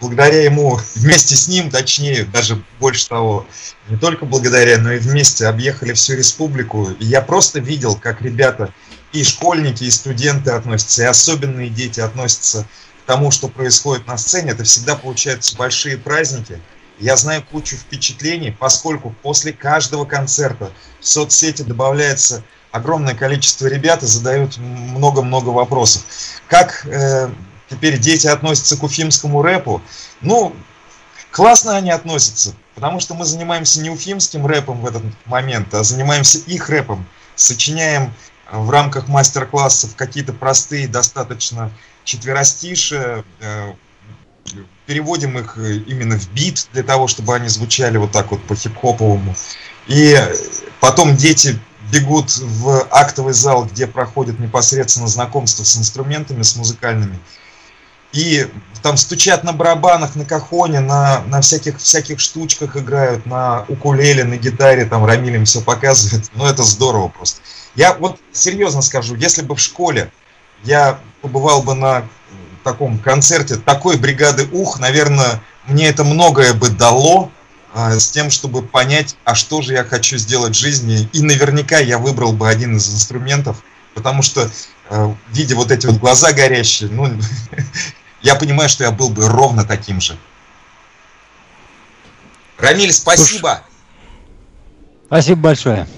благодаря 0.00 0.42
ему, 0.42 0.80
вместе 0.94 1.36
с 1.36 1.48
ним, 1.48 1.70
точнее, 1.70 2.24
даже 2.24 2.62
больше 2.80 3.08
того, 3.08 3.46
не 3.88 3.96
только 3.96 4.24
благодаря, 4.24 4.78
но 4.78 4.92
и 4.92 4.98
вместе 4.98 5.46
объехали 5.46 5.92
всю 5.92 6.14
республику. 6.14 6.90
И 6.98 7.04
я 7.04 7.20
просто 7.20 7.60
видел, 7.60 7.94
как 7.94 8.22
ребята, 8.22 8.72
и 9.12 9.22
школьники, 9.22 9.84
и 9.84 9.90
студенты 9.90 10.50
относятся, 10.50 11.02
и 11.02 11.06
особенные 11.06 11.68
дети 11.68 12.00
относятся 12.00 12.66
тому, 13.06 13.30
что 13.30 13.48
происходит 13.48 14.06
на 14.06 14.16
сцене, 14.16 14.52
это 14.52 14.64
всегда 14.64 14.96
получаются 14.96 15.56
большие 15.56 15.96
праздники. 15.98 16.60
Я 16.98 17.16
знаю 17.16 17.44
кучу 17.50 17.76
впечатлений, 17.76 18.50
поскольку 18.50 19.14
после 19.22 19.52
каждого 19.52 20.04
концерта 20.04 20.70
в 21.00 21.06
соцсети 21.06 21.62
добавляется 21.62 22.44
огромное 22.70 23.14
количество 23.14 23.66
ребят 23.66 24.02
и 24.02 24.06
задают 24.06 24.58
много-много 24.58 25.50
вопросов. 25.50 26.04
Как 26.48 26.86
э, 26.86 27.30
теперь 27.68 27.98
дети 27.98 28.26
относятся 28.26 28.76
к 28.76 28.82
уфимскому 28.82 29.42
рэпу? 29.42 29.82
Ну, 30.20 30.54
классно 31.30 31.76
они 31.76 31.90
относятся, 31.90 32.54
потому 32.74 33.00
что 33.00 33.14
мы 33.14 33.24
занимаемся 33.24 33.80
не 33.80 33.90
уфимским 33.90 34.46
рэпом 34.46 34.80
в 34.80 34.86
этот 34.86 35.02
момент, 35.24 35.74
а 35.74 35.82
занимаемся 35.82 36.38
их 36.38 36.68
рэпом. 36.68 37.06
Сочиняем 37.34 38.12
в 38.50 38.70
рамках 38.70 39.08
мастер-классов 39.08 39.96
какие-то 39.96 40.32
простые, 40.32 40.86
достаточно 40.86 41.70
четверостишие, 42.04 43.24
э, 43.40 43.72
переводим 44.86 45.38
их 45.38 45.58
э, 45.58 45.76
именно 45.86 46.18
в 46.18 46.30
бит 46.32 46.68
для 46.72 46.82
того, 46.82 47.08
чтобы 47.08 47.34
они 47.34 47.48
звучали 47.48 47.96
вот 47.96 48.12
так 48.12 48.30
вот 48.30 48.42
по 48.44 48.54
хип-хоповому. 48.54 49.34
И 49.86 50.16
потом 50.80 51.16
дети 51.16 51.58
бегут 51.92 52.36
в 52.36 52.86
актовый 52.90 53.34
зал, 53.34 53.66
где 53.66 53.86
проходит 53.86 54.38
непосредственно 54.38 55.08
знакомство 55.08 55.64
с 55.64 55.76
инструментами, 55.76 56.42
с 56.42 56.56
музыкальными. 56.56 57.18
И 58.12 58.46
там 58.82 58.96
стучат 58.96 59.42
на 59.42 59.52
барабанах, 59.52 60.14
на 60.14 60.24
кахоне, 60.24 60.80
на, 60.80 61.22
на 61.26 61.40
всяких, 61.40 61.78
всяких 61.78 62.20
штучках 62.20 62.76
играют, 62.76 63.26
на 63.26 63.64
укулеле, 63.68 64.24
на 64.24 64.36
гитаре, 64.36 64.84
там 64.84 65.04
Рамиль 65.04 65.34
им 65.34 65.44
все 65.46 65.60
показывает. 65.60 66.30
Ну, 66.34 66.46
это 66.46 66.62
здорово 66.62 67.08
просто. 67.08 67.40
Я 67.74 67.94
вот 67.94 68.20
серьезно 68.32 68.82
скажу, 68.82 69.16
если 69.16 69.42
бы 69.42 69.56
в 69.56 69.60
школе 69.60 70.12
я 70.62 71.00
побывал 71.24 71.62
бы 71.62 71.74
на 71.74 72.06
таком 72.64 72.98
концерте 72.98 73.56
такой 73.56 73.96
бригады 73.96 74.46
Ух, 74.52 74.78
наверное, 74.78 75.42
мне 75.66 75.88
это 75.88 76.04
многое 76.04 76.52
бы 76.52 76.68
дало 76.68 77.30
а, 77.72 77.98
с 77.98 78.10
тем, 78.10 78.30
чтобы 78.30 78.62
понять, 78.62 79.16
а 79.24 79.34
что 79.34 79.62
же 79.62 79.72
я 79.72 79.84
хочу 79.84 80.18
сделать 80.18 80.54
в 80.54 80.58
жизни. 80.58 81.08
И 81.14 81.22
наверняка 81.22 81.78
я 81.78 81.98
выбрал 81.98 82.34
бы 82.34 82.46
один 82.46 82.76
из 82.76 82.92
инструментов, 82.92 83.62
потому 83.94 84.20
что, 84.20 84.50
а, 84.90 85.16
видя 85.32 85.56
вот 85.56 85.70
эти 85.70 85.86
вот 85.86 85.96
глаза 85.96 86.32
горящие, 86.32 86.90
ну, 86.90 87.10
я 88.22 88.34
понимаю, 88.34 88.68
что 88.68 88.84
я 88.84 88.90
был 88.90 89.08
бы 89.08 89.26
ровно 89.26 89.64
таким 89.64 90.02
же. 90.02 90.18
Рамиль, 92.58 92.92
спасибо. 92.92 93.62
Спасибо 95.06 95.40
большое. 95.40 95.88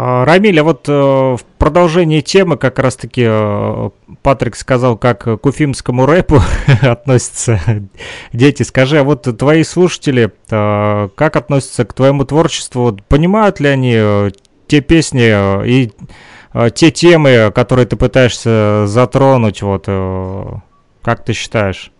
А, 0.00 0.24
Рамиль, 0.24 0.60
а 0.60 0.62
вот 0.62 0.88
э, 0.88 0.92
в 0.92 1.40
продолжении 1.58 2.20
темы 2.20 2.56
как 2.56 2.78
раз-таки 2.78 3.24
э, 3.26 3.90
Патрик 4.22 4.54
сказал, 4.54 4.96
как 4.96 5.24
к 5.24 5.44
уфимскому 5.44 6.06
рэпу 6.06 6.40
относятся 6.82 7.60
дети. 8.32 8.62
Скажи, 8.62 9.00
а 9.00 9.02
вот 9.02 9.22
твои 9.36 9.64
слушатели, 9.64 10.30
э, 10.50 11.08
как 11.16 11.34
относятся 11.34 11.84
к 11.84 11.94
твоему 11.94 12.24
творчеству? 12.24 12.96
Понимают 13.08 13.58
ли 13.58 13.70
они 13.70 14.30
те 14.68 14.80
песни 14.82 15.66
и 15.66 15.90
те 16.74 16.90
темы, 16.92 17.50
которые 17.52 17.86
ты 17.86 17.96
пытаешься 17.96 18.84
затронуть? 18.86 19.62
Вот, 19.62 19.86
как 21.02 21.24
ты 21.24 21.32
считаешь? 21.32 21.90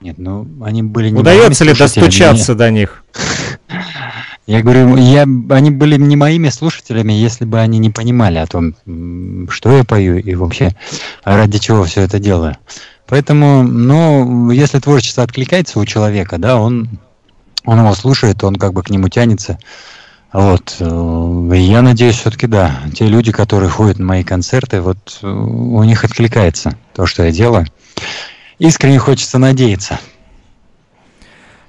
Нет, 0.00 0.16
ну 0.16 0.48
они 0.62 0.82
были 0.82 1.10
не 1.10 1.20
Удается 1.20 1.62
ли 1.62 1.74
достучаться 1.74 2.54
до 2.54 2.70
них? 2.70 3.04
Я 4.46 4.62
говорю, 4.62 4.96
я, 4.96 5.22
они 5.22 5.70
были 5.70 5.96
не 5.96 6.16
моими 6.16 6.48
слушателями, 6.48 7.12
если 7.12 7.44
бы 7.44 7.60
они 7.60 7.78
не 7.78 7.90
понимали 7.90 8.38
о 8.38 8.46
том, 8.46 8.74
что 9.48 9.70
я 9.76 9.84
пою 9.84 10.18
и 10.18 10.34
вообще 10.34 10.74
ради 11.24 11.58
чего 11.58 11.84
все 11.84 12.00
это 12.02 12.18
делаю. 12.18 12.56
Поэтому, 13.06 13.62
ну, 13.62 14.50
если 14.50 14.78
творчество 14.78 15.22
откликается 15.22 15.78
у 15.78 15.84
человека, 15.84 16.38
да, 16.38 16.56
он, 16.60 16.88
он 17.64 17.78
его 17.78 17.94
слушает, 17.94 18.42
он 18.44 18.56
как 18.56 18.72
бы 18.72 18.82
к 18.82 18.90
нему 18.90 19.08
тянется. 19.08 19.58
Вот. 20.32 20.76
э, 20.78 21.52
Я 21.56 21.82
надеюсь, 21.82 22.16
все-таки 22.16 22.46
да. 22.46 22.80
Те 22.94 23.06
люди, 23.06 23.32
которые 23.32 23.68
ходят 23.68 23.98
на 23.98 24.04
мои 24.06 24.22
концерты, 24.22 24.80
вот 24.80 25.18
э, 25.22 25.26
у 25.26 25.82
них 25.82 26.04
откликается 26.04 26.76
то, 26.94 27.06
что 27.06 27.24
я 27.24 27.32
делаю. 27.32 27.66
Искренне 28.60 28.98
хочется 29.00 29.38
надеяться. 29.38 29.98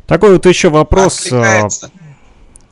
Такой 0.06 0.34
вот 0.34 0.46
еще 0.46 0.70
вопрос. 0.70 1.26
э, 1.32 1.38
Откликается. 1.40 1.92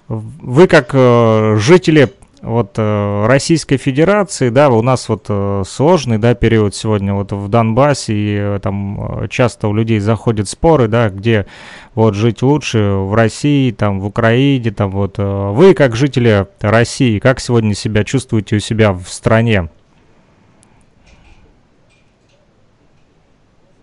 Вы 0.10 0.66
как 0.66 0.90
э, 0.94 1.58
жители 1.60 2.12
вот 2.42 2.74
э, 2.78 3.26
Российской 3.28 3.78
Федерации, 3.78 4.50
да, 4.50 4.70
у 4.70 4.82
нас 4.82 5.08
вот 5.08 5.26
э, 5.30 5.64
сложный, 5.68 6.18
да, 6.18 6.34
период 6.34 6.74
сегодня 6.74 7.14
вот 7.14 7.32
в 7.32 7.48
Донбассе, 7.48 8.14
и 8.16 8.60
там 8.60 9.28
часто 9.30 9.68
у 9.68 9.74
людей 9.74 10.00
заходят 10.00 10.50
споры, 10.50 10.88
да, 10.88 11.10
где 11.10 11.46
вот 11.94 12.16
жить 12.16 12.42
лучше 12.42 12.80
в 12.80 13.14
России, 13.14 13.70
там 13.70 14.00
в 14.00 14.06
Украине, 14.08 14.72
там 14.72 14.90
вот. 14.90 15.20
Вы 15.20 15.76
как 15.76 15.96
жители 15.96 16.48
России, 16.60 17.20
как 17.20 17.40
сегодня 17.40 17.76
себя 17.76 18.04
чувствуете 18.04 18.56
у 18.56 18.60
себя 18.60 18.94
в 18.94 19.08
стране? 19.10 19.70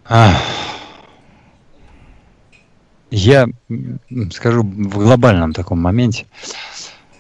Ах. 0.09 0.66
Я 3.11 3.47
скажу 4.33 4.63
в 4.63 4.99
глобальном 4.99 5.53
таком 5.53 5.81
моменте, 5.81 6.27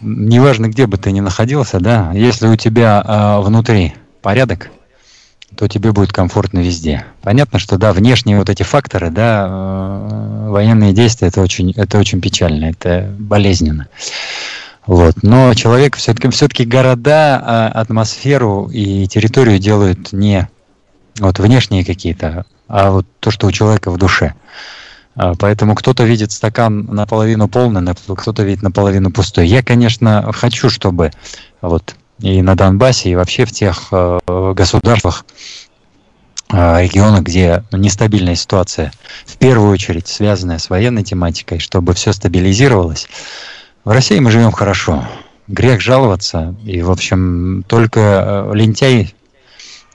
неважно, 0.01 0.69
где 0.69 0.87
бы 0.87 0.99
ты 0.99 1.13
ни 1.13 1.21
находился, 1.21 1.81
да, 1.81 2.13
если 2.13 2.49
у 2.49 2.57
тебя 2.57 3.03
а, 3.05 3.41
внутри 3.41 3.95
порядок, 4.23 4.71
то 5.57 5.69
тебе 5.69 5.93
будет 5.93 6.13
комфортно 6.13 6.59
везде. 6.59 7.07
Понятно, 7.23 7.59
что 7.59 7.79
да, 7.79 7.93
внешние 7.93 8.39
вот 8.39 8.51
эти 8.51 8.63
факторы, 8.63 9.11
да, 9.11 9.47
э, 9.49 10.49
военные 10.51 10.93
действия, 10.93 11.29
это 11.29 11.41
очень, 11.41 11.73
это 11.73 11.99
очень 11.99 12.21
печально, 12.21 12.67
это 12.67 13.15
болезненно. 13.19 13.89
Вот. 14.87 15.23
Но 15.23 15.55
человек 15.55 15.97
все-таки, 15.97 16.29
все-таки 16.29 16.65
города, 16.65 17.41
а, 17.43 17.69
атмосферу 17.69 18.69
и 18.73 19.07
территорию 19.07 19.59
делают 19.59 20.13
не 20.13 20.49
вот 21.19 21.39
внешние 21.39 21.85
какие-то, 21.85 22.45
а 22.69 22.91
вот 22.91 23.07
то, 23.21 23.31
что 23.31 23.47
у 23.47 23.53
человека 23.53 23.91
в 23.91 23.99
душе. 23.99 24.35
А, 25.16 25.34
Поэтому 25.38 25.74
кто-то 25.74 26.05
видит 26.05 26.30
стакан 26.30 26.84
наполовину 26.84 27.48
полный, 27.48 27.94
кто-то 27.94 28.43
видит 28.43 28.62
наполовину 28.62 29.10
пустой. 29.10 29.47
Я, 29.47 29.62
конечно, 29.62 30.30
хочу, 30.32 30.68
чтобы 30.68 31.10
вот 31.62 31.97
и 32.20 32.43
на 32.43 32.55
Донбассе, 32.55 33.10
и 33.10 33.14
вообще 33.14 33.44
в 33.44 33.52
тех 33.52 33.88
э, 33.90 34.18
государствах, 34.26 35.24
э, 36.51 36.82
регионах, 36.82 37.22
где 37.22 37.64
нестабильная 37.72 38.36
ситуация, 38.36 38.93
в 39.26 39.36
первую 39.36 39.70
очередь 39.70 40.09
связанная 40.09 40.59
с 40.59 40.70
военной 40.70 41.02
тематикой, 41.02 41.59
чтобы 41.59 41.94
все 41.94 42.12
стабилизировалось. 42.12 43.09
В 43.84 43.90
России 43.90 44.18
мы 44.18 44.30
живем 44.30 44.52
хорошо. 44.52 45.06
Грех 45.47 45.80
жаловаться. 45.80 46.56
И, 46.64 46.82
в 46.82 46.90
общем, 46.90 47.64
только 47.68 48.01
э, 48.01 48.55
лентяй 48.55 49.14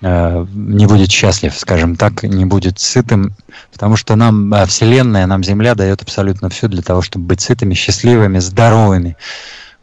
не 0.02 0.88
будет 0.88 1.12
счастлив, 1.12 1.54
скажем 1.56 1.96
так, 1.96 2.24
не 2.24 2.46
будет 2.46 2.80
сытым, 2.80 3.36
потому 3.72 3.96
что 3.96 4.16
нам 4.16 4.54
э, 4.54 4.66
Вселенная, 4.66 5.28
нам 5.28 5.44
Земля 5.44 5.76
дает 5.76 6.02
абсолютно 6.02 6.50
все 6.50 6.68
для 6.68 6.82
того, 6.82 7.02
чтобы 7.02 7.26
быть 7.26 7.42
сытыми, 7.42 7.76
счастливыми, 7.76 8.40
здоровыми. 8.40 9.16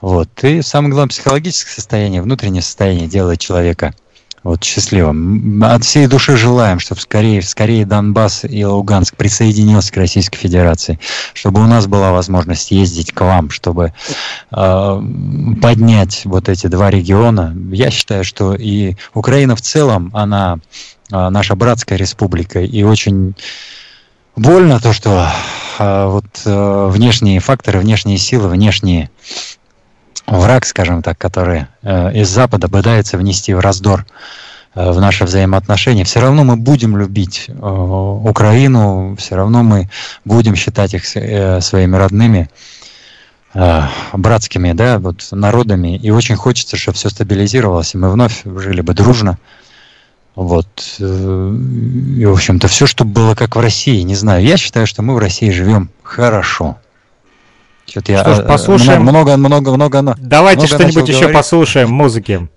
Вот. 0.00 0.28
И 0.42 0.62
самое 0.62 0.92
главное, 0.92 1.10
психологическое 1.10 1.72
состояние, 1.72 2.22
внутреннее 2.22 2.62
состояние 2.62 3.06
делает 3.06 3.38
человека 3.38 3.94
вот, 4.42 4.64
счастливым. 4.64 5.62
М, 5.62 5.64
От 5.64 5.84
всей 5.84 6.06
души 6.06 6.36
желаем, 6.36 6.78
чтобы 6.78 7.00
скорее, 7.00 7.42
скорее 7.42 7.84
Донбасс 7.84 8.44
и 8.44 8.64
Луганск 8.64 9.16
присоединился 9.16 9.92
к 9.92 9.96
Российской 9.96 10.38
Федерации, 10.38 10.98
чтобы 11.34 11.62
у 11.62 11.66
нас 11.66 11.86
была 11.86 12.12
возможность 12.12 12.70
ездить 12.70 13.12
к 13.12 13.20
вам, 13.20 13.50
чтобы 13.50 13.92
э, 14.50 15.02
поднять 15.62 16.22
вот 16.24 16.48
эти 16.48 16.66
два 16.66 16.90
региона. 16.90 17.56
Я 17.72 17.90
считаю, 17.90 18.24
что 18.24 18.54
и 18.54 18.94
Украина 19.14 19.56
в 19.56 19.60
целом, 19.60 20.10
она 20.14 20.58
э, 21.12 21.28
наша 21.28 21.54
братская 21.54 21.98
республика, 21.98 22.60
и 22.60 22.82
очень 22.82 23.34
больно 24.36 24.80
то, 24.80 24.92
что 24.92 25.28
э, 25.78 26.06
вот 26.06 26.26
э, 26.44 26.88
внешние 26.90 27.40
факторы, 27.40 27.80
внешние 27.80 28.18
силы, 28.18 28.48
внешние 28.48 29.10
враг, 30.30 30.66
скажем 30.66 31.02
так, 31.02 31.18
который 31.18 31.66
э, 31.82 32.12
из 32.14 32.28
Запада 32.28 32.68
пытается 32.68 33.16
внести 33.18 33.54
в 33.54 33.60
раздор 33.60 34.06
э, 34.74 34.90
в 34.90 35.00
наши 35.00 35.24
взаимоотношения, 35.24 36.04
все 36.04 36.20
равно 36.20 36.44
мы 36.44 36.56
будем 36.56 36.96
любить 36.96 37.46
э, 37.48 37.52
Украину, 37.52 39.16
все 39.18 39.36
равно 39.36 39.62
мы 39.62 39.88
будем 40.24 40.54
считать 40.54 40.94
их 40.94 41.04
э, 41.16 41.60
своими 41.60 41.96
родными, 41.96 42.50
э, 43.54 43.82
братскими, 44.12 44.72
да, 44.72 44.98
вот 44.98 45.26
народами, 45.32 45.96
и 45.96 46.10
очень 46.10 46.36
хочется, 46.36 46.76
чтобы 46.76 46.96
все 46.96 47.08
стабилизировалось, 47.08 47.94
и 47.94 47.98
мы 47.98 48.10
вновь 48.10 48.42
жили 48.44 48.82
бы 48.82 48.94
дружно. 48.94 49.38
Вот. 50.34 50.96
э, 51.00 51.56
И, 52.18 52.24
в 52.24 52.32
общем-то, 52.32 52.68
все, 52.68 52.86
чтобы 52.86 53.12
было 53.12 53.34
как 53.34 53.56
в 53.56 53.60
России, 53.60 54.02
не 54.02 54.14
знаю. 54.14 54.44
Я 54.44 54.56
считаю, 54.56 54.86
что 54.86 55.02
мы 55.02 55.14
в 55.14 55.18
России 55.18 55.50
живем 55.50 55.90
хорошо. 56.02 56.76
Что-то 57.88 58.12
я 58.12 58.20
Что 58.20 58.34
ж, 58.34 58.38
э, 58.40 58.42
послушаем. 58.42 59.02
много, 59.02 59.36
много, 59.36 59.70
много, 59.72 60.02
много, 60.02 60.16
Давайте 60.20 60.66
Много 60.66 60.74
что-нибудь 60.74 61.08
еще 61.08 61.20
говорить. 61.20 61.36
послушаем 61.36 61.90
музыки. 61.90 62.48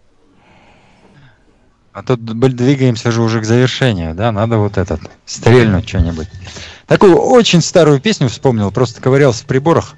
А 1.94 2.04
тут 2.04 2.24
двигаемся 2.24 3.12
же 3.12 3.22
уже 3.22 3.42
к 3.42 3.46
завершению, 3.46 4.14
да? 4.16 4.32
Надо 4.32 4.58
вот 4.58 4.78
этот, 4.78 5.02
стрельнуть 5.26 5.88
что-нибудь. 5.88 6.28
Такую 6.88 7.18
очень 7.18 7.62
старую 7.62 8.00
песню 8.00 8.30
вспомнил, 8.30 8.72
просто 8.72 9.02
ковырялся 9.02 9.44
в 9.44 9.46
приборах. 9.48 9.96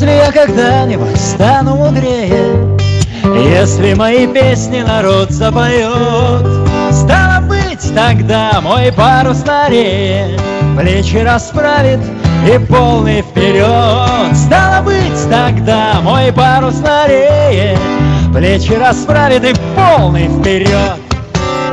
Если 0.00 0.12
я 0.12 0.30
когда-нибудь 0.30 1.20
стану 1.20 1.74
мудрее, 1.74 2.78
Если 3.24 3.94
мои 3.94 4.28
песни 4.28 4.80
народ 4.82 5.32
запоет, 5.32 6.46
Стало 6.92 7.40
быть, 7.40 7.92
тогда 7.96 8.60
мой 8.60 8.92
парус 8.92 9.44
на 9.44 9.68
реке 9.68 10.38
Плечи 10.78 11.16
расправит 11.16 11.98
и 12.46 12.58
полный 12.64 13.22
вперед. 13.22 14.36
Стало 14.36 14.84
быть, 14.84 15.28
тогда 15.28 15.94
мой 16.00 16.32
парус 16.32 16.78
на 16.78 17.08
реке 17.08 17.76
Плечи 18.32 18.74
расправит 18.74 19.42
и 19.42 19.52
полный 19.74 20.28
вперед. 20.28 21.07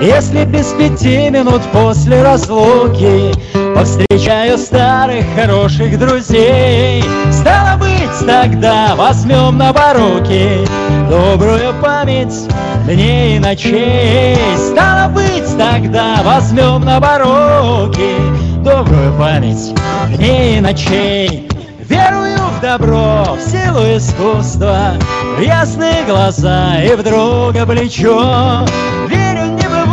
Если 0.01 0.43
без 0.43 0.67
пяти 0.73 1.29
минут 1.29 1.61
после 1.71 2.21
разлуки 2.21 3.31
Повстречаю 3.73 4.57
старых 4.57 5.25
хороших 5.35 5.97
друзей 5.97 7.03
Стало 7.31 7.77
быть, 7.77 8.27
тогда 8.27 8.95
возьмем 8.95 9.57
на 9.57 9.71
поруки 9.73 10.67
Добрую 11.09 11.73
память 11.81 12.47
дней 12.85 13.37
и 13.37 13.39
ночей 13.39 14.37
Стало 14.57 15.09
быть, 15.09 15.57
тогда 15.57 16.21
возьмем 16.23 16.81
на 16.81 16.99
поруки 16.99 18.15
Добрую 18.63 19.13
память 19.17 19.73
дней 20.17 20.57
и 20.57 20.61
ночей 20.61 21.47
Верую 21.79 22.37
в 22.57 22.61
добро, 22.61 23.37
в 23.37 23.41
силу 23.41 23.97
искусства 23.97 24.93
В 25.37 25.41
ясные 25.41 26.03
глаза 26.05 26.81
и 26.81 26.95
в 26.95 27.03
друга 27.03 27.65
плечо. 27.65 28.65
Верю, 29.07 29.24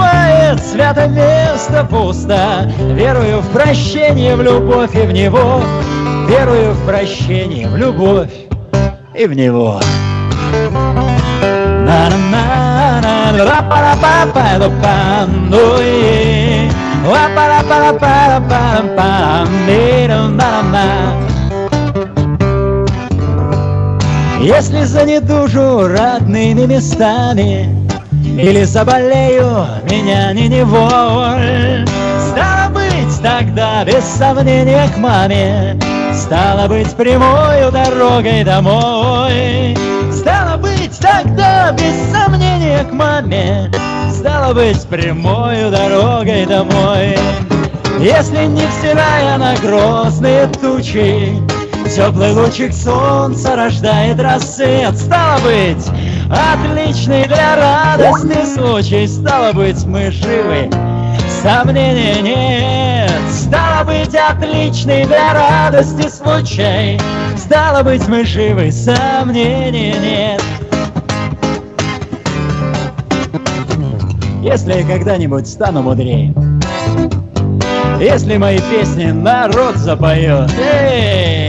бывает 0.02 0.60
свято 0.60 1.06
место 1.08 1.86
пусто. 1.88 2.70
Верую 2.94 3.40
в 3.40 3.50
прощение, 3.50 4.36
в 4.36 4.42
любовь 4.42 4.94
и 4.94 5.06
в 5.06 5.12
него. 5.12 5.62
Верую 6.28 6.72
в 6.72 6.86
прощение, 6.86 7.68
в 7.68 7.76
любовь 7.76 8.32
и 9.14 9.26
в 9.26 9.32
него. 9.34 9.80
Если 24.40 24.82
занедужу 24.82 25.86
родными 25.86 26.66
местами 26.66 27.71
Или 28.38 28.64
заболею, 28.64 29.66
меня 29.90 30.32
не 30.32 30.48
неволь. 30.48 31.86
Стало 32.30 32.70
быть, 32.70 33.22
тогда 33.22 33.84
без 33.84 34.04
сомнения 34.04 34.88
к 34.88 34.96
маме. 34.96 35.78
Стало 36.14 36.66
быть, 36.66 36.94
прямою 36.94 37.70
дорогой 37.70 38.42
домой. 38.42 39.76
Стало 40.10 40.56
быть, 40.56 40.98
тогда 40.98 41.72
без 41.72 41.94
сомнения 42.10 42.84
к 42.84 42.92
маме. 42.92 43.70
Стало 44.10 44.54
быть, 44.54 44.82
прямою 44.86 45.70
дорогой 45.70 46.46
домой. 46.46 47.18
Если 48.00 48.46
не 48.46 48.64
взирая 48.66 49.36
на 49.36 49.54
грозные 49.56 50.46
тучи 50.46 51.38
Теплый 51.94 52.32
лучик 52.32 52.72
солнца 52.72 53.54
рождает 53.54 54.18
рассвет 54.18 54.98
Стало 54.98 55.38
быть, 55.40 55.86
отличный 56.30 57.26
для 57.26 57.54
радости 57.54 58.46
случай. 58.46 59.06
Стало 59.06 59.52
быть, 59.52 59.84
мы 59.84 60.10
живы, 60.10 60.70
сомнений 61.42 62.22
нет. 62.22 63.10
Стало 63.30 63.84
быть, 63.84 64.14
отличный 64.14 65.04
для 65.04 65.34
радости 65.34 66.08
случай. 66.08 66.98
Стало 67.36 67.82
быть, 67.82 68.08
мы 68.08 68.24
живы, 68.24 68.72
сомнений 68.72 69.94
нет. 70.00 70.42
Если 74.40 74.82
когда-нибудь 74.82 75.46
стану 75.46 75.82
мудрее 75.82 76.34
Если 78.00 78.38
мои 78.38 78.58
песни 78.58 79.10
народ 79.12 79.76
запоет. 79.76 80.50
Эй, 80.58 81.41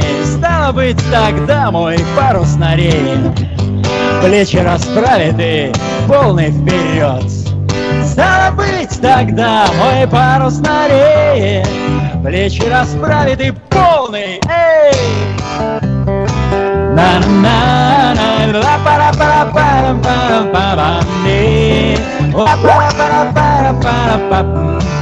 быть, 0.74 0.98
тогда 1.12 1.72
мой 1.72 1.98
парус 2.18 2.56
на 2.56 2.76
рее 2.76 3.34
Плечи 4.22 4.58
расправит 4.58 5.78
полный 6.08 6.52
вперед. 6.52 7.24
Стало 8.06 8.52
быть, 8.56 9.00
тогда 9.02 9.68
мой 9.78 10.08
парус 10.08 10.60
на 10.60 10.88
рее 10.88 11.66
Плечи 12.24 12.64
расправит 12.64 13.56
полный, 13.70 14.40
эй! 14.50 15.34
на 16.96 17.20
на 17.20 18.14
на 18.14 18.60
ла 18.60 18.78
пара 18.86 19.12
пара 19.18 19.46
пара 19.56 19.94
пара 20.04 20.44
пара 20.54 20.90
не 21.24 21.98
пара 22.34 22.92
пара 22.98 23.32
пара 23.34 23.74
пара 23.84 24.20
пара 24.30 24.54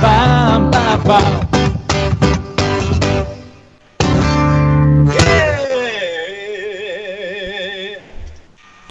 пара 0.02 0.98
пара 1.06 1.51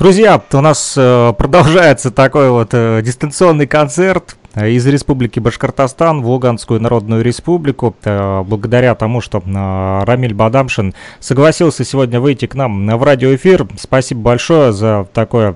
Друзья, 0.00 0.40
у 0.54 0.60
нас 0.62 0.94
э, 0.96 1.34
продолжается 1.36 2.10
такой 2.10 2.48
вот 2.48 2.70
э, 2.72 3.02
дистанционный 3.04 3.66
концерт 3.66 4.38
э, 4.54 4.70
из 4.70 4.86
Республики 4.86 5.40
Башкортостан 5.40 6.22
в 6.22 6.26
Луганскую 6.26 6.80
Народную 6.80 7.22
Республику. 7.22 7.94
Благодаря 8.02 8.94
тому, 8.94 9.20
что 9.20 9.42
Рамиль 9.44 10.32
Бадамшин 10.32 10.94
согласился 11.18 11.84
сегодня 11.84 12.18
выйти 12.18 12.46
к 12.46 12.54
нам 12.54 12.88
в 12.96 13.02
радиоэфир. 13.02 13.68
Спасибо 13.78 14.22
большое 14.22 14.72
за 14.72 15.06
такое 15.12 15.52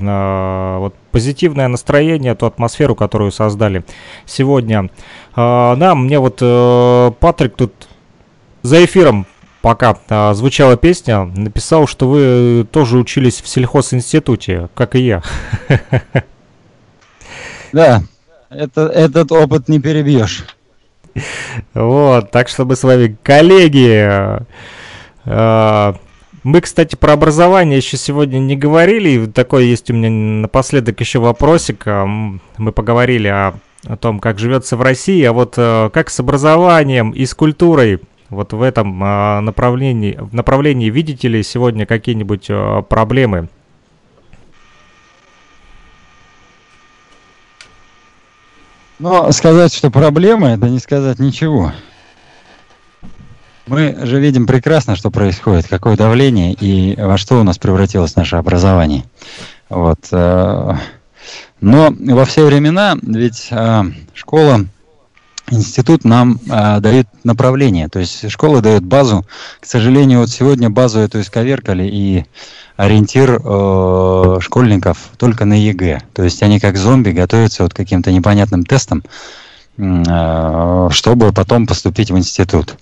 вот 0.79 0.95
позитивное 1.11 1.69
настроение, 1.69 2.35
ту 2.35 2.45
атмосферу, 2.45 2.95
которую 2.95 3.33
создали 3.33 3.83
сегодня. 4.27 4.91
Нам, 5.37 6.05
мне 6.05 6.19
вот 6.19 6.41
Патрик 7.19 7.55
тут 7.57 7.73
за 8.61 8.85
эфиром 8.85 9.25
пока 9.65 9.97
а, 10.11 10.35
звучала 10.35 10.77
песня, 10.77 11.25
написал, 11.25 11.87
что 11.87 12.07
вы 12.07 12.67
тоже 12.71 12.99
учились 12.99 13.41
в 13.41 13.49
сельхозинституте, 13.49 14.69
как 14.75 14.95
и 14.95 15.01
я. 15.01 15.23
Да, 17.73 18.03
это, 18.51 18.83
этот 18.83 19.33
опыт 19.33 19.69
не 19.69 19.81
перебьешь. 19.81 20.45
Вот, 21.73 22.31
так 22.31 22.49
что 22.49 22.65
мы 22.65 22.77
с 22.77 22.85
вами 22.85 23.17
коллеги. 23.21 24.07
А, 25.25 25.97
мы, 26.45 26.61
кстати, 26.61 26.95
про 26.95 27.15
образование 27.15 27.79
еще 27.79 27.97
сегодня 27.97 28.39
не 28.39 28.57
говорили. 28.57 29.27
Такой 29.27 29.67
есть 29.67 29.91
у 29.91 29.95
меня 29.95 30.09
напоследок 30.11 31.01
еще 31.01 31.19
вопросик. 31.19 31.83
А, 31.87 32.07
мы 32.07 32.71
поговорили 32.71 33.27
о, 33.27 33.55
о 33.87 33.97
том, 33.97 34.21
как 34.21 34.39
живется 34.39 34.77
в 34.77 34.83
России, 34.83 35.25
а 35.25 35.33
вот 35.33 35.55
а, 35.57 35.91
как 35.91 36.11
с 36.11 36.21
образованием 36.21 37.11
и 37.11 37.27
с 37.27 37.35
культурой 37.35 37.99
вот 38.35 38.53
в 38.53 38.63
этом 38.63 39.01
а, 39.03 39.41
направлении, 39.41 40.17
в 40.19 40.35
направлении 40.35 40.91
видите 40.91 41.29
ли 41.29 41.43
сегодня 41.43 41.87
какие-нибудь 41.87 42.47
а, 42.51 42.83
проблемы? 42.83 43.49
Но 48.99 49.31
сказать, 49.33 49.75
что 49.75 49.91
проблемы, 49.91 50.49
это 50.49 50.69
не 50.69 50.79
сказать 50.79 51.19
ничего. 51.19 51.73
Мы 53.67 53.97
же 54.03 54.21
видим 54.21 54.47
прекрасно, 54.47 54.95
что 54.95 55.11
происходит, 55.11 55.67
какое 55.69 55.97
давление 55.97 56.53
и 56.53 56.95
во 57.01 57.17
что 57.17 57.41
у 57.41 57.45
нас 57.45 57.59
превратилось 57.59 58.15
наше 58.15 58.37
образование. 58.37 59.05
Вот. 59.71 60.01
Э, 60.13 60.75
но 61.61 61.95
во 61.99 62.25
все 62.27 62.45
времена 62.45 62.97
ведь 63.01 63.49
э, 63.51 63.83
школа 64.13 64.67
институт 65.51 66.05
нам 66.05 66.39
э, 66.49 66.81
дает 66.81 67.07
направление, 67.23 67.89
то 67.89 67.99
есть 67.99 68.31
школа 68.31 68.61
дает 68.61 68.85
базу. 68.85 69.27
К 69.61 69.67
сожалению, 69.67 70.21
вот 70.21 70.31
сегодня 70.31 70.71
базу 70.71 71.01
эту 71.01 71.21
исковеркали, 71.21 71.85
и 71.85 72.25
ориентир 72.77 73.41
э, 73.43 74.39
школьников 74.41 75.11
только 75.17 75.45
на 75.45 75.55
ЕГЭ. 75.55 76.03
То 76.13 76.25
есть 76.25 76.43
они 76.43 76.61
как 76.61 76.77
зомби 76.77 77.11
готовятся 77.11 77.63
вот 77.63 77.75
каким-то 77.75 78.11
непонятным 78.11 78.65
тестом, 78.65 79.05
э, 79.77 80.89
чтобы 80.91 81.33
потом 81.33 81.67
поступить 81.67 82.11
в 82.11 82.19
институт. 82.19 82.77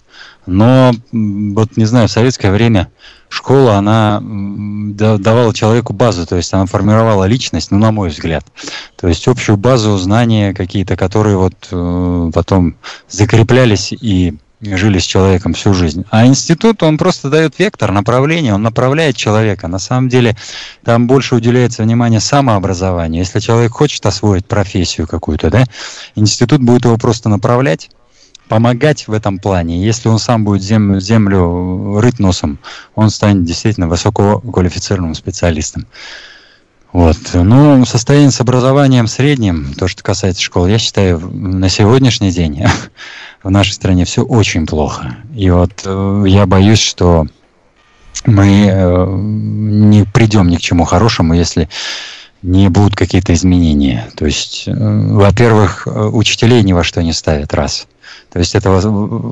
Но 0.47 0.93
вот 1.13 1.77
не 1.77 1.85
знаю, 1.85 2.09
в 2.09 2.11
советское 2.13 2.51
время 2.51 2.89
школа, 3.29 3.77
она 3.77 4.21
давала 4.23 5.55
человеку 5.55 5.93
базу, 5.93 6.27
то 6.27 6.37
есть 6.37 6.53
она 6.53 6.67
формировала 6.67 7.25
личность, 7.25 7.71
ну, 7.71 7.79
на 7.79 7.93
мой 7.93 8.11
взгляд. 8.11 8.45
То 8.97 9.09
есть 9.09 9.27
общую 9.29 9.57
базу, 9.57 9.97
знания 9.97 10.53
какие-то, 10.53 10.97
которые 10.97 11.37
вот 11.37 11.55
э, 11.71 12.31
потом 12.35 12.75
закреплялись 13.09 13.93
и 13.93 14.35
жили 14.63 14.99
с 14.99 15.05
человеком 15.05 15.55
всю 15.55 15.75
жизнь. 15.75 16.05
А 16.11 16.27
институт, 16.27 16.83
он 16.83 16.97
просто 16.97 17.31
дает 17.31 17.59
вектор, 17.59 17.91
направление, 17.91 18.55
он 18.55 18.63
направляет 18.63 19.17
человека. 19.17 19.67
На 19.67 19.79
самом 19.79 20.09
деле 20.09 20.37
там 20.85 21.07
больше 21.07 21.35
уделяется 21.35 21.83
внимание 21.83 22.21
самообразованию. 22.21 23.23
Если 23.23 23.41
человек 23.41 23.73
хочет 23.73 24.05
освоить 24.07 24.47
профессию 24.47 25.09
какую-то, 25.09 25.51
да, 25.51 25.65
институт 26.15 26.63
будет 26.63 26.85
его 26.85 26.97
просто 26.97 27.29
направлять, 27.29 27.91
помогать 28.49 29.09
в 29.09 29.13
этом 29.13 29.39
плане. 29.39 29.85
Если 29.85 30.09
он 30.09 30.19
сам 30.19 30.45
будет 30.45 30.63
землю, 30.63 31.01
землю 31.01 32.01
рыть 32.01 32.19
носом, 32.19 32.59
он 32.95 33.11
станет 33.11 33.45
действительно 33.45 33.89
высококвалифицированным 33.89 35.15
специалистом. 35.15 35.87
Вот. 36.93 37.17
Ну, 37.33 37.85
состояние 37.87 38.31
с 38.31 38.41
образованием 38.41 39.07
средним, 39.07 39.73
то, 39.75 39.89
что 39.89 40.03
касается 40.03 40.43
школ, 40.43 40.67
я 40.67 40.79
считаю, 40.79 41.19
на 41.21 41.71
сегодняшний 41.71 42.31
день 42.31 42.65
в 43.43 43.51
нашей 43.51 43.73
стране 43.73 44.05
все 44.05 44.23
очень 44.23 44.67
плохо. 44.67 45.17
И 45.35 45.49
вот 45.49 45.83
э, 45.87 46.25
я 46.27 46.45
боюсь, 46.45 46.81
что 46.81 47.27
мы 48.27 48.67
э, 48.69 49.07
не 49.11 50.05
придем 50.05 50.49
ни 50.49 50.57
к 50.57 50.61
чему 50.61 50.85
хорошему, 50.85 51.33
если 51.33 51.71
не 52.43 52.69
будут 52.69 52.95
какие-то 52.95 53.33
изменения. 53.33 54.11
То 54.15 54.27
есть, 54.27 54.65
э, 54.67 54.73
во-первых, 54.75 55.87
учителей 55.87 56.63
ни 56.63 56.75
во 56.75 56.85
что 56.85 57.03
не 57.03 57.15
ставят, 57.15 57.55
раз. 57.55 57.87
То 58.33 58.39
есть 58.39 58.55
это 58.55 58.81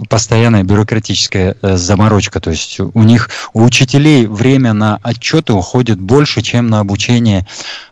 постоянная 0.09 0.63
бюрократическая 0.63 1.57
э, 1.63 1.77
заморочка. 1.77 2.39
То 2.41 2.51
есть 2.51 2.79
у 2.81 3.03
них, 3.03 3.31
у 3.55 3.65
учителей 3.65 4.27
время 4.27 4.73
на 4.75 4.99
отчеты 5.03 5.55
уходит 5.55 5.99
больше, 5.99 6.43
чем 6.43 6.69
на 6.69 6.81
обучение 6.81 7.47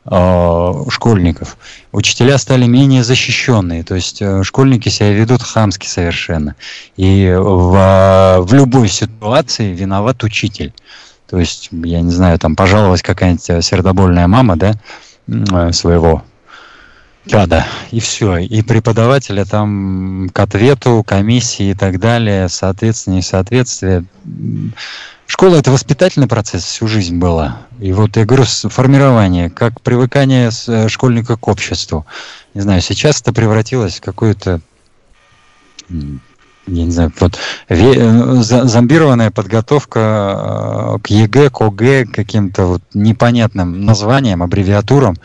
э, 0.05 0.85
школьников. 0.90 1.56
Учителя 1.93 2.36
стали 2.36 2.66
менее 2.66 3.05
защищенные. 3.05 3.85
То 3.85 3.94
есть 3.94 4.20
э, 4.20 4.43
школьники 4.43 4.90
себя 4.90 5.12
ведут 5.12 5.43
хамски 5.43 5.86
совершенно. 5.86 6.56
И 6.97 7.35
в, 7.35 8.39
в 8.40 8.52
любой 8.52 8.89
ситуации 8.89 9.73
виноват 9.73 10.23
учитель. 10.24 10.74
То 11.28 11.39
есть, 11.39 11.69
я 11.73 12.01
не 12.01 12.10
знаю, 12.10 12.39
там 12.39 12.56
пожаловалась 12.56 13.02
какая-нибудь 13.02 13.48
э, 13.51 13.62
сердобольная 13.62 14.27
мама, 14.27 14.56
да, 14.56 14.73
своего 15.73 16.23
чада, 17.26 17.66
и 17.90 18.00
все. 18.00 18.38
И 18.38 18.62
преподавателя 18.62 19.44
там 19.44 20.30
к 20.32 20.38
ответу, 20.38 21.04
комиссии 21.06 21.70
и 21.70 21.74
так 21.74 21.98
далее, 21.98 22.48
соответствие, 22.48 23.16
несоответствие. 23.16 24.04
Школа 25.26 25.56
это 25.56 25.70
воспитательный 25.70 26.26
процесс 26.26 26.64
всю 26.64 26.88
жизнь 26.88 27.18
была. 27.18 27.58
И 27.78 27.92
вот 27.92 28.16
я 28.16 28.24
говорю, 28.24 28.44
формирование, 28.44 29.50
как 29.50 29.82
привыкание 29.82 30.50
э, 30.66 30.88
школьника 30.88 31.36
к 31.36 31.48
обществу. 31.48 32.06
Не 32.54 32.62
знаю, 32.62 32.80
сейчас 32.80 33.20
это 33.20 33.34
превратилось 33.34 33.98
в 33.98 34.00
какую-то 34.00 34.60
я 35.90 36.84
не 36.84 36.90
знаю, 36.90 37.12
вот 37.18 37.38
э, 37.68 38.34
зомбированная 38.42 39.30
подготовка 39.30 40.96
э, 40.96 40.98
к 41.02 41.06
ЕГЭ, 41.08 41.50
к 41.50 41.60
ОГЭ, 41.60 42.06
каким-то 42.06 42.64
вот 42.64 42.82
непонятным 42.94 43.84
названиям, 43.84 44.42
аббревиатурам, 44.42 45.16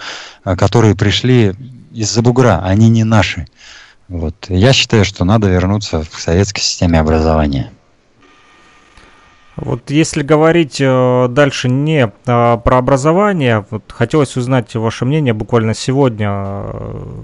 которые 0.43 0.95
пришли 0.95 1.53
из-за 1.93 2.21
бугра, 2.21 2.61
они 2.63 2.89
не 2.89 3.03
наши. 3.03 3.47
Вот. 4.09 4.47
Я 4.49 4.73
считаю, 4.73 5.05
что 5.05 5.23
надо 5.25 5.47
вернуться 5.47 6.03
к 6.11 6.19
советской 6.19 6.61
системе 6.61 6.99
образования. 6.99 7.71
Вот 9.55 9.91
если 9.91 10.23
говорить 10.23 10.81
э, 10.81 11.27
дальше 11.29 11.69
не 11.69 12.05
э, 12.07 12.09
про 12.25 12.77
образование, 12.77 13.65
вот 13.69 13.83
хотелось 13.91 14.35
узнать 14.35 14.73
ваше 14.73 15.05
мнение. 15.05 15.33
Буквально 15.33 15.75
сегодня 15.75 16.29
э, 16.31 17.21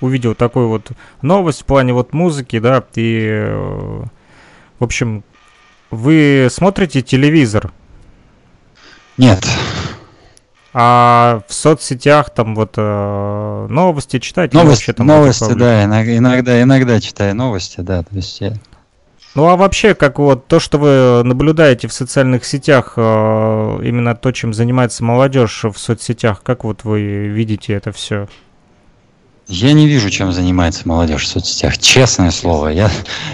увидел 0.00 0.36
такую 0.36 0.68
вот 0.68 0.92
новость 1.20 1.62
в 1.62 1.64
плане 1.64 1.92
вот 1.94 2.12
музыки, 2.12 2.60
да, 2.60 2.84
и, 2.94 3.28
э, 3.28 4.02
в 4.78 4.84
общем, 4.84 5.24
Вы 5.90 6.46
смотрите 6.50 7.02
телевизор? 7.02 7.72
Нет. 9.18 9.44
А 10.72 11.42
в 11.48 11.52
соцсетях 11.52 12.30
там 12.30 12.54
вот 12.54 12.74
э, 12.76 13.66
новости 13.68 14.20
читать? 14.20 14.54
Новости, 14.54 14.92
там 14.92 15.06
новости 15.06 15.52
да, 15.54 15.84
иногда, 15.84 16.62
иногда 16.62 17.00
читаю 17.00 17.34
новости, 17.34 17.80
да. 17.80 18.02
То 18.02 18.14
есть 18.14 18.40
я... 18.40 18.54
Ну 19.34 19.48
а 19.48 19.56
вообще, 19.56 19.94
как 19.94 20.18
вот 20.18 20.46
то, 20.46 20.60
что 20.60 20.78
вы 20.78 21.24
наблюдаете 21.24 21.88
в 21.88 21.92
социальных 21.92 22.44
сетях, 22.44 22.94
э, 22.96 23.80
именно 23.82 24.14
то, 24.14 24.30
чем 24.30 24.54
занимается 24.54 25.02
молодежь 25.02 25.64
в 25.64 25.76
соцсетях, 25.76 26.42
как 26.42 26.62
вот 26.62 26.84
вы 26.84 27.26
видите 27.28 27.72
это 27.72 27.90
все? 27.90 28.28
Я 29.48 29.72
не 29.72 29.88
вижу, 29.88 30.08
чем 30.10 30.32
занимается 30.32 30.86
молодежь 30.86 31.24
в 31.24 31.28
соцсетях. 31.28 31.78
Честное 31.78 32.30
слово, 32.30 32.68
я, 32.68 32.88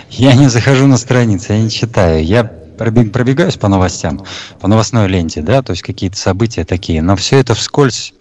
я 0.08 0.32
не 0.32 0.48
захожу 0.48 0.86
на 0.86 0.96
страницы, 0.96 1.52
я 1.52 1.60
не 1.60 1.70
читаю. 1.70 2.24
Я 2.24 2.50
пробегаюсь 2.76 3.56
по 3.56 3.68
новостям, 3.68 4.22
по 4.60 4.68
новостной 4.68 5.08
ленте, 5.08 5.42
да, 5.42 5.62
то 5.62 5.72
есть 5.72 5.82
какие-то 5.82 6.16
события 6.16 6.64
такие. 6.64 7.02
Но 7.02 7.16
все 7.16 7.38
это 7.38 7.54
вскользь. 7.54 8.14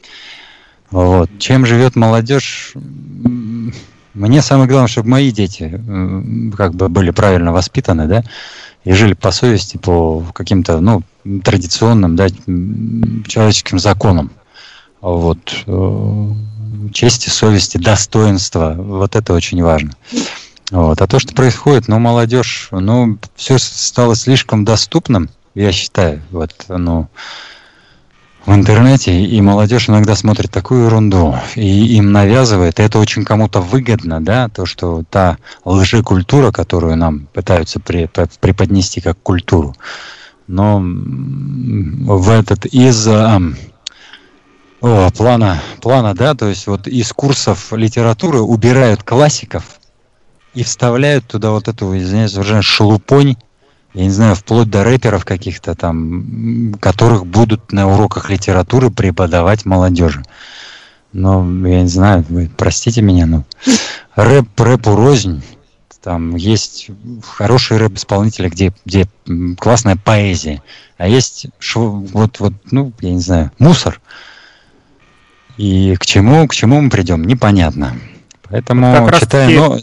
Вот. 0.91 1.29
Чем 1.39 1.65
живет 1.65 1.95
молодежь? 1.95 2.73
Мне 4.13 4.41
самое 4.41 4.69
главное, 4.69 4.87
чтобы 4.87 5.09
мои 5.09 5.31
дети 5.31 5.69
как 6.55 6.73
бы 6.73 6.87
были 6.87 7.11
правильно 7.11 7.51
воспитаны, 7.51 8.07
да, 8.07 8.23
и 8.85 8.93
жили 8.93 9.13
по 9.13 9.31
совести, 9.31 9.77
по 9.77 10.23
каким-то, 10.33 10.79
ну, 10.79 11.03
традиционным, 11.43 12.15
да, 12.15 12.29
человеческим 12.29 13.79
законам. 13.79 14.31
Вот 15.01 15.63
э, 15.67 16.29
чести, 16.93 17.29
совести, 17.29 17.77
достоинства. 17.77 18.75
Вот 18.77 19.15
это 19.15 19.33
очень 19.33 19.61
важно. 19.61 19.91
Вот. 20.71 21.01
А 21.01 21.07
то, 21.07 21.19
что 21.19 21.33
происходит, 21.33 21.87
ну, 21.87 21.99
молодежь, 21.99 22.69
ну, 22.71 23.17
все 23.35 23.57
стало 23.59 24.15
слишком 24.15 24.65
доступным, 24.65 25.29
я 25.53 25.71
считаю, 25.71 26.21
вот, 26.31 26.65
ну, 26.67 27.07
в 28.45 28.53
интернете, 28.53 29.23
и 29.23 29.41
молодежь 29.41 29.89
иногда 29.89 30.15
смотрит 30.15 30.51
такую 30.51 30.85
ерунду, 30.85 31.35
и 31.55 31.97
им 31.97 32.11
навязывает, 32.11 32.79
и 32.79 32.83
это 32.83 32.99
очень 32.99 33.25
кому-то 33.25 33.59
выгодно, 33.59 34.23
да, 34.23 34.49
то, 34.49 34.65
что 34.65 35.03
та 35.09 35.37
лжекультура, 35.63 36.51
которую 36.51 36.95
нам 36.95 37.27
пытаются 37.33 37.79
при, 37.79 38.09
преподнести 38.39 39.01
как 39.01 39.17
культуру, 39.19 39.75
но 40.47 40.79
в 40.79 42.29
этот 42.29 42.67
из 42.67 43.07
о, 43.07 43.41
плана, 44.81 45.59
плана, 45.81 46.13
да, 46.13 46.35
то 46.35 46.47
есть 46.47 46.67
вот 46.67 46.87
из 46.87 47.11
курсов 47.13 47.73
литературы 47.73 48.41
убирают 48.41 49.01
классиков 49.01 49.79
и 50.55 50.63
вставляют 50.63 51.27
туда 51.27 51.51
вот 51.51 51.67
эту, 51.67 51.97
извиняюсь, 51.97 52.33
выражение, 52.33 52.61
шелупонь, 52.63 53.35
я 53.93 54.03
не 54.03 54.09
знаю, 54.09 54.35
вплоть 54.35 54.69
до 54.69 54.83
рэперов 54.83 55.23
каких-то 55.25 55.75
там, 55.75 56.75
которых 56.79 57.25
будут 57.25 57.71
на 57.71 57.87
уроках 57.87 58.29
литературы 58.29 58.89
преподавать 58.89 59.65
молодежи. 59.65 60.23
Но 61.13 61.39
я 61.67 61.81
не 61.81 61.87
знаю, 61.87 62.25
вы 62.27 62.49
простите 62.57 63.01
меня, 63.01 63.25
но 63.25 63.45
рэп 64.15 64.59
рэпу 64.59 64.95
рознь. 64.95 65.43
Там 66.03 66.35
есть 66.35 66.89
хорошие 67.23 67.79
рэп-исполнители, 67.79 68.49
где, 68.49 68.73
где 68.85 69.07
классная 69.57 69.95
поэзия. 69.95 70.61
А 70.97 71.07
есть 71.07 71.47
вот, 71.73 72.39
вот, 72.39 72.53
ну, 72.69 72.91
я 72.99 73.11
не 73.11 73.21
знаю, 73.21 73.51
мусор. 73.59 73.99
И 75.57 75.95
к 75.95 76.05
чему, 76.05 76.47
к 76.47 76.53
чему 76.53 76.81
мы 76.81 76.89
придем, 76.89 77.23
непонятно. 77.23 77.97
Поэтому 78.43 79.07
как 79.07 79.21
читаю, 79.21 79.57
но 79.57 79.79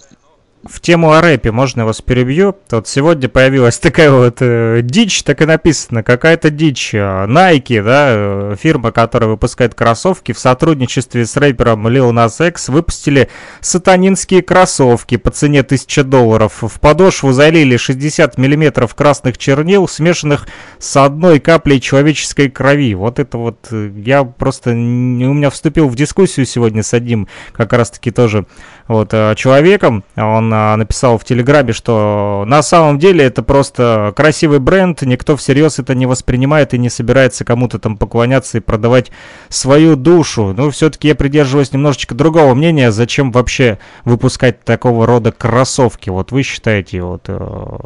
в 0.64 0.80
тему 0.80 1.12
о 1.12 1.20
рэпе, 1.20 1.51
можно 1.51 1.84
вас 1.84 2.01
перебью? 2.01 2.56
Вот 2.70 2.86
сегодня 2.86 3.28
появилась 3.28 3.78
такая 3.78 4.10
вот 4.10 4.36
э, 4.40 4.80
дичь, 4.82 5.22
так 5.24 5.43
и 5.43 5.44
написано, 5.44 6.02
какая-то 6.02 6.51
дичь. 6.51 6.94
Э, 6.94 7.26
Nike, 7.26 7.82
да, 7.82 8.06
э, 8.10 8.56
фирма, 8.60 8.93
которая 8.93 9.30
выпускает 9.30 9.74
кроссовки, 9.74 10.32
в 10.32 10.39
сотрудничестве 10.39 11.26
с 11.26 11.36
рэпером 11.36 11.89
Lil 11.89 12.12
Nas 12.12 12.47
X 12.48 12.68
выпустили 12.68 13.28
сатанинские 13.60 14.43
кроссовки 14.43 15.16
по 15.16 15.30
цене 15.30 15.60
1000 15.60 16.05
долларов. 16.05 16.62
В 16.62 16.80
подошву 16.80 17.32
залили 17.32 17.76
60 17.76 18.39
миллиметров 18.39 18.94
красных 18.94 19.39
чернил, 19.39 19.89
смешанных 19.89 20.47
с 20.78 20.97
одной 20.97 21.40
каплей 21.40 21.80
человеческой 21.80 22.48
крови. 22.48 22.94
Вот 22.94 23.18
это 23.18 23.36
вот, 23.36 23.66
э, 23.72 23.90
я 23.97 24.22
просто, 24.22 24.70
у 24.70 24.74
меня 24.74 25.51
вступил 25.51 25.89
в 25.89 25.97
дискуссию 25.97 26.47
сегодня 26.47 26.84
с 26.84 26.94
одним, 26.94 27.26
как 27.52 27.72
раз-таки 27.72 28.12
тоже 28.12 28.47
вот, 28.89 29.13
э, 29.13 29.35
человеком. 29.37 30.05
Он 30.17 30.53
а, 30.53 30.77
написал 30.77 31.19
в 31.19 31.25
Телеграме, 31.25 31.73
что 31.73 32.45
на 32.47 32.63
самом 32.63 32.99
деле 32.99 33.25
это 33.25 33.43
просто 33.43 34.13
красивый 34.17 34.59
бренд, 34.59 35.03
никто 35.03 35.37
всерьез 35.37 35.79
это 35.79 35.95
не 35.95 36.07
воспринимает 36.07 36.75
и 36.75 36.79
не 36.79 36.91
собирается 36.91 37.45
кому-то 37.45 37.79
там 37.79 37.97
поклоняться 37.97 38.59
и 38.59 38.61
продавать 38.61 39.11
свою 39.49 39.97
душу. 39.97 40.55
Ну, 40.57 40.71
все-таки 40.71 41.09
я 41.09 41.15
придерживаюсь 41.15 41.73
немножечко 41.73 42.15
другого 42.15 42.55
мнения, 42.55 42.93
зачем 42.93 43.33
вообще 43.33 43.79
выпускать 44.05 44.65
такого 44.65 45.07
рода 45.07 45.33
кроссовки. 45.33 46.11
Вот 46.11 46.33
вы 46.33 46.43
считаете, 46.43 47.03
вот 47.03 47.25
э, 47.29 47.79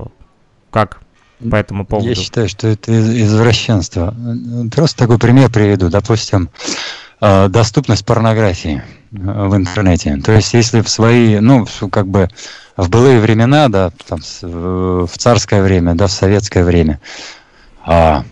как 0.71 1.01
по 1.51 1.57
этому 1.57 1.85
поводу? 1.85 2.09
Я 2.09 2.15
считаю, 2.15 2.49
что 2.49 2.69
это 2.69 2.93
извращенство. 2.93 4.15
Просто 4.75 4.99
такой 4.99 5.19
пример 5.19 5.51
приведу. 5.51 5.89
Допустим, 5.89 6.51
э, 7.21 7.49
доступность 7.49 8.05
порнографии 8.05 8.83
в 9.11 9.57
интернете. 9.57 10.17
То 10.25 10.33
есть, 10.33 10.53
если 10.55 10.81
в 10.81 10.89
свои, 10.89 11.39
ну, 11.41 11.67
как 11.91 12.07
бы 12.07 12.29
в 12.77 12.89
былые 12.91 13.21
времена, 13.21 13.69
да, 13.69 13.91
там, 14.07 14.21
в 14.43 15.11
царское 15.17 15.63
время, 15.63 15.95
да, 15.95 16.07
в 16.07 16.13
советское 16.13 16.65
время, 16.65 17.01
а, 17.85 18.25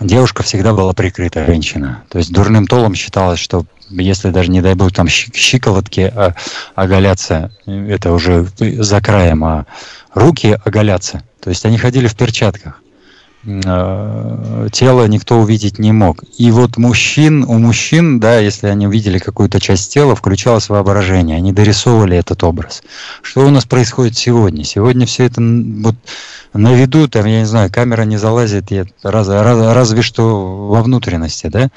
девушка 0.00 0.42
всегда 0.42 0.72
была 0.72 0.92
прикрыта, 0.92 1.44
женщина. 1.44 2.02
То 2.08 2.18
есть 2.18 2.32
дурным 2.32 2.66
толом 2.66 2.94
считалось, 2.94 3.38
что 3.38 3.66
если 3.90 4.30
даже, 4.30 4.50
не 4.50 4.62
дай 4.62 4.74
бог, 4.74 4.92
там 4.92 5.08
щиколотки 5.08 6.12
а, 6.14 6.34
оголятся, 6.74 7.52
это 7.66 8.12
уже 8.12 8.46
за 8.58 9.00
краем, 9.00 9.44
а 9.44 9.66
руки 10.14 10.58
оголятся. 10.64 11.22
То 11.40 11.50
есть 11.50 11.64
они 11.64 11.78
ходили 11.78 12.06
в 12.06 12.16
перчатках. 12.16 12.80
Э, 13.46 14.68
тело 14.72 15.06
никто 15.06 15.38
увидеть 15.38 15.78
не 15.78 15.92
мог. 15.92 16.24
И 16.38 16.50
вот 16.50 16.78
мужчин, 16.78 17.44
у 17.44 17.58
мужчин, 17.58 18.18
да, 18.18 18.38
если 18.38 18.68
они 18.68 18.86
увидели 18.86 19.18
какую-то 19.18 19.60
часть 19.60 19.92
тела, 19.92 20.16
включалось 20.16 20.70
воображение, 20.70 21.36
они 21.36 21.52
дорисовывали 21.52 22.16
этот 22.16 22.42
образ. 22.42 22.82
Что 23.22 23.46
у 23.46 23.50
нас 23.50 23.66
происходит 23.66 24.16
сегодня? 24.16 24.64
Сегодня 24.64 25.06
все 25.06 25.24
это 25.24 25.42
вот 25.42 25.94
на 26.54 26.72
виду, 26.72 27.06
там, 27.08 27.26
я 27.26 27.40
не 27.40 27.46
знаю, 27.46 27.70
камера 27.70 28.02
не 28.02 28.16
залазит, 28.16 28.72
раз, 29.02 29.28
раз, 29.28 29.74
разве 29.74 30.02
что 30.02 30.68
во 30.68 30.82
внутренности, 30.82 31.48
да? 31.48 31.70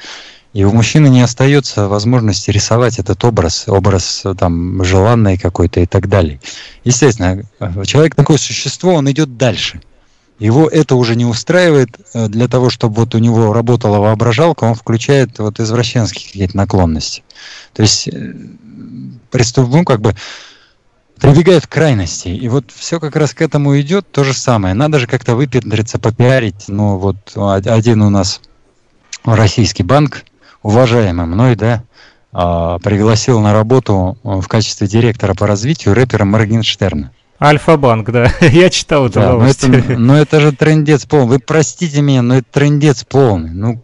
И 0.53 0.64
у 0.64 0.72
мужчины 0.72 1.07
не 1.07 1.22
остается 1.22 1.89
возможности 1.89 2.49
рисовать 2.49 2.98
этот 2.98 3.23
образ, 3.26 3.65
образ 3.68 4.23
там 4.39 4.84
желанный 4.84 5.38
какой-то 5.38 5.81
и 5.81 5.85
так 5.85 6.07
далее. 6.07 6.39
Естественно, 6.85 7.44
человек 7.85 8.15
такое 8.15 8.38
существо, 8.38 8.94
он 8.94 9.11
идет 9.11 9.38
дальше. 9.38 9.81
Его 10.39 10.68
это 10.68 10.95
уже 10.95 11.15
не 11.15 11.26
устраивает. 11.26 11.89
Э, 12.14 12.27
для 12.27 12.47
того, 12.47 12.69
чтобы 12.69 12.95
вот 12.95 13.15
у 13.15 13.18
него 13.18 13.53
работала 13.53 13.97
воображалка, 13.97 14.65
он 14.65 14.76
включает 14.76 15.39
вот 15.39 15.59
извращенские 15.59 16.26
какие-то 16.26 16.57
наклонности. 16.57 17.23
То 17.73 17.81
есть 17.81 18.07
э, 18.07 18.34
преступ, 19.31 19.69
ну, 19.69 19.84
как 19.84 20.01
бы 20.01 20.15
прибегает 21.19 21.65
к 21.65 21.72
крайности. 21.72 22.30
И 22.30 22.47
вот 22.49 22.72
все 22.72 22.99
как 22.99 23.15
раз 23.15 23.34
к 23.34 23.41
этому 23.41 23.80
идет 23.80 24.09
то 24.11 24.23
же 24.23 24.34
самое. 24.34 24.76
Надо 24.76 24.99
же 24.99 25.07
как-то 25.07 25.35
выпендриться, 25.35 25.97
попиарить. 25.97 26.65
Ну, 26.68 26.97
вот 26.97 27.18
один 27.35 28.03
у 28.03 28.11
нас 28.11 28.39
российский 29.26 29.84
банк, 29.84 30.23
уважаемый 30.61 31.26
мной, 31.26 31.55
да, 31.55 31.84
а, 32.31 32.77
пригласил 32.80 33.39
на 33.39 33.53
работу 33.53 34.18
в 34.23 34.47
качестве 34.47 34.88
директора 34.88 35.34
по 35.34 35.47
развитию 35.47 35.95
рэпера 35.95 36.23
Моргенштерна. 36.23 37.11
Альфа-банк, 37.39 38.09
да. 38.11 38.31
Я 38.41 38.69
читал 38.69 39.05
эту 39.05 39.19
да, 39.19 39.31
новость. 39.31 39.68
Но 39.68 39.77
это, 39.77 39.97
но 39.99 40.18
это 40.18 40.39
же 40.39 40.51
трендец 40.51 41.05
полный. 41.05 41.27
Вы 41.27 41.39
простите 41.39 42.01
меня, 42.01 42.23
но 42.23 42.38
это 42.38 42.47
трендец 42.51 43.03
полный. 43.03 43.51
Ну, 43.51 43.84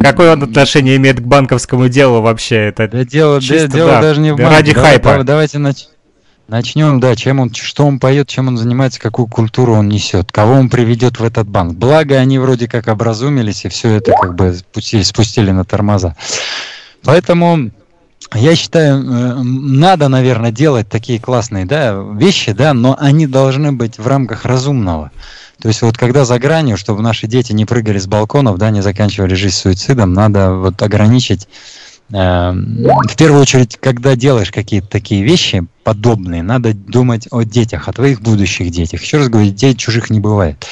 Какое 0.00 0.32
он 0.32 0.42
отношение 0.44 0.96
имеет 0.96 1.18
к 1.20 1.24
банковскому 1.24 1.88
делу 1.88 2.20
вообще? 2.20 2.68
Это 2.68 2.86
да, 2.86 3.04
дело, 3.04 3.40
чисто, 3.40 3.68
дело 3.68 3.90
да, 3.92 4.02
даже 4.02 4.20
не 4.20 4.32
в 4.32 4.36
банке. 4.36 4.56
Ради 4.56 4.74
Давай, 4.74 4.90
хайпа. 4.92 5.24
Давайте 5.24 5.58
нач... 5.58 5.86
начнем, 6.46 7.00
да, 7.00 7.16
чем 7.16 7.40
он, 7.40 7.52
что 7.52 7.86
он 7.86 7.98
поет, 7.98 8.28
чем 8.28 8.46
он 8.46 8.56
занимается, 8.56 9.00
какую 9.00 9.26
культуру 9.26 9.74
он 9.74 9.88
несет, 9.88 10.30
кого 10.30 10.54
он 10.54 10.70
приведет 10.70 11.18
в 11.18 11.24
этот 11.24 11.48
банк. 11.48 11.74
Благо, 11.74 12.16
они 12.16 12.38
вроде 12.38 12.68
как 12.68 12.86
образумились 12.86 13.64
и 13.64 13.68
все 13.68 13.96
это 13.96 14.12
как 14.12 14.36
бы 14.36 14.54
спустили, 14.54 15.02
спустили 15.02 15.50
на 15.50 15.64
тормоза. 15.64 16.14
Поэтому 17.02 17.72
я 18.34 18.56
считаю, 18.56 19.02
э, 19.02 19.42
надо, 19.42 20.08
наверное, 20.08 20.50
делать 20.50 20.88
такие 20.88 21.18
классные 21.18 21.66
да, 21.66 21.92
вещи, 22.14 22.52
да, 22.52 22.74
но 22.74 22.96
они 22.98 23.26
должны 23.26 23.72
быть 23.72 23.98
в 23.98 24.06
рамках 24.06 24.44
разумного. 24.44 25.10
То 25.60 25.68
есть 25.68 25.82
вот 25.82 25.96
когда 25.96 26.24
за 26.24 26.38
гранью, 26.38 26.76
чтобы 26.76 27.02
наши 27.02 27.26
дети 27.26 27.52
не 27.52 27.64
прыгали 27.64 27.98
с 27.98 28.06
балконов, 28.06 28.58
да, 28.58 28.70
не 28.70 28.80
заканчивали 28.80 29.34
жизнь 29.34 29.54
суицидом, 29.54 30.12
надо 30.12 30.54
вот 30.54 30.82
ограничить. 30.82 31.48
Э, 32.12 32.52
в 32.52 33.16
первую 33.16 33.42
очередь, 33.42 33.76
когда 33.76 34.16
делаешь 34.16 34.50
какие-то 34.50 34.88
такие 34.88 35.22
вещи 35.22 35.66
подобные, 35.84 36.42
надо 36.42 36.74
думать 36.74 37.28
о 37.30 37.42
детях, 37.42 37.88
о 37.88 37.92
твоих 37.92 38.20
будущих 38.20 38.70
детях. 38.70 39.02
Еще 39.02 39.18
раз 39.18 39.28
говорю, 39.28 39.48
детей 39.48 39.74
чужих 39.74 40.10
не 40.10 40.20
бывает. 40.20 40.66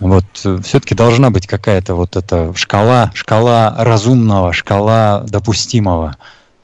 Вот 0.00 0.24
все-таки 0.34 0.94
должна 0.94 1.30
быть 1.30 1.46
какая-то 1.46 1.94
вот 1.94 2.16
эта 2.16 2.52
шкала, 2.54 3.10
шкала 3.14 3.74
разумного, 3.78 4.52
шкала 4.52 5.24
допустимого. 5.28 6.16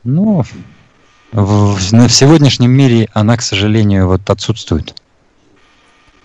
Ну, 0.04 0.44
в, 1.32 1.76
в 1.76 2.08
сегодняшнем 2.10 2.70
мире 2.70 3.08
она, 3.12 3.36
к 3.36 3.42
сожалению, 3.42 4.06
вот 4.06 4.28
отсутствует. 4.28 4.94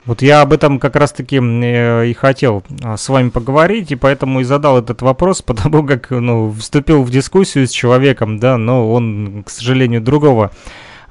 Вот 0.06 0.22
я 0.22 0.42
об 0.42 0.54
этом 0.54 0.80
как 0.80 0.96
раз-таки 0.96 1.38
э, 1.38 2.08
и 2.08 2.14
хотел 2.14 2.64
а, 2.84 2.98
с 2.98 3.08
вами 3.10 3.30
поговорить, 3.30 3.92
и 3.92 3.96
поэтому 3.96 4.42
и 4.42 4.44
задал 4.44 4.78
этот 4.78 5.02
вопрос, 5.02 5.42
потому 5.46 5.86
как 5.86 6.10
ну, 6.10 6.52
вступил 6.52 7.04
в 7.04 7.12
дискуссию 7.12 7.68
с 7.68 7.72
человеком, 7.72 8.40
да, 8.40 8.58
но 8.58 8.92
он, 8.92 9.44
к 9.46 9.50
сожалению, 9.50 10.02
другого 10.02 10.52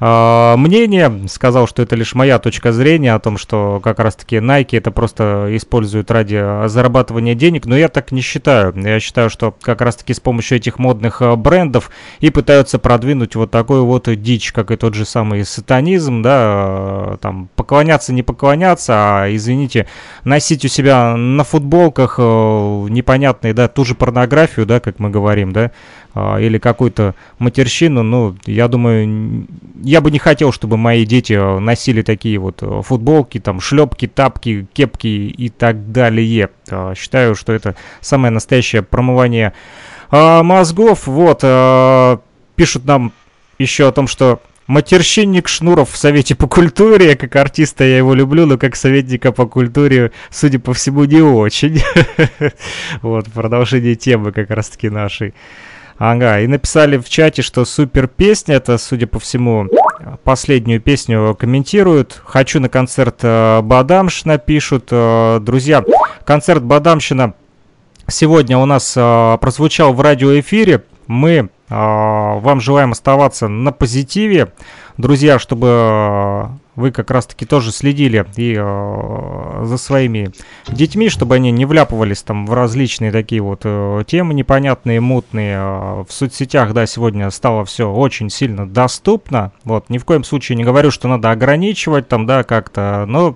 э, 0.00 0.54
мнение, 0.56 1.28
сказал, 1.28 1.66
что 1.66 1.82
это 1.82 1.96
лишь 1.96 2.14
моя 2.14 2.38
точка 2.38 2.72
зрения 2.72 3.14
о 3.14 3.18
том, 3.18 3.38
что 3.38 3.80
как 3.82 3.98
раз-таки 3.98 4.36
Nike 4.36 4.78
это 4.78 4.90
просто 4.90 5.48
используют 5.50 6.10
ради 6.10 6.68
зарабатывания 6.68 7.34
денег, 7.34 7.66
но 7.66 7.76
я 7.76 7.88
так 7.88 8.12
не 8.12 8.20
считаю. 8.20 8.72
Я 8.76 9.00
считаю, 9.00 9.30
что 9.30 9.54
как 9.60 9.80
раз-таки 9.80 10.14
с 10.14 10.20
помощью 10.20 10.58
этих 10.58 10.78
модных 10.78 11.22
а, 11.22 11.36
брендов 11.36 11.90
и 12.20 12.30
пытаются 12.30 12.78
продвинуть 12.78 13.36
вот 13.36 13.50
такой 13.50 13.80
вот 13.80 14.08
дичь, 14.22 14.52
как 14.52 14.70
и 14.70 14.76
тот 14.76 14.94
же 14.94 15.04
самый 15.04 15.44
сатанизм, 15.44 16.22
да, 16.22 16.36
а, 16.38 17.16
там 17.20 17.48
поклоняться, 17.56 18.12
не 18.12 18.22
поклоняться, 18.22 18.92
а, 18.96 19.34
извините, 19.34 19.86
носить 20.24 20.64
у 20.64 20.68
себя 20.68 21.16
на 21.16 21.44
футболках 21.44 22.18
непонятные, 22.18 23.54
да, 23.54 23.68
ту 23.68 23.84
же 23.84 23.94
порнографию, 23.94 24.66
да, 24.66 24.80
как 24.80 24.98
мы 24.98 25.10
говорим, 25.10 25.52
да, 25.52 25.72
а, 26.20 26.38
или 26.38 26.58
какую-то 26.58 27.14
матерщину, 27.38 28.02
ну, 28.02 28.36
я 28.44 28.66
думаю, 28.66 29.46
я 29.84 30.00
бы 30.00 30.10
не 30.10 30.18
хотел, 30.18 30.50
чтобы 30.50 30.76
мои 30.76 31.04
дети 31.04 31.34
э, 31.34 31.58
носили 31.60 32.02
такие 32.02 32.38
вот 32.38 32.60
э, 32.60 32.82
футболки, 32.84 33.38
там, 33.38 33.60
шлепки, 33.60 34.08
тапки, 34.08 34.66
кепки 34.72 35.06
и 35.06 35.48
так 35.48 35.92
далее. 35.92 36.50
А, 36.68 36.96
считаю, 36.96 37.36
что 37.36 37.52
это 37.52 37.76
самое 38.00 38.32
настоящее 38.32 38.82
промывание 38.82 39.52
а, 40.10 40.42
мозгов. 40.42 41.06
Вот, 41.06 41.42
пишут 42.56 42.84
нам 42.84 43.12
еще 43.60 43.86
о 43.86 43.92
том, 43.92 44.08
что 44.08 44.40
Матерщинник 44.66 45.48
Шнуров 45.48 45.92
в 45.92 45.96
Совете 45.96 46.34
по 46.34 46.48
культуре. 46.48 47.14
Как 47.16 47.36
артиста 47.36 47.84
я 47.84 47.96
его 47.96 48.12
люблю, 48.12 48.44
но 48.44 48.58
как 48.58 48.74
советника 48.74 49.30
по 49.30 49.46
культуре, 49.46 50.10
судя 50.30 50.58
по 50.58 50.74
всему, 50.74 51.04
не 51.04 51.22
очень. 51.22 51.80
Вот, 53.02 53.26
продолжение 53.32 53.94
темы 53.94 54.32
как 54.32 54.50
раз-таки 54.50 54.90
нашей. 54.90 55.32
Ага, 55.98 56.40
и 56.40 56.46
написали 56.46 56.96
в 56.96 57.08
чате, 57.08 57.42
что 57.42 57.64
супер 57.64 58.06
песня, 58.06 58.54
это, 58.54 58.78
судя 58.78 59.08
по 59.08 59.18
всему, 59.18 59.66
последнюю 60.22 60.80
песню 60.80 61.36
комментируют. 61.36 62.22
Хочу 62.24 62.60
на 62.60 62.68
концерт 62.68 63.16
э, 63.22 63.60
Бадамшина, 63.62 64.38
пишут. 64.38 64.88
Э, 64.92 65.40
друзья, 65.40 65.84
концерт 66.24 66.62
Бадамшина 66.62 67.34
сегодня 68.06 68.58
у 68.58 68.64
нас 68.64 68.94
э, 68.96 69.38
прозвучал 69.40 69.92
в 69.92 70.00
радиоэфире. 70.00 70.84
Мы 71.08 71.50
вам 71.68 72.60
желаем 72.60 72.92
оставаться 72.92 73.48
на 73.48 73.72
позитиве. 73.72 74.52
Друзья, 74.96 75.38
чтобы 75.38 76.50
вы 76.78 76.92
как 76.92 77.10
раз-таки 77.10 77.44
тоже 77.44 77.72
следили 77.72 78.24
и 78.36 78.54
э, 78.56 79.60
за 79.64 79.78
своими 79.78 80.30
детьми, 80.68 81.08
чтобы 81.08 81.34
они 81.34 81.50
не 81.50 81.66
вляпывались 81.66 82.22
там 82.22 82.46
в 82.46 82.54
различные 82.54 83.10
такие 83.10 83.42
вот 83.42 83.62
э, 83.64 84.04
темы 84.06 84.32
непонятные, 84.32 85.00
мутные. 85.00 85.56
Э, 85.58 86.04
в 86.08 86.12
соцсетях, 86.12 86.72
да, 86.72 86.86
сегодня 86.86 87.30
стало 87.30 87.64
все 87.64 87.90
очень 87.90 88.30
сильно 88.30 88.64
доступно. 88.64 89.50
Вот, 89.64 89.90
ни 89.90 89.98
в 89.98 90.04
коем 90.04 90.22
случае 90.22 90.54
не 90.54 90.62
говорю, 90.62 90.92
что 90.92 91.08
надо 91.08 91.32
ограничивать 91.32 92.06
там, 92.06 92.26
да, 92.26 92.44
как-то, 92.44 93.06
но 93.08 93.30
э, 93.30 93.34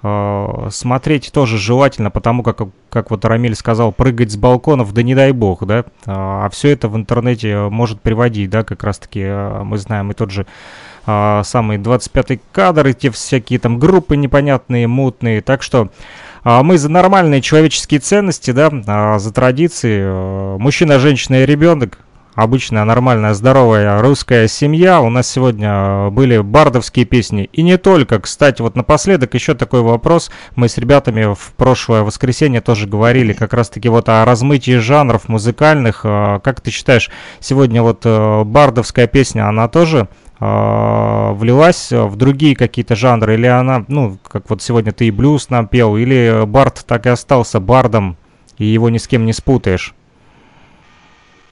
смотреть 0.00 1.30
тоже 1.32 1.58
желательно, 1.58 2.10
потому 2.10 2.42
как, 2.42 2.60
как 2.88 3.10
вот 3.10 3.24
Рамиль 3.24 3.56
сказал, 3.56 3.90
прыгать 3.90 4.30
с 4.30 4.36
балконов, 4.36 4.92
да 4.94 5.02
не 5.02 5.14
дай 5.14 5.32
бог, 5.32 5.66
да, 5.66 5.84
а 6.06 6.48
все 6.50 6.70
это 6.70 6.88
в 6.88 6.96
интернете 6.96 7.68
может 7.68 8.00
приводить, 8.00 8.50
да, 8.50 8.62
как 8.62 8.84
раз-таки 8.84 9.20
э, 9.20 9.62
мы 9.64 9.76
знаем 9.78 10.10
и 10.10 10.14
тот 10.14 10.30
же 10.30 10.46
а, 11.04 11.42
самый 11.42 11.78
25-й 11.78 12.40
кадр, 12.52 12.88
и 12.88 12.94
те 12.94 13.10
всякие 13.10 13.58
там 13.58 13.78
группы 13.78 14.16
непонятные, 14.16 14.86
мутные. 14.86 15.40
Так 15.40 15.62
что 15.62 15.90
мы 16.44 16.78
за 16.78 16.88
нормальные 16.88 17.42
человеческие 17.42 18.00
ценности, 18.00 18.52
да, 18.52 19.18
за 19.18 19.32
традиции. 19.32 20.58
Мужчина, 20.58 20.98
женщина 20.98 21.42
и 21.42 21.46
ребенок. 21.46 21.98
Обычная, 22.38 22.84
нормальная, 22.84 23.34
здоровая 23.34 24.00
русская 24.00 24.46
семья. 24.46 25.00
У 25.00 25.10
нас 25.10 25.28
сегодня 25.28 25.66
а, 25.70 26.10
были 26.10 26.38
бардовские 26.38 27.04
песни. 27.04 27.50
И 27.52 27.62
не 27.62 27.78
только. 27.78 28.20
Кстати, 28.20 28.62
вот 28.62 28.76
напоследок 28.76 29.34
еще 29.34 29.54
такой 29.54 29.82
вопрос. 29.82 30.30
Мы 30.54 30.68
с 30.68 30.78
ребятами 30.78 31.34
в 31.34 31.52
прошлое 31.56 32.04
воскресенье 32.04 32.60
тоже 32.60 32.86
говорили 32.86 33.32
как 33.32 33.54
раз-таки 33.54 33.88
вот 33.88 34.08
о 34.08 34.24
размытии 34.24 34.78
жанров 34.78 35.28
музыкальных. 35.28 36.02
А, 36.04 36.38
как 36.38 36.60
ты 36.60 36.70
считаешь, 36.70 37.10
сегодня 37.40 37.82
вот 37.82 38.02
э, 38.04 38.44
бардовская 38.44 39.08
песня, 39.08 39.48
она 39.48 39.66
тоже 39.66 40.06
э, 40.38 41.32
влилась 41.32 41.90
в 41.90 42.14
другие 42.14 42.54
какие-то 42.54 42.94
жанры, 42.94 43.34
или 43.34 43.46
она, 43.46 43.84
ну, 43.88 44.16
как 44.22 44.48
вот 44.48 44.62
сегодня 44.62 44.92
ты 44.92 45.08
и 45.08 45.10
блюз 45.10 45.50
нам 45.50 45.66
пел, 45.66 45.96
или 45.96 46.44
Барт 46.46 46.84
так 46.86 47.06
и 47.06 47.08
остался 47.08 47.58
бардом, 47.58 48.16
и 48.58 48.64
его 48.64 48.90
ни 48.90 48.98
с 48.98 49.08
кем 49.08 49.26
не 49.26 49.32
спутаешь? 49.32 49.92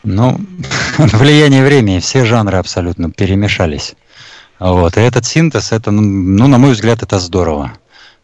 Ну, 0.07 0.41
влияние 0.99 1.65
времени, 1.65 1.99
все 1.99 2.25
жанры 2.25 2.59
абсолютно 2.59 3.11
перемешались. 3.11 3.97
Вот, 4.61 4.97
и 4.97 5.01
этот 5.01 5.27
синтез, 5.27 5.73
это, 5.73 5.91
ну, 5.91 6.01
ну, 6.01 6.47
на 6.47 6.59
мой 6.59 6.73
взгляд, 6.73 7.03
это 7.03 7.19
здорово. 7.19 7.73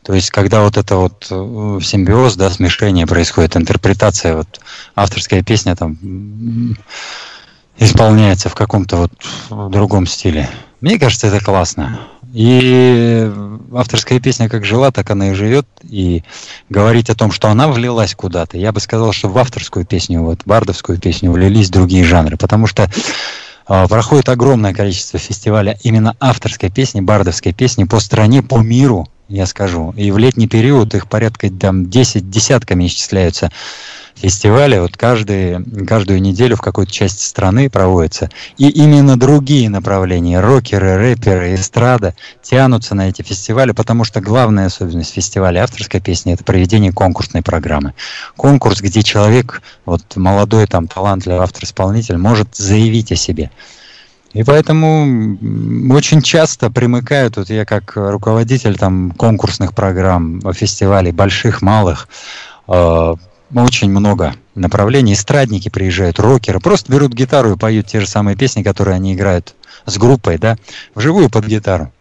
То 0.05 0.15
есть, 0.15 0.31
когда 0.31 0.63
вот 0.63 0.77
это 0.77 0.95
вот 0.97 1.27
э, 1.29 1.79
симбиоз, 1.83 2.37
да, 2.37 2.51
смешение 2.51 3.07
происходит, 3.07 3.57
интерпретация, 3.57 4.37
вот 4.37 4.61
авторская 4.95 5.43
песня 5.43 5.75
там 5.75 5.99
исполняется 7.79 8.49
в 8.49 8.55
каком-то 8.55 8.97
вот 9.51 9.71
другом 9.71 10.07
стиле. 10.07 10.49
Мне 10.81 11.01
кажется, 11.01 11.27
это 11.27 11.45
классно. 11.45 11.99
И 12.33 13.31
авторская 13.75 14.19
песня 14.19 14.49
как 14.49 14.65
жила, 14.65 14.91
так 14.91 15.11
она 15.11 15.31
и 15.31 15.35
живет. 15.35 15.67
И 15.83 16.23
говорить 16.71 17.11
о 17.11 17.15
том, 17.15 17.31
что 17.31 17.49
она 17.49 17.69
влилась 17.69 18.15
куда-то, 18.15 18.57
я 18.57 18.73
бы 18.73 18.81
сказал, 18.81 19.13
что 19.13 19.29
в 19.29 19.37
авторскую 19.37 19.85
песню, 19.85 20.23
вот 20.23 20.41
бардовскую 20.45 20.99
песню 20.99 21.31
влились 21.31 21.71
другие 21.71 22.05
жанры. 22.05 22.37
Потому 22.37 22.67
что 22.67 22.89
э, 23.69 23.89
проходит 23.89 24.29
огромное 24.31 24.73
количество 24.73 25.19
фестивалей 25.19 25.77
именно 25.83 26.17
авторской 26.21 26.71
песни, 26.71 27.01
бардовской 27.01 27.53
песни 27.53 27.85
по 27.85 28.01
стране, 28.01 28.43
по 28.43 28.59
миру, 28.59 29.09
я 29.33 29.47
скажу. 29.47 29.95
И 29.97 30.11
в 30.11 30.19
летний 30.19 30.47
период 30.47 30.95
их 30.95 31.09
порядка 31.09 31.51
там 31.51 31.89
10 31.89 32.31
десятками 32.31 32.87
исчисляются 32.87 33.51
фестивали 34.15 34.79
вот 34.79 34.97
каждый, 34.97 35.65
каждую 35.85 36.21
неделю 36.21 36.57
в 36.57 36.61
какой-то 36.61 36.93
части 36.93 37.25
страны 37.25 37.69
проводятся. 37.69 38.31
И 38.57 38.69
именно 38.69 39.19
другие 39.19 39.69
направления, 39.69 40.41
рокеры, 40.41 40.97
рэперы, 40.97 41.55
эстрада, 41.55 42.15
тянутся 42.43 42.95
на 42.95 43.09
эти 43.09 43.23
фестивали, 43.23 43.73
потому 43.73 44.05
что 44.05 44.21
главная 44.21 44.67
особенность 44.67 45.13
фестиваля 45.13 45.63
авторской 45.63 46.01
песни– 46.01 46.33
это 46.35 46.45
проведение 46.45 46.93
конкурсной 46.93 47.43
программы. 47.43 47.95
Конкурс, 48.37 48.81
где 48.81 49.03
человек, 49.03 49.63
вот 49.85 50.17
молодой 50.17 50.67
там 50.67 50.87
талантливый 50.87 51.41
автор-исполнитель, 51.41 52.17
может 52.17 52.55
заявить 52.55 53.13
о 53.13 53.17
себе. 53.17 53.51
И 54.33 54.45
поэтому 54.45 55.37
очень 55.95 56.23
часто 56.23 56.71
примыкают, 56.71 57.37
вот 57.37 57.51
я 57.51 57.67
как 57.67 57.93
руководитель 57.97 58.79
там 58.79 59.11
конкурсных 59.13 59.75
программ, 59.75 60.41
фестивалей, 60.55 61.13
больших, 61.13 61.61
малых, 61.61 62.09
э, 62.69 63.15
очень 63.55 63.91
много 63.91 64.35
направлений. 64.55 65.13
Эстрадники 65.13 65.69
приезжают, 65.69 66.19
рокеры, 66.19 66.61
просто 66.61 66.91
берут 66.91 67.13
гитару 67.13 67.53
и 67.53 67.59
поют 67.59 67.87
те 67.87 68.01
же 68.01 68.07
самые 68.07 68.37
песни, 68.37 68.63
которые 68.63 68.95
они 68.95 69.15
играют 69.15 69.55
с 69.85 69.99
группой, 69.99 70.39
да, 70.39 70.57
вживую 70.95 71.29
под 71.29 71.47
гитару. 71.47 71.93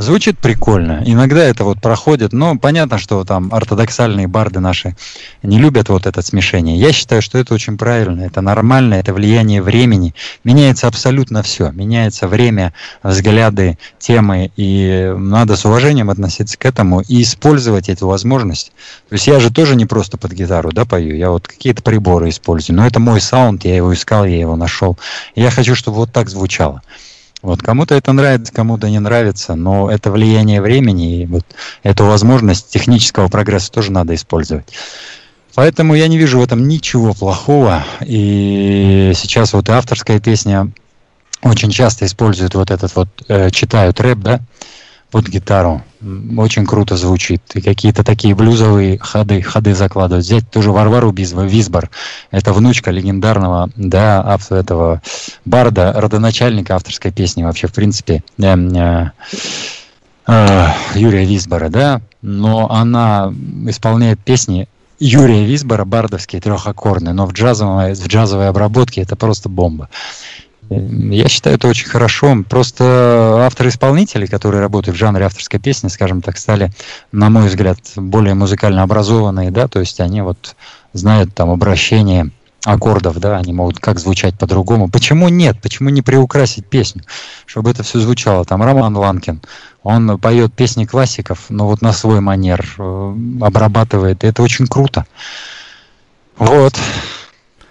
Звучит 0.00 0.38
прикольно. 0.38 1.02
Иногда 1.04 1.44
это 1.44 1.64
вот 1.64 1.82
проходит, 1.82 2.32
но 2.32 2.56
понятно, 2.56 2.96
что 2.96 3.22
там 3.24 3.52
ортодоксальные 3.52 4.28
барды 4.28 4.58
наши 4.58 4.96
не 5.42 5.58
любят 5.58 5.90
вот 5.90 6.06
это 6.06 6.22
смешение. 6.22 6.78
Я 6.78 6.90
считаю, 6.92 7.20
что 7.20 7.36
это 7.36 7.52
очень 7.52 7.76
правильно, 7.76 8.22
это 8.22 8.40
нормально, 8.40 8.94
это 8.94 9.12
влияние 9.12 9.60
времени. 9.60 10.14
Меняется 10.42 10.86
абсолютно 10.86 11.42
все. 11.42 11.70
Меняется 11.70 12.28
время, 12.28 12.72
взгляды, 13.02 13.76
темы, 13.98 14.50
и 14.56 15.12
надо 15.18 15.56
с 15.56 15.66
уважением 15.66 16.08
относиться 16.08 16.56
к 16.56 16.64
этому 16.64 17.02
и 17.02 17.20
использовать 17.20 17.90
эту 17.90 18.06
возможность. 18.06 18.72
То 19.10 19.16
есть 19.16 19.26
я 19.26 19.38
же 19.38 19.52
тоже 19.52 19.76
не 19.76 19.84
просто 19.84 20.16
под 20.16 20.32
гитару, 20.32 20.72
да, 20.72 20.86
пою, 20.86 21.14
я 21.14 21.28
вот 21.28 21.46
какие-то 21.46 21.82
приборы 21.82 22.30
использую, 22.30 22.74
но 22.74 22.86
это 22.86 23.00
мой 23.00 23.20
саунд, 23.20 23.66
я 23.66 23.76
его 23.76 23.92
искал, 23.92 24.24
я 24.24 24.38
его 24.38 24.56
нашел. 24.56 24.98
я 25.34 25.50
хочу, 25.50 25.74
чтобы 25.74 25.98
вот 25.98 26.10
так 26.10 26.30
звучало. 26.30 26.80
Вот 27.42 27.62
кому-то 27.62 27.94
это 27.94 28.12
нравится, 28.12 28.52
кому-то 28.52 28.90
не 28.90 28.98
нравится, 28.98 29.54
но 29.54 29.90
это 29.90 30.10
влияние 30.10 30.60
времени, 30.60 31.22
и 31.22 31.26
вот 31.26 31.44
эту 31.82 32.04
возможность 32.04 32.68
технического 32.70 33.28
прогресса 33.28 33.72
тоже 33.72 33.92
надо 33.92 34.14
использовать. 34.14 34.66
Поэтому 35.54 35.94
я 35.94 36.08
не 36.08 36.18
вижу 36.18 36.38
в 36.38 36.42
этом 36.42 36.68
ничего 36.68 37.12
плохого. 37.14 37.84
И 38.02 39.12
сейчас 39.14 39.52
вот 39.52 39.68
авторская 39.68 40.20
песня 40.20 40.70
очень 41.42 41.70
часто 41.70 42.04
используют 42.04 42.54
вот 42.54 42.70
этот 42.70 42.94
вот, 42.94 43.08
э, 43.28 43.50
читают 43.50 44.00
рэп, 44.00 44.18
да, 44.18 44.40
под 45.10 45.28
гитару. 45.28 45.82
Очень 46.36 46.66
круто 46.66 46.96
звучит. 46.96 47.42
И 47.54 47.60
какие-то 47.60 48.04
такие 48.04 48.34
блюзовые 48.34 48.98
ходы, 48.98 49.42
ходы 49.42 49.74
закладывают. 49.74 50.24
Взять 50.24 50.50
тоже 50.50 50.70
Варвару 50.72 51.12
Бизба, 51.12 51.42
Визбор. 51.42 51.90
Это 52.30 52.52
внучка 52.52 52.90
легендарного, 52.90 53.70
да, 53.76 54.22
автора 54.24 54.58
этого 54.60 55.02
барда, 55.44 55.92
родоначальника 55.92 56.74
авторской 56.76 57.12
песни 57.12 57.42
вообще, 57.42 57.66
в 57.66 57.72
принципе, 57.72 58.22
э, 58.38 58.44
э, 58.44 59.10
э, 60.26 60.66
Юрия 60.94 61.24
Визбора, 61.24 61.68
да. 61.68 62.00
Но 62.22 62.70
она 62.70 63.32
исполняет 63.66 64.18
песни 64.20 64.68
Юрия 64.98 65.44
Визбора, 65.46 65.84
бардовские, 65.84 66.42
трехаккордные, 66.42 67.14
но 67.14 67.26
в 67.26 67.32
джазовой, 67.32 67.94
в 67.94 68.06
джазовой 68.06 68.48
обработке 68.48 69.00
это 69.00 69.16
просто 69.16 69.48
бомба. 69.48 69.88
Я 70.70 71.28
считаю 71.28 71.56
это 71.56 71.66
очень 71.66 71.88
хорошо. 71.88 72.44
Просто 72.48 73.44
авторы-исполнители, 73.44 74.26
которые 74.26 74.60
работают 74.60 74.96
в 74.96 75.00
жанре 75.00 75.24
авторской 75.24 75.58
песни, 75.58 75.88
скажем 75.88 76.22
так, 76.22 76.38
стали, 76.38 76.70
на 77.10 77.28
мой 77.28 77.48
взгляд, 77.48 77.78
более 77.96 78.34
музыкально 78.34 78.84
образованные, 78.84 79.50
да, 79.50 79.66
то 79.66 79.80
есть 79.80 79.98
они 80.00 80.22
вот 80.22 80.54
знают 80.92 81.34
там 81.34 81.50
обращение 81.50 82.30
аккордов, 82.64 83.18
да, 83.18 83.36
они 83.36 83.52
могут 83.52 83.80
как 83.80 83.98
звучать 83.98 84.38
по-другому. 84.38 84.88
Почему 84.88 85.28
нет? 85.28 85.60
Почему 85.60 85.88
не 85.88 86.02
приукрасить 86.02 86.66
песню, 86.66 87.02
чтобы 87.46 87.70
это 87.70 87.82
все 87.82 87.98
звучало? 87.98 88.44
Там 88.44 88.62
Роман 88.62 88.96
Ланкин, 88.96 89.40
он 89.82 90.18
поет 90.18 90.52
песни 90.52 90.84
классиков, 90.84 91.46
но 91.48 91.66
вот 91.66 91.82
на 91.82 91.92
свой 91.92 92.20
манер 92.20 92.64
э, 92.78 93.16
обрабатывает, 93.40 94.22
и 94.22 94.26
это 94.28 94.42
очень 94.42 94.66
круто. 94.66 95.06
Вот. 96.36 96.78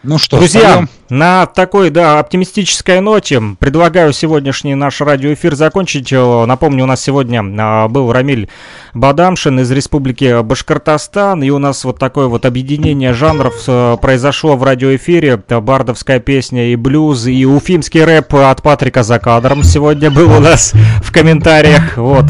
Ну 0.01 0.17
что, 0.17 0.37
Друзья, 0.37 0.71
споем? 0.71 0.89
на 1.09 1.45
такой, 1.45 1.89
да, 1.89 2.19
оптимистической 2.19 3.01
ноте 3.01 3.41
предлагаю 3.59 4.13
сегодняшний 4.13 4.73
наш 4.73 5.01
радиоэфир 5.01 5.55
закончить. 5.55 6.13
Напомню, 6.13 6.85
у 6.85 6.87
нас 6.87 7.01
сегодня 7.01 7.43
а, 7.59 7.89
был 7.89 8.13
Рамиль 8.13 8.47
Бадамшин 8.93 9.59
из 9.59 9.69
Республики 9.71 10.41
Башкортостан, 10.41 11.43
и 11.43 11.49
у 11.49 11.57
нас 11.57 11.83
вот 11.83 11.99
такое 11.99 12.27
вот 12.27 12.45
объединение 12.45 13.11
жанров 13.11 13.55
э, 13.67 13.97
произошло 14.01 14.55
в 14.55 14.63
радиоэфире. 14.63 15.35
Бардовская 15.37 16.21
песня 16.21 16.71
и 16.71 16.77
блюз, 16.77 17.27
и 17.27 17.45
уфимский 17.45 18.05
рэп 18.05 18.35
от 18.35 18.61
Патрика 18.61 19.03
за 19.03 19.19
кадром 19.19 19.63
сегодня 19.63 20.09
был 20.09 20.31
у 20.31 20.39
нас 20.39 20.71
в 21.03 21.11
комментариях. 21.11 21.97
Вот. 21.97 22.25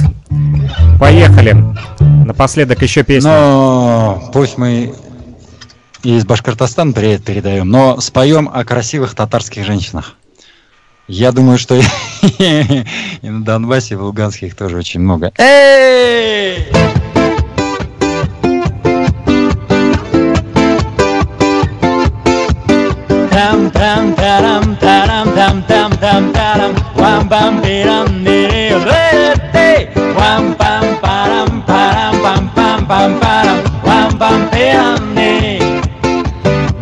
Поехали. 0.99 1.55
Напоследок 2.25 2.81
еще 2.81 3.03
песня. 3.03 3.29
Но 3.29 4.31
пусть 4.33 4.57
мы 4.57 4.91
из 6.03 6.25
Башкортостана 6.25 6.93
привет 6.93 7.23
передаем, 7.23 7.69
но 7.69 7.99
споем 7.99 8.49
о 8.51 8.63
красивых 8.63 9.15
татарских 9.15 9.65
женщинах. 9.65 10.15
Я 11.07 11.31
думаю, 11.31 11.57
что 11.57 11.75
и 12.39 12.83
на 13.23 13.43
Донбассе, 13.43 13.95
и 13.95 13.97
в 13.97 14.03
Луганске 14.03 14.47
их 14.47 14.55
тоже 14.55 14.77
очень 14.77 14.99
много. 14.99 15.31
Эй! 15.37 16.67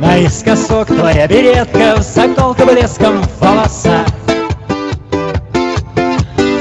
Наискосок 0.08 0.88
твоя 0.88 1.28
беретка, 1.28 2.02
заколка 2.02 2.66
блеском 2.66 3.22
в 3.22 3.42
волосах. 3.42 4.08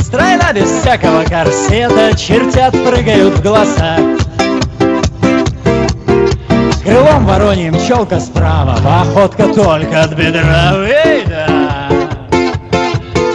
Стройна 0.00 0.52
без 0.52 0.68
всякого 0.68 1.22
корсета, 1.22 2.16
чертят 2.16 2.72
прыгают 2.72 3.38
в 3.38 3.42
глаза. 3.42 3.98
Крылом 6.82 7.24
вороньим 7.24 7.74
челка 7.86 8.18
справа, 8.18 8.76
походка 8.82 9.44
только 9.54 10.02
от 10.02 10.14
бедра. 10.14 10.72
Эй, 10.74 11.24
да! 11.26 11.88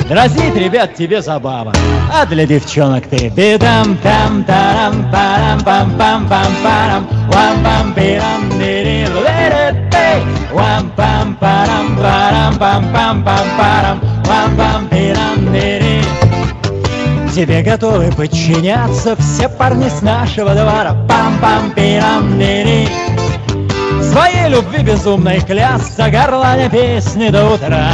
Дразнить 0.09 0.55
ребят 0.55 0.93
тебе 0.93 1.21
забава, 1.21 1.71
а 2.13 2.25
для 2.25 2.45
девчонок 2.45 3.07
ты 3.07 3.29
бедам 3.29 3.97
там 4.03 4.43
тарам 4.43 5.09
парам 5.09 5.61
пам 5.63 5.97
пам 5.97 6.27
пам 6.27 6.53
парам 6.61 7.07
вам 7.31 7.63
пам 7.63 7.93
пирам 7.93 8.51
дири 10.11 10.25
вам 10.53 10.91
пам 10.95 11.35
парам 11.35 11.95
парам 11.97 12.55
пам 12.57 12.93
пам 12.93 13.23
пам 13.23 13.47
парам 13.57 14.01
вам 14.25 14.57
пам 14.57 14.87
пирам 14.89 15.53
дири 15.53 16.01
Тебе 17.33 17.61
готовы 17.61 18.11
подчиняться 18.11 19.15
все 19.15 19.47
парни 19.47 19.87
с 19.87 20.01
нашего 20.01 20.53
двора 20.53 20.95
пам 21.07 21.37
пам 21.41 21.71
пирам 21.71 22.37
дири 22.37 22.87
Своей 24.11 24.49
любви 24.49 24.83
безумной 24.83 25.39
клясться 25.39 26.09
горланя 26.09 26.69
песни 26.69 27.29
до 27.29 27.51
утра. 27.53 27.87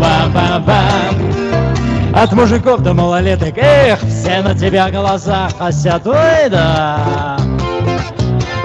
Бам-бам-бам 0.00 1.16
От 2.14 2.32
мужиков 2.32 2.82
до 2.82 2.94
малолеток 2.94 3.54
Эх, 3.56 3.98
все 4.00 4.42
на 4.42 4.54
тебя 4.54 4.88
глаза 4.90 5.48
косят 5.58 6.06
Ой, 6.06 6.48
да 6.48 7.41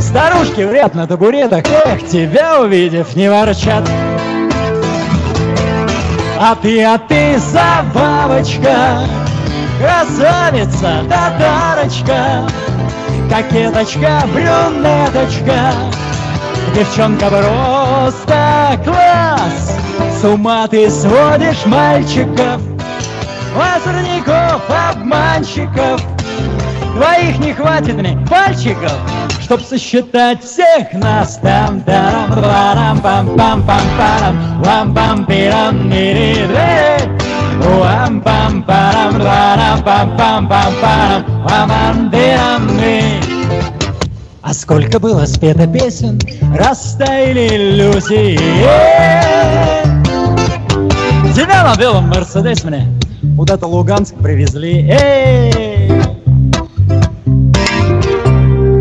Старушки 0.07 0.61
вряд 0.61 0.95
на 0.95 1.05
табуретах 1.05 1.65
Эх, 1.67 2.07
тебя 2.07 2.61
увидев 2.61 3.13
не 3.17 3.29
ворчат. 3.29 3.83
А 6.39 6.55
ты, 6.55 6.81
а 6.81 6.97
ты 6.97 7.37
забавочка 7.37 9.01
Красавица, 9.81 11.03
татарочка 11.09 12.47
Кокеточка, 13.29 14.23
брюнеточка. 14.33 15.73
Девчонка 16.73 17.27
просто 17.27 18.79
класс 18.85 19.77
С 20.21 20.23
ума 20.23 20.67
ты 20.69 20.89
сводишь 20.89 21.65
мальчиков 21.65 22.61
Озорников, 23.53 24.61
обманщиков 24.69 26.01
Твоих 26.95 27.39
не 27.39 27.53
хватит 27.53 27.95
мне 27.95 28.17
пальчиков 28.29 28.93
Чтоб 29.41 29.61
сосчитать 29.61 30.43
всех 30.43 30.93
нас 30.93 31.39
там 31.41 31.81
там 31.81 32.31
парам 32.33 32.99
пам 32.99 33.37
пам 33.37 33.63
пам 33.63 33.81
парам 33.97 34.63
вам 34.63 34.93
пам 34.93 35.25
пирам 35.25 35.89
нири 35.89 36.47
вам 37.59 38.21
пам 38.21 38.63
парам 38.63 39.13
парам 39.19 39.83
пам 39.83 40.17
пам 40.17 40.47
пам 40.47 40.73
парам 40.79 42.11
пирам 42.11 42.67
а 44.47 44.53
сколько 44.53 44.97
было 44.97 45.25
спето 45.25 45.67
песен, 45.67 46.17
растаяли 46.57 47.49
иллюзии. 47.49 48.37
Тебя 51.35 51.65
на 51.65 51.75
белом 51.77 52.07
Мерседес 52.07 52.63
мне 52.63 52.87
куда-то 53.35 53.67
Луганск 53.67 54.15
привезли. 54.15 54.89
Эй! 54.89 55.66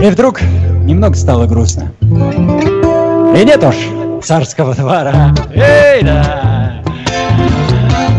И 0.00 0.10
вдруг 0.10 0.42
немного 0.42 1.16
стало 1.16 1.46
грустно. 1.46 1.92
И 2.02 3.44
нет 3.44 3.64
уж 3.64 3.76
царского 4.22 4.74
двора. 4.74 5.34
Эй, 5.54 6.02
да! 6.02 6.82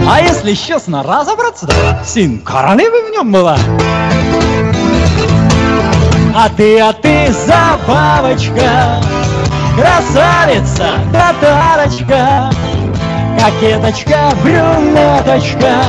А 0.10 0.22
если 0.22 0.54
честно 0.54 1.04
разобраться, 1.04 1.68
да, 1.68 2.02
сын 2.04 2.40
королевы 2.40 3.08
в 3.08 3.12
нем 3.12 3.32
была. 3.32 3.58
А 6.34 6.50
ты, 6.50 6.80
а 6.80 6.94
ты 6.94 7.32
забавочка, 7.32 9.02
красавица, 9.76 10.86
татарочка, 11.12 12.50
кокеточка, 13.40 14.32
брюнеточка, 14.44 15.84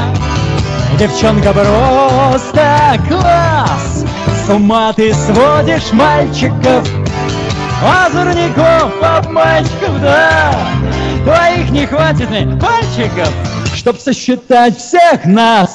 девчонка 0.98 1.52
просто 1.52 2.98
класс. 3.08 4.04
С 4.48 4.50
ума 4.50 4.94
ты 4.94 5.12
сводишь 5.12 5.92
мальчиков, 5.92 6.88
озорников, 7.84 8.94
обманщиков, 9.02 10.00
да. 10.00 10.54
Твоих 11.22 11.68
не 11.70 11.84
хватит 11.84 12.30
мне 12.30 12.58
пальчиков, 12.58 13.28
чтоб 13.74 13.98
сосчитать 13.98 14.78
всех 14.78 15.26
нас. 15.26 15.74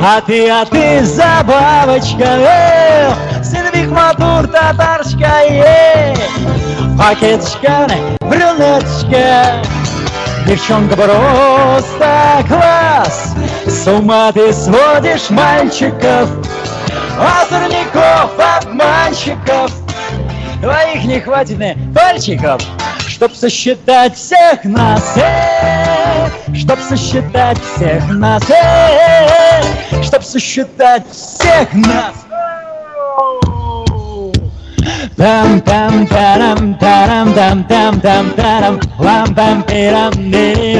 А 0.00 0.20
ты, 0.20 0.48
а 0.48 0.64
ты 0.64 1.04
забавочка, 1.04 2.24
эх, 2.24 3.16
молодых 3.78 3.90
матур 3.90 4.46
татарчка, 4.48 5.42
е 5.48 6.14
Пакеточка, 6.98 7.86
брюнеточка. 8.20 9.62
Девчонка 10.46 10.96
просто 10.96 12.44
класс. 12.48 13.34
С 13.66 13.86
ума 13.86 14.32
ты 14.32 14.52
сводишь 14.52 15.30
мальчиков 15.30 16.28
Озорников, 17.18 18.32
обманщиков. 18.38 19.72
Твоих 20.60 21.04
не 21.04 21.20
хватит 21.20 21.56
мне 21.58 21.76
пальчиков 21.94 22.60
Чтоб 23.06 23.32
сосчитать 23.32 24.16
всех 24.16 24.64
нас 24.64 25.16
э, 25.16 26.28
Чтоб 26.52 26.80
сосчитать 26.80 27.58
всех 27.62 28.08
нас 28.10 28.42
э, 28.50 30.02
Чтоб 30.02 30.24
сосчитать 30.24 31.04
всех 31.12 31.72
нас 31.74 32.14
там 35.18 35.60
там 35.62 36.06
тарам 36.06 36.74
тарам 36.74 37.34
там 37.34 37.64
там 37.64 38.00
там 38.00 38.30
тарам 38.36 38.80
лам 38.98 39.34
пам 39.34 39.62
пирам 39.64 40.12
ни 40.16 40.78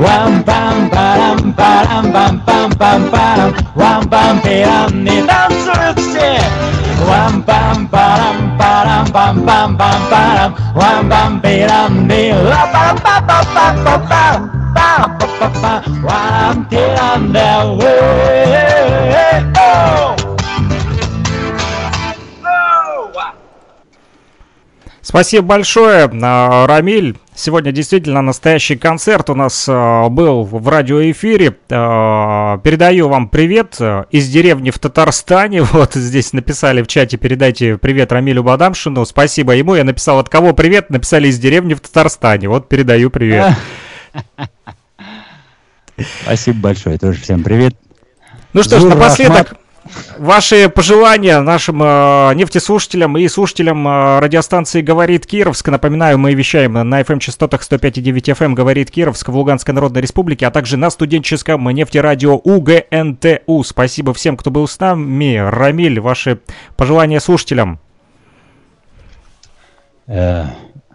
Вам 0.00 0.42
пам 0.44 0.88
парам 0.88 1.52
парам 1.52 2.10
пам 2.10 2.40
пам 2.46 2.70
пам 2.78 3.02
парам 3.10 3.54
Вам 3.74 4.08
пам 4.08 4.40
пирам 4.40 5.04
не 5.04 5.22
танцуют 5.22 5.98
все 5.98 6.40
Вам 7.06 7.42
пам 7.42 7.86
парам 7.88 8.56
парам 8.58 9.06
пам 9.12 9.44
пам 9.46 9.76
пам 9.76 10.00
парам 10.10 10.56
Вам 10.74 11.10
пам 11.10 11.40
пирам 11.40 12.08
ни 12.08 12.32
ла 12.32 12.62
пам 12.72 12.96
па 13.04 13.20
па 13.28 13.38
па 13.54 13.66
па 13.84 13.98
пам 14.08 14.50
пам 14.74 15.18
па 15.18 15.26
па 15.38 15.48
па 15.60 15.82
Вам 16.02 16.64
тирам 16.70 17.30
да 17.32 17.56
Спасибо 25.08 25.46
большое, 25.46 26.10
а, 26.20 26.66
Рамиль. 26.66 27.16
Сегодня 27.32 27.70
действительно 27.70 28.22
настоящий 28.22 28.74
концерт 28.74 29.30
у 29.30 29.36
нас 29.36 29.66
а, 29.68 30.08
был 30.08 30.42
в 30.42 30.68
радиоэфире. 30.68 31.56
А, 31.70 32.58
передаю 32.58 33.08
вам 33.08 33.28
привет 33.28 33.78
из 34.10 34.28
деревни 34.28 34.70
в 34.70 34.80
Татарстане. 34.80 35.62
Вот 35.76 35.94
здесь 35.94 36.32
написали 36.32 36.82
в 36.82 36.88
чате, 36.88 37.18
передайте 37.18 37.78
привет 37.78 38.10
Рамилю 38.10 38.42
Бадамшину. 38.42 39.04
Спасибо 39.04 39.52
ему. 39.52 39.76
Я 39.76 39.84
написал, 39.84 40.18
от 40.18 40.28
кого 40.28 40.54
привет? 40.54 40.90
Написали 40.90 41.28
из 41.28 41.38
деревни 41.38 41.74
в 41.74 41.80
Татарстане. 41.80 42.48
Вот 42.48 42.68
передаю 42.68 43.08
привет. 43.08 43.54
Спасибо 46.24 46.58
большое. 46.58 46.98
Тоже 46.98 47.20
всем 47.20 47.44
привет. 47.44 47.76
Ну 48.52 48.64
что 48.64 48.80
ж, 48.80 48.82
напоследок... 48.82 49.54
Ваши 50.18 50.68
пожелания 50.68 51.40
нашим 51.40 51.82
э, 51.82 52.34
нефтеслушателям 52.34 53.16
и 53.16 53.28
слушателям 53.28 53.86
э, 53.86 54.18
радиостанции 54.20 54.80
«Говорит 54.80 55.26
Кировск». 55.26 55.68
Напоминаю, 55.68 56.18
мы 56.18 56.34
вещаем 56.34 56.74
на 56.74 57.00
FM-частотах 57.00 57.62
105,9 57.62 58.36
FM 58.36 58.54
«Говорит 58.54 58.90
Кировск» 58.90 59.28
в 59.28 59.36
Луганской 59.36 59.74
Народной 59.74 60.02
Республике, 60.02 60.46
а 60.46 60.50
также 60.50 60.76
на 60.76 60.90
студенческом 60.90 61.68
нефтерадио 61.70 62.36
УГНТУ. 62.36 63.62
Спасибо 63.64 64.14
всем, 64.14 64.36
кто 64.36 64.50
был 64.50 64.68
с 64.68 64.78
нами. 64.78 65.36
Рамиль, 65.36 66.00
ваши 66.00 66.40
пожелания 66.76 67.20
слушателям. 67.20 67.80
Э, 70.06 70.44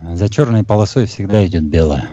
за 0.01 0.30
черной 0.30 0.63
полосой 0.63 1.05
всегда 1.05 1.45
идет 1.45 1.63
белое. 1.63 2.09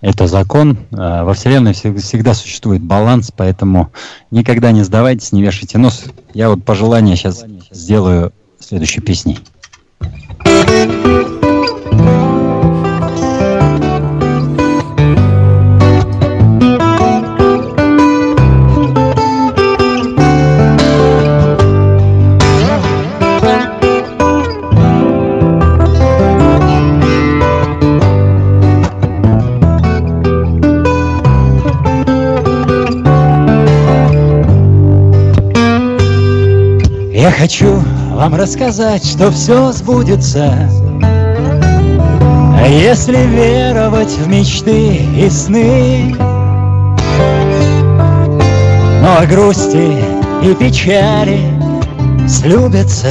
Это 0.00 0.26
закон. 0.26 0.78
А, 0.92 1.24
во 1.24 1.34
Вселенной 1.34 1.72
всегда 1.72 2.34
существует 2.34 2.82
баланс, 2.82 3.32
поэтому 3.36 3.92
никогда 4.30 4.72
не 4.72 4.82
сдавайтесь, 4.82 5.32
не 5.32 5.42
вешайте 5.42 5.78
нос. 5.78 6.04
Я 6.32 6.48
вот 6.48 6.64
пожелание 6.64 7.16
сейчас 7.16 7.44
сделаю 7.70 8.32
следующей 8.58 9.00
песней. 9.00 9.38
Хочу 37.40 37.82
вам 38.12 38.34
рассказать, 38.34 39.02
что 39.02 39.30
все 39.30 39.72
сбудется. 39.72 40.68
Если 42.68 43.16
веровать 43.16 44.10
в 44.10 44.28
мечты 44.28 44.96
и 45.16 45.28
сны 45.30 46.14
Но 49.00 49.18
о 49.18 49.26
грусти 49.26 49.96
и 50.42 50.54
печали 50.54 51.40
слюбятся 52.28 53.08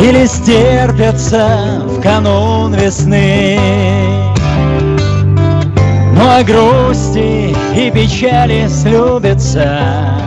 Или 0.00 0.26
стерпятся 0.26 1.82
в 1.86 2.02
канун 2.02 2.74
весны. 2.74 3.58
Но 6.12 6.36
о 6.36 6.44
грусти 6.44 7.56
и 7.74 7.90
печали 7.90 8.68
слюбятся 8.68 10.17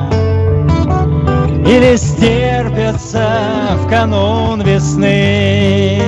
или 1.71 1.95
стерпятся 1.95 3.77
в 3.77 3.87
канун 3.87 4.61
весны. 4.61 6.01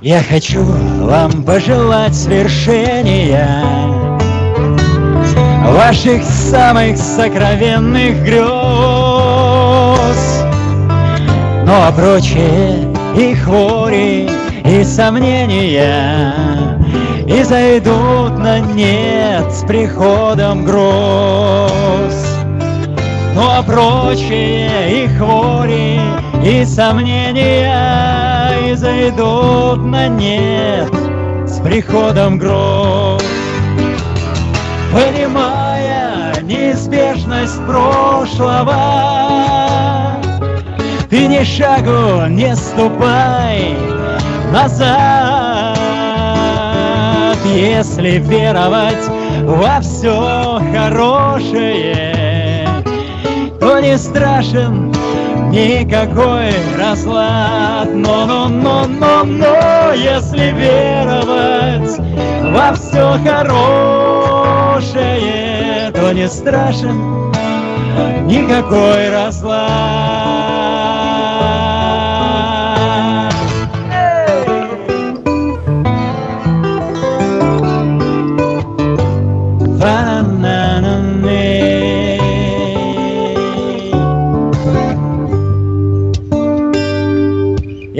Я 0.00 0.22
хочу 0.22 0.62
вам 0.62 1.42
пожелать 1.42 2.14
свершения 2.14 3.64
Ваших 5.66 6.22
самых 6.22 6.96
сокровенных 6.96 8.22
грез 8.22 8.44
Ну 11.64 11.72
а 11.72 11.92
прочие 11.94 12.94
и 13.16 13.34
хвори, 13.34 14.30
и 14.64 14.84
сомнения 14.84 16.32
И 17.26 17.42
зайдут 17.42 18.38
на 18.38 18.60
нет 18.60 19.52
с 19.52 19.64
приходом 19.64 20.64
гроз 20.64 22.27
ну 23.38 23.44
а 23.48 23.62
прочие 23.62 25.04
и 25.04 25.08
хвори, 25.16 26.00
и 26.44 26.64
сомнения 26.64 27.72
И 28.68 28.74
зайдут 28.74 29.84
на 29.84 30.08
нет 30.08 30.92
с 31.46 31.60
приходом 31.60 32.36
гроз. 32.38 33.22
Понимая 34.92 36.34
неизбежность 36.42 37.64
прошлого, 37.64 38.74
Ты 41.08 41.28
ни 41.28 41.44
шагу 41.44 42.26
не 42.28 42.56
ступай 42.56 43.76
назад, 44.52 45.78
Если 47.44 48.18
веровать 48.18 49.08
во 49.44 49.80
все 49.80 50.60
хорошее, 50.74 52.07
не 53.80 53.98
страшен 53.98 54.92
никакой 55.50 56.50
расклад. 56.78 57.88
Но, 57.94 58.26
но, 58.26 58.48
но, 58.48 58.86
но, 58.86 59.24
но, 59.24 59.92
если 59.92 60.52
веровать 60.52 61.98
во 62.52 62.72
все 62.74 63.18
хорошее, 63.24 64.80
то 65.92 66.12
не 66.12 66.28
страшен 66.28 67.32
никакой 68.26 69.10
расклад. 69.10 69.97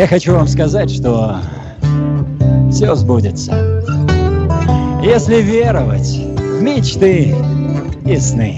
Хочу 0.08 0.32
вам 0.32 0.48
сказать, 0.48 0.90
что 0.90 1.36
все 2.72 2.94
сбудется, 2.94 3.82
если 5.02 5.42
веровать 5.42 6.08
в 6.08 6.62
мечты 6.62 7.34
и 8.06 8.16
сны. 8.16 8.56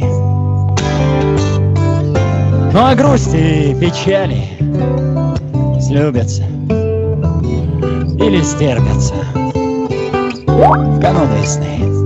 Ну 2.72 2.78
а 2.78 2.94
грусти 2.94 3.72
и 3.72 3.74
печали 3.74 4.44
слюбятся 5.80 6.44
или 8.24 8.42
стерпятся 8.42 9.14
в 10.46 11.00
канун 11.00 11.28
весны. 11.40 11.99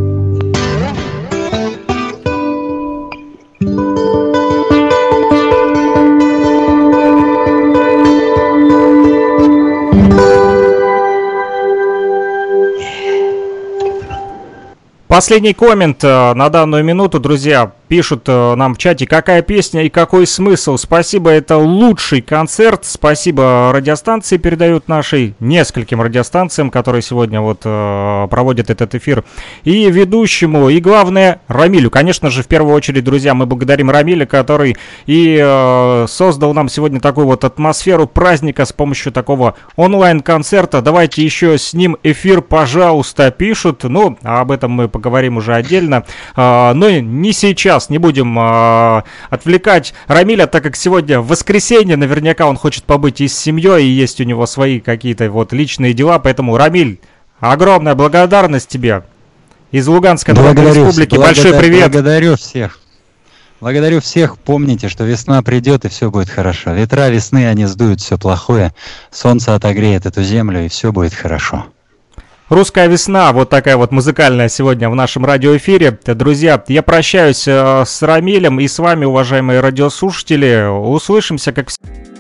Последний 15.15 15.55
коммент 15.55 16.03
на 16.03 16.49
данную 16.49 16.82
минуту, 16.82 17.20
друзья 17.20 17.70
пишут 17.94 18.24
э, 18.26 18.54
нам 18.56 18.74
в 18.74 18.78
чате, 18.78 19.06
какая 19.06 19.40
песня 19.40 19.84
и 19.84 19.88
какой 19.88 20.26
смысл. 20.26 20.76
Спасибо, 20.76 21.30
это 21.30 21.58
лучший 21.58 22.22
концерт. 22.22 22.84
Спасибо 22.84 23.70
радиостанции 23.72 24.36
передают 24.36 24.88
нашей, 24.88 25.36
нескольким 25.38 26.02
радиостанциям, 26.02 26.70
которые 26.70 27.02
сегодня 27.02 27.40
вот 27.40 27.60
э, 27.64 28.26
проводят 28.28 28.68
этот 28.68 28.96
эфир. 28.96 29.22
И 29.62 29.88
ведущему, 29.88 30.70
и 30.70 30.80
главное, 30.80 31.40
Рамилю. 31.46 31.88
Конечно 31.88 32.30
же, 32.30 32.42
в 32.42 32.48
первую 32.48 32.74
очередь, 32.74 33.04
друзья, 33.04 33.32
мы 33.32 33.46
благодарим 33.46 33.92
Рамиля, 33.92 34.26
который 34.26 34.76
и 35.06 35.38
э, 35.40 36.06
создал 36.08 36.52
нам 36.52 36.68
сегодня 36.68 36.98
такую 36.98 37.28
вот 37.28 37.44
атмосферу 37.44 38.08
праздника 38.08 38.64
с 38.64 38.72
помощью 38.72 39.12
такого 39.12 39.54
онлайн-концерта. 39.76 40.82
Давайте 40.82 41.22
еще 41.22 41.58
с 41.58 41.74
ним 41.74 41.96
эфир, 42.02 42.42
пожалуйста, 42.42 43.30
пишут. 43.30 43.84
Ну, 43.84 44.18
об 44.24 44.50
этом 44.50 44.72
мы 44.72 44.88
поговорим 44.88 45.36
уже 45.36 45.54
отдельно. 45.54 46.02
Э, 46.34 46.72
но 46.74 46.90
не 46.90 47.32
сейчас 47.32 47.84
сейчас 47.85 47.90
не 47.90 47.98
будем 47.98 48.39
э, 48.39 49.02
отвлекать 49.31 49.94
Рамиля, 50.06 50.47
так 50.47 50.62
как 50.62 50.77
сегодня 50.77 51.20
воскресенье, 51.20 51.97
наверняка 51.97 52.47
он 52.47 52.56
хочет 52.56 52.85
побыть 52.85 53.20
и 53.20 53.28
с 53.28 53.39
семьей, 53.39 53.85
и 53.85 53.90
есть 53.90 54.20
у 54.20 54.24
него 54.24 54.47
свои 54.47 54.81
какие-то 54.81 55.31
вот 55.31 55.52
личные 55.52 55.93
дела, 55.93 56.19
поэтому, 56.19 56.56
Рамиль, 56.56 57.01
огромная 57.40 57.94
благодарность 57.94 58.69
тебе 58.69 59.05
из 59.70 59.86
Луганской 59.86 60.35
благодарю, 60.35 60.86
республики, 60.86 61.16
большой 61.16 61.55
привет. 61.55 61.93
Благодарю 61.93 62.36
всех. 62.36 62.78
Благодарю 63.61 64.01
всех. 64.01 64.39
Помните, 64.39 64.89
что 64.89 65.05
весна 65.05 65.43
придет 65.43 65.85
и 65.85 65.89
все 65.89 66.11
будет 66.11 66.28
хорошо. 66.28 66.73
Ветра 66.73 67.09
весны, 67.09 67.47
они 67.47 67.66
сдуют 67.66 68.01
все 68.01 68.19
плохое. 68.19 68.74
Солнце 69.11 69.55
отогреет 69.55 70.06
эту 70.06 70.23
землю 70.23 70.65
и 70.65 70.69
все 70.69 70.93
будет 70.93 71.15
хорошо. 71.15 71.66
Русская 72.50 72.88
весна, 72.88 73.32
вот 73.32 73.48
такая 73.48 73.78
вот 73.78 73.90
музыкальная 73.90 74.50
сегодня 74.50 74.90
в 74.90 74.94
нашем 74.94 75.24
радиоэфире. 75.24 75.98
Друзья, 76.04 76.62
я 76.68 76.82
прощаюсь 76.82 77.48
э, 77.48 77.84
с 77.86 78.02
Рамилем 78.02 78.60
и 78.60 78.68
с 78.68 78.78
вами, 78.78 79.06
уважаемые 79.06 79.60
радиослушатели. 79.60 80.68
Услышимся, 80.68 81.52
как 81.52 81.70
всегда. 81.70 82.14